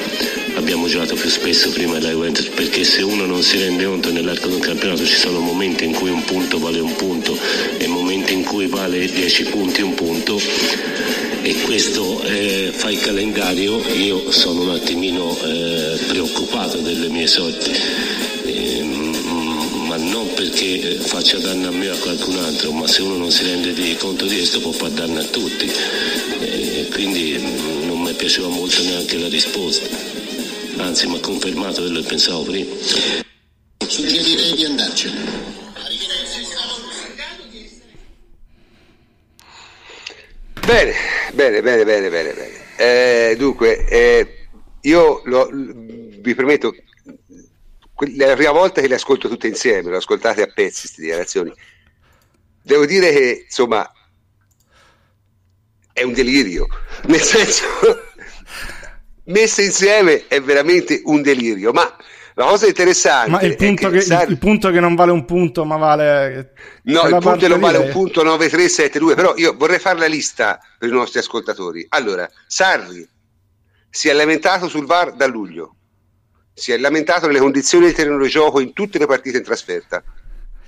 abbiamo 0.54 0.86
giocato 0.86 1.14
più 1.14 1.28
spesso 1.28 1.68
prima 1.72 1.98
della 1.98 2.12
Juventus 2.12 2.46
perché 2.54 2.84
se 2.84 3.02
uno 3.02 3.26
non 3.26 3.42
si 3.42 3.58
rende 3.58 3.84
conto 3.84 4.10
nell'arco 4.10 4.48
di 4.48 4.54
un 4.54 4.60
campionato 4.60 5.04
ci 5.04 5.16
sono 5.16 5.40
momenti 5.40 5.84
in 5.84 5.92
cui 5.92 6.08
un 6.08 6.24
punto 6.24 6.58
vale 6.58 6.78
un 6.78 6.96
punto 6.96 7.36
e 7.76 7.86
momenti 7.86 8.32
in 8.32 8.44
cui 8.44 8.66
vale 8.66 9.04
10 9.04 9.44
punti 9.44 9.82
un 9.82 9.92
punto 9.92 10.40
e 11.42 11.54
questo 11.64 12.22
eh, 12.22 12.70
fa 12.72 12.88
il 12.88 13.00
calendario 13.00 13.82
io 13.94 14.30
sono 14.30 14.62
un 14.62 14.70
attimino 14.70 15.36
eh, 15.42 15.98
preoccupato 16.06 16.78
delle 16.78 17.08
mie 17.08 17.26
sorti 17.26 17.72
non 20.55 20.81
perché 20.81 20.98
faccia 21.01 21.39
danno 21.39 21.68
a 21.68 21.70
me 21.72 21.90
o 21.90 21.94
a 21.94 21.98
qualcun 21.98 22.36
altro 22.36 22.70
ma 22.72 22.86
se 22.86 23.02
uno 23.02 23.16
non 23.16 23.31
si 23.31 23.43
rende 23.44 23.97
conto 23.97 24.24
di 24.26 24.36
questo 24.36 24.60
può 24.60 24.70
far 24.70 24.90
danno 24.90 25.20
a 25.20 25.24
tutti 25.24 25.70
eh, 26.40 26.89
quindi 26.93 27.39
non 27.86 28.01
mi 28.01 28.12
piaceva 28.14 28.48
molto 28.48 28.82
neanche 28.82 29.18
la 29.18 29.28
risposta 29.28 29.86
anzi 30.78 31.06
mi 31.06 31.16
ha 31.16 31.20
confermato 31.20 31.82
quello 31.82 32.01
che 32.01 32.09
pensavo 32.09 32.43
prima. 32.43 32.74
Suggerirei 33.86 34.55
di 34.55 34.64
andarcene. 34.64 35.52
Bene, 40.64 40.94
bene, 41.32 41.62
bene, 41.62 41.85
bene, 41.85 42.09
bene. 42.10 42.32
bene. 42.32 42.52
Eh, 42.76 43.36
dunque, 43.36 43.86
eh, 43.86 44.47
io 44.82 45.22
lo, 45.24 45.48
vi 45.52 46.35
prometto, 46.35 46.74
è 47.96 48.26
la 48.26 48.34
prima 48.34 48.52
volta 48.52 48.80
che 48.80 48.88
le 48.88 48.96
ascolto 48.96 49.28
tutte 49.28 49.46
insieme, 49.46 49.90
le 49.90 49.96
ascoltate 49.96 50.42
a 50.42 50.46
pezzi 50.46 50.80
queste 50.82 51.02
dichiarazioni. 51.02 51.52
Devo 52.62 52.86
dire 52.86 53.10
che, 53.12 53.44
insomma, 53.44 53.90
è 55.92 56.02
un 56.02 56.12
delirio, 56.12 56.66
nel 57.06 57.20
senso 57.20 57.66
messe 59.24 59.62
insieme 59.62 60.26
è 60.26 60.40
veramente 60.40 61.02
un 61.04 61.22
delirio. 61.22 61.72
Ma 61.72 61.96
la 62.36 62.46
cosa 62.46 62.66
interessante 62.66 63.30
ma 63.30 63.40
il 63.42 63.54
punto, 63.54 63.90
che, 63.90 63.98
che, 64.00 64.24
il 64.28 64.38
punto 64.38 64.70
che 64.70 64.80
non 64.80 64.96
vale 64.96 65.12
un 65.12 65.24
punto, 65.24 65.64
ma 65.64 65.76
vale. 65.76 66.52
No, 66.84 67.02
il 67.06 67.18
punto 67.20 67.46
non 67.46 67.60
vale 67.60 67.78
un 67.78 67.90
punto 67.90 68.22
9372. 68.24 69.14
Però 69.14 69.34
io 69.36 69.54
vorrei 69.56 69.78
fare 69.78 69.98
la 69.98 70.06
lista 70.06 70.58
per 70.78 70.88
i 70.88 70.92
nostri 70.92 71.20
ascoltatori. 71.20 71.86
Allora, 71.90 72.28
Sarri 72.46 73.08
si 73.88 74.08
è 74.08 74.12
lamentato 74.12 74.68
sul 74.68 74.86
VAR 74.86 75.14
da 75.14 75.26
luglio, 75.26 75.76
si 76.55 76.70
è 76.70 76.78
lamentato 76.78 77.26
nelle 77.26 77.40
condizioni 77.40 77.86
del 77.86 77.94
terreno 77.94 78.22
di 78.22 78.28
gioco 78.28 78.60
in 78.60 78.72
tutte 78.72 78.98
le 78.98 79.06
partite 79.06 79.39
in 79.39 79.44
trasferta. 79.44 80.02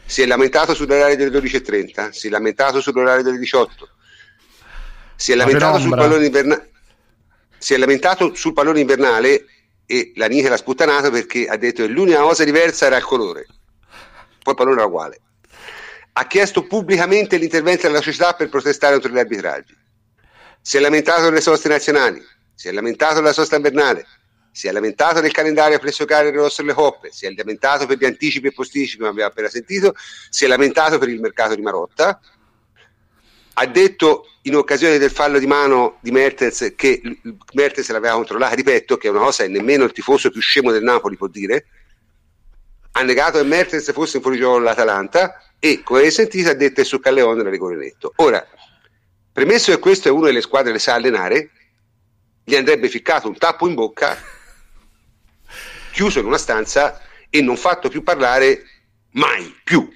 si 0.04 0.22
è 0.22 0.26
lamentato 0.26 0.74
sull'orario 0.74 1.16
delle 1.16 1.36
12.30, 1.36 2.10
si 2.10 2.26
è 2.26 2.30
lamentato 2.30 2.80
sull'orario 2.80 3.22
delle 3.22 3.38
18, 3.38 3.88
si 5.16 5.32
è 5.32 5.34
lamentato 5.34 5.78
sul 5.78 5.90
pallone 5.90 6.26
invernale. 6.26 6.70
Si 7.58 7.72
è 7.72 7.78
lamentato 7.78 8.34
sul 8.34 8.52
pallone 8.52 8.80
invernale 8.80 9.46
e 9.86 10.12
la 10.16 10.26
Nike 10.26 10.48
l'ha 10.48 10.56
sputtanato 10.56 11.10
perché 11.10 11.46
ha 11.46 11.56
detto 11.56 11.82
che 11.82 11.88
l'unica 11.88 12.20
cosa 12.20 12.44
diversa 12.44 12.86
era 12.86 12.98
il 12.98 13.04
colore, 13.04 13.46
poi 14.42 14.52
il 14.52 14.54
pallone 14.54 14.76
era 14.76 14.86
uguale. 14.86 15.20
Ha 16.12 16.26
chiesto 16.26 16.66
pubblicamente 16.66 17.36
l'intervento 17.36 17.86
della 17.86 18.02
società 18.02 18.34
per 18.34 18.48
protestare 18.48 18.92
contro 18.92 19.10
gli 19.10 19.18
arbitraggi. 19.18 19.76
Si 20.60 20.76
è 20.76 20.80
lamentato 20.80 21.22
delle 21.22 21.40
soste 21.40 21.68
nazionali, 21.68 22.22
si 22.54 22.68
è 22.68 22.72
lamentato 22.72 23.16
della 23.16 23.32
sosta 23.32 23.56
invernale, 23.56 24.06
si 24.56 24.68
è 24.68 24.72
lamentato 24.72 25.20
del 25.20 25.32
calendario 25.32 25.78
pressoché 25.78 26.30
rosso 26.30 26.62
delle 26.62 26.72
coppe, 26.72 27.10
si 27.12 27.26
è 27.26 27.30
lamentato 27.30 27.84
per 27.84 27.98
gli 27.98 28.06
anticipi 28.06 28.46
e 28.46 28.52
posticipi, 28.52 28.96
come 28.96 29.10
abbiamo 29.10 29.28
appena 29.28 29.50
sentito, 29.50 29.94
si 30.30 30.46
è 30.46 30.48
lamentato 30.48 30.96
per 30.96 31.10
il 31.10 31.20
mercato 31.20 31.54
di 31.54 31.60
Marotta, 31.60 32.18
ha 33.52 33.66
detto 33.66 34.30
in 34.42 34.56
occasione 34.56 34.96
del 34.96 35.10
fallo 35.10 35.38
di 35.38 35.46
mano 35.46 35.98
di 36.00 36.10
Mertens 36.10 36.72
che 36.74 37.02
Mertens 37.52 37.90
l'aveva 37.90 38.14
controllata, 38.14 38.54
ripeto, 38.54 38.96
che 38.96 39.08
è 39.08 39.10
una 39.10 39.20
cosa 39.20 39.42
che 39.42 39.50
nemmeno 39.50 39.84
il 39.84 39.92
tifoso 39.92 40.30
più 40.30 40.40
scemo 40.40 40.72
del 40.72 40.82
Napoli 40.82 41.18
può 41.18 41.26
dire, 41.26 41.66
ha 42.92 43.02
negato 43.02 43.36
che 43.36 43.44
Mertens 43.44 43.92
fosse 43.92 44.16
in 44.16 44.22
fuorigioco 44.22 44.58
l'Atalanta 44.58 45.38
e, 45.58 45.82
come 45.82 45.98
avete 45.98 46.14
sentito, 46.14 46.48
ha 46.48 46.54
detto 46.54 46.80
che 46.80 46.84
su 46.84 46.98
Calleone 46.98 47.40
era 47.40 47.50
rigore 47.50 47.76
netto. 47.76 48.14
Ora, 48.16 48.42
premesso 49.30 49.70
che 49.70 49.78
questo 49.78 50.08
è 50.08 50.10
una 50.10 50.28
delle 50.28 50.40
squadre 50.40 50.72
che 50.72 50.78
sa 50.78 50.94
allenare, 50.94 51.50
gli 52.42 52.54
andrebbe 52.54 52.88
ficcato 52.88 53.28
un 53.28 53.36
tappo 53.36 53.68
in 53.68 53.74
bocca, 53.74 54.16
chiuso 55.96 56.18
in 56.18 56.26
una 56.26 56.36
stanza 56.36 57.00
e 57.30 57.40
non 57.40 57.56
fatto 57.56 57.88
più 57.88 58.02
parlare 58.02 58.64
mai 59.12 59.50
più. 59.64 59.88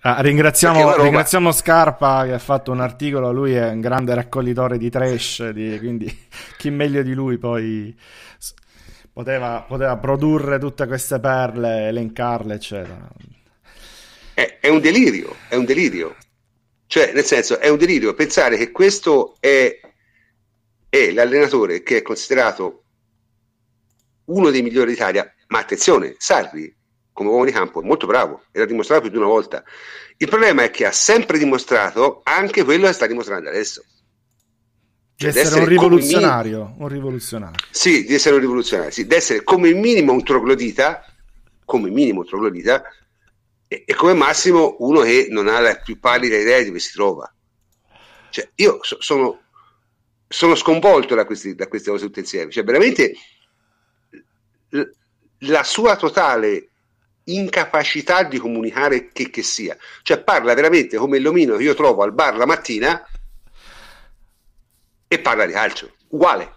Ah, 0.00 0.20
ringraziamo, 0.20 0.80
roba... 0.90 1.02
ringraziamo, 1.04 1.52
Scarpa 1.52 2.24
che 2.24 2.32
ha 2.32 2.38
fatto 2.40 2.72
un 2.72 2.80
articolo, 2.80 3.30
lui 3.30 3.54
è 3.54 3.68
un 3.70 3.80
grande 3.80 4.12
raccoglitore 4.12 4.76
di 4.76 4.90
trash, 4.90 5.50
di, 5.50 5.78
quindi 5.78 6.26
chi 6.58 6.70
meglio 6.70 7.02
di 7.02 7.14
lui 7.14 7.38
poi 7.38 7.96
poteva, 9.12 9.64
poteva, 9.68 9.96
produrre 9.98 10.58
tutte 10.58 10.84
queste 10.88 11.20
perle, 11.20 11.88
elencarle, 11.88 12.54
eccetera. 12.54 13.08
È, 14.34 14.58
è, 14.60 14.68
un 14.68 14.80
delirio, 14.80 15.36
è 15.48 15.54
un 15.54 15.64
delirio. 15.64 16.16
Cioè, 16.88 17.12
nel 17.12 17.24
senso, 17.24 17.60
è 17.60 17.68
un 17.68 17.78
delirio 17.78 18.14
pensare 18.14 18.56
che 18.56 18.72
questo 18.72 19.36
è, 19.38 19.78
è 20.88 21.12
l'allenatore 21.12 21.84
che 21.84 21.98
è 21.98 22.02
considerato 22.02 22.82
uno 24.24 24.50
dei 24.50 24.62
migliori 24.62 24.90
d'Italia, 24.90 25.30
ma 25.48 25.58
attenzione, 25.58 26.14
Sarri 26.18 26.74
come 27.16 27.30
uomo 27.30 27.46
di 27.46 27.50
campo, 27.50 27.80
è 27.80 27.84
molto 27.84 28.06
bravo 28.06 28.42
e 28.52 28.58
l'ha 28.58 28.66
dimostrato 28.66 29.00
più 29.00 29.10
di 29.10 29.16
una 29.16 29.26
volta. 29.26 29.64
Il 30.18 30.28
problema 30.28 30.64
è 30.64 30.70
che 30.70 30.84
ha 30.84 30.92
sempre 30.92 31.38
dimostrato 31.38 32.20
anche 32.24 32.62
quello 32.62 32.86
che 32.86 32.92
sta 32.92 33.06
dimostrando 33.06 33.48
adesso. 33.48 33.82
Cioè, 35.16 35.32
di 35.32 35.38
essere, 35.38 35.60
un 35.60 35.66
rivoluzionario, 35.66 36.58
minimo, 36.58 36.76
un 36.78 36.88
rivoluzionario. 36.88 37.56
Sì, 37.70 38.04
di 38.04 38.12
essere 38.12 38.34
un 38.34 38.42
rivoluzionario, 38.42 38.92
sì, 38.92 39.06
di 39.06 39.14
essere 39.14 39.42
come 39.44 39.72
minimo 39.72 40.12
un 40.12 40.22
troglodita, 40.22 41.06
come 41.64 41.88
minimo 41.88 42.20
un 42.20 42.26
troglodita, 42.26 42.82
e, 43.66 43.84
e, 43.86 43.94
come 43.94 44.12
massimo 44.12 44.76
uno 44.80 45.00
che 45.00 45.28
non 45.30 45.48
ha 45.48 45.58
la 45.58 45.74
più 45.76 45.98
pallida 45.98 46.36
idea 46.36 46.58
di 46.58 46.66
dove 46.66 46.80
si 46.80 46.92
trova. 46.92 47.32
Cioè, 48.28 48.50
io 48.56 48.80
so, 48.82 49.00
sono, 49.00 49.40
sono, 50.28 50.54
sconvolto 50.54 51.14
da, 51.14 51.24
questi, 51.24 51.54
da 51.54 51.66
queste 51.66 51.90
cose 51.90 52.04
tutte 52.04 52.20
insieme. 52.20 52.50
Cioè, 52.50 52.62
veramente 52.62 53.14
la 55.40 55.62
sua 55.62 55.96
totale 55.96 56.70
incapacità 57.24 58.22
di 58.22 58.38
comunicare 58.38 59.10
che, 59.12 59.30
che 59.30 59.42
sia. 59.42 59.76
Cioè 60.02 60.22
parla 60.22 60.54
veramente 60.54 60.96
come 60.96 61.18
l'omino 61.18 61.56
che 61.56 61.64
io 61.64 61.74
trovo 61.74 62.02
al 62.02 62.12
bar 62.12 62.36
la 62.36 62.46
mattina 62.46 63.06
e 65.08 65.18
parla 65.18 65.46
di 65.46 65.52
calcio, 65.52 65.94
uguale. 66.08 66.54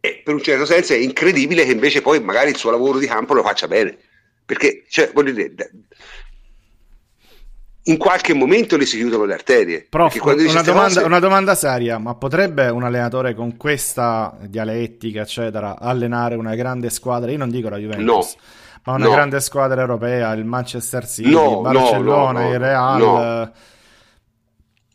E 0.00 0.22
per 0.24 0.34
un 0.34 0.42
certo 0.42 0.64
senso 0.64 0.92
è 0.92 0.96
incredibile 0.96 1.64
che 1.64 1.72
invece 1.72 2.02
poi 2.02 2.20
magari 2.20 2.50
il 2.50 2.56
suo 2.56 2.70
lavoro 2.70 2.98
di 2.98 3.06
campo 3.06 3.34
lo 3.34 3.42
faccia 3.42 3.66
bene. 3.66 3.98
Perché, 4.44 4.84
cioè, 4.88 5.10
voglio 5.12 5.32
dire, 5.32 5.54
in 7.88 7.96
qualche 7.96 8.34
momento 8.34 8.76
le 8.76 8.86
si 8.86 8.96
chiudono 8.96 9.24
le 9.24 9.34
arterie. 9.34 9.86
Prof, 9.88 10.14
una 10.22 10.62
domanda, 10.62 10.94
cose... 10.94 11.02
una 11.02 11.18
domanda, 11.18 11.54
seria, 11.54 11.98
ma 11.98 12.14
potrebbe 12.14 12.68
un 12.68 12.84
allenatore 12.84 13.34
con 13.34 13.56
questa 13.56 14.36
dialettica, 14.40 15.22
eccetera, 15.22 15.78
allenare 15.78 16.36
una 16.36 16.54
grande 16.54 16.90
squadra? 16.90 17.30
Io 17.30 17.38
non 17.38 17.50
dico 17.50 17.68
la 17.68 17.78
Juventus. 17.78 18.06
No 18.06 18.26
ma 18.84 18.94
una 18.94 19.04
no. 19.04 19.10
grande 19.10 19.40
squadra 19.40 19.82
europea, 19.82 20.32
il 20.32 20.46
Manchester 20.46 21.06
City, 21.06 21.28
no, 21.28 21.56
il 21.56 21.60
Barcellona, 21.60 22.40
no, 22.40 22.52
il 22.52 22.58
Real. 22.58 23.52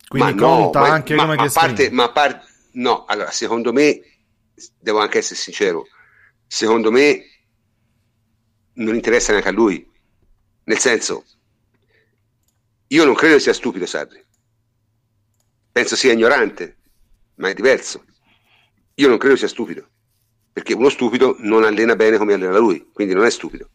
Quindi 0.08 0.36
conta 0.36 0.80
ma, 0.80 0.88
anche 0.90 1.14
ma, 1.14 1.24
come 1.24 1.36
ma, 1.36 1.50
parte, 1.52 1.92
ma 1.92 2.12
parte, 2.12 2.46
no, 2.72 3.06
allora 3.06 3.30
secondo 3.30 3.72
me, 3.72 4.02
devo 4.80 5.00
anche 5.00 5.20
essere 5.20 5.40
sincero, 5.40 5.86
secondo 6.48 6.90
me 6.90 7.24
non 8.76 8.96
interessa 8.96 9.32
neanche 9.32 9.50
a 9.50 9.52
lui. 9.52 9.88
Nel 10.64 10.80
senso, 10.80 11.26
io 12.88 13.06
non 13.06 13.14
credo 13.14 13.40
sia 13.40 13.54
stupido 13.54 13.86
Sarri. 13.86 14.24
Penso 15.72 15.96
sia 15.96 16.14
ignorante, 16.14 16.78
ma 17.36 17.50
è 17.50 17.54
diverso. 17.54 18.06
Io 18.96 19.08
non 19.08 19.18
credo 19.18 19.36
sia 19.36 19.48
stupido, 19.48 19.90
perché 20.52 20.74
uno 20.74 20.90
stupido 20.90 21.36
non 21.40 21.64
allena 21.64 21.96
bene 21.96 22.18
come 22.18 22.34
allena 22.34 22.58
lui, 22.58 22.90
quindi 22.94 23.14
non 23.14 23.26
è 23.26 23.32
stupido. 23.32 23.70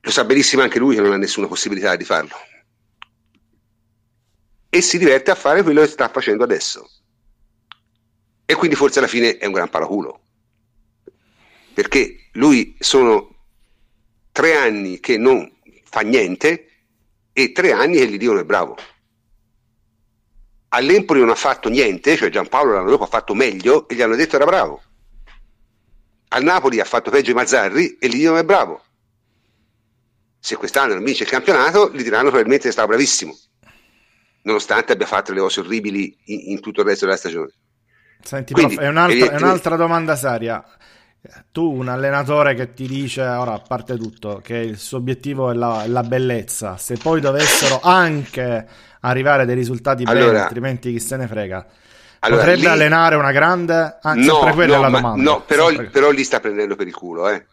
Lo 0.00 0.10
sa 0.10 0.24
benissimo 0.24 0.62
anche 0.62 0.78
lui 0.78 0.96
che 0.96 1.00
non 1.00 1.12
ha 1.12 1.16
nessuna 1.16 1.46
possibilità 1.46 1.96
di 1.96 2.04
farlo. 2.04 2.34
E 4.68 4.80
si 4.80 4.98
diverte 4.98 5.30
a 5.30 5.34
fare 5.34 5.62
quello 5.62 5.80
che 5.80 5.86
sta 5.86 6.08
facendo 6.08 6.44
adesso. 6.44 6.90
E 8.44 8.54
quindi 8.54 8.76
forse 8.76 8.98
alla 8.98 9.08
fine 9.08 9.38
è 9.38 9.46
un 9.46 9.52
gran 9.52 9.70
paraculo. 9.70 10.20
Perché 11.72 12.28
lui 12.32 12.76
sono 12.80 13.46
tre 14.32 14.56
anni 14.56 15.00
che 15.00 15.16
non 15.16 15.50
fa 15.84 16.00
niente 16.00 16.71
e 17.32 17.52
tre 17.52 17.72
anni 17.72 17.96
che 17.96 18.08
gli 18.08 18.18
dicono 18.18 18.40
è 18.40 18.44
bravo. 18.44 18.76
All'Empoli 20.68 21.20
non 21.20 21.30
ha 21.30 21.34
fatto 21.34 21.68
niente, 21.68 22.16
cioè 22.16 22.30
Giampaolo 22.30 22.72
l'anno 22.72 22.90
dopo 22.90 23.04
ha 23.04 23.08
fatto 23.08 23.34
meglio 23.34 23.88
e 23.88 23.94
gli 23.94 24.02
hanno 24.02 24.16
detto 24.16 24.36
era 24.36 24.46
bravo. 24.46 24.82
Al 26.28 26.42
Napoli 26.42 26.80
ha 26.80 26.84
fatto 26.84 27.10
peggio 27.10 27.30
i 27.30 27.34
Mazzarri 27.34 27.98
e 27.98 28.08
gli 28.08 28.18
dicono 28.18 28.38
è 28.38 28.44
bravo 28.44 28.82
se 30.44 30.56
quest'anno 30.56 30.94
non 30.94 31.04
vince 31.04 31.22
il 31.22 31.28
campionato, 31.28 31.92
gli 31.92 32.02
diranno 32.02 32.24
probabilmente 32.24 32.64
che 32.64 32.72
stava 32.72 32.88
bravissimo, 32.88 33.32
nonostante 34.42 34.90
abbia 34.90 35.06
fatto 35.06 35.32
le 35.32 35.38
cose 35.38 35.60
orribili 35.60 36.18
in, 36.24 36.50
in 36.50 36.60
tutto 36.60 36.80
il 36.80 36.88
resto 36.88 37.04
della 37.04 37.16
stagione. 37.16 37.52
Senti, 38.20 38.52
Quindi, 38.52 38.74
prof, 38.74 38.84
è, 38.84 38.88
un'altra, 38.88 39.30
è 39.30 39.36
un'altra 39.36 39.76
domanda 39.76 40.16
seria. 40.16 40.64
Tu, 41.52 41.62
un 41.62 41.86
allenatore 41.88 42.54
che 42.54 42.72
ti 42.74 42.88
dice, 42.88 43.22
ora 43.22 43.52
a 43.52 43.60
parte 43.60 43.96
tutto, 43.96 44.40
che 44.42 44.56
il 44.56 44.76
suo 44.76 44.98
obiettivo 44.98 45.50
è 45.52 45.54
la, 45.54 45.84
la 45.86 46.02
bellezza, 46.02 46.76
se 46.76 46.96
poi 46.96 47.20
dovessero 47.20 47.78
anche 47.80 48.66
arrivare 49.00 49.44
dei 49.46 49.54
risultati 49.54 50.02
allora, 50.02 50.26
belli, 50.26 50.38
altrimenti 50.38 50.90
chi 50.90 50.98
se 50.98 51.16
ne 51.16 51.28
frega, 51.28 51.66
allora, 52.20 52.40
potrebbe 52.40 52.62
lì... 52.62 52.66
allenare 52.66 53.14
una 53.14 53.30
grande... 53.30 53.98
Ah, 54.02 54.14
no, 54.14 54.34
sempre 54.34 54.52
quella 54.52 54.78
no, 54.78 54.86
è 54.86 54.90
la 54.90 54.98
domanda. 54.98 55.22
No, 55.22 55.42
però, 55.44 55.68
però 55.90 56.10
lì 56.10 56.24
sta 56.24 56.40
prendendo 56.40 56.74
per 56.74 56.88
il 56.88 56.94
culo, 56.94 57.28
eh. 57.28 57.46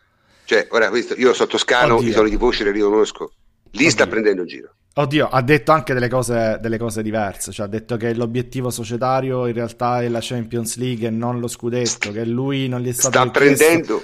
Cioè, 0.46 0.68
ora 0.72 0.90
questo, 0.90 1.14
io 1.14 1.34
sotto 1.34 1.52
Toscano, 1.52 1.98
Oddio. 1.98 2.10
i 2.10 2.14
toni 2.14 2.30
di 2.32 2.38
voce 2.38 2.64
li 2.64 2.72
riconosco. 2.72 3.34
Lì 3.72 3.78
Oddio. 3.78 3.90
sta 3.92 4.08
prendendo 4.08 4.42
il 4.42 4.48
giro. 4.48 4.74
Oddio, 4.92 5.30
ha 5.30 5.42
detto 5.42 5.72
anche 5.72 5.94
delle 5.94 6.10
cose, 6.10 6.58
delle 6.60 6.78
cose, 6.78 7.02
diverse, 7.02 7.52
cioè 7.52 7.68
ha 7.68 7.70
detto 7.70 7.96
che 7.96 8.14
l'obiettivo 8.14 8.70
societario 8.70 9.48
in 9.48 9.54
realtà 9.54 10.02
è 10.02 10.10
la 10.10 10.20
Champions 10.22 10.76
League 10.78 11.08
e 11.08 11.10
non 11.10 11.40
lo 11.40 11.48
scudetto, 11.48 12.12
che 12.12 12.26
lui 12.26 12.68
non 12.68 12.82
gli 12.82 12.90
è 12.90 12.94
stato 12.94 13.18
Sta 13.18 13.30
prendendo... 13.30 14.04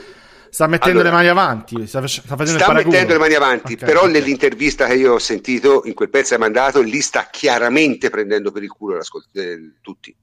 Sta 0.55 0.67
mettendo 0.67 1.01
allora, 1.01 1.09
le 1.09 1.23
mani 1.23 1.27
avanti, 1.27 1.85
sta, 1.85 2.07
sta, 2.07 2.21
sta 2.45 2.71
mettendo 2.71 3.11
le 3.11 3.19
mani 3.19 3.33
avanti, 3.33 3.73
okay, 3.73 3.85
però 3.85 4.01
okay. 4.01 4.13
nell'intervista 4.13 4.87
che 4.87 4.95
io 4.95 5.15
ho 5.15 5.19
sentito, 5.19 5.81
in 5.83 5.93
quel 5.93 6.09
pezzo 6.09 6.29
che 6.29 6.33
hai 6.35 6.39
mandato, 6.39 6.81
lì 6.81 7.01
sta 7.01 7.27
chiaramente 7.29 8.09
prendendo 8.09 8.53
per 8.53 8.63
il 8.63 8.69
culo 8.69 8.97
eh, 9.33 9.73
tutti. 9.81 10.15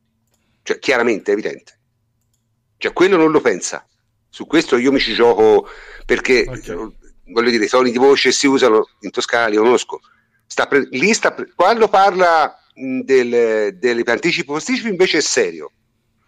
Cioè, 0.62 0.78
chiaramente, 0.78 1.32
evidente. 1.32 1.78
Cioè, 2.78 2.94
quello 2.94 3.18
non 3.18 3.30
lo 3.30 3.42
pensa. 3.42 3.86
Su 4.30 4.46
questo 4.46 4.78
io 4.78 4.90
mi 4.90 5.00
ci 5.00 5.12
gioco 5.12 5.68
perché 6.06 6.46
okay. 6.48 6.76
voglio 7.26 7.50
dire, 7.50 7.66
i 7.66 7.68
toni 7.68 7.90
di 7.90 7.98
voce 7.98 8.32
si 8.32 8.46
usano 8.46 8.88
in 9.00 9.10
Toscana, 9.10 9.48
li 9.48 9.56
conosco. 9.56 10.00
Sta 10.52 10.66
pre- 10.66 10.86
lì 10.90 11.14
sta 11.14 11.32
pre- 11.32 11.50
quando 11.54 11.88
parla 11.88 12.58
del, 12.74 13.74
degli 13.78 14.02
anticipi 14.04 14.44
posticipi 14.44 14.90
invece 14.90 15.16
è 15.16 15.20
serio. 15.22 15.72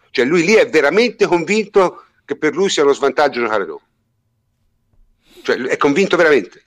Cioè 0.09 0.25
lui 0.25 0.43
lì 0.43 0.53
è 0.53 0.67
veramente 0.67 1.27
convinto 1.27 2.05
che 2.25 2.35
per 2.35 2.55
lui 2.55 2.69
sia 2.69 2.81
uno 2.81 2.93
svantaggio 2.93 3.41
giocare 3.41 3.65
dopo. 3.67 3.83
Cioè 5.43 5.57
è 5.57 5.77
convinto 5.77 6.17
veramente. 6.17 6.63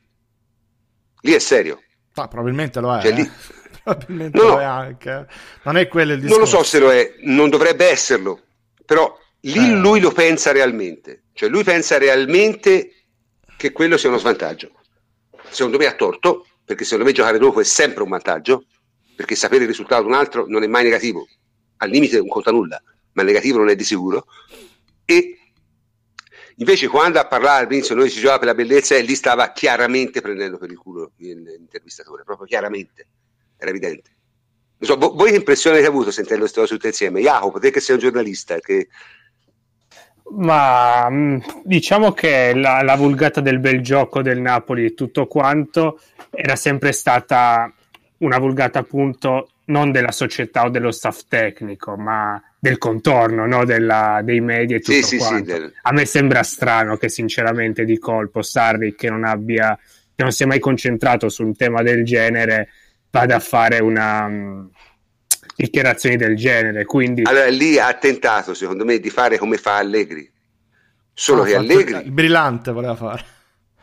Lì 1.23 1.33
è 1.33 1.41
serio. 1.41 1.83
Ah, 2.15 2.29
probabilmente 2.29 2.79
lo 2.79 2.97
è. 2.97 3.03
Cioè, 3.03 3.11
lì... 3.11 3.23
Eh. 3.23 3.31
probabilmente 3.83 4.39
no, 4.39 4.45
lo 4.51 4.61
è 4.61 4.65
anche. 4.65 5.27
Non 5.65 5.77
è 5.77 5.89
quello 5.89 6.13
il 6.13 6.21
discorso. 6.21 6.41
Non 6.41 6.49
lo 6.49 6.57
so 6.59 6.63
se 6.63 6.79
lo 6.79 6.93
è, 6.93 7.15
non 7.23 7.51
dovrebbe 7.51 7.91
esserlo, 7.91 8.41
però 8.87 9.19
lì 9.41 9.69
eh. 9.69 9.75
lui 9.75 9.99
lo 9.99 10.13
pensa 10.13 10.53
realmente. 10.53 11.25
Cioè 11.33 11.49
lui 11.49 11.65
pensa 11.65 11.99
realmente 11.99 13.07
che 13.57 13.73
quello 13.73 13.97
sia 13.97 14.11
uno 14.11 14.19
svantaggio. 14.19 14.71
secondo 15.49 15.77
me 15.77 15.87
ha 15.87 15.95
torto, 15.95 16.47
perché 16.69 16.85
secondo 16.85 17.07
me 17.07 17.13
giocare 17.13 17.39
dopo 17.39 17.61
è 17.61 17.65
sempre 17.65 18.03
un 18.03 18.11
vantaggio, 18.11 18.67
perché 19.17 19.35
sapere 19.35 19.63
il 19.63 19.69
risultato 19.71 20.03
di 20.03 20.09
un 20.09 20.15
altro 20.15 20.45
non 20.47 20.63
è 20.63 20.67
mai 20.67 20.85
negativo, 20.85 21.27
al 21.79 21.89
limite 21.89 22.19
non 22.19 22.29
conta 22.29 22.51
nulla, 22.51 22.79
ma 23.13 23.23
negativo 23.23 23.57
non 23.57 23.71
è 23.71 23.75
di 23.75 23.85
sicuro. 23.85 24.27
E 25.07 25.39
invece 26.57 26.89
quando 26.89 27.21
a 27.21 27.27
parlare 27.27 27.65
all'inizio 27.65 27.95
noi 27.95 28.11
si 28.11 28.21
giocava 28.21 28.41
per 28.41 28.49
la 28.49 28.55
bellezza 28.55 28.95
e 28.97 29.01
lì 29.01 29.15
stava 29.15 29.51
chiaramente 29.53 30.21
prendendo 30.21 30.59
per 30.59 30.71
il 30.71 30.77
culo 30.77 31.13
l'intervistatore, 31.17 32.23
proprio 32.25 32.47
chiaramente, 32.47 33.07
era 33.57 33.71
evidente. 33.71 34.11
So, 34.81 34.99
voi 34.99 35.31
che 35.31 35.37
impressione 35.37 35.77
avete 35.77 35.91
avuto 35.91 36.11
sentendo 36.11 36.43
queste 36.43 36.61
cose 36.61 36.75
tutte 36.75 36.89
insieme? 36.89 37.23
Jacopo, 37.23 37.59
te 37.59 37.71
che 37.71 37.81
sei 37.81 37.95
un 37.95 38.03
giornalista, 38.03 38.59
che 38.59 38.89
ma 40.37 41.09
mm, 41.11 41.39
diciamo 41.65 42.13
che 42.13 42.55
la, 42.55 42.83
la, 42.83 42.97
vulgata 42.97 43.41
del 43.41 43.59
bel 43.59 43.81
gioco 43.81 44.23
del 44.23 44.41
Napoli 44.41 44.85
e 44.85 44.95
tutto 44.95 45.27
quanto 45.27 46.01
era 46.31 46.57
sempre 46.57 46.93
stata 46.93 47.73
una 48.19 48.39
vulgata 48.39 48.81
appunto 48.81 49.51
non 49.67 49.91
della 49.91 50.13
società 50.13 50.65
o 50.65 50.71
dello 50.71 50.91
staff 50.91 51.23
tecnico, 51.29 51.97
ma 51.97 52.41
del 52.59 52.79
contorno, 52.79 53.47
no? 53.47 53.65
della, 53.65 54.21
dei 54.25 54.41
media 54.41 54.77
e 54.77 54.81
tutto 54.81 55.07
sì, 55.07 55.19
quanto. 55.19 55.37
Sì, 55.37 55.43
del... 55.43 55.73
A 55.83 55.93
me 55.93 56.05
sembra 56.05 56.43
strano 56.43 56.97
che 56.97 57.09
sinceramente 57.09 57.85
di 57.85 57.99
colpo 57.99 58.43
Sarri 58.43 58.95
che 58.95 59.11
non 59.11 59.25
abbia 59.25 59.79
che 60.19 60.25
non 60.25 60.33
si 60.33 60.43
è 60.43 60.47
mai 60.47 60.59
concentrato 60.59 61.29
su 61.29 61.45
un 61.45 61.55
tema 61.55 61.81
del 61.83 62.05
genere 62.05 62.71
vada 63.09 63.37
a 63.37 63.41
fare 63.41 63.79
una 63.79 64.27
mm, 64.27 64.67
dichiarazioni 65.59 66.17
del 66.17 66.37
genere. 66.37 66.85
Quindi... 66.85 67.23
Allora 67.25 67.49
lì 67.49 67.79
ha 67.79 67.93
tentato, 67.95 68.55
secondo 68.55 68.85
me, 68.85 69.01
di 69.01 69.11
fare 69.11 69.39
come 69.39 69.59
fa 69.59 69.77
Allegri. 69.77 70.31
Solo 71.13 71.43
ah, 71.43 71.47
che 71.47 71.57
Allegri... 71.57 72.05
Il 72.05 72.13
brillante 72.13 72.71
voleva 72.71 72.95
fare. 72.95 73.25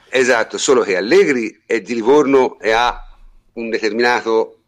Esatto, 0.09 0.57
solo 0.57 0.83
che 0.83 0.95
Allegri 0.95 1.63
è 1.65 1.81
di 1.81 1.95
Livorno 1.95 2.57
e 2.59 2.71
ha 2.71 2.97
un 3.53 3.69
determinato 3.69 4.61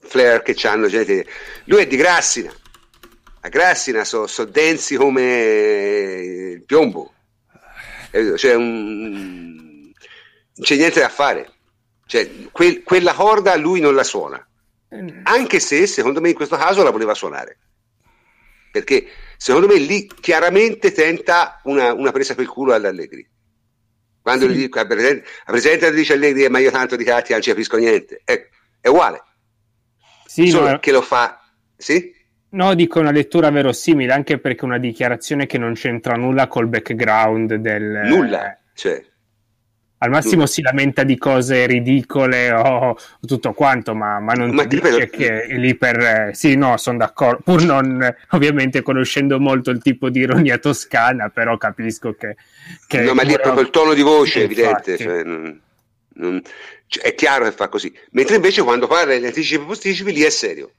flair 0.00 0.42
che 0.42 0.56
hanno 0.66 0.88
gente. 0.88 1.24
Lui 1.66 1.82
è 1.82 1.86
di 1.86 1.96
Grassina. 1.96 2.52
A 3.42 3.48
Grassina 3.48 4.04
sono 4.04 4.26
so 4.26 4.44
densi 4.44 4.96
come 4.96 5.22
il 6.54 6.64
piombo. 6.64 7.12
Cioè, 8.36 8.54
un... 8.54 9.54
non 9.54 9.92
c'è 10.60 10.74
niente 10.74 10.98
da 10.98 11.08
fare. 11.08 11.52
Cioè, 12.06 12.28
que- 12.50 12.82
quella 12.82 13.12
corda 13.12 13.54
lui 13.54 13.78
non 13.78 13.94
la 13.94 14.04
suona 14.04 14.44
anche 15.24 15.60
se 15.60 15.86
secondo 15.86 16.20
me 16.20 16.30
in 16.30 16.34
questo 16.34 16.56
caso 16.56 16.82
la 16.82 16.90
voleva 16.90 17.14
suonare. 17.14 17.58
Perché 18.72 19.06
secondo 19.36 19.66
me 19.66 19.76
lì 19.76 20.06
chiaramente 20.06 20.92
tenta 20.92 21.60
una, 21.64 21.92
una 21.92 22.10
presa 22.12 22.34
per 22.34 22.44
il 22.44 22.50
culo 22.50 22.72
all'Allegri 22.72 23.32
quando 24.24 24.46
sì. 24.46 24.54
gli 24.54 24.56
dico, 24.56 24.80
a 24.80 24.86
presente 24.86 25.92
dice 25.92 26.14
Allegri 26.14 26.44
eh, 26.44 26.48
ma 26.48 26.58
io 26.58 26.70
tanto 26.70 26.96
di 26.96 27.04
catti 27.04 27.32
non 27.32 27.42
ci 27.42 27.50
capisco 27.50 27.76
niente. 27.76 28.22
È, 28.24 28.48
è 28.80 28.88
uguale. 28.88 29.22
Sì, 30.24 30.48
solo 30.48 30.70
no, 30.70 30.78
che 30.78 30.92
lo 30.92 31.02
fa 31.02 31.44
sì? 31.76 32.10
No, 32.52 32.74
dico 32.74 33.00
una 33.00 33.10
lettura 33.10 33.50
verosimile, 33.50 34.14
anche 34.14 34.38
perché 34.38 34.64
una 34.64 34.78
dichiarazione 34.78 35.44
che 35.44 35.58
non 35.58 35.74
c'entra 35.74 36.14
nulla 36.14 36.46
col 36.46 36.68
background 36.68 37.56
del... 37.56 38.00
Nulla, 38.06 38.58
cioè, 38.72 39.04
al 40.04 40.10
massimo 40.10 40.46
si 40.46 40.60
lamenta 40.60 41.02
di 41.02 41.16
cose 41.16 41.66
ridicole 41.66 42.52
o 42.52 42.96
tutto 43.26 43.52
quanto, 43.52 43.94
ma, 43.94 44.20
ma 44.20 44.34
non 44.34 44.50
ma 44.50 44.66
ti 44.66 44.78
dice 44.78 45.08
che 45.08 45.44
è 45.44 45.56
lì 45.56 45.74
per... 45.76 45.98
Eh, 45.98 46.30
sì, 46.34 46.56
no, 46.56 46.76
sono 46.76 46.98
d'accordo, 46.98 47.40
pur 47.42 47.62
non 47.62 48.14
ovviamente 48.30 48.82
conoscendo 48.82 49.40
molto 49.40 49.70
il 49.70 49.80
tipo 49.80 50.10
di 50.10 50.20
ironia 50.20 50.58
toscana, 50.58 51.30
però 51.30 51.56
capisco 51.56 52.12
che... 52.12 52.36
che 52.86 53.00
no, 53.00 53.14
ma 53.14 53.22
lì 53.22 53.32
è 53.32 53.40
proprio 53.40 53.62
il 53.62 53.70
tono 53.70 53.94
di 53.94 54.02
voce, 54.02 54.42
evidente, 54.42 54.98
cioè, 54.98 55.22
non, 55.24 55.58
non, 56.14 56.42
cioè, 56.86 57.04
è 57.04 57.14
chiaro 57.14 57.44
che 57.44 57.52
fa 57.52 57.68
così. 57.68 57.92
Mentre 58.10 58.36
invece 58.36 58.62
quando 58.62 58.86
parla 58.86 59.14
degli 59.14 59.26
anticipi 59.26 59.62
e 59.62 59.66
posticipi, 59.66 60.12
lì 60.12 60.22
è 60.22 60.30
serio. 60.30 60.70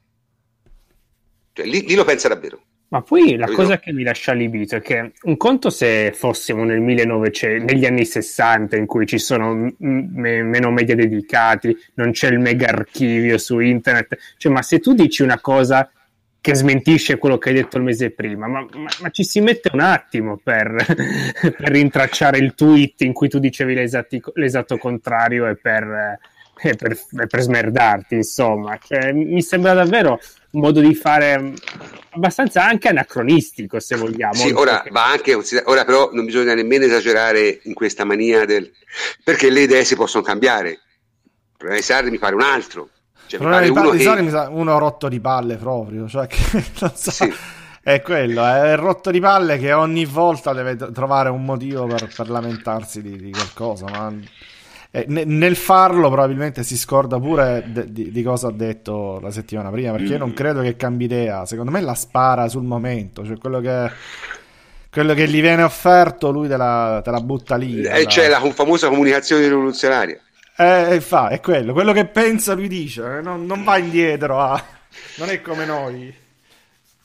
Cioè, 1.53 1.65
lì, 1.65 1.85
lì 1.85 1.95
lo 1.95 2.03
pensa 2.03 2.27
davvero. 2.27 2.61
Ma 2.87 3.01
poi 3.01 3.35
la 3.35 3.47
cosa 3.47 3.79
che 3.79 3.91
mi 3.91 4.03
lascia 4.03 4.31
allibito 4.31 4.75
è 4.75 4.81
che 4.81 5.13
un 5.23 5.37
conto 5.37 5.69
se 5.69 6.11
fossimo 6.13 6.63
nel 6.63 6.81
1900, 6.81 7.65
negli 7.65 7.85
anni 7.85 8.05
60 8.05 8.77
in 8.77 8.85
cui 8.85 9.07
ci 9.07 9.17
sono 9.17 9.73
me, 9.79 10.43
meno 10.43 10.71
media 10.71 10.95
dedicati, 10.95 11.75
non 11.95 12.11
c'è 12.11 12.29
il 12.29 12.39
mega 12.39 12.67
archivio 12.67 13.37
su 13.39 13.59
internet, 13.59 14.17
cioè, 14.37 14.51
ma 14.51 14.61
se 14.61 14.79
tu 14.79 14.93
dici 14.93 15.23
una 15.23 15.41
cosa 15.41 15.89
che 16.39 16.53
smentisce 16.53 17.17
quello 17.17 17.39
che 17.39 17.49
hai 17.49 17.55
detto 17.55 17.77
il 17.77 17.83
mese 17.83 18.11
prima, 18.11 18.47
ma, 18.47 18.63
ma, 18.71 18.89
ma 19.01 19.09
ci 19.09 19.23
si 19.23 19.41
mette 19.41 19.71
un 19.73 19.79
attimo 19.79 20.39
per, 20.41 20.75
per, 21.41 21.55
rintracciare 21.57 22.37
il 22.37 22.53
tweet 22.53 23.01
in 23.01 23.13
cui 23.13 23.29
tu 23.29 23.39
dicevi 23.39 23.73
l'esatti, 23.73 24.21
l'esatto 24.35 24.77
contrario 24.77 25.47
e 25.47 25.55
per, 25.55 26.19
per, 26.77 26.97
per 27.27 27.41
smerdarti, 27.41 28.15
insomma. 28.15 28.77
Cioè, 28.81 29.11
mi 29.11 29.41
sembra 29.41 29.73
davvero 29.73 30.19
un 30.51 30.61
modo 30.61 30.79
di 30.79 30.95
fare 30.95 31.53
abbastanza 32.11 32.65
anche 32.65 32.87
anacronistico, 32.87 33.79
se 33.79 33.97
vogliamo. 33.97 34.33
Sì, 34.33 34.51
ora, 34.51 34.75
perché... 34.75 34.89
va 34.91 35.11
anche, 35.11 35.37
ora 35.65 35.83
però 35.83 36.09
non 36.13 36.25
bisogna 36.25 36.53
nemmeno 36.53 36.85
esagerare 36.85 37.59
in 37.63 37.73
questa 37.73 38.05
mania 38.05 38.45
del... 38.45 38.71
perché 39.23 39.49
le 39.49 39.61
idee 39.61 39.83
si 39.83 39.95
possono 39.95 40.23
cambiare. 40.23 40.69
Il 40.69 41.57
problema 41.57 41.79
di 41.79 41.85
Sarri 41.85 42.09
mi 42.09 42.19
pare 42.19 42.35
un 42.35 42.41
altro. 42.41 42.89
Cioè, 43.27 43.39
pare 43.39 43.69
uno, 43.69 43.89
che... 43.89 44.21
mi 44.21 44.29
sa 44.29 44.49
uno 44.49 44.77
rotto 44.77 45.09
di 45.09 45.19
palle 45.19 45.57
proprio, 45.57 46.07
cioè 46.07 46.27
che 46.27 46.39
non 46.79 46.91
so... 46.95 47.11
Sì. 47.11 47.33
È 47.85 48.01
quello, 48.01 48.43
è 48.43 48.71
il 48.71 48.77
rotto 48.77 49.11
di 49.11 49.19
palle 49.19 49.59
che 49.59 49.71
ogni 49.71 50.05
volta 50.05 50.53
deve 50.53 50.75
trovare 50.91 51.29
un 51.29 51.45
motivo 51.45 51.85
per, 51.85 52.11
per 52.15 52.31
lamentarsi 52.31 52.99
di, 52.99 53.15
di 53.15 53.29
qualcosa, 53.29 53.85
ma 53.85 54.11
eh, 54.95 55.03
nel 55.07 55.57
farlo 55.57 56.07
probabilmente 56.09 56.63
si 56.63 56.77
scorda 56.77 57.19
pure 57.19 57.65
de- 57.67 57.91
di-, 57.91 58.11
di, 58.11 58.23
cosa 58.23 58.47
ha 58.47 58.51
detto 58.53 59.19
la 59.19 59.29
settimana 59.29 59.69
prima, 59.69 59.91
perché 59.91 60.13
io 60.13 60.17
non 60.17 60.29
mm. 60.29 60.33
credo 60.33 60.61
che 60.61 60.77
cambi 60.77 61.03
idea, 61.03 61.45
secondo 61.45 61.69
me 61.69 61.81
la 61.81 61.95
spara 61.95 62.47
sul 62.47 62.63
momento, 62.63 63.25
cioè 63.25 63.37
quello 63.37 63.59
che, 63.59 63.91
quello 64.89 65.13
che 65.13 65.27
gli 65.27 65.41
viene 65.41 65.63
offerto 65.63 66.31
lui 66.31 66.47
te 66.47 66.55
la, 66.55 67.01
te 67.03 67.11
la 67.11 67.19
butta 67.19 67.57
lì. 67.57 67.81
E 67.81 68.03
eh, 68.03 68.05
c'è 68.05 68.29
la 68.29 68.39
famosa 68.53 68.87
comunicazione 68.87 69.45
rivoluzionaria. 69.49 70.17
Eh, 70.55 71.01
fa, 71.01 71.27
è 71.27 71.41
quello, 71.41 71.73
quello 71.73 71.91
che 71.91 72.05
pensa 72.05 72.53
lui 72.53 72.69
dice, 72.69 73.17
eh, 73.17 73.21
non, 73.21 73.45
non 73.45 73.65
va 73.65 73.77
indietro, 73.77 74.39
a... 74.39 74.63
non 75.17 75.27
è 75.29 75.41
come 75.41 75.65
noi. 75.65 76.23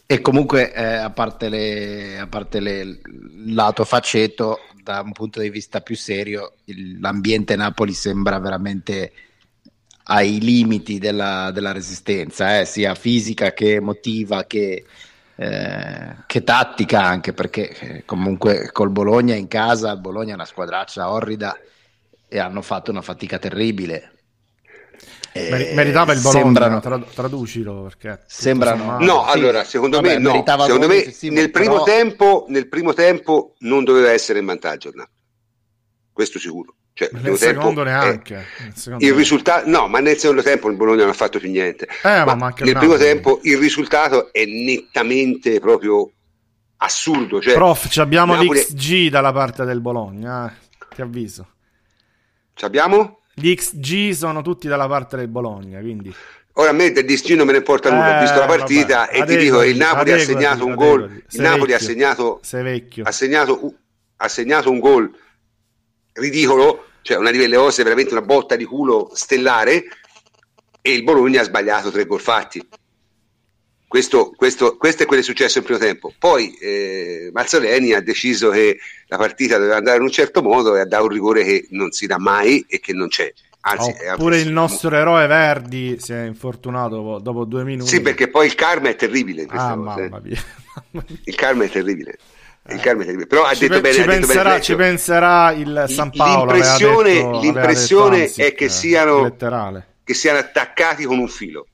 E 0.06 0.20
comunque, 0.20 0.72
eh, 0.72 0.94
a 0.94 1.10
parte, 1.10 1.48
le, 1.48 2.20
a 2.20 2.28
parte 2.28 2.60
le, 2.60 2.80
il 2.80 3.00
lato 3.52 3.84
faceto, 3.84 4.60
da 4.82 5.00
un 5.00 5.12
punto 5.12 5.40
di 5.40 5.50
vista 5.50 5.80
più 5.80 5.96
serio, 5.96 6.54
il, 6.64 7.00
l'ambiente 7.00 7.56
Napoli 7.56 7.92
sembra 7.92 8.38
veramente 8.38 9.12
ai 10.04 10.40
limiti 10.40 10.98
della, 10.98 11.50
della 11.52 11.72
resistenza, 11.72 12.60
eh, 12.60 12.64
sia 12.64 12.94
fisica 12.94 13.52
che 13.52 13.74
emotiva 13.74 14.44
che, 14.44 14.84
eh, 15.36 16.16
che 16.26 16.44
tattica 16.44 17.02
anche, 17.02 17.32
perché 17.32 17.68
eh, 17.78 18.04
comunque 18.04 18.70
col 18.72 18.90
Bologna 18.90 19.34
in 19.34 19.48
casa, 19.48 19.92
il 19.92 20.00
Bologna 20.00 20.32
è 20.32 20.34
una 20.34 20.44
squadraccia 20.44 21.10
orrida 21.10 21.56
e 22.28 22.38
hanno 22.38 22.62
fatto 22.62 22.90
una 22.90 23.02
fatica 23.02 23.38
terribile. 23.38 24.12
Eh, 25.32 25.72
meritava 25.74 26.12
il 26.12 26.20
Bologna, 26.20 26.42
sembrano, 26.42 26.80
tra, 26.80 26.98
traducilo 26.98 27.82
perché 27.82 28.24
sembrano 28.26 28.98
no, 28.98 29.26
sì, 29.28 29.38
allora 29.38 29.62
secondo 29.62 30.00
vabbè, 30.00 30.18
me 30.18 30.20
no. 30.20 30.44
secondo 30.44 30.88
me 30.88 31.14
nel 31.30 31.50
primo, 31.52 31.72
però... 31.74 31.84
tempo, 31.84 32.46
nel 32.48 32.68
primo 32.68 32.92
tempo 32.94 33.54
non 33.60 33.84
doveva 33.84 34.10
essere 34.10 34.40
in 34.40 34.46
vantaggio 34.46 34.90
no? 34.92 35.08
questo 36.12 36.40
sicuro. 36.40 36.74
Cioè, 36.92 37.10
nel 37.12 37.38
secondo 37.38 37.84
neanche 37.84 38.44
il, 38.66 38.72
secondo 38.74 39.06
il 39.06 39.14
risultato 39.14 39.70
no 39.70 39.86
ma 39.86 40.00
nel 40.00 40.18
secondo 40.18 40.42
tempo 40.42 40.68
il 40.68 40.76
Bologna 40.76 41.02
non 41.02 41.10
ha 41.10 41.14
fatto 41.14 41.38
più 41.38 41.48
niente. 41.48 41.86
Eh, 42.02 42.24
ma 42.24 42.34
ma 42.34 42.52
nel 42.58 42.74
primo 42.76 42.96
tempo 42.96 43.38
il 43.44 43.56
risultato 43.56 44.32
è 44.32 44.44
nettamente 44.44 45.60
proprio 45.60 46.10
assurdo 46.78 47.40
cioè, 47.40 47.54
prof 47.54 47.96
abbiamo 47.98 48.34
Napoli... 48.34 48.58
l'XG 48.58 49.10
dalla 49.10 49.32
parte 49.32 49.64
del 49.64 49.80
Bologna 49.80 50.50
eh, 50.50 50.94
ti 50.94 51.02
avviso. 51.02 51.46
Ci 52.54 52.64
abbiamo? 52.64 53.19
Gli 53.40 53.54
XG 53.54 54.10
sono 54.12 54.42
tutti 54.42 54.68
dalla 54.68 54.86
parte 54.86 55.16
del 55.16 55.28
Bologna, 55.28 55.80
quindi... 55.80 56.14
Ora 56.54 56.70
a 56.70 56.72
me 56.72 56.90
del 56.90 57.04
XG 57.04 57.36
non 57.36 57.46
me 57.46 57.52
ne 57.52 57.58
importa 57.58 57.90
nulla, 57.90 58.18
ho 58.18 58.20
visto 58.20 58.38
la 58.38 58.44
eh, 58.44 58.58
partita 58.58 58.98
vabbè. 59.06 59.18
e 59.18 59.24
ti 59.24 59.36
dico, 59.36 59.62
il 59.62 59.76
Napoli 59.76 60.12
ha 60.12 60.18
segnato 60.18 60.66
un 60.66 60.74
gol, 60.74 61.22
il 61.30 61.40
Napoli 61.40 61.72
ha 61.72 61.78
segnato, 61.78 62.40
ha 63.02 63.12
segnato, 63.12 63.74
ha 64.16 64.28
segnato 64.28 64.70
un 64.70 64.78
gol 64.80 65.10
ridicolo, 66.12 66.86
cioè 67.02 67.16
una 67.16 67.30
quelle 67.30 67.56
cose 67.56 67.82
veramente 67.82 68.12
una 68.12 68.22
botta 68.22 68.56
di 68.56 68.64
culo 68.64 69.10
stellare 69.14 69.84
e 70.82 70.92
il 70.92 71.02
Bologna 71.02 71.40
ha 71.40 71.44
sbagliato 71.44 71.90
tre 71.90 72.04
gol 72.04 72.20
fatti. 72.20 72.66
Questo, 73.90 74.32
questo, 74.36 74.76
questo, 74.76 75.02
è 75.02 75.06
quello 75.06 75.20
che 75.20 75.26
è 75.28 75.32
successo 75.32 75.58
in 75.58 75.64
primo 75.64 75.80
tempo. 75.80 76.12
Poi 76.16 76.56
eh, 76.60 77.30
Marzoleni 77.32 77.92
ha 77.92 78.00
deciso 78.00 78.50
che 78.50 78.78
la 79.08 79.16
partita 79.16 79.56
doveva 79.56 79.78
andare 79.78 79.96
in 79.96 80.04
un 80.04 80.10
certo 80.12 80.42
modo 80.42 80.76
e 80.76 80.80
ha 80.80 80.86
dato 80.86 81.02
un 81.02 81.08
rigore 81.08 81.42
che 81.42 81.66
non 81.70 81.90
si 81.90 82.06
dà 82.06 82.16
mai 82.16 82.64
e 82.68 82.78
che 82.78 82.92
non 82.92 83.08
c'è. 83.08 83.32
Anzi, 83.62 83.92
Oppure 84.12 84.38
il 84.38 84.52
nostro 84.52 84.94
eroe 84.94 85.26
Verdi 85.26 85.96
si 85.98 86.12
è 86.12 86.22
infortunato 86.22 87.18
dopo 87.18 87.44
due 87.44 87.64
minuti. 87.64 87.90
Sì, 87.90 88.00
perché 88.00 88.28
poi 88.28 88.46
il 88.46 88.54
karma 88.54 88.90
è 88.90 88.94
terribile. 88.94 89.42
In 89.42 89.48
ah, 89.50 89.74
mamma 89.74 89.96
eh. 89.96 90.20
mia. 90.22 90.44
il 91.24 91.34
karma 91.34 91.64
è 91.64 91.68
terribile. 91.68 92.16
il 92.68 92.78
Carme 92.78 93.26
però 93.26 93.42
ha 93.42 93.54
Ci, 93.54 93.66
detto 93.66 93.80
bene, 93.80 93.94
ci 93.94 94.02
ha 94.02 94.04
detto 94.04 94.18
bene 94.18 94.26
penserà, 94.26 94.50
Fleccio. 94.50 94.64
ci 94.64 94.76
penserà 94.76 95.50
il 95.50 95.84
San 95.88 96.10
Paolo. 96.12 96.52
L'impressione- 96.52 97.12
detto- 97.12 97.40
l'impressione 97.40 98.20
Hamsik, 98.20 98.44
è 98.44 98.54
che 98.54 98.68
siano- 98.68 99.36
che 100.04 100.14
siano 100.14 100.38
attaccati 100.38 101.02
con 101.06 101.18
un 101.18 101.26
filo. 101.26 101.66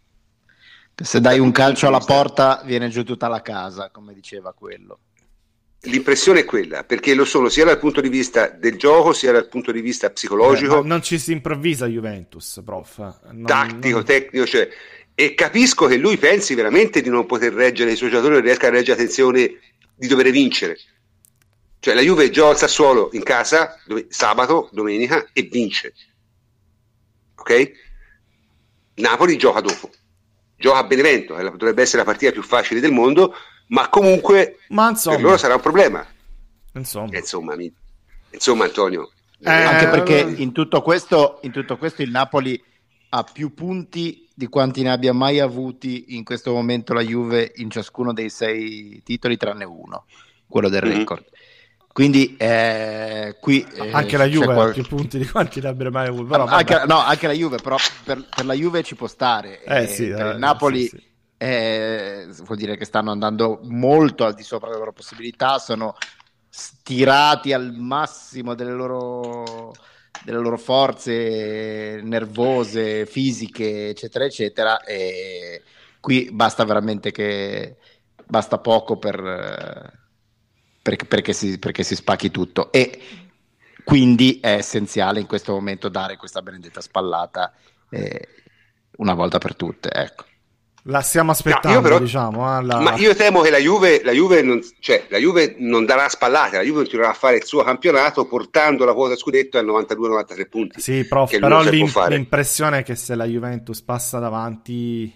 Se 1.02 1.20
dai 1.20 1.38
un 1.38 1.52
calcio 1.52 1.86
alla 1.88 1.98
porta 1.98 2.62
viene 2.64 2.88
giù 2.88 3.04
tutta 3.04 3.28
la 3.28 3.42
casa, 3.42 3.90
come 3.90 4.14
diceva 4.14 4.54
quello. 4.54 5.00
L'impressione 5.82 6.40
è 6.40 6.44
quella, 6.44 6.84
perché 6.84 7.14
lo 7.14 7.24
sono 7.26 7.48
sia 7.50 7.64
dal 7.66 7.78
punto 7.78 8.00
di 8.00 8.08
vista 8.08 8.48
del 8.48 8.76
gioco, 8.76 9.12
sia 9.12 9.30
dal 9.30 9.46
punto 9.46 9.72
di 9.72 9.80
vista 9.82 10.10
psicologico, 10.10 10.80
ma 10.80 10.88
non 10.88 11.02
ci 11.02 11.18
si 11.18 11.32
improvvisa 11.32 11.86
Juventus, 11.86 12.60
prof. 12.64 12.96
Non- 13.30 13.44
tattico, 13.44 13.96
non- 13.96 14.04
tecnico, 14.04 14.46
cioè, 14.46 14.68
e 15.14 15.34
capisco 15.34 15.86
che 15.86 15.96
lui 15.96 16.16
pensi 16.16 16.54
veramente 16.54 17.02
di 17.02 17.10
non 17.10 17.26
poter 17.26 17.52
reggere 17.52 17.92
i 17.92 17.96
suoi 17.96 18.08
giocatori, 18.08 18.34
non 18.36 18.42
riesca 18.42 18.66
a 18.66 18.70
reggere 18.70 18.98
la 18.98 19.04
tensione 19.04 19.58
di 19.94 20.06
dover 20.08 20.30
vincere. 20.30 20.78
Cioè 21.78 21.94
la 21.94 22.00
Juve 22.00 22.30
gioca 22.30 22.50
al 22.50 22.56
Sassuolo 22.58 23.10
in 23.12 23.22
casa 23.22 23.78
dove- 23.86 24.06
sabato, 24.08 24.70
domenica 24.72 25.28
e 25.34 25.42
vince. 25.42 25.92
Ok? 27.36 27.70
Napoli 28.94 29.36
gioca 29.36 29.60
dopo. 29.60 29.90
Gioca 30.56 30.78
a 30.78 30.84
Benevento, 30.84 31.34
che 31.34 31.42
dovrebbe 31.42 31.82
essere 31.82 31.98
la 31.98 32.04
partita 32.04 32.32
più 32.32 32.42
facile 32.42 32.80
del 32.80 32.92
mondo, 32.92 33.34
ma 33.68 33.88
comunque 33.88 34.58
Ma 34.68 34.92
per 34.92 35.20
loro 35.20 35.36
sarà 35.36 35.54
un 35.54 35.60
problema. 35.60 36.06
insomma. 36.74 37.12
Eh, 37.12 37.18
Insomma, 37.18 37.56
mi- 37.56 37.72
insomma 38.30 38.64
Antonio, 38.64 39.10
Eh, 39.38 39.50
Anche 39.50 39.88
perché 39.88 40.26
eh, 40.26 40.42
in 40.42 40.52
tutto, 40.52 40.80
questo, 40.80 41.40
in 41.42 41.52
tutto 41.52 41.76
questo 41.76 42.00
il 42.02 42.10
Napoli 42.10 42.62
ha 43.10 43.22
più 43.22 43.52
punti 43.52 44.26
di 44.34 44.46
quanti 44.48 44.82
ne 44.82 44.90
abbia 44.90 45.12
mai 45.12 45.40
avuti 45.40 46.16
in 46.16 46.24
questo 46.24 46.52
momento 46.52 46.94
la 46.94 47.02
Juve 47.02 47.52
in 47.56 47.70
ciascuno 47.70 48.12
dei 48.14 48.30
sei 48.30 49.02
titoli, 49.04 49.36
tranne 49.36 49.64
uno, 49.64 50.06
quello 50.46 50.68
del 50.70 50.84
Mhm. 50.84 50.90
record. 50.96 51.24
Quindi 51.96 52.36
eh, 52.36 53.38
qui 53.40 53.66
eh, 53.72 53.90
anche 53.90 54.18
la 54.18 54.26
Juve 54.26 54.52
ha 54.52 54.54
qual- 54.54 54.72
più 54.74 54.84
punti 54.84 55.16
di 55.16 55.26
quanti 55.26 55.62
ne 55.62 55.68
abbia 55.68 55.90
mai 55.90 56.08
avuto. 56.08 56.26
Però, 56.26 56.44
anche, 56.44 56.74
vabbè. 56.74 56.86
no, 56.86 56.98
anche 56.98 57.26
la 57.26 57.32
Juve, 57.32 57.56
però 57.56 57.76
per, 58.04 58.22
per 58.28 58.44
la 58.44 58.52
Juve 58.52 58.82
ci 58.82 58.94
può 58.94 59.06
stare. 59.06 59.64
Eh, 59.64 59.84
Eh, 59.84 59.86
sì, 59.86 60.08
per 60.08 60.26
eh, 60.26 60.30
il 60.32 60.36
Napoli 60.36 60.82
sì, 60.82 60.88
sì. 60.88 61.02
eh, 61.38 62.26
vuol 62.44 62.58
dire 62.58 62.76
che 62.76 62.84
stanno 62.84 63.12
andando 63.12 63.60
molto 63.62 64.26
al 64.26 64.34
di 64.34 64.42
sopra 64.42 64.66
delle 64.68 64.80
loro 64.80 64.92
possibilità, 64.92 65.58
sono 65.58 65.96
stirati 66.50 67.54
al 67.54 67.72
massimo 67.72 68.54
delle 68.54 68.72
loro, 68.72 69.72
delle 70.22 70.38
loro 70.38 70.58
forze 70.58 72.02
nervose, 72.02 73.06
fisiche, 73.06 73.88
eccetera, 73.88 74.26
eccetera. 74.26 74.84
E 74.84 75.62
qui 75.98 76.28
basta 76.30 76.62
veramente 76.66 77.10
che 77.10 77.76
basta 78.26 78.58
poco 78.58 78.98
per, 78.98 80.04
eh, 80.92 80.96
per- 80.96 81.06
perché, 81.06 81.32
si, 81.32 81.58
perché 81.58 81.82
si 81.82 81.94
spacchi 81.94 82.30
tutto. 82.30 82.70
E 82.72 82.98
quindi 83.84 84.40
è 84.42 84.52
essenziale 84.54 85.20
in 85.20 85.26
questo 85.26 85.52
momento 85.52 85.88
dare 85.88 86.16
questa 86.16 86.42
benedetta 86.42 86.80
spallata 86.80 87.52
eh, 87.90 88.28
una 88.96 89.14
volta 89.14 89.38
per 89.38 89.54
tutte. 89.54 89.90
Ecco. 89.92 90.24
La 90.88 91.00
stiamo 91.00 91.32
aspettando, 91.32 91.78
No, 91.78 91.80
però- 91.82 91.98
diciamo. 91.98 92.58
eh, 92.58 92.62
la- 92.62 92.78
Ma 92.80 92.94
io 92.94 93.12
temo 93.16 93.40
che 93.40 93.50
la 93.50 93.58
Juve, 93.58 94.02
la 94.04 94.12
Juve 94.12 94.40
non, 94.42 94.60
cioè, 94.78 95.06
la 95.08 95.18
Juve 95.18 95.56
non 95.58 95.84
darà 95.84 96.08
spallate, 96.08 96.58
la 96.58 96.62
Juve 96.62 96.82
continuerà 96.82 97.10
a 97.10 97.14
fare 97.14 97.36
il 97.38 97.44
suo 97.44 97.64
campionato 97.64 98.24
portando 98.26 98.84
la 98.84 98.92
quota 98.94 99.16
scudetto 99.16 99.58
a 99.58 99.62
92-93 99.62 100.48
punti. 100.48 100.80
Sì, 100.80 101.04
prof, 101.06 101.36
però 101.40 101.60
l'im- 101.62 101.92
l'impressione 102.08 102.78
è 102.78 102.82
che 102.84 102.94
se 102.94 103.16
la 103.16 103.24
Juventus 103.24 103.82
passa 103.82 104.20
davanti... 104.20 105.12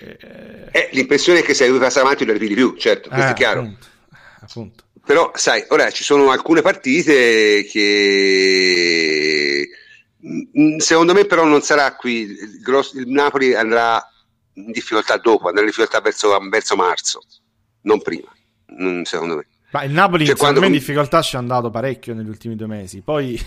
eh, 0.00 0.68
Eh, 0.72 0.88
l'impressione 0.92 1.38
è 1.38 1.42
che 1.42 1.54
se 1.54 1.64
la 1.64 1.70
Juve 1.72 1.84
passa 1.84 2.00
avanti 2.02 2.26
lo 2.26 2.32
arrivi 2.32 2.48
di 2.48 2.54
più, 2.54 2.74
certo, 2.76 3.08
questo 3.08 3.28
eh, 3.28 3.30
è 3.30 3.34
chiaro. 3.34 3.60
Appunto, 3.60 3.86
appunto. 4.48 4.84
Però, 5.04 5.30
sai, 5.34 5.64
ora 5.68 5.90
ci 5.90 6.02
sono 6.02 6.30
alcune 6.30 6.62
partite 6.62 7.64
che 7.70 9.68
mm, 10.58 10.78
secondo 10.78 11.12
me 11.12 11.24
però 11.26 11.44
non 11.44 11.60
sarà 11.62 11.94
qui. 11.94 12.22
Il, 12.22 12.60
grosso- 12.60 12.98
il 12.98 13.08
Napoli 13.08 13.54
andrà 13.54 14.02
in 14.54 14.72
difficoltà 14.72 15.16
dopo, 15.18 15.46
andrà 15.46 15.60
in 15.60 15.68
difficoltà 15.68 16.00
verso, 16.00 16.36
verso 16.50 16.74
marzo, 16.76 17.20
non 17.82 18.00
prima, 18.02 18.32
mm, 18.80 19.02
secondo 19.02 19.36
me. 19.36 19.46
Ma 19.70 19.82
il 19.82 19.92
Napoli 19.92 20.24
Cioè, 20.24 20.34
secondo 20.36 20.58
quando- 20.58 20.60
me 20.60 20.66
in 20.66 20.72
difficoltà 20.72 21.22
ci 21.22 21.34
è 21.36 21.38
andato 21.38 21.70
parecchio 21.70 22.14
negli 22.14 22.28
ultimi 22.28 22.56
due 22.56 22.66
mesi. 22.66 23.02
Poi 23.02 23.38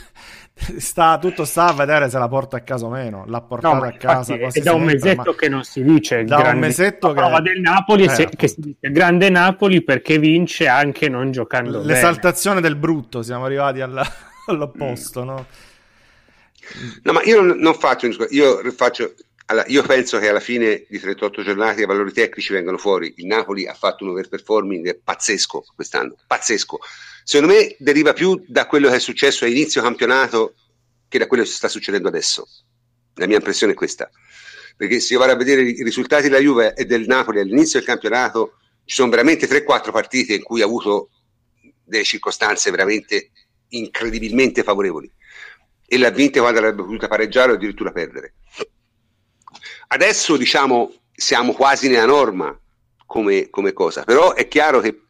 sta, 0.79 1.17
tutto 1.17 1.45
sta 1.45 1.67
a 1.67 1.73
vedere 1.73 2.09
se 2.09 2.17
la 2.17 2.27
porta 2.27 2.57
a 2.57 2.61
casa 2.61 2.85
o 2.85 2.89
meno. 2.89 3.23
L'ha 3.27 3.39
No, 3.39 3.45
portata 3.47 3.75
ma 3.79 3.87
a 3.87 3.91
casa. 3.93 4.33
è 4.35 4.37
da 4.37 4.45
un 4.45 4.51
sempre, 4.51 4.93
mesetto 4.93 5.31
ma- 5.31 5.35
che 5.35 5.49
non 5.49 5.63
si 5.63 5.83
dice 5.83 6.15
il 6.17 6.27
Da 6.27 6.35
un 6.37 6.41
grande- 6.43 6.65
mesetto 6.67 7.07
la 7.07 7.13
che- 7.13 7.19
prova 7.19 7.41
del 7.41 7.59
Napoli 7.61 8.03
Eh, 8.03 8.09
se- 8.09 8.29
che 8.35 8.47
si 8.47 8.61
dice 8.61 8.91
grande 8.91 9.29
Napoli 9.29 9.81
perché 9.83 10.17
vince 10.19 10.67
anche 10.67 11.09
non 11.09 11.31
giocando 11.31 11.79
bene. 11.79 11.93
L'esaltazione 11.93 12.61
del 12.61 12.75
brutto, 12.75 13.21
siamo 13.21 13.45
arrivati 13.45 13.81
alla- 13.81 14.07
all'opposto, 14.47 15.23
no? 15.23 15.45
No, 17.03 17.13
ma 17.13 17.21
io 17.23 17.41
non, 17.41 17.57
non 17.57 17.73
faccio, 17.73 18.05
un 18.05 18.11
discorso- 18.11 18.33
io 18.35 18.71
faccio, 18.71 19.13
allora, 19.49 19.65
io 19.67 19.81
penso 19.81 20.19
che 20.19 20.29
alla 20.29 20.39
fine 20.39 20.85
di 20.87 20.99
38 20.99 21.41
giornate 21.41 21.81
i 21.81 21.85
valori 21.87 22.11
tecnici 22.11 22.53
vengano 22.53 22.77
fuori. 22.77 23.11
Il 23.17 23.25
Napoli 23.25 23.65
ha 23.67 23.73
fatto 23.73 24.03
un 24.03 24.11
overperforming 24.11 25.01
pazzesco 25.03 25.65
quest'anno, 25.73 26.15
pazzesco. 26.27 26.77
Secondo 27.23 27.55
me 27.55 27.75
deriva 27.79 28.13
più 28.13 28.43
da 28.47 28.67
quello 28.67 28.89
che 28.89 28.97
è 28.97 28.99
successo 28.99 29.45
a 29.45 29.47
inizio 29.47 29.81
campionato 29.81 30.53
che 31.07 31.17
da 31.17 31.25
quello 31.25 31.41
che 31.41 31.49
sta 31.49 31.67
succedendo 31.67 32.07
adesso. 32.07 32.47
La 33.15 33.25
mia 33.25 33.37
impressione 33.37 33.71
è 33.73 33.75
questa. 33.75 34.11
Perché 34.77 34.99
se 34.99 35.13
io 35.13 35.19
vado 35.19 35.31
a 35.31 35.35
vedere 35.35 35.63
i 35.63 35.83
risultati 35.83 36.29
della 36.29 36.37
Juve 36.37 36.75
e 36.75 36.85
del 36.85 37.07
Napoli 37.07 37.39
all'inizio 37.39 37.79
del 37.79 37.87
campionato, 37.87 38.59
ci 38.85 38.95
sono 38.95 39.09
veramente 39.09 39.47
3-4 39.47 39.91
partite 39.91 40.35
in 40.35 40.43
cui 40.43 40.61
ha 40.61 40.65
avuto 40.65 41.09
delle 41.83 42.03
circostanze 42.03 42.69
veramente 42.69 43.31
incredibilmente 43.69 44.61
favorevoli 44.61 45.11
e 45.87 45.97
l'ha 45.97 46.11
vinta 46.11 46.39
quando 46.39 46.59
avrebbe 46.59 46.83
potuto 46.83 47.07
pareggiare 47.07 47.51
o 47.51 47.55
addirittura 47.55 47.91
perdere. 47.91 48.35
Adesso 49.91 50.37
diciamo 50.37 50.93
siamo 51.11 51.53
quasi 51.53 51.89
nella 51.89 52.05
norma 52.05 52.57
come, 53.07 53.49
come 53.49 53.73
cosa, 53.73 54.03
però 54.03 54.33
è 54.35 54.47
chiaro 54.47 54.81
che 54.81 55.01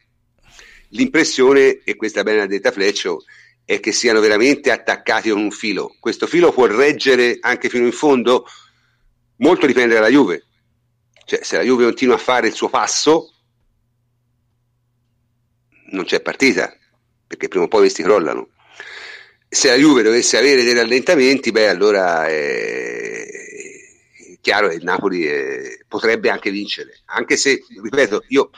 l'impressione, 0.88 1.82
e 1.84 1.96
questa 1.96 2.22
bene 2.22 2.38
l'ha 2.38 2.46
detta 2.46 2.72
Fleccio, 2.72 3.24
è 3.62 3.78
che 3.78 3.92
siano 3.92 4.20
veramente 4.20 4.70
attaccati 4.70 5.28
con 5.28 5.38
un 5.38 5.50
filo. 5.50 5.94
Questo 6.00 6.26
filo 6.26 6.50
può 6.50 6.64
reggere 6.64 7.36
anche 7.40 7.68
fino 7.68 7.84
in 7.84 7.92
fondo, 7.92 8.46
molto 9.36 9.66
dipende 9.66 9.94
dalla 9.94 10.08
Juve. 10.08 10.46
Cioè, 11.26 11.44
se 11.44 11.58
la 11.58 11.62
Juve 11.62 11.84
continua 11.84 12.14
a 12.14 12.18
fare 12.18 12.48
il 12.48 12.54
suo 12.54 12.70
passo, 12.70 13.34
non 15.90 16.04
c'è 16.04 16.22
partita, 16.22 16.74
perché 17.26 17.48
prima 17.48 17.66
o 17.66 17.68
poi 17.68 17.80
questi 17.80 18.02
crollano. 18.02 18.48
Se 19.46 19.68
la 19.68 19.76
Juve 19.76 20.02
dovesse 20.02 20.38
avere 20.38 20.64
dei 20.64 20.74
rallentamenti, 20.74 21.50
beh, 21.50 21.68
allora 21.68 22.26
è 22.26 23.39
chiaro 24.40 24.68
che 24.68 24.76
il 24.76 24.84
Napoli 24.84 25.26
eh, 25.26 25.84
potrebbe 25.88 26.30
anche 26.30 26.50
vincere, 26.50 27.00
anche 27.06 27.36
se, 27.36 27.62
ripeto, 27.82 28.24
io 28.28 28.50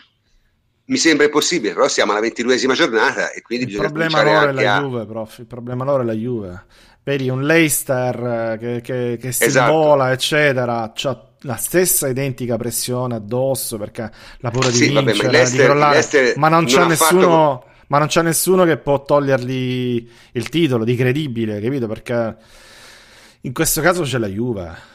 mi 0.86 0.96
sembra 0.96 1.24
impossibile, 1.26 1.72
però 1.74 1.88
siamo 1.88 2.12
alla 2.12 2.20
ventiduesima 2.20 2.74
giornata 2.74 3.30
e 3.30 3.40
quindi 3.42 3.64
Il 3.64 3.70
bisogna 3.70 3.88
problema 3.88 4.22
loro 4.22 4.48
è 4.48 4.52
la 4.52 4.76
a... 4.76 4.80
Juve, 4.80 5.06
prof. 5.06 5.38
Il 5.38 5.46
problema 5.46 5.84
loro 5.84 6.02
è 6.02 6.04
la 6.04 6.12
Juve. 6.12 6.64
Vedi 7.04 7.28
un 7.28 7.44
Leicester 7.44 8.16
eh, 8.24 8.58
che, 8.58 8.80
che, 8.80 9.18
che 9.20 9.32
si 9.32 9.44
Esatto. 9.44 9.72
vola, 9.72 10.12
eccetera, 10.12 10.92
c'ha 10.94 11.30
la 11.44 11.56
stessa 11.56 12.08
identica 12.08 12.56
pressione 12.56 13.16
addosso 13.16 13.76
perché 13.76 14.08
la 14.38 14.50
paura 14.50 14.68
di 14.68 14.76
Sì, 14.76 14.92
vabbè, 14.92 15.04
ma 15.06 15.10
vincere, 15.10 15.32
Leicester- 15.32 15.60
di 15.60 15.64
crollare, 15.64 16.34
ma 16.36 16.48
non 16.48 16.58
non 16.58 16.66
c'è 16.66 16.86
nessuno 16.86 17.64
ma 17.88 17.98
non 17.98 18.06
c'è 18.06 18.22
nessuno 18.22 18.64
che 18.64 18.78
può 18.78 19.02
togliergli 19.04 20.08
il 20.32 20.48
titolo 20.48 20.82
di 20.84 20.96
credibile, 20.96 21.60
capito? 21.60 21.86
Perché 21.86 22.36
in 23.42 23.52
questo 23.52 23.82
caso 23.82 24.02
c'è 24.02 24.16
la 24.18 24.28
Juve. 24.28 24.90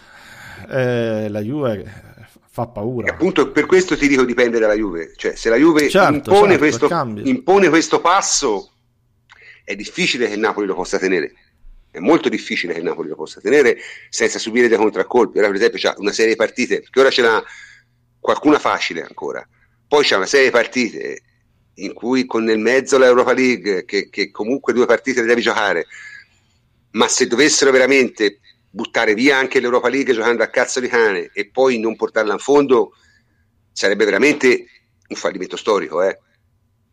Eh, 0.69 1.29
la 1.29 1.41
Juve 1.41 2.05
fa 2.49 2.63
E 2.63 2.69
paura. 2.73 3.11
appunto 3.11 3.51
per 3.51 3.65
questo 3.65 3.95
ti 3.95 4.07
dico 4.07 4.23
dipende 4.23 4.57
dalla 4.59 4.73
Juve, 4.73 5.13
cioè 5.15 5.35
se 5.35 5.49
la 5.49 5.57
Juve 5.57 5.89
Certo, 5.89 6.31
impone, 6.31 6.57
certo, 6.57 6.87
questo, 6.87 7.19
impone 7.23 7.69
questo 7.69 8.01
passo 8.01 8.71
è 9.63 9.75
difficile 9.75 10.27
che 10.27 10.33
il 10.33 10.39
Napoli 10.39 10.65
lo 10.65 10.73
possa 10.75 10.97
tenere. 10.97 11.33
È 11.91 11.99
molto 11.99 12.29
difficile 12.29 12.73
che 12.73 12.79
il 12.79 12.85
Napoli 12.85 13.09
lo 13.09 13.15
possa 13.15 13.41
tenere 13.41 13.77
senza 14.09 14.39
subire 14.39 14.67
dei 14.67 14.77
contraccolpi. 14.77 15.37
Ora, 15.39 15.47
per 15.47 15.55
esempio, 15.57 15.79
c'è 15.79 15.93
una 15.97 16.11
serie 16.11 16.31
di 16.31 16.37
partite, 16.37 16.79
perché 16.79 16.99
ora 16.99 17.09
ce 17.09 17.21
n'ha 17.21 17.43
qualcuna 18.19 18.59
facile 18.59 19.03
ancora. 19.03 19.45
Poi 19.87 20.03
c'è 20.03 20.15
una 20.15 20.25
serie 20.25 20.47
di 20.47 20.51
partite 20.51 21.21
in 21.75 21.93
cui 21.93 22.25
con 22.25 22.43
nel 22.43 22.59
mezzo 22.59 22.97
l'Europa 22.97 23.33
League, 23.33 23.85
che, 23.85 24.09
che 24.09 24.31
comunque 24.31 24.73
due 24.73 24.85
partite 24.85 25.21
le 25.21 25.27
devi 25.27 25.41
giocare, 25.41 25.85
ma 26.91 27.07
se 27.07 27.27
dovessero 27.27 27.71
veramente 27.71 28.39
buttare 28.69 29.13
via 29.13 29.37
anche 29.37 29.59
l'Europa 29.59 29.89
League 29.89 30.13
giocando 30.13 30.43
a 30.43 30.47
cazzo 30.47 30.79
di 30.79 30.87
cane 30.87 31.29
e 31.33 31.49
poi 31.49 31.79
non 31.79 31.95
portarla 31.95 32.33
in 32.33 32.39
fondo, 32.39 32.93
sarebbe 33.71 34.05
veramente 34.05 34.65
un 35.07 35.15
fallimento 35.15 35.55
storico. 35.57 36.01
Eh? 36.03 36.19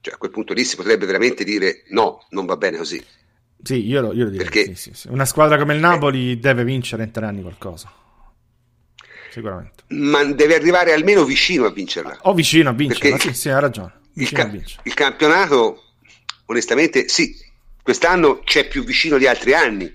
Cioè, 0.01 0.14
a 0.14 0.16
quel 0.16 0.30
punto 0.30 0.52
lì 0.52 0.64
si 0.64 0.76
potrebbe 0.76 1.06
veramente 1.06 1.44
dire 1.44 1.82
no, 1.88 2.24
non 2.30 2.46
va 2.46 2.56
bene 2.56 2.76
così. 2.78 3.02
Sì, 3.62 3.86
io 3.86 4.01
lo, 4.02 4.12
io 4.12 4.24
lo 4.24 4.30
direi. 4.30 4.46
Perché- 4.46 4.64
sì, 4.66 4.74
sì, 4.74 4.90
sì. 4.94 5.09
Una 5.09 5.24
squadra 5.24 5.56
come 5.56 5.74
il 5.74 5.80
Napoli 5.80 6.38
deve 6.38 6.64
vincere 6.64 7.05
in 7.05 7.10
tre 7.10 7.24
anni 7.26 7.40
qualcosa. 7.40 7.90
Sicuramente. 9.30 9.84
Ma 9.88 10.22
deve 10.24 10.55
arrivare 10.55 10.92
almeno 10.92 11.24
vicino 11.24 11.64
a 11.66 11.70
vincerla. 11.72 12.18
O 12.22 12.34
vicino 12.34 12.70
a 12.70 12.72
vincere, 12.72 13.10
Perché- 13.10 13.32
sì, 13.34 13.48
hai 13.48 13.60
ragione. 13.60 13.92
il, 14.14 14.30
ca- 14.30 14.51
il 14.82 14.94
campionato, 14.94 15.82
onestamente, 16.46 17.09
sì, 17.09 17.34
quest'anno 17.82 18.40
c'è 18.40 18.68
più 18.68 18.84
vicino 18.84 19.18
di 19.18 19.26
altri 19.26 19.55
anni, 19.55 19.92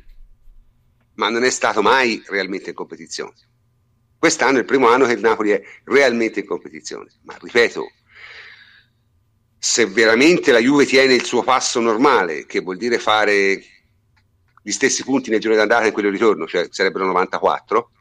ma 1.20 1.28
non 1.30 1.44
è 1.44 1.50
stato 1.50 1.82
mai 1.82 2.24
realmente 2.28 2.70
in 2.70 2.76
competizione. 2.76 3.34
Quest'anno 4.18 4.56
è 4.56 4.60
il 4.62 4.66
primo 4.66 4.88
anno 4.88 5.06
che 5.06 5.12
il 5.12 5.20
Napoli 5.20 5.50
è 5.50 5.62
realmente 5.84 6.40
in 6.40 6.46
competizione, 6.46 7.10
ma 7.24 7.38
ripeto, 7.40 7.92
se 9.58 9.86
veramente 9.86 10.54
la 10.54 10.60
Juve 10.60 10.86
tiene 10.86 11.14
il 11.14 11.26
suo 11.26 11.44
passo 11.44 11.82
normale, 11.82 12.46
che 12.46 12.62
vuol 12.62 12.78
dire 12.78 13.00
fare 13.00 13.62
gli 14.62 14.72
stessi 14.72 15.04
punti 15.04 15.30
nel 15.30 15.42
giorno 15.42 15.58
d'andata 15.58 15.84
e 15.84 15.88
in 15.88 15.94
quello 15.94 16.10
di 16.10 16.16
ritorno, 16.16 16.48
cioè 16.48 16.68
sarebbero 16.70 17.06
94, 17.06 17.92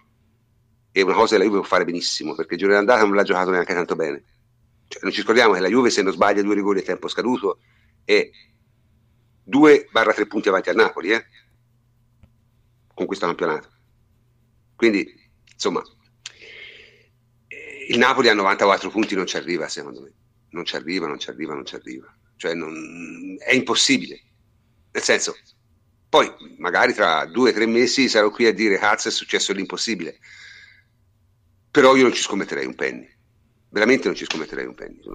è 0.92 1.00
una 1.00 1.14
cosa 1.14 1.32
che 1.32 1.38
la 1.38 1.44
Juve 1.44 1.58
può 1.58 1.66
fare 1.66 1.84
benissimo, 1.84 2.36
perché 2.36 2.54
il 2.54 2.60
giorno 2.60 2.76
d'andata 2.76 3.02
non 3.02 3.16
l'ha 3.16 3.24
giocato 3.24 3.50
neanche 3.50 3.74
tanto 3.74 3.96
bene. 3.96 4.22
Cioè, 4.86 5.02
non 5.02 5.10
ci 5.10 5.22
scordiamo 5.22 5.54
che 5.54 5.60
la 5.60 5.68
Juve, 5.68 5.90
se 5.90 6.02
non 6.02 6.12
sbaglia 6.12 6.42
due 6.42 6.54
rigori 6.54 6.78
a 6.78 6.82
tempo 6.82 7.08
scaduto, 7.08 7.58
è 8.04 8.30
2-3 9.50 10.26
punti 10.28 10.48
avanti 10.48 10.68
al 10.70 10.76
Napoli, 10.76 11.10
eh? 11.10 11.26
Con 12.98 13.06
questo 13.06 13.26
campionato. 13.26 13.70
Quindi, 14.74 15.06
insomma, 15.52 15.80
il 17.88 17.96
Napoli 17.96 18.28
a 18.28 18.34
94 18.34 18.90
punti 18.90 19.14
non 19.14 19.24
ci 19.24 19.36
arriva, 19.36 19.68
secondo 19.68 20.00
me. 20.00 20.12
Non 20.50 20.64
ci 20.64 20.74
arriva, 20.74 21.06
non 21.06 21.20
ci 21.20 21.30
arriva, 21.30 21.54
non 21.54 21.64
ci 21.64 21.76
arriva. 21.76 22.12
Cioè, 22.36 22.54
non, 22.54 23.36
è 23.38 23.54
impossibile. 23.54 24.20
Nel 24.90 25.02
senso, 25.04 25.36
poi 26.08 26.28
magari 26.58 26.92
tra 26.92 27.24
due 27.26 27.50
o 27.50 27.52
tre 27.52 27.66
mesi 27.66 28.08
sarò 28.08 28.30
qui 28.30 28.46
a 28.46 28.52
dire 28.52 28.78
cazzo 28.78 29.08
è 29.08 29.12
successo 29.12 29.52
l'impossibile. 29.52 30.18
Però 31.70 31.94
io 31.94 32.02
non 32.02 32.12
ci 32.12 32.22
scommetterei 32.22 32.66
un 32.66 32.74
penny. 32.74 33.08
Veramente 33.68 34.08
non 34.08 34.16
ci 34.16 34.24
scommetterei 34.24 34.66
un 34.66 34.74
penny 34.74 35.00
su. 35.00 35.12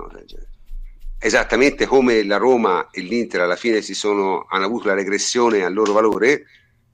Esattamente 1.20 1.86
come 1.86 2.24
la 2.24 2.38
Roma 2.38 2.90
e 2.92 3.02
l'Inter 3.02 3.42
alla 3.42 3.58
fine 3.58 3.82
sono, 3.82 4.46
hanno 4.50 4.66
avuto 4.66 4.88
la 4.88 4.94
regressione 4.94 5.66
al 5.66 5.74
loro 5.74 5.92
valore, 5.92 6.46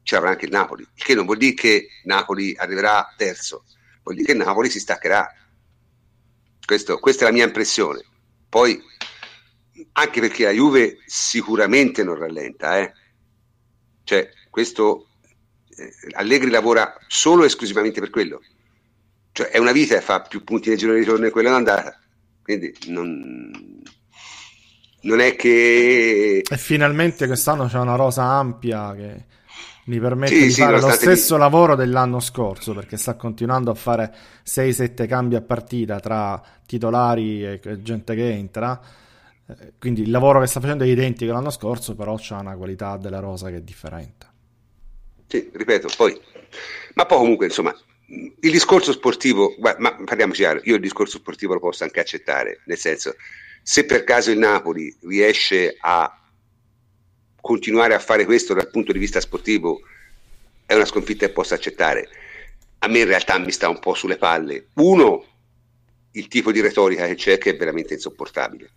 ci 0.03 0.15
avrà 0.15 0.30
anche 0.30 0.45
il 0.45 0.51
Napoli. 0.51 0.84
Il 0.93 1.03
che 1.03 1.15
non 1.15 1.26
vuol 1.26 1.38
dire 1.38 1.53
che 1.53 1.88
Napoli 2.03 2.55
arriverà 2.57 3.13
terzo, 3.17 3.65
vuol 4.03 4.15
dire 4.15 4.34
che 4.34 4.38
Napoli 4.38 4.69
si 4.69 4.80
staccherà. 4.80 5.31
Questo, 6.65 6.99
questa 6.99 7.23
è 7.23 7.27
la 7.27 7.34
mia 7.34 7.45
impressione. 7.45 8.03
Poi, 8.47 8.81
anche 9.93 10.19
perché 10.21 10.45
la 10.45 10.51
Juve 10.51 10.99
sicuramente 11.05 12.03
non 12.03 12.15
rallenta, 12.15 12.80
eh? 12.80 12.93
cioè 14.03 14.27
questo 14.49 15.09
eh, 15.69 15.93
Allegri 16.13 16.49
lavora 16.49 16.97
solo 17.07 17.43
e 17.43 17.45
esclusivamente 17.45 17.99
per 17.99 18.09
quello. 18.09 18.41
Cioè 19.31 19.49
è 19.49 19.59
una 19.59 19.71
vita 19.71 19.95
e 19.95 20.01
fa 20.01 20.21
più 20.21 20.43
punti 20.43 20.69
nel 20.69 20.77
giro 20.80 20.93
di 20.93 20.99
ritorno 20.99 21.27
e 21.27 21.30
quella 21.30 21.51
d'andata. 21.51 21.99
Quindi 22.41 22.76
non, 22.88 23.51
non 25.01 25.19
è 25.19 25.35
che... 25.35 26.41
E 26.49 26.57
finalmente 26.57 27.27
quest'anno 27.27 27.67
c'è 27.67 27.77
una 27.77 27.95
rosa 27.95 28.23
ampia 28.23 28.95
che 28.95 29.26
mi 29.90 29.99
permette 29.99 30.36
sì, 30.36 30.44
di 30.44 30.52
sì, 30.52 30.61
fare 30.61 30.80
lo 30.80 30.90
stesso 30.91 31.34
di... 31.34 31.40
lavoro 31.41 31.76
dell'anno 31.76 32.20
scorso 32.20 32.74
perché 32.74 32.95
sta 32.95 33.16
continuando 33.16 33.72
a 33.72 33.74
fare 33.74 34.14
6-7 34.45 35.07
cambi 35.07 35.36
a 35.36 35.41
partita 35.41 35.99
tra 35.99 36.41
titolari 36.66 37.44
e 37.44 37.60
gente 37.82 38.14
che 38.14 38.30
entra. 38.30 38.80
Eh, 39.48 39.74
quindi 39.80 40.03
il 40.03 40.11
lavoro 40.11 40.40
che 40.40 40.45
sta 40.45 40.60
facendo 40.60 40.84
è 40.84 40.88
identico 40.88 41.32
all'anno 41.32 41.49
scorso 41.49 41.95
però 41.95 42.16
c'ha 42.20 42.38
una 42.38 42.56
qualità 42.56 42.98
della 42.98 43.20
rosa 43.20 43.49
che 43.49 43.57
è 43.57 43.61
differente. 43.61 44.28
Sì, 45.26 45.49
ripeto, 45.52 45.90
poi 45.98 46.20
ma 46.94 47.06
poi 47.06 47.18
comunque 47.18 47.48
insomma 47.48 47.76
il 48.11 48.52
discorso 48.52 48.91
sportivo, 48.91 49.56
ma 49.60 49.95
parliamoci 50.03 50.41
chiaro, 50.41 50.61
io 50.64 50.76
il 50.76 50.82
discorso 50.82 51.18
sportivo 51.18 51.53
lo 51.53 51.60
posso 51.60 51.84
anche 51.84 51.99
accettare, 51.99 52.61
nel 52.66 52.78
senso, 52.78 53.16
se 53.61 53.86
per 53.86 54.03
caso 54.03 54.32
il 54.32 54.40
Napoli 54.40 54.95
riesce 55.02 55.78
a 55.80 56.11
continuare 57.41 57.94
a 57.94 57.99
fare 57.99 58.26
questo 58.26 58.53
dal 58.53 58.70
punto 58.70 58.91
di 58.91 58.99
vista 58.99 59.20
sportivo 59.20 59.82
è 60.66 60.74
una 60.76 60.86
sconfitta 60.86 61.26
che 61.26 61.32
posso 61.32 61.53
accettare. 61.53 62.07
A 62.80 62.88
me 62.88 62.99
in 62.99 63.06
realtà 63.06 63.38
mi 63.40 63.52
sta 63.52 63.70
un 63.70 63.80
po' 63.80 63.94
sulle 63.94 64.18
palle. 64.18 64.68
Uno, 64.76 65.26
il 66.11 66.28
tipo 66.28 66.52
di 66.52 66.61
retorica 66.61 67.07
che 67.07 67.16
c'è 67.16 67.38
che 67.38 67.52
è 67.52 67.57
veramente 67.57 67.94
insopportabile. 67.94 68.72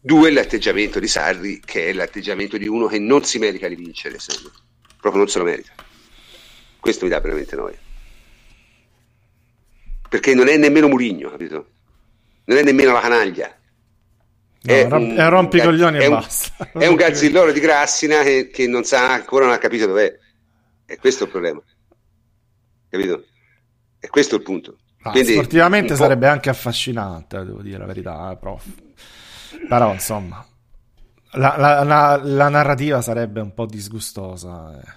Due, 0.00 0.30
l'atteggiamento 0.30 0.98
di 0.98 1.06
Sarri 1.06 1.60
che 1.60 1.88
è 1.88 1.92
l'atteggiamento 1.92 2.58
di 2.58 2.66
uno 2.66 2.86
che 2.88 2.98
non 2.98 3.24
si 3.24 3.38
merita 3.38 3.68
di 3.68 3.76
vincere, 3.76 4.18
proprio 5.00 5.22
non 5.22 5.28
se 5.28 5.38
lo 5.38 5.44
merita. 5.44 5.72
Questo 6.80 7.04
mi 7.04 7.10
dà 7.10 7.20
veramente 7.20 7.54
noia. 7.54 7.78
Perché 10.08 10.34
non 10.34 10.48
è 10.48 10.56
nemmeno 10.56 10.88
Murigno, 10.88 11.30
capito? 11.30 11.70
Non 12.44 12.58
è 12.58 12.62
nemmeno 12.62 12.92
la 12.92 13.00
canaglia 13.00 13.61
No, 14.62 14.72
è, 14.72 14.84
un, 14.84 15.16
è 15.16 15.28
rompicoglioni 15.28 15.98
è 15.98 16.02
e 16.02 16.06
un, 16.06 16.14
basta. 16.14 16.70
È 16.78 16.86
un 16.86 16.94
gazzilloro 16.94 17.50
di 17.50 17.58
Grassina 17.58 18.22
che, 18.22 18.48
che 18.52 18.68
non 18.68 18.84
sa 18.84 19.12
ancora, 19.12 19.46
non 19.46 19.54
ha 19.54 19.58
capito 19.58 19.86
dov'è. 19.86 20.16
E 20.86 20.98
questo 20.98 21.24
è 21.24 21.26
il 21.26 21.32
problema. 21.32 21.62
Capito? 22.88 23.24
E 23.98 24.08
questo 24.08 24.36
è 24.36 24.38
il 24.38 24.44
punto. 24.44 24.76
Ah, 25.02 25.10
Quindi, 25.10 25.32
sportivamente 25.32 25.96
sarebbe 25.96 26.28
anche 26.28 26.48
affascinante, 26.48 27.44
devo 27.44 27.60
dire 27.60 27.78
la 27.78 27.86
verità, 27.86 28.36
prof. 28.36 28.64
Però, 29.68 29.92
insomma, 29.92 30.46
la, 31.32 31.56
la, 31.56 31.82
la, 31.82 32.20
la, 32.22 32.48
narrativa 32.48 33.02
sarebbe 33.02 33.40
un 33.40 33.54
po' 33.54 33.66
disgustosa. 33.66 34.78
Eh. 34.80 34.92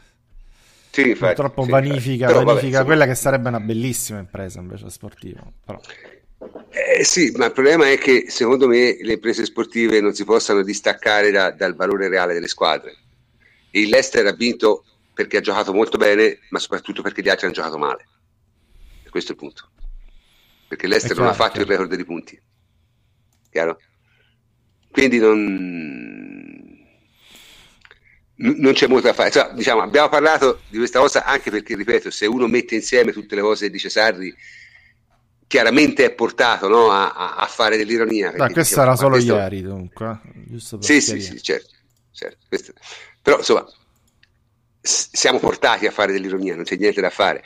Sì, 0.92 1.10
infatti, 1.10 1.34
Purtroppo 1.34 1.64
sì, 1.64 1.72
vanifica, 1.72 2.28
Però, 2.28 2.44
vanifica 2.44 2.78
vabbè, 2.78 2.86
quella 2.86 3.06
che 3.06 3.16
sarebbe 3.16 3.48
una 3.48 3.60
bellissima 3.60 4.20
impresa 4.20 4.60
invece 4.60 4.90
sportiva. 4.92 5.42
Però. 5.66 5.80
Eh, 6.70 7.04
sì, 7.04 7.32
ma 7.36 7.46
il 7.46 7.52
problema 7.52 7.90
è 7.90 7.98
che 7.98 8.26
secondo 8.30 8.68
me 8.68 8.98
le 9.02 9.14
imprese 9.14 9.46
sportive 9.46 10.02
non 10.02 10.14
si 10.14 10.24
possano 10.24 10.62
distaccare 10.64 11.32
da, 11.32 11.52
dal 11.52 11.76
valore 11.76 12.08
reale 12.08 12.34
delle 12.34 12.48
squadre. 12.48 12.96
Il 13.72 13.90
Leicester 13.90 14.26
ha 14.26 14.32
vinto 14.34 14.84
perché 15.14 15.38
ha 15.38 15.42
giocato 15.42 15.74
molto 15.74 15.98
bene, 15.98 16.40
ma 16.50 16.60
soprattutto 16.60 17.02
perché 17.02 17.22
gli 17.22 17.30
altri 17.30 17.46
hanno 17.46 17.56
giocato 17.56 17.78
male. 17.78 18.08
E 19.04 19.10
questo 19.10 19.32
è 19.32 19.36
il 19.36 19.40
punto. 19.40 19.70
Perché 20.68 20.88
l'Ester 20.88 21.18
non 21.18 21.28
ha 21.28 21.34
fatto 21.34 21.60
il 21.60 21.66
record 21.66 21.94
di 21.94 22.04
punti. 22.04 22.42
Chiaro? 23.50 23.80
Quindi 24.92 25.20
non, 25.20 26.86
non 28.36 28.74
c'è 28.74 28.88
molto 28.88 29.08
da 29.08 29.14
fare. 29.14 29.32
Cioè, 29.32 29.54
diciamo, 29.54 29.82
abbiamo 29.82 30.10
parlato 30.10 30.62
di 30.68 30.78
questa 30.78 31.00
cosa 31.00 31.24
anche 31.24 31.52
perché, 31.52 31.76
ripeto, 31.76 32.10
se 32.10 32.26
uno 32.26 32.48
mette 32.48 32.76
insieme 32.76 33.14
tutte 33.14 33.36
le 33.36 33.42
cose 33.42 33.66
che 33.66 33.72
dice 33.72 33.90
Sarri 33.90 34.36
chiaramente 35.48 36.06
è 36.06 36.14
portato 36.14 36.68
no, 36.68 36.90
a, 36.90 37.36
a, 37.36 37.46
fare 37.48 37.78
dell'ironia. 37.78 38.32
Dai, 38.32 38.52
questo 38.52 38.82
era 38.82 38.96
solo 38.96 39.16
questo... 39.16 39.36
ieri, 39.36 39.62
dunque. 39.62 40.20
Giusto 40.48 40.82
sì, 40.82 41.02
sì, 41.02 41.22
sì, 41.22 41.42
certo. 41.42 41.70
certo. 42.12 42.38
Questo... 42.48 42.74
Però, 43.22 43.38
insomma, 43.38 43.66
s- 44.82 45.10
siamo 45.12 45.40
portati 45.40 45.86
a 45.86 45.92
fare 45.92 46.12
dell'ironia, 46.12 46.56
non 46.56 46.64
c'è 46.64 46.76
niente 46.78 47.02
da 47.02 47.10
fare. 47.10 47.44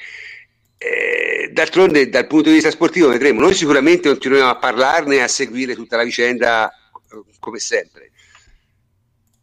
Eh, 0.77 1.49
d'altronde, 1.51 2.07
dal 2.09 2.27
punto 2.27 2.49
di 2.49 2.55
vista 2.55 2.71
sportivo, 2.71 3.09
vedremo. 3.09 3.41
Noi 3.41 3.53
sicuramente 3.53 4.09
continueremo 4.09 4.49
a 4.49 4.57
parlarne 4.57 5.15
e 5.15 5.21
a 5.21 5.27
seguire 5.27 5.75
tutta 5.75 5.97
la 5.97 6.03
vicenda 6.03 6.69
eh, 6.69 7.23
come 7.39 7.59
sempre. 7.59 8.11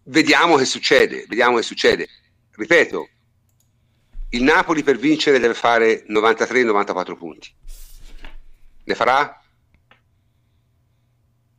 Vediamo 0.05 0.57
che 0.57 0.65
succede, 0.65 1.27
vediamo 1.29 1.57
che 1.57 1.63
succede. 1.63 2.09
Ripeto, 2.53 3.09
il 4.31 4.43
Napoli 4.43 4.83
per 4.83 4.97
vincere 4.97 5.39
deve 5.39 5.55
fare 5.55 6.05
93-94 6.09 7.17
punti 7.17 7.55
ne 8.87 8.95
farà? 8.95 9.41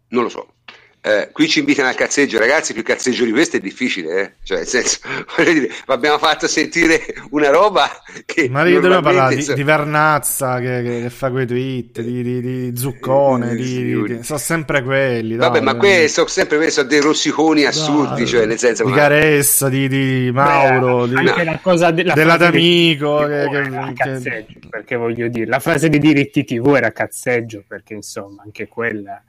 Non 0.09 0.23
lo 0.23 0.29
so. 0.29 0.56
Eh, 0.99 1.29
qui 1.31 1.47
ci 1.47 1.59
invitano 1.59 1.87
al 1.87 1.95
cazzeggio, 1.95 2.37
ragazzi. 2.37 2.73
Più 2.73 2.83
cazzeggio 2.83 3.23
di 3.23 3.31
questo 3.31 3.55
è 3.57 3.59
difficile, 3.59 4.21
eh? 4.21 4.31
cioè, 4.43 4.57
nel 4.57 4.67
senso, 4.67 4.99
dire, 5.37 5.69
abbiamo 5.85 6.17
fatto 6.17 6.47
sentire 6.47 7.01
una 7.29 7.49
roba 7.49 7.89
che. 8.25 8.49
Ma 8.49 8.67
io 8.67 8.81
devo 8.81 8.99
parlare 8.99 9.35
di, 9.35 9.53
di, 9.53 9.63
Vernazza 9.63 10.59
che, 10.59 10.81
che, 10.83 11.09
fa 11.09 11.29
quei 11.29 11.45
tweet, 11.45 12.01
di, 12.01 12.23
di, 12.23 12.41
di 12.41 12.77
Zuccone, 12.77 13.55
di, 13.55 14.19
sono 14.21 14.39
sempre 14.39 14.83
quelli. 14.83 15.35
Vabbè, 15.35 15.61
ma 15.61 15.75
quelli 15.75 16.09
sono 16.09 16.27
sempre 16.27 16.57
quelli, 16.57 16.71
sono 16.71 16.87
dei 16.87 16.99
rossiconi 16.99 17.63
assurdi, 17.63 18.23
dai, 18.23 18.27
cioè, 18.27 18.45
nel 18.45 18.57
senso. 18.57 18.83
Di 18.83 18.89
ma... 18.89 18.97
Caressa, 18.97 19.69
di, 19.69 20.29
Mauro, 20.33 21.07
Beh, 21.07 21.19
anche 21.19 21.43
la 21.45 21.59
cosa 21.61 21.91
de, 21.91 22.03
la 22.03 22.13
dell'Adamico. 22.15 23.19
Che, 23.19 23.47
che, 23.49 23.93
cazzeggio, 23.93 24.59
perché 24.69 24.95
voglio 24.97 25.29
dire, 25.29 25.45
la 25.45 25.59
frase 25.59 25.87
di 25.87 25.99
diritti 25.99 26.43
TV 26.43 26.75
era 26.75 26.91
cazzeggio, 26.91 27.63
perché 27.65 27.93
insomma, 27.93 28.41
anche 28.43 28.67
quella 28.67 29.21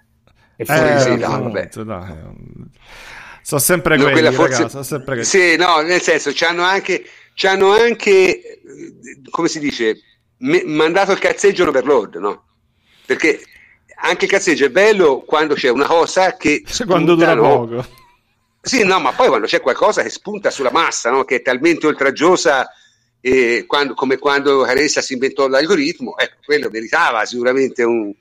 e 0.61 0.65
fuori 0.65 0.89
eh, 0.91 0.99
sì, 0.99 1.17
no, 1.17 1.43
vabbè. 1.43 1.69
Sono 3.43 3.61
sempre 3.61 3.97
no, 3.97 4.11
quelli, 4.11 4.33
forse... 4.33 4.53
ragazzi, 4.53 4.71
sono 4.71 4.83
sempre 4.83 5.07
quelli. 5.07 5.25
Sì, 5.25 5.57
no, 5.57 5.81
nel 5.81 6.03
senso, 6.03 6.33
ci 6.35 6.45
hanno 6.45 6.65
anche, 6.65 7.05
c'hanno 7.35 7.71
anche 7.71 8.59
come 9.31 9.49
si 9.49 9.59
dice, 9.59 10.01
me, 10.39 10.63
mandato 10.65 11.13
il 11.13 11.19
cazzeggio 11.19 11.69
overload, 11.69 12.17
no? 12.17 12.45
Perché 13.07 13.41
anche 14.01 14.25
il 14.27 14.31
cazzeggio 14.31 14.67
è 14.67 14.71
bello 14.71 15.21
quando 15.21 15.55
c'è 15.55 15.69
una 15.69 15.87
cosa 15.87 16.37
che... 16.37 16.63
Spunta, 16.67 16.85
quando 16.93 17.15
dura 17.15 17.35
no? 17.35 17.43
poco. 17.43 17.87
Sì, 18.61 18.85
no, 18.85 19.01
ma 19.01 19.13
poi 19.13 19.29
quando 19.29 19.47
c'è 19.47 19.61
qualcosa 19.61 20.03
che 20.03 20.11
spunta 20.11 20.51
sulla 20.51 20.73
massa, 20.73 21.11
no? 21.11 21.25
Che 21.25 21.37
è 21.37 21.43
talmente 21.43 21.87
oltraggiosa 21.87 22.69
eh, 23.21 23.65
quando, 23.67 23.95
come 23.95 24.19
quando 24.19 24.63
Caressa 24.63 25.01
si 25.01 25.15
inventò 25.15 25.49
l'algoritmo, 25.49 26.17
ecco, 26.19 26.37
quello 26.45 26.69
meritava 26.71 27.25
sicuramente 27.25 27.83
un, 27.83 28.13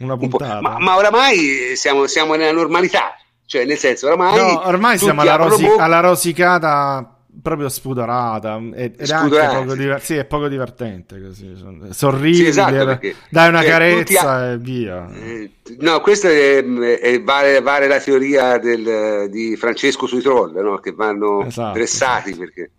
Una 0.00 0.16
puntata. 0.16 0.60
Ma, 0.60 0.78
ma 0.78 0.96
oramai 0.96 1.72
siamo, 1.76 2.06
siamo 2.06 2.34
nella 2.34 2.52
normalità, 2.52 3.14
cioè 3.46 3.64
nel 3.64 3.76
senso 3.78 4.06
oramai... 4.06 4.36
No, 4.36 4.66
ormai 4.66 4.98
siamo 4.98 5.20
alla, 5.20 5.36
rosi- 5.36 5.64
bocca- 5.64 5.82
alla 5.82 6.00
rosicata 6.00 7.14
proprio 7.42 7.68
spudorata 7.68 8.56
ed 8.74 8.96
ed 8.98 9.08
è 9.08 9.12
anche 9.14 9.38
poco, 9.46 9.70
sì. 9.70 9.76
diver- 9.78 10.02
sì, 10.02 10.14
è 10.16 10.24
poco 10.24 10.48
divertente 10.48 11.22
così. 11.22 11.54
Sorridi, 11.90 12.36
Sì, 12.36 12.46
esatto, 12.46 12.84
perché- 12.84 13.14
dai 13.28 13.48
una 13.48 13.60
cioè, 13.60 13.70
carezza 13.70 14.30
a- 14.30 14.50
e 14.52 14.58
via. 14.58 15.08
Eh, 15.14 15.50
No, 15.78 16.00
questa 16.00 16.28
è, 16.28 16.64
è- 16.64 17.22
vale, 17.22 17.60
vale 17.60 17.86
la 17.86 18.00
teoria 18.00 18.58
del- 18.58 19.28
di 19.30 19.54
Francesco 19.56 20.06
sui 20.06 20.20
troll, 20.22 20.52
no? 20.60 20.78
che 20.78 20.92
vanno 20.92 21.44
Esatto, 21.44 21.74
dressati 21.74 22.30
esatto. 22.30 22.44
perché, 22.44 22.70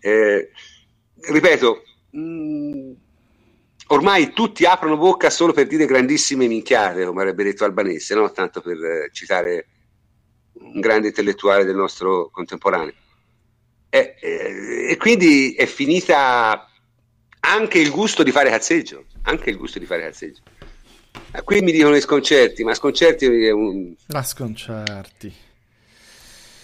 eh, 0.00 0.50
ripeto, 1.32 1.82
mh, 2.10 2.90
ormai 3.92 4.32
tutti 4.32 4.64
aprono 4.64 4.96
bocca 4.96 5.30
solo 5.30 5.52
per 5.52 5.66
dire 5.66 5.86
grandissime 5.86 6.46
minchiate, 6.46 7.04
come 7.04 7.20
avrebbe 7.20 7.44
detto 7.44 7.64
Albanese, 7.64 8.14
no? 8.14 8.30
tanto 8.32 8.60
per 8.60 8.76
eh, 8.82 9.10
citare 9.12 9.66
un 10.54 10.80
grande 10.80 11.08
intellettuale 11.08 11.64
del 11.64 11.76
nostro 11.76 12.28
contemporaneo. 12.30 12.92
E, 13.88 14.14
e- 14.20 14.86
e 14.90 14.96
quindi 14.96 15.54
è 15.54 15.66
finita 15.66 16.68
anche 17.40 17.78
il 17.78 17.90
gusto 17.90 18.22
di 18.22 18.30
fare 18.30 18.50
cazzeggio, 18.50 19.06
anche 19.22 19.50
il 19.50 19.56
gusto 19.56 19.78
di 19.78 19.86
fare 19.86 20.02
cazzeggio. 20.02 20.42
Eh, 21.32 21.42
Qui 21.42 21.60
mi 21.60 21.72
dicono 21.72 21.96
i 21.96 22.00
sconcerti, 22.00 22.62
ma 22.62 22.74
sconcerti 22.74 23.26
è 23.26 23.50
un... 23.50 23.94
La 24.06 24.22
sconcerti. 24.22 25.32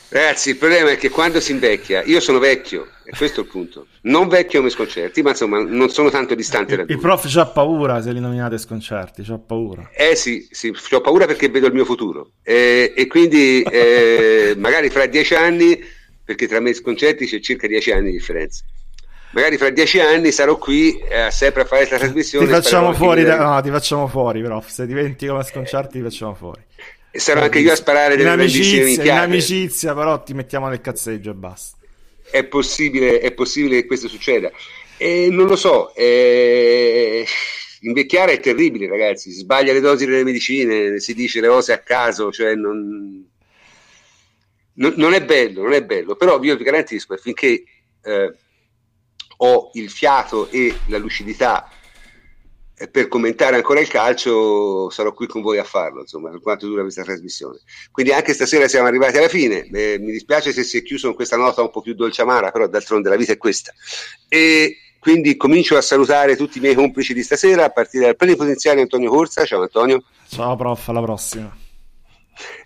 Ragazzi, 0.08 0.50
il 0.50 0.56
problema 0.56 0.90
è 0.90 0.96
che 0.96 1.08
quando 1.10 1.40
si 1.40 1.50
invecchia, 1.50 2.02
io 2.04 2.20
sono 2.20 2.38
vecchio, 2.38 2.86
e 3.04 3.10
questo 3.16 3.40
è 3.40 3.42
il 3.44 3.50
punto. 3.50 3.86
Non 4.02 4.28
vecchio 4.28 4.60
come 4.60 4.70
sconcerti, 4.70 5.20
ma 5.22 5.30
insomma 5.30 5.60
non 5.62 5.88
sono 5.90 6.10
tanto 6.10 6.34
distante 6.36 6.76
da 6.76 6.82
Il 6.82 6.92
lui. 6.92 6.98
prof 6.98 7.26
c'ha 7.28 7.46
paura 7.46 8.00
se 8.00 8.12
li 8.12 8.20
nominate 8.20 8.56
sconcerti, 8.56 9.22
c'ha 9.24 9.38
paura. 9.38 9.90
Eh 9.92 10.14
sì, 10.14 10.46
sì, 10.50 10.72
ho 10.92 11.00
paura 11.00 11.26
perché 11.26 11.48
vedo 11.48 11.66
il 11.66 11.72
mio 11.72 11.84
futuro. 11.84 12.30
Eh, 12.44 12.92
e 12.96 13.06
quindi 13.08 13.62
eh, 13.62 14.54
magari 14.58 14.90
fra 14.90 15.06
dieci 15.06 15.34
anni, 15.34 15.78
perché 16.24 16.46
tra 16.46 16.60
me 16.60 16.70
e 16.70 16.74
sconcerti 16.74 17.26
c'è 17.26 17.40
circa 17.40 17.66
dieci 17.66 17.90
anni 17.90 18.06
di 18.06 18.12
differenza. 18.18 18.62
Magari 19.32 19.58
fra 19.58 19.70
dieci 19.70 19.98
anni 19.98 20.30
sarò 20.30 20.56
qui 20.56 20.98
eh, 20.98 21.30
sempre 21.30 21.62
a 21.62 21.64
fare 21.64 21.84
questa 21.84 21.98
trasmissione. 21.98 22.46
Ti 22.46 22.52
facciamo 22.52 22.92
fuori, 22.94 23.24
da- 23.24 23.36
no, 23.54 23.60
ti 23.60 23.70
facciamo 23.70 24.06
fuori, 24.06 24.40
prof. 24.40 24.68
Se 24.68 24.86
diventi 24.86 25.26
come 25.26 25.42
sconcerti, 25.42 25.98
ti 25.98 26.02
facciamo 26.04 26.34
fuori. 26.34 26.62
E 27.16 27.18
sarò 27.18 27.40
anche 27.40 27.60
io 27.60 27.72
a 27.72 27.76
sparare 27.76 28.12
in 28.12 28.18
delle 28.18 28.30
amicizia, 28.30 28.80
in 28.80 28.84
minchiate. 28.84 29.24
amicizia, 29.24 29.94
però 29.94 30.22
ti 30.22 30.34
mettiamo 30.34 30.68
nel 30.68 30.82
cazzeggio 30.82 31.30
e 31.30 31.34
basta. 31.34 31.78
è 32.30 32.44
possibile, 32.44 33.20
è 33.20 33.32
possibile 33.32 33.80
che 33.80 33.86
questo 33.86 34.06
succeda. 34.06 34.51
E 34.98 35.28
non 35.30 35.47
lo 35.47 35.56
so, 35.56 35.94
eh, 35.94 37.24
invecchiare 37.80 38.32
è 38.32 38.40
terribile, 38.40 38.86
ragazzi. 38.86 39.30
Sbaglia 39.30 39.72
le 39.72 39.80
dosi 39.80 40.05
delle 40.05 40.24
medicine, 40.24 41.01
si 41.01 41.14
dice 41.14 41.40
le 41.40 41.48
cose 41.48 41.72
a 41.72 41.78
caso, 41.78 42.30
cioè 42.30 42.55
non, 42.55 43.26
non, 44.74 44.93
non 44.98 45.14
è 45.14 45.24
bello, 45.24 45.62
non 45.62 45.72
è 45.72 45.82
bello. 45.82 46.16
Però 46.16 46.43
io 46.43 46.55
vi 46.55 46.64
garantisco 46.64 47.14
che 47.14 47.20
finché 47.22 47.64
eh, 48.02 48.34
ho 49.38 49.70
il 49.72 49.88
fiato 49.88 50.51
e 50.51 50.80
la 50.88 50.98
lucidità 50.98 51.70
per 52.90 53.08
commentare 53.08 53.56
ancora 53.56 53.80
il 53.80 53.88
calcio, 53.88 54.90
sarò 54.90 55.14
qui 55.14 55.26
con 55.26 55.40
voi 55.40 55.56
a 55.56 55.64
farlo, 55.64 56.00
insomma, 56.02 56.28
per 56.28 56.40
quanto 56.42 56.66
dura 56.66 56.82
questa 56.82 57.04
trasmissione. 57.04 57.60
Quindi 57.90 58.12
anche 58.12 58.34
stasera 58.34 58.68
siamo 58.68 58.86
arrivati 58.86 59.16
alla 59.16 59.28
fine. 59.28 59.66
Eh, 59.72 59.98
mi 59.98 60.12
dispiace 60.12 60.52
se 60.52 60.62
si 60.62 60.76
è 60.76 60.82
chiuso 60.82 61.06
con 61.06 61.16
questa 61.16 61.36
nota 61.36 61.62
un 61.62 61.70
po' 61.70 61.80
più 61.80 61.94
dolce 61.94 62.20
amara, 62.20 62.50
però 62.50 62.66
d'altronde 62.66 63.08
la 63.08 63.16
vita 63.16 63.32
è 63.32 63.38
questa. 63.38 63.72
E 64.28 64.76
quindi 64.98 65.36
comincio 65.36 65.76
a 65.78 65.80
salutare 65.80 66.36
tutti 66.36 66.58
i 66.58 66.60
miei 66.60 66.74
complici 66.74 67.14
di 67.14 67.22
stasera, 67.22 67.64
a 67.64 67.70
partire 67.70 68.04
dal 68.04 68.16
plenipotenziario 68.16 68.82
Antonio 68.82 69.08
Corsa. 69.08 69.46
Ciao 69.46 69.62
Antonio. 69.62 70.02
Ciao, 70.28 70.54
prof. 70.56 70.88
Alla 70.88 71.00
prossima. 71.00 71.56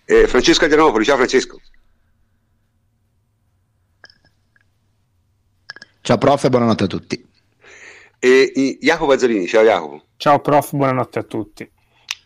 Eh, 0.03 0.27
Francesco 0.27 0.65
Adrianopoli. 0.65 1.05
Ciao 1.05 1.15
Francesco. 1.15 1.61
Ciao 6.01 6.17
prof 6.17 6.43
e 6.43 6.49
buonanotte 6.49 6.83
a 6.83 6.87
tutti. 6.87 7.29
E 8.23 8.51
i- 8.55 8.77
Jacopo 8.79 9.13
Azzolini. 9.13 9.47
Ciao 9.47 9.63
Jacopo. 9.63 10.03
Ciao 10.17 10.39
prof, 10.39 10.73
buonanotte 10.73 11.17
a 11.19 11.23
tutti. 11.23 11.67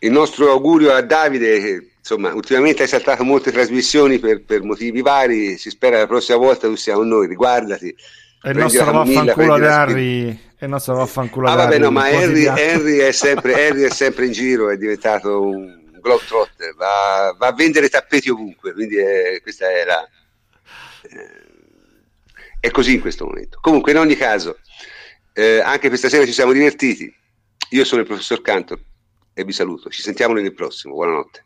Il 0.00 0.10
nostro 0.10 0.50
augurio 0.50 0.92
a 0.92 1.00
Davide, 1.00 1.58
che 1.58 1.90
insomma 1.98 2.34
ultimamente 2.34 2.82
hai 2.82 2.88
saltato 2.88 3.24
molte 3.24 3.50
trasmissioni 3.50 4.18
per, 4.18 4.44
per 4.44 4.62
motivi 4.62 5.00
vari, 5.00 5.56
si 5.56 5.70
spera 5.70 5.98
la 5.98 6.06
prossima 6.06 6.36
volta 6.36 6.68
tu 6.68 6.76
sia 6.76 6.94
con 6.94 7.08
noi, 7.08 7.26
riguardati. 7.26 7.88
E 8.42 8.50
il 8.50 8.58
nostro 8.58 8.92
vaffanculo 8.92 9.56
la 9.56 9.80
Harry. 9.80 10.28
E 10.58 10.64
il 10.64 10.68
nostro 10.68 10.94
vaffanculo 10.96 11.48
Ah 11.48 11.54
vabbè 11.54 11.74
Harry 11.76 11.82
no, 11.82 11.90
ma 11.90 12.10
Henry, 12.10 12.44
quotidiano. 12.44 12.58
Henry 12.58 12.96
è, 12.98 13.12
sempre, 13.12 13.66
Henry 13.66 13.82
è 13.84 13.90
sempre 13.90 14.26
in 14.26 14.32
giro, 14.32 14.68
è 14.68 14.76
diventato 14.76 15.40
un 15.40 15.90
globetrotter, 16.00 16.74
va, 16.76 17.34
va 17.38 17.46
a 17.46 17.52
vendere 17.54 17.88
tappeti 17.88 18.28
ovunque, 18.28 18.74
quindi 18.74 18.96
è- 18.96 19.40
questa 19.42 19.70
è 19.70 19.84
la... 19.86 20.06
eh, 21.02 21.44
è 22.60 22.70
così 22.70 22.94
in 22.94 23.00
questo 23.00 23.24
momento. 23.24 23.58
Comunque 23.60 23.92
in 23.92 23.98
ogni 23.98 24.14
caso, 24.16 24.58
eh, 25.38 25.60
anche 25.60 25.88
questa 25.88 26.08
sera 26.08 26.24
ci 26.24 26.32
siamo 26.32 26.52
divertiti. 26.52 27.14
Io 27.70 27.84
sono 27.84 28.00
il 28.00 28.06
professor 28.06 28.40
Cantor 28.40 28.80
e 29.34 29.44
vi 29.44 29.52
saluto. 29.52 29.90
Ci 29.90 30.00
sentiamo 30.00 30.32
nel 30.32 30.54
prossimo. 30.54 30.94
Buonanotte. 30.94 31.44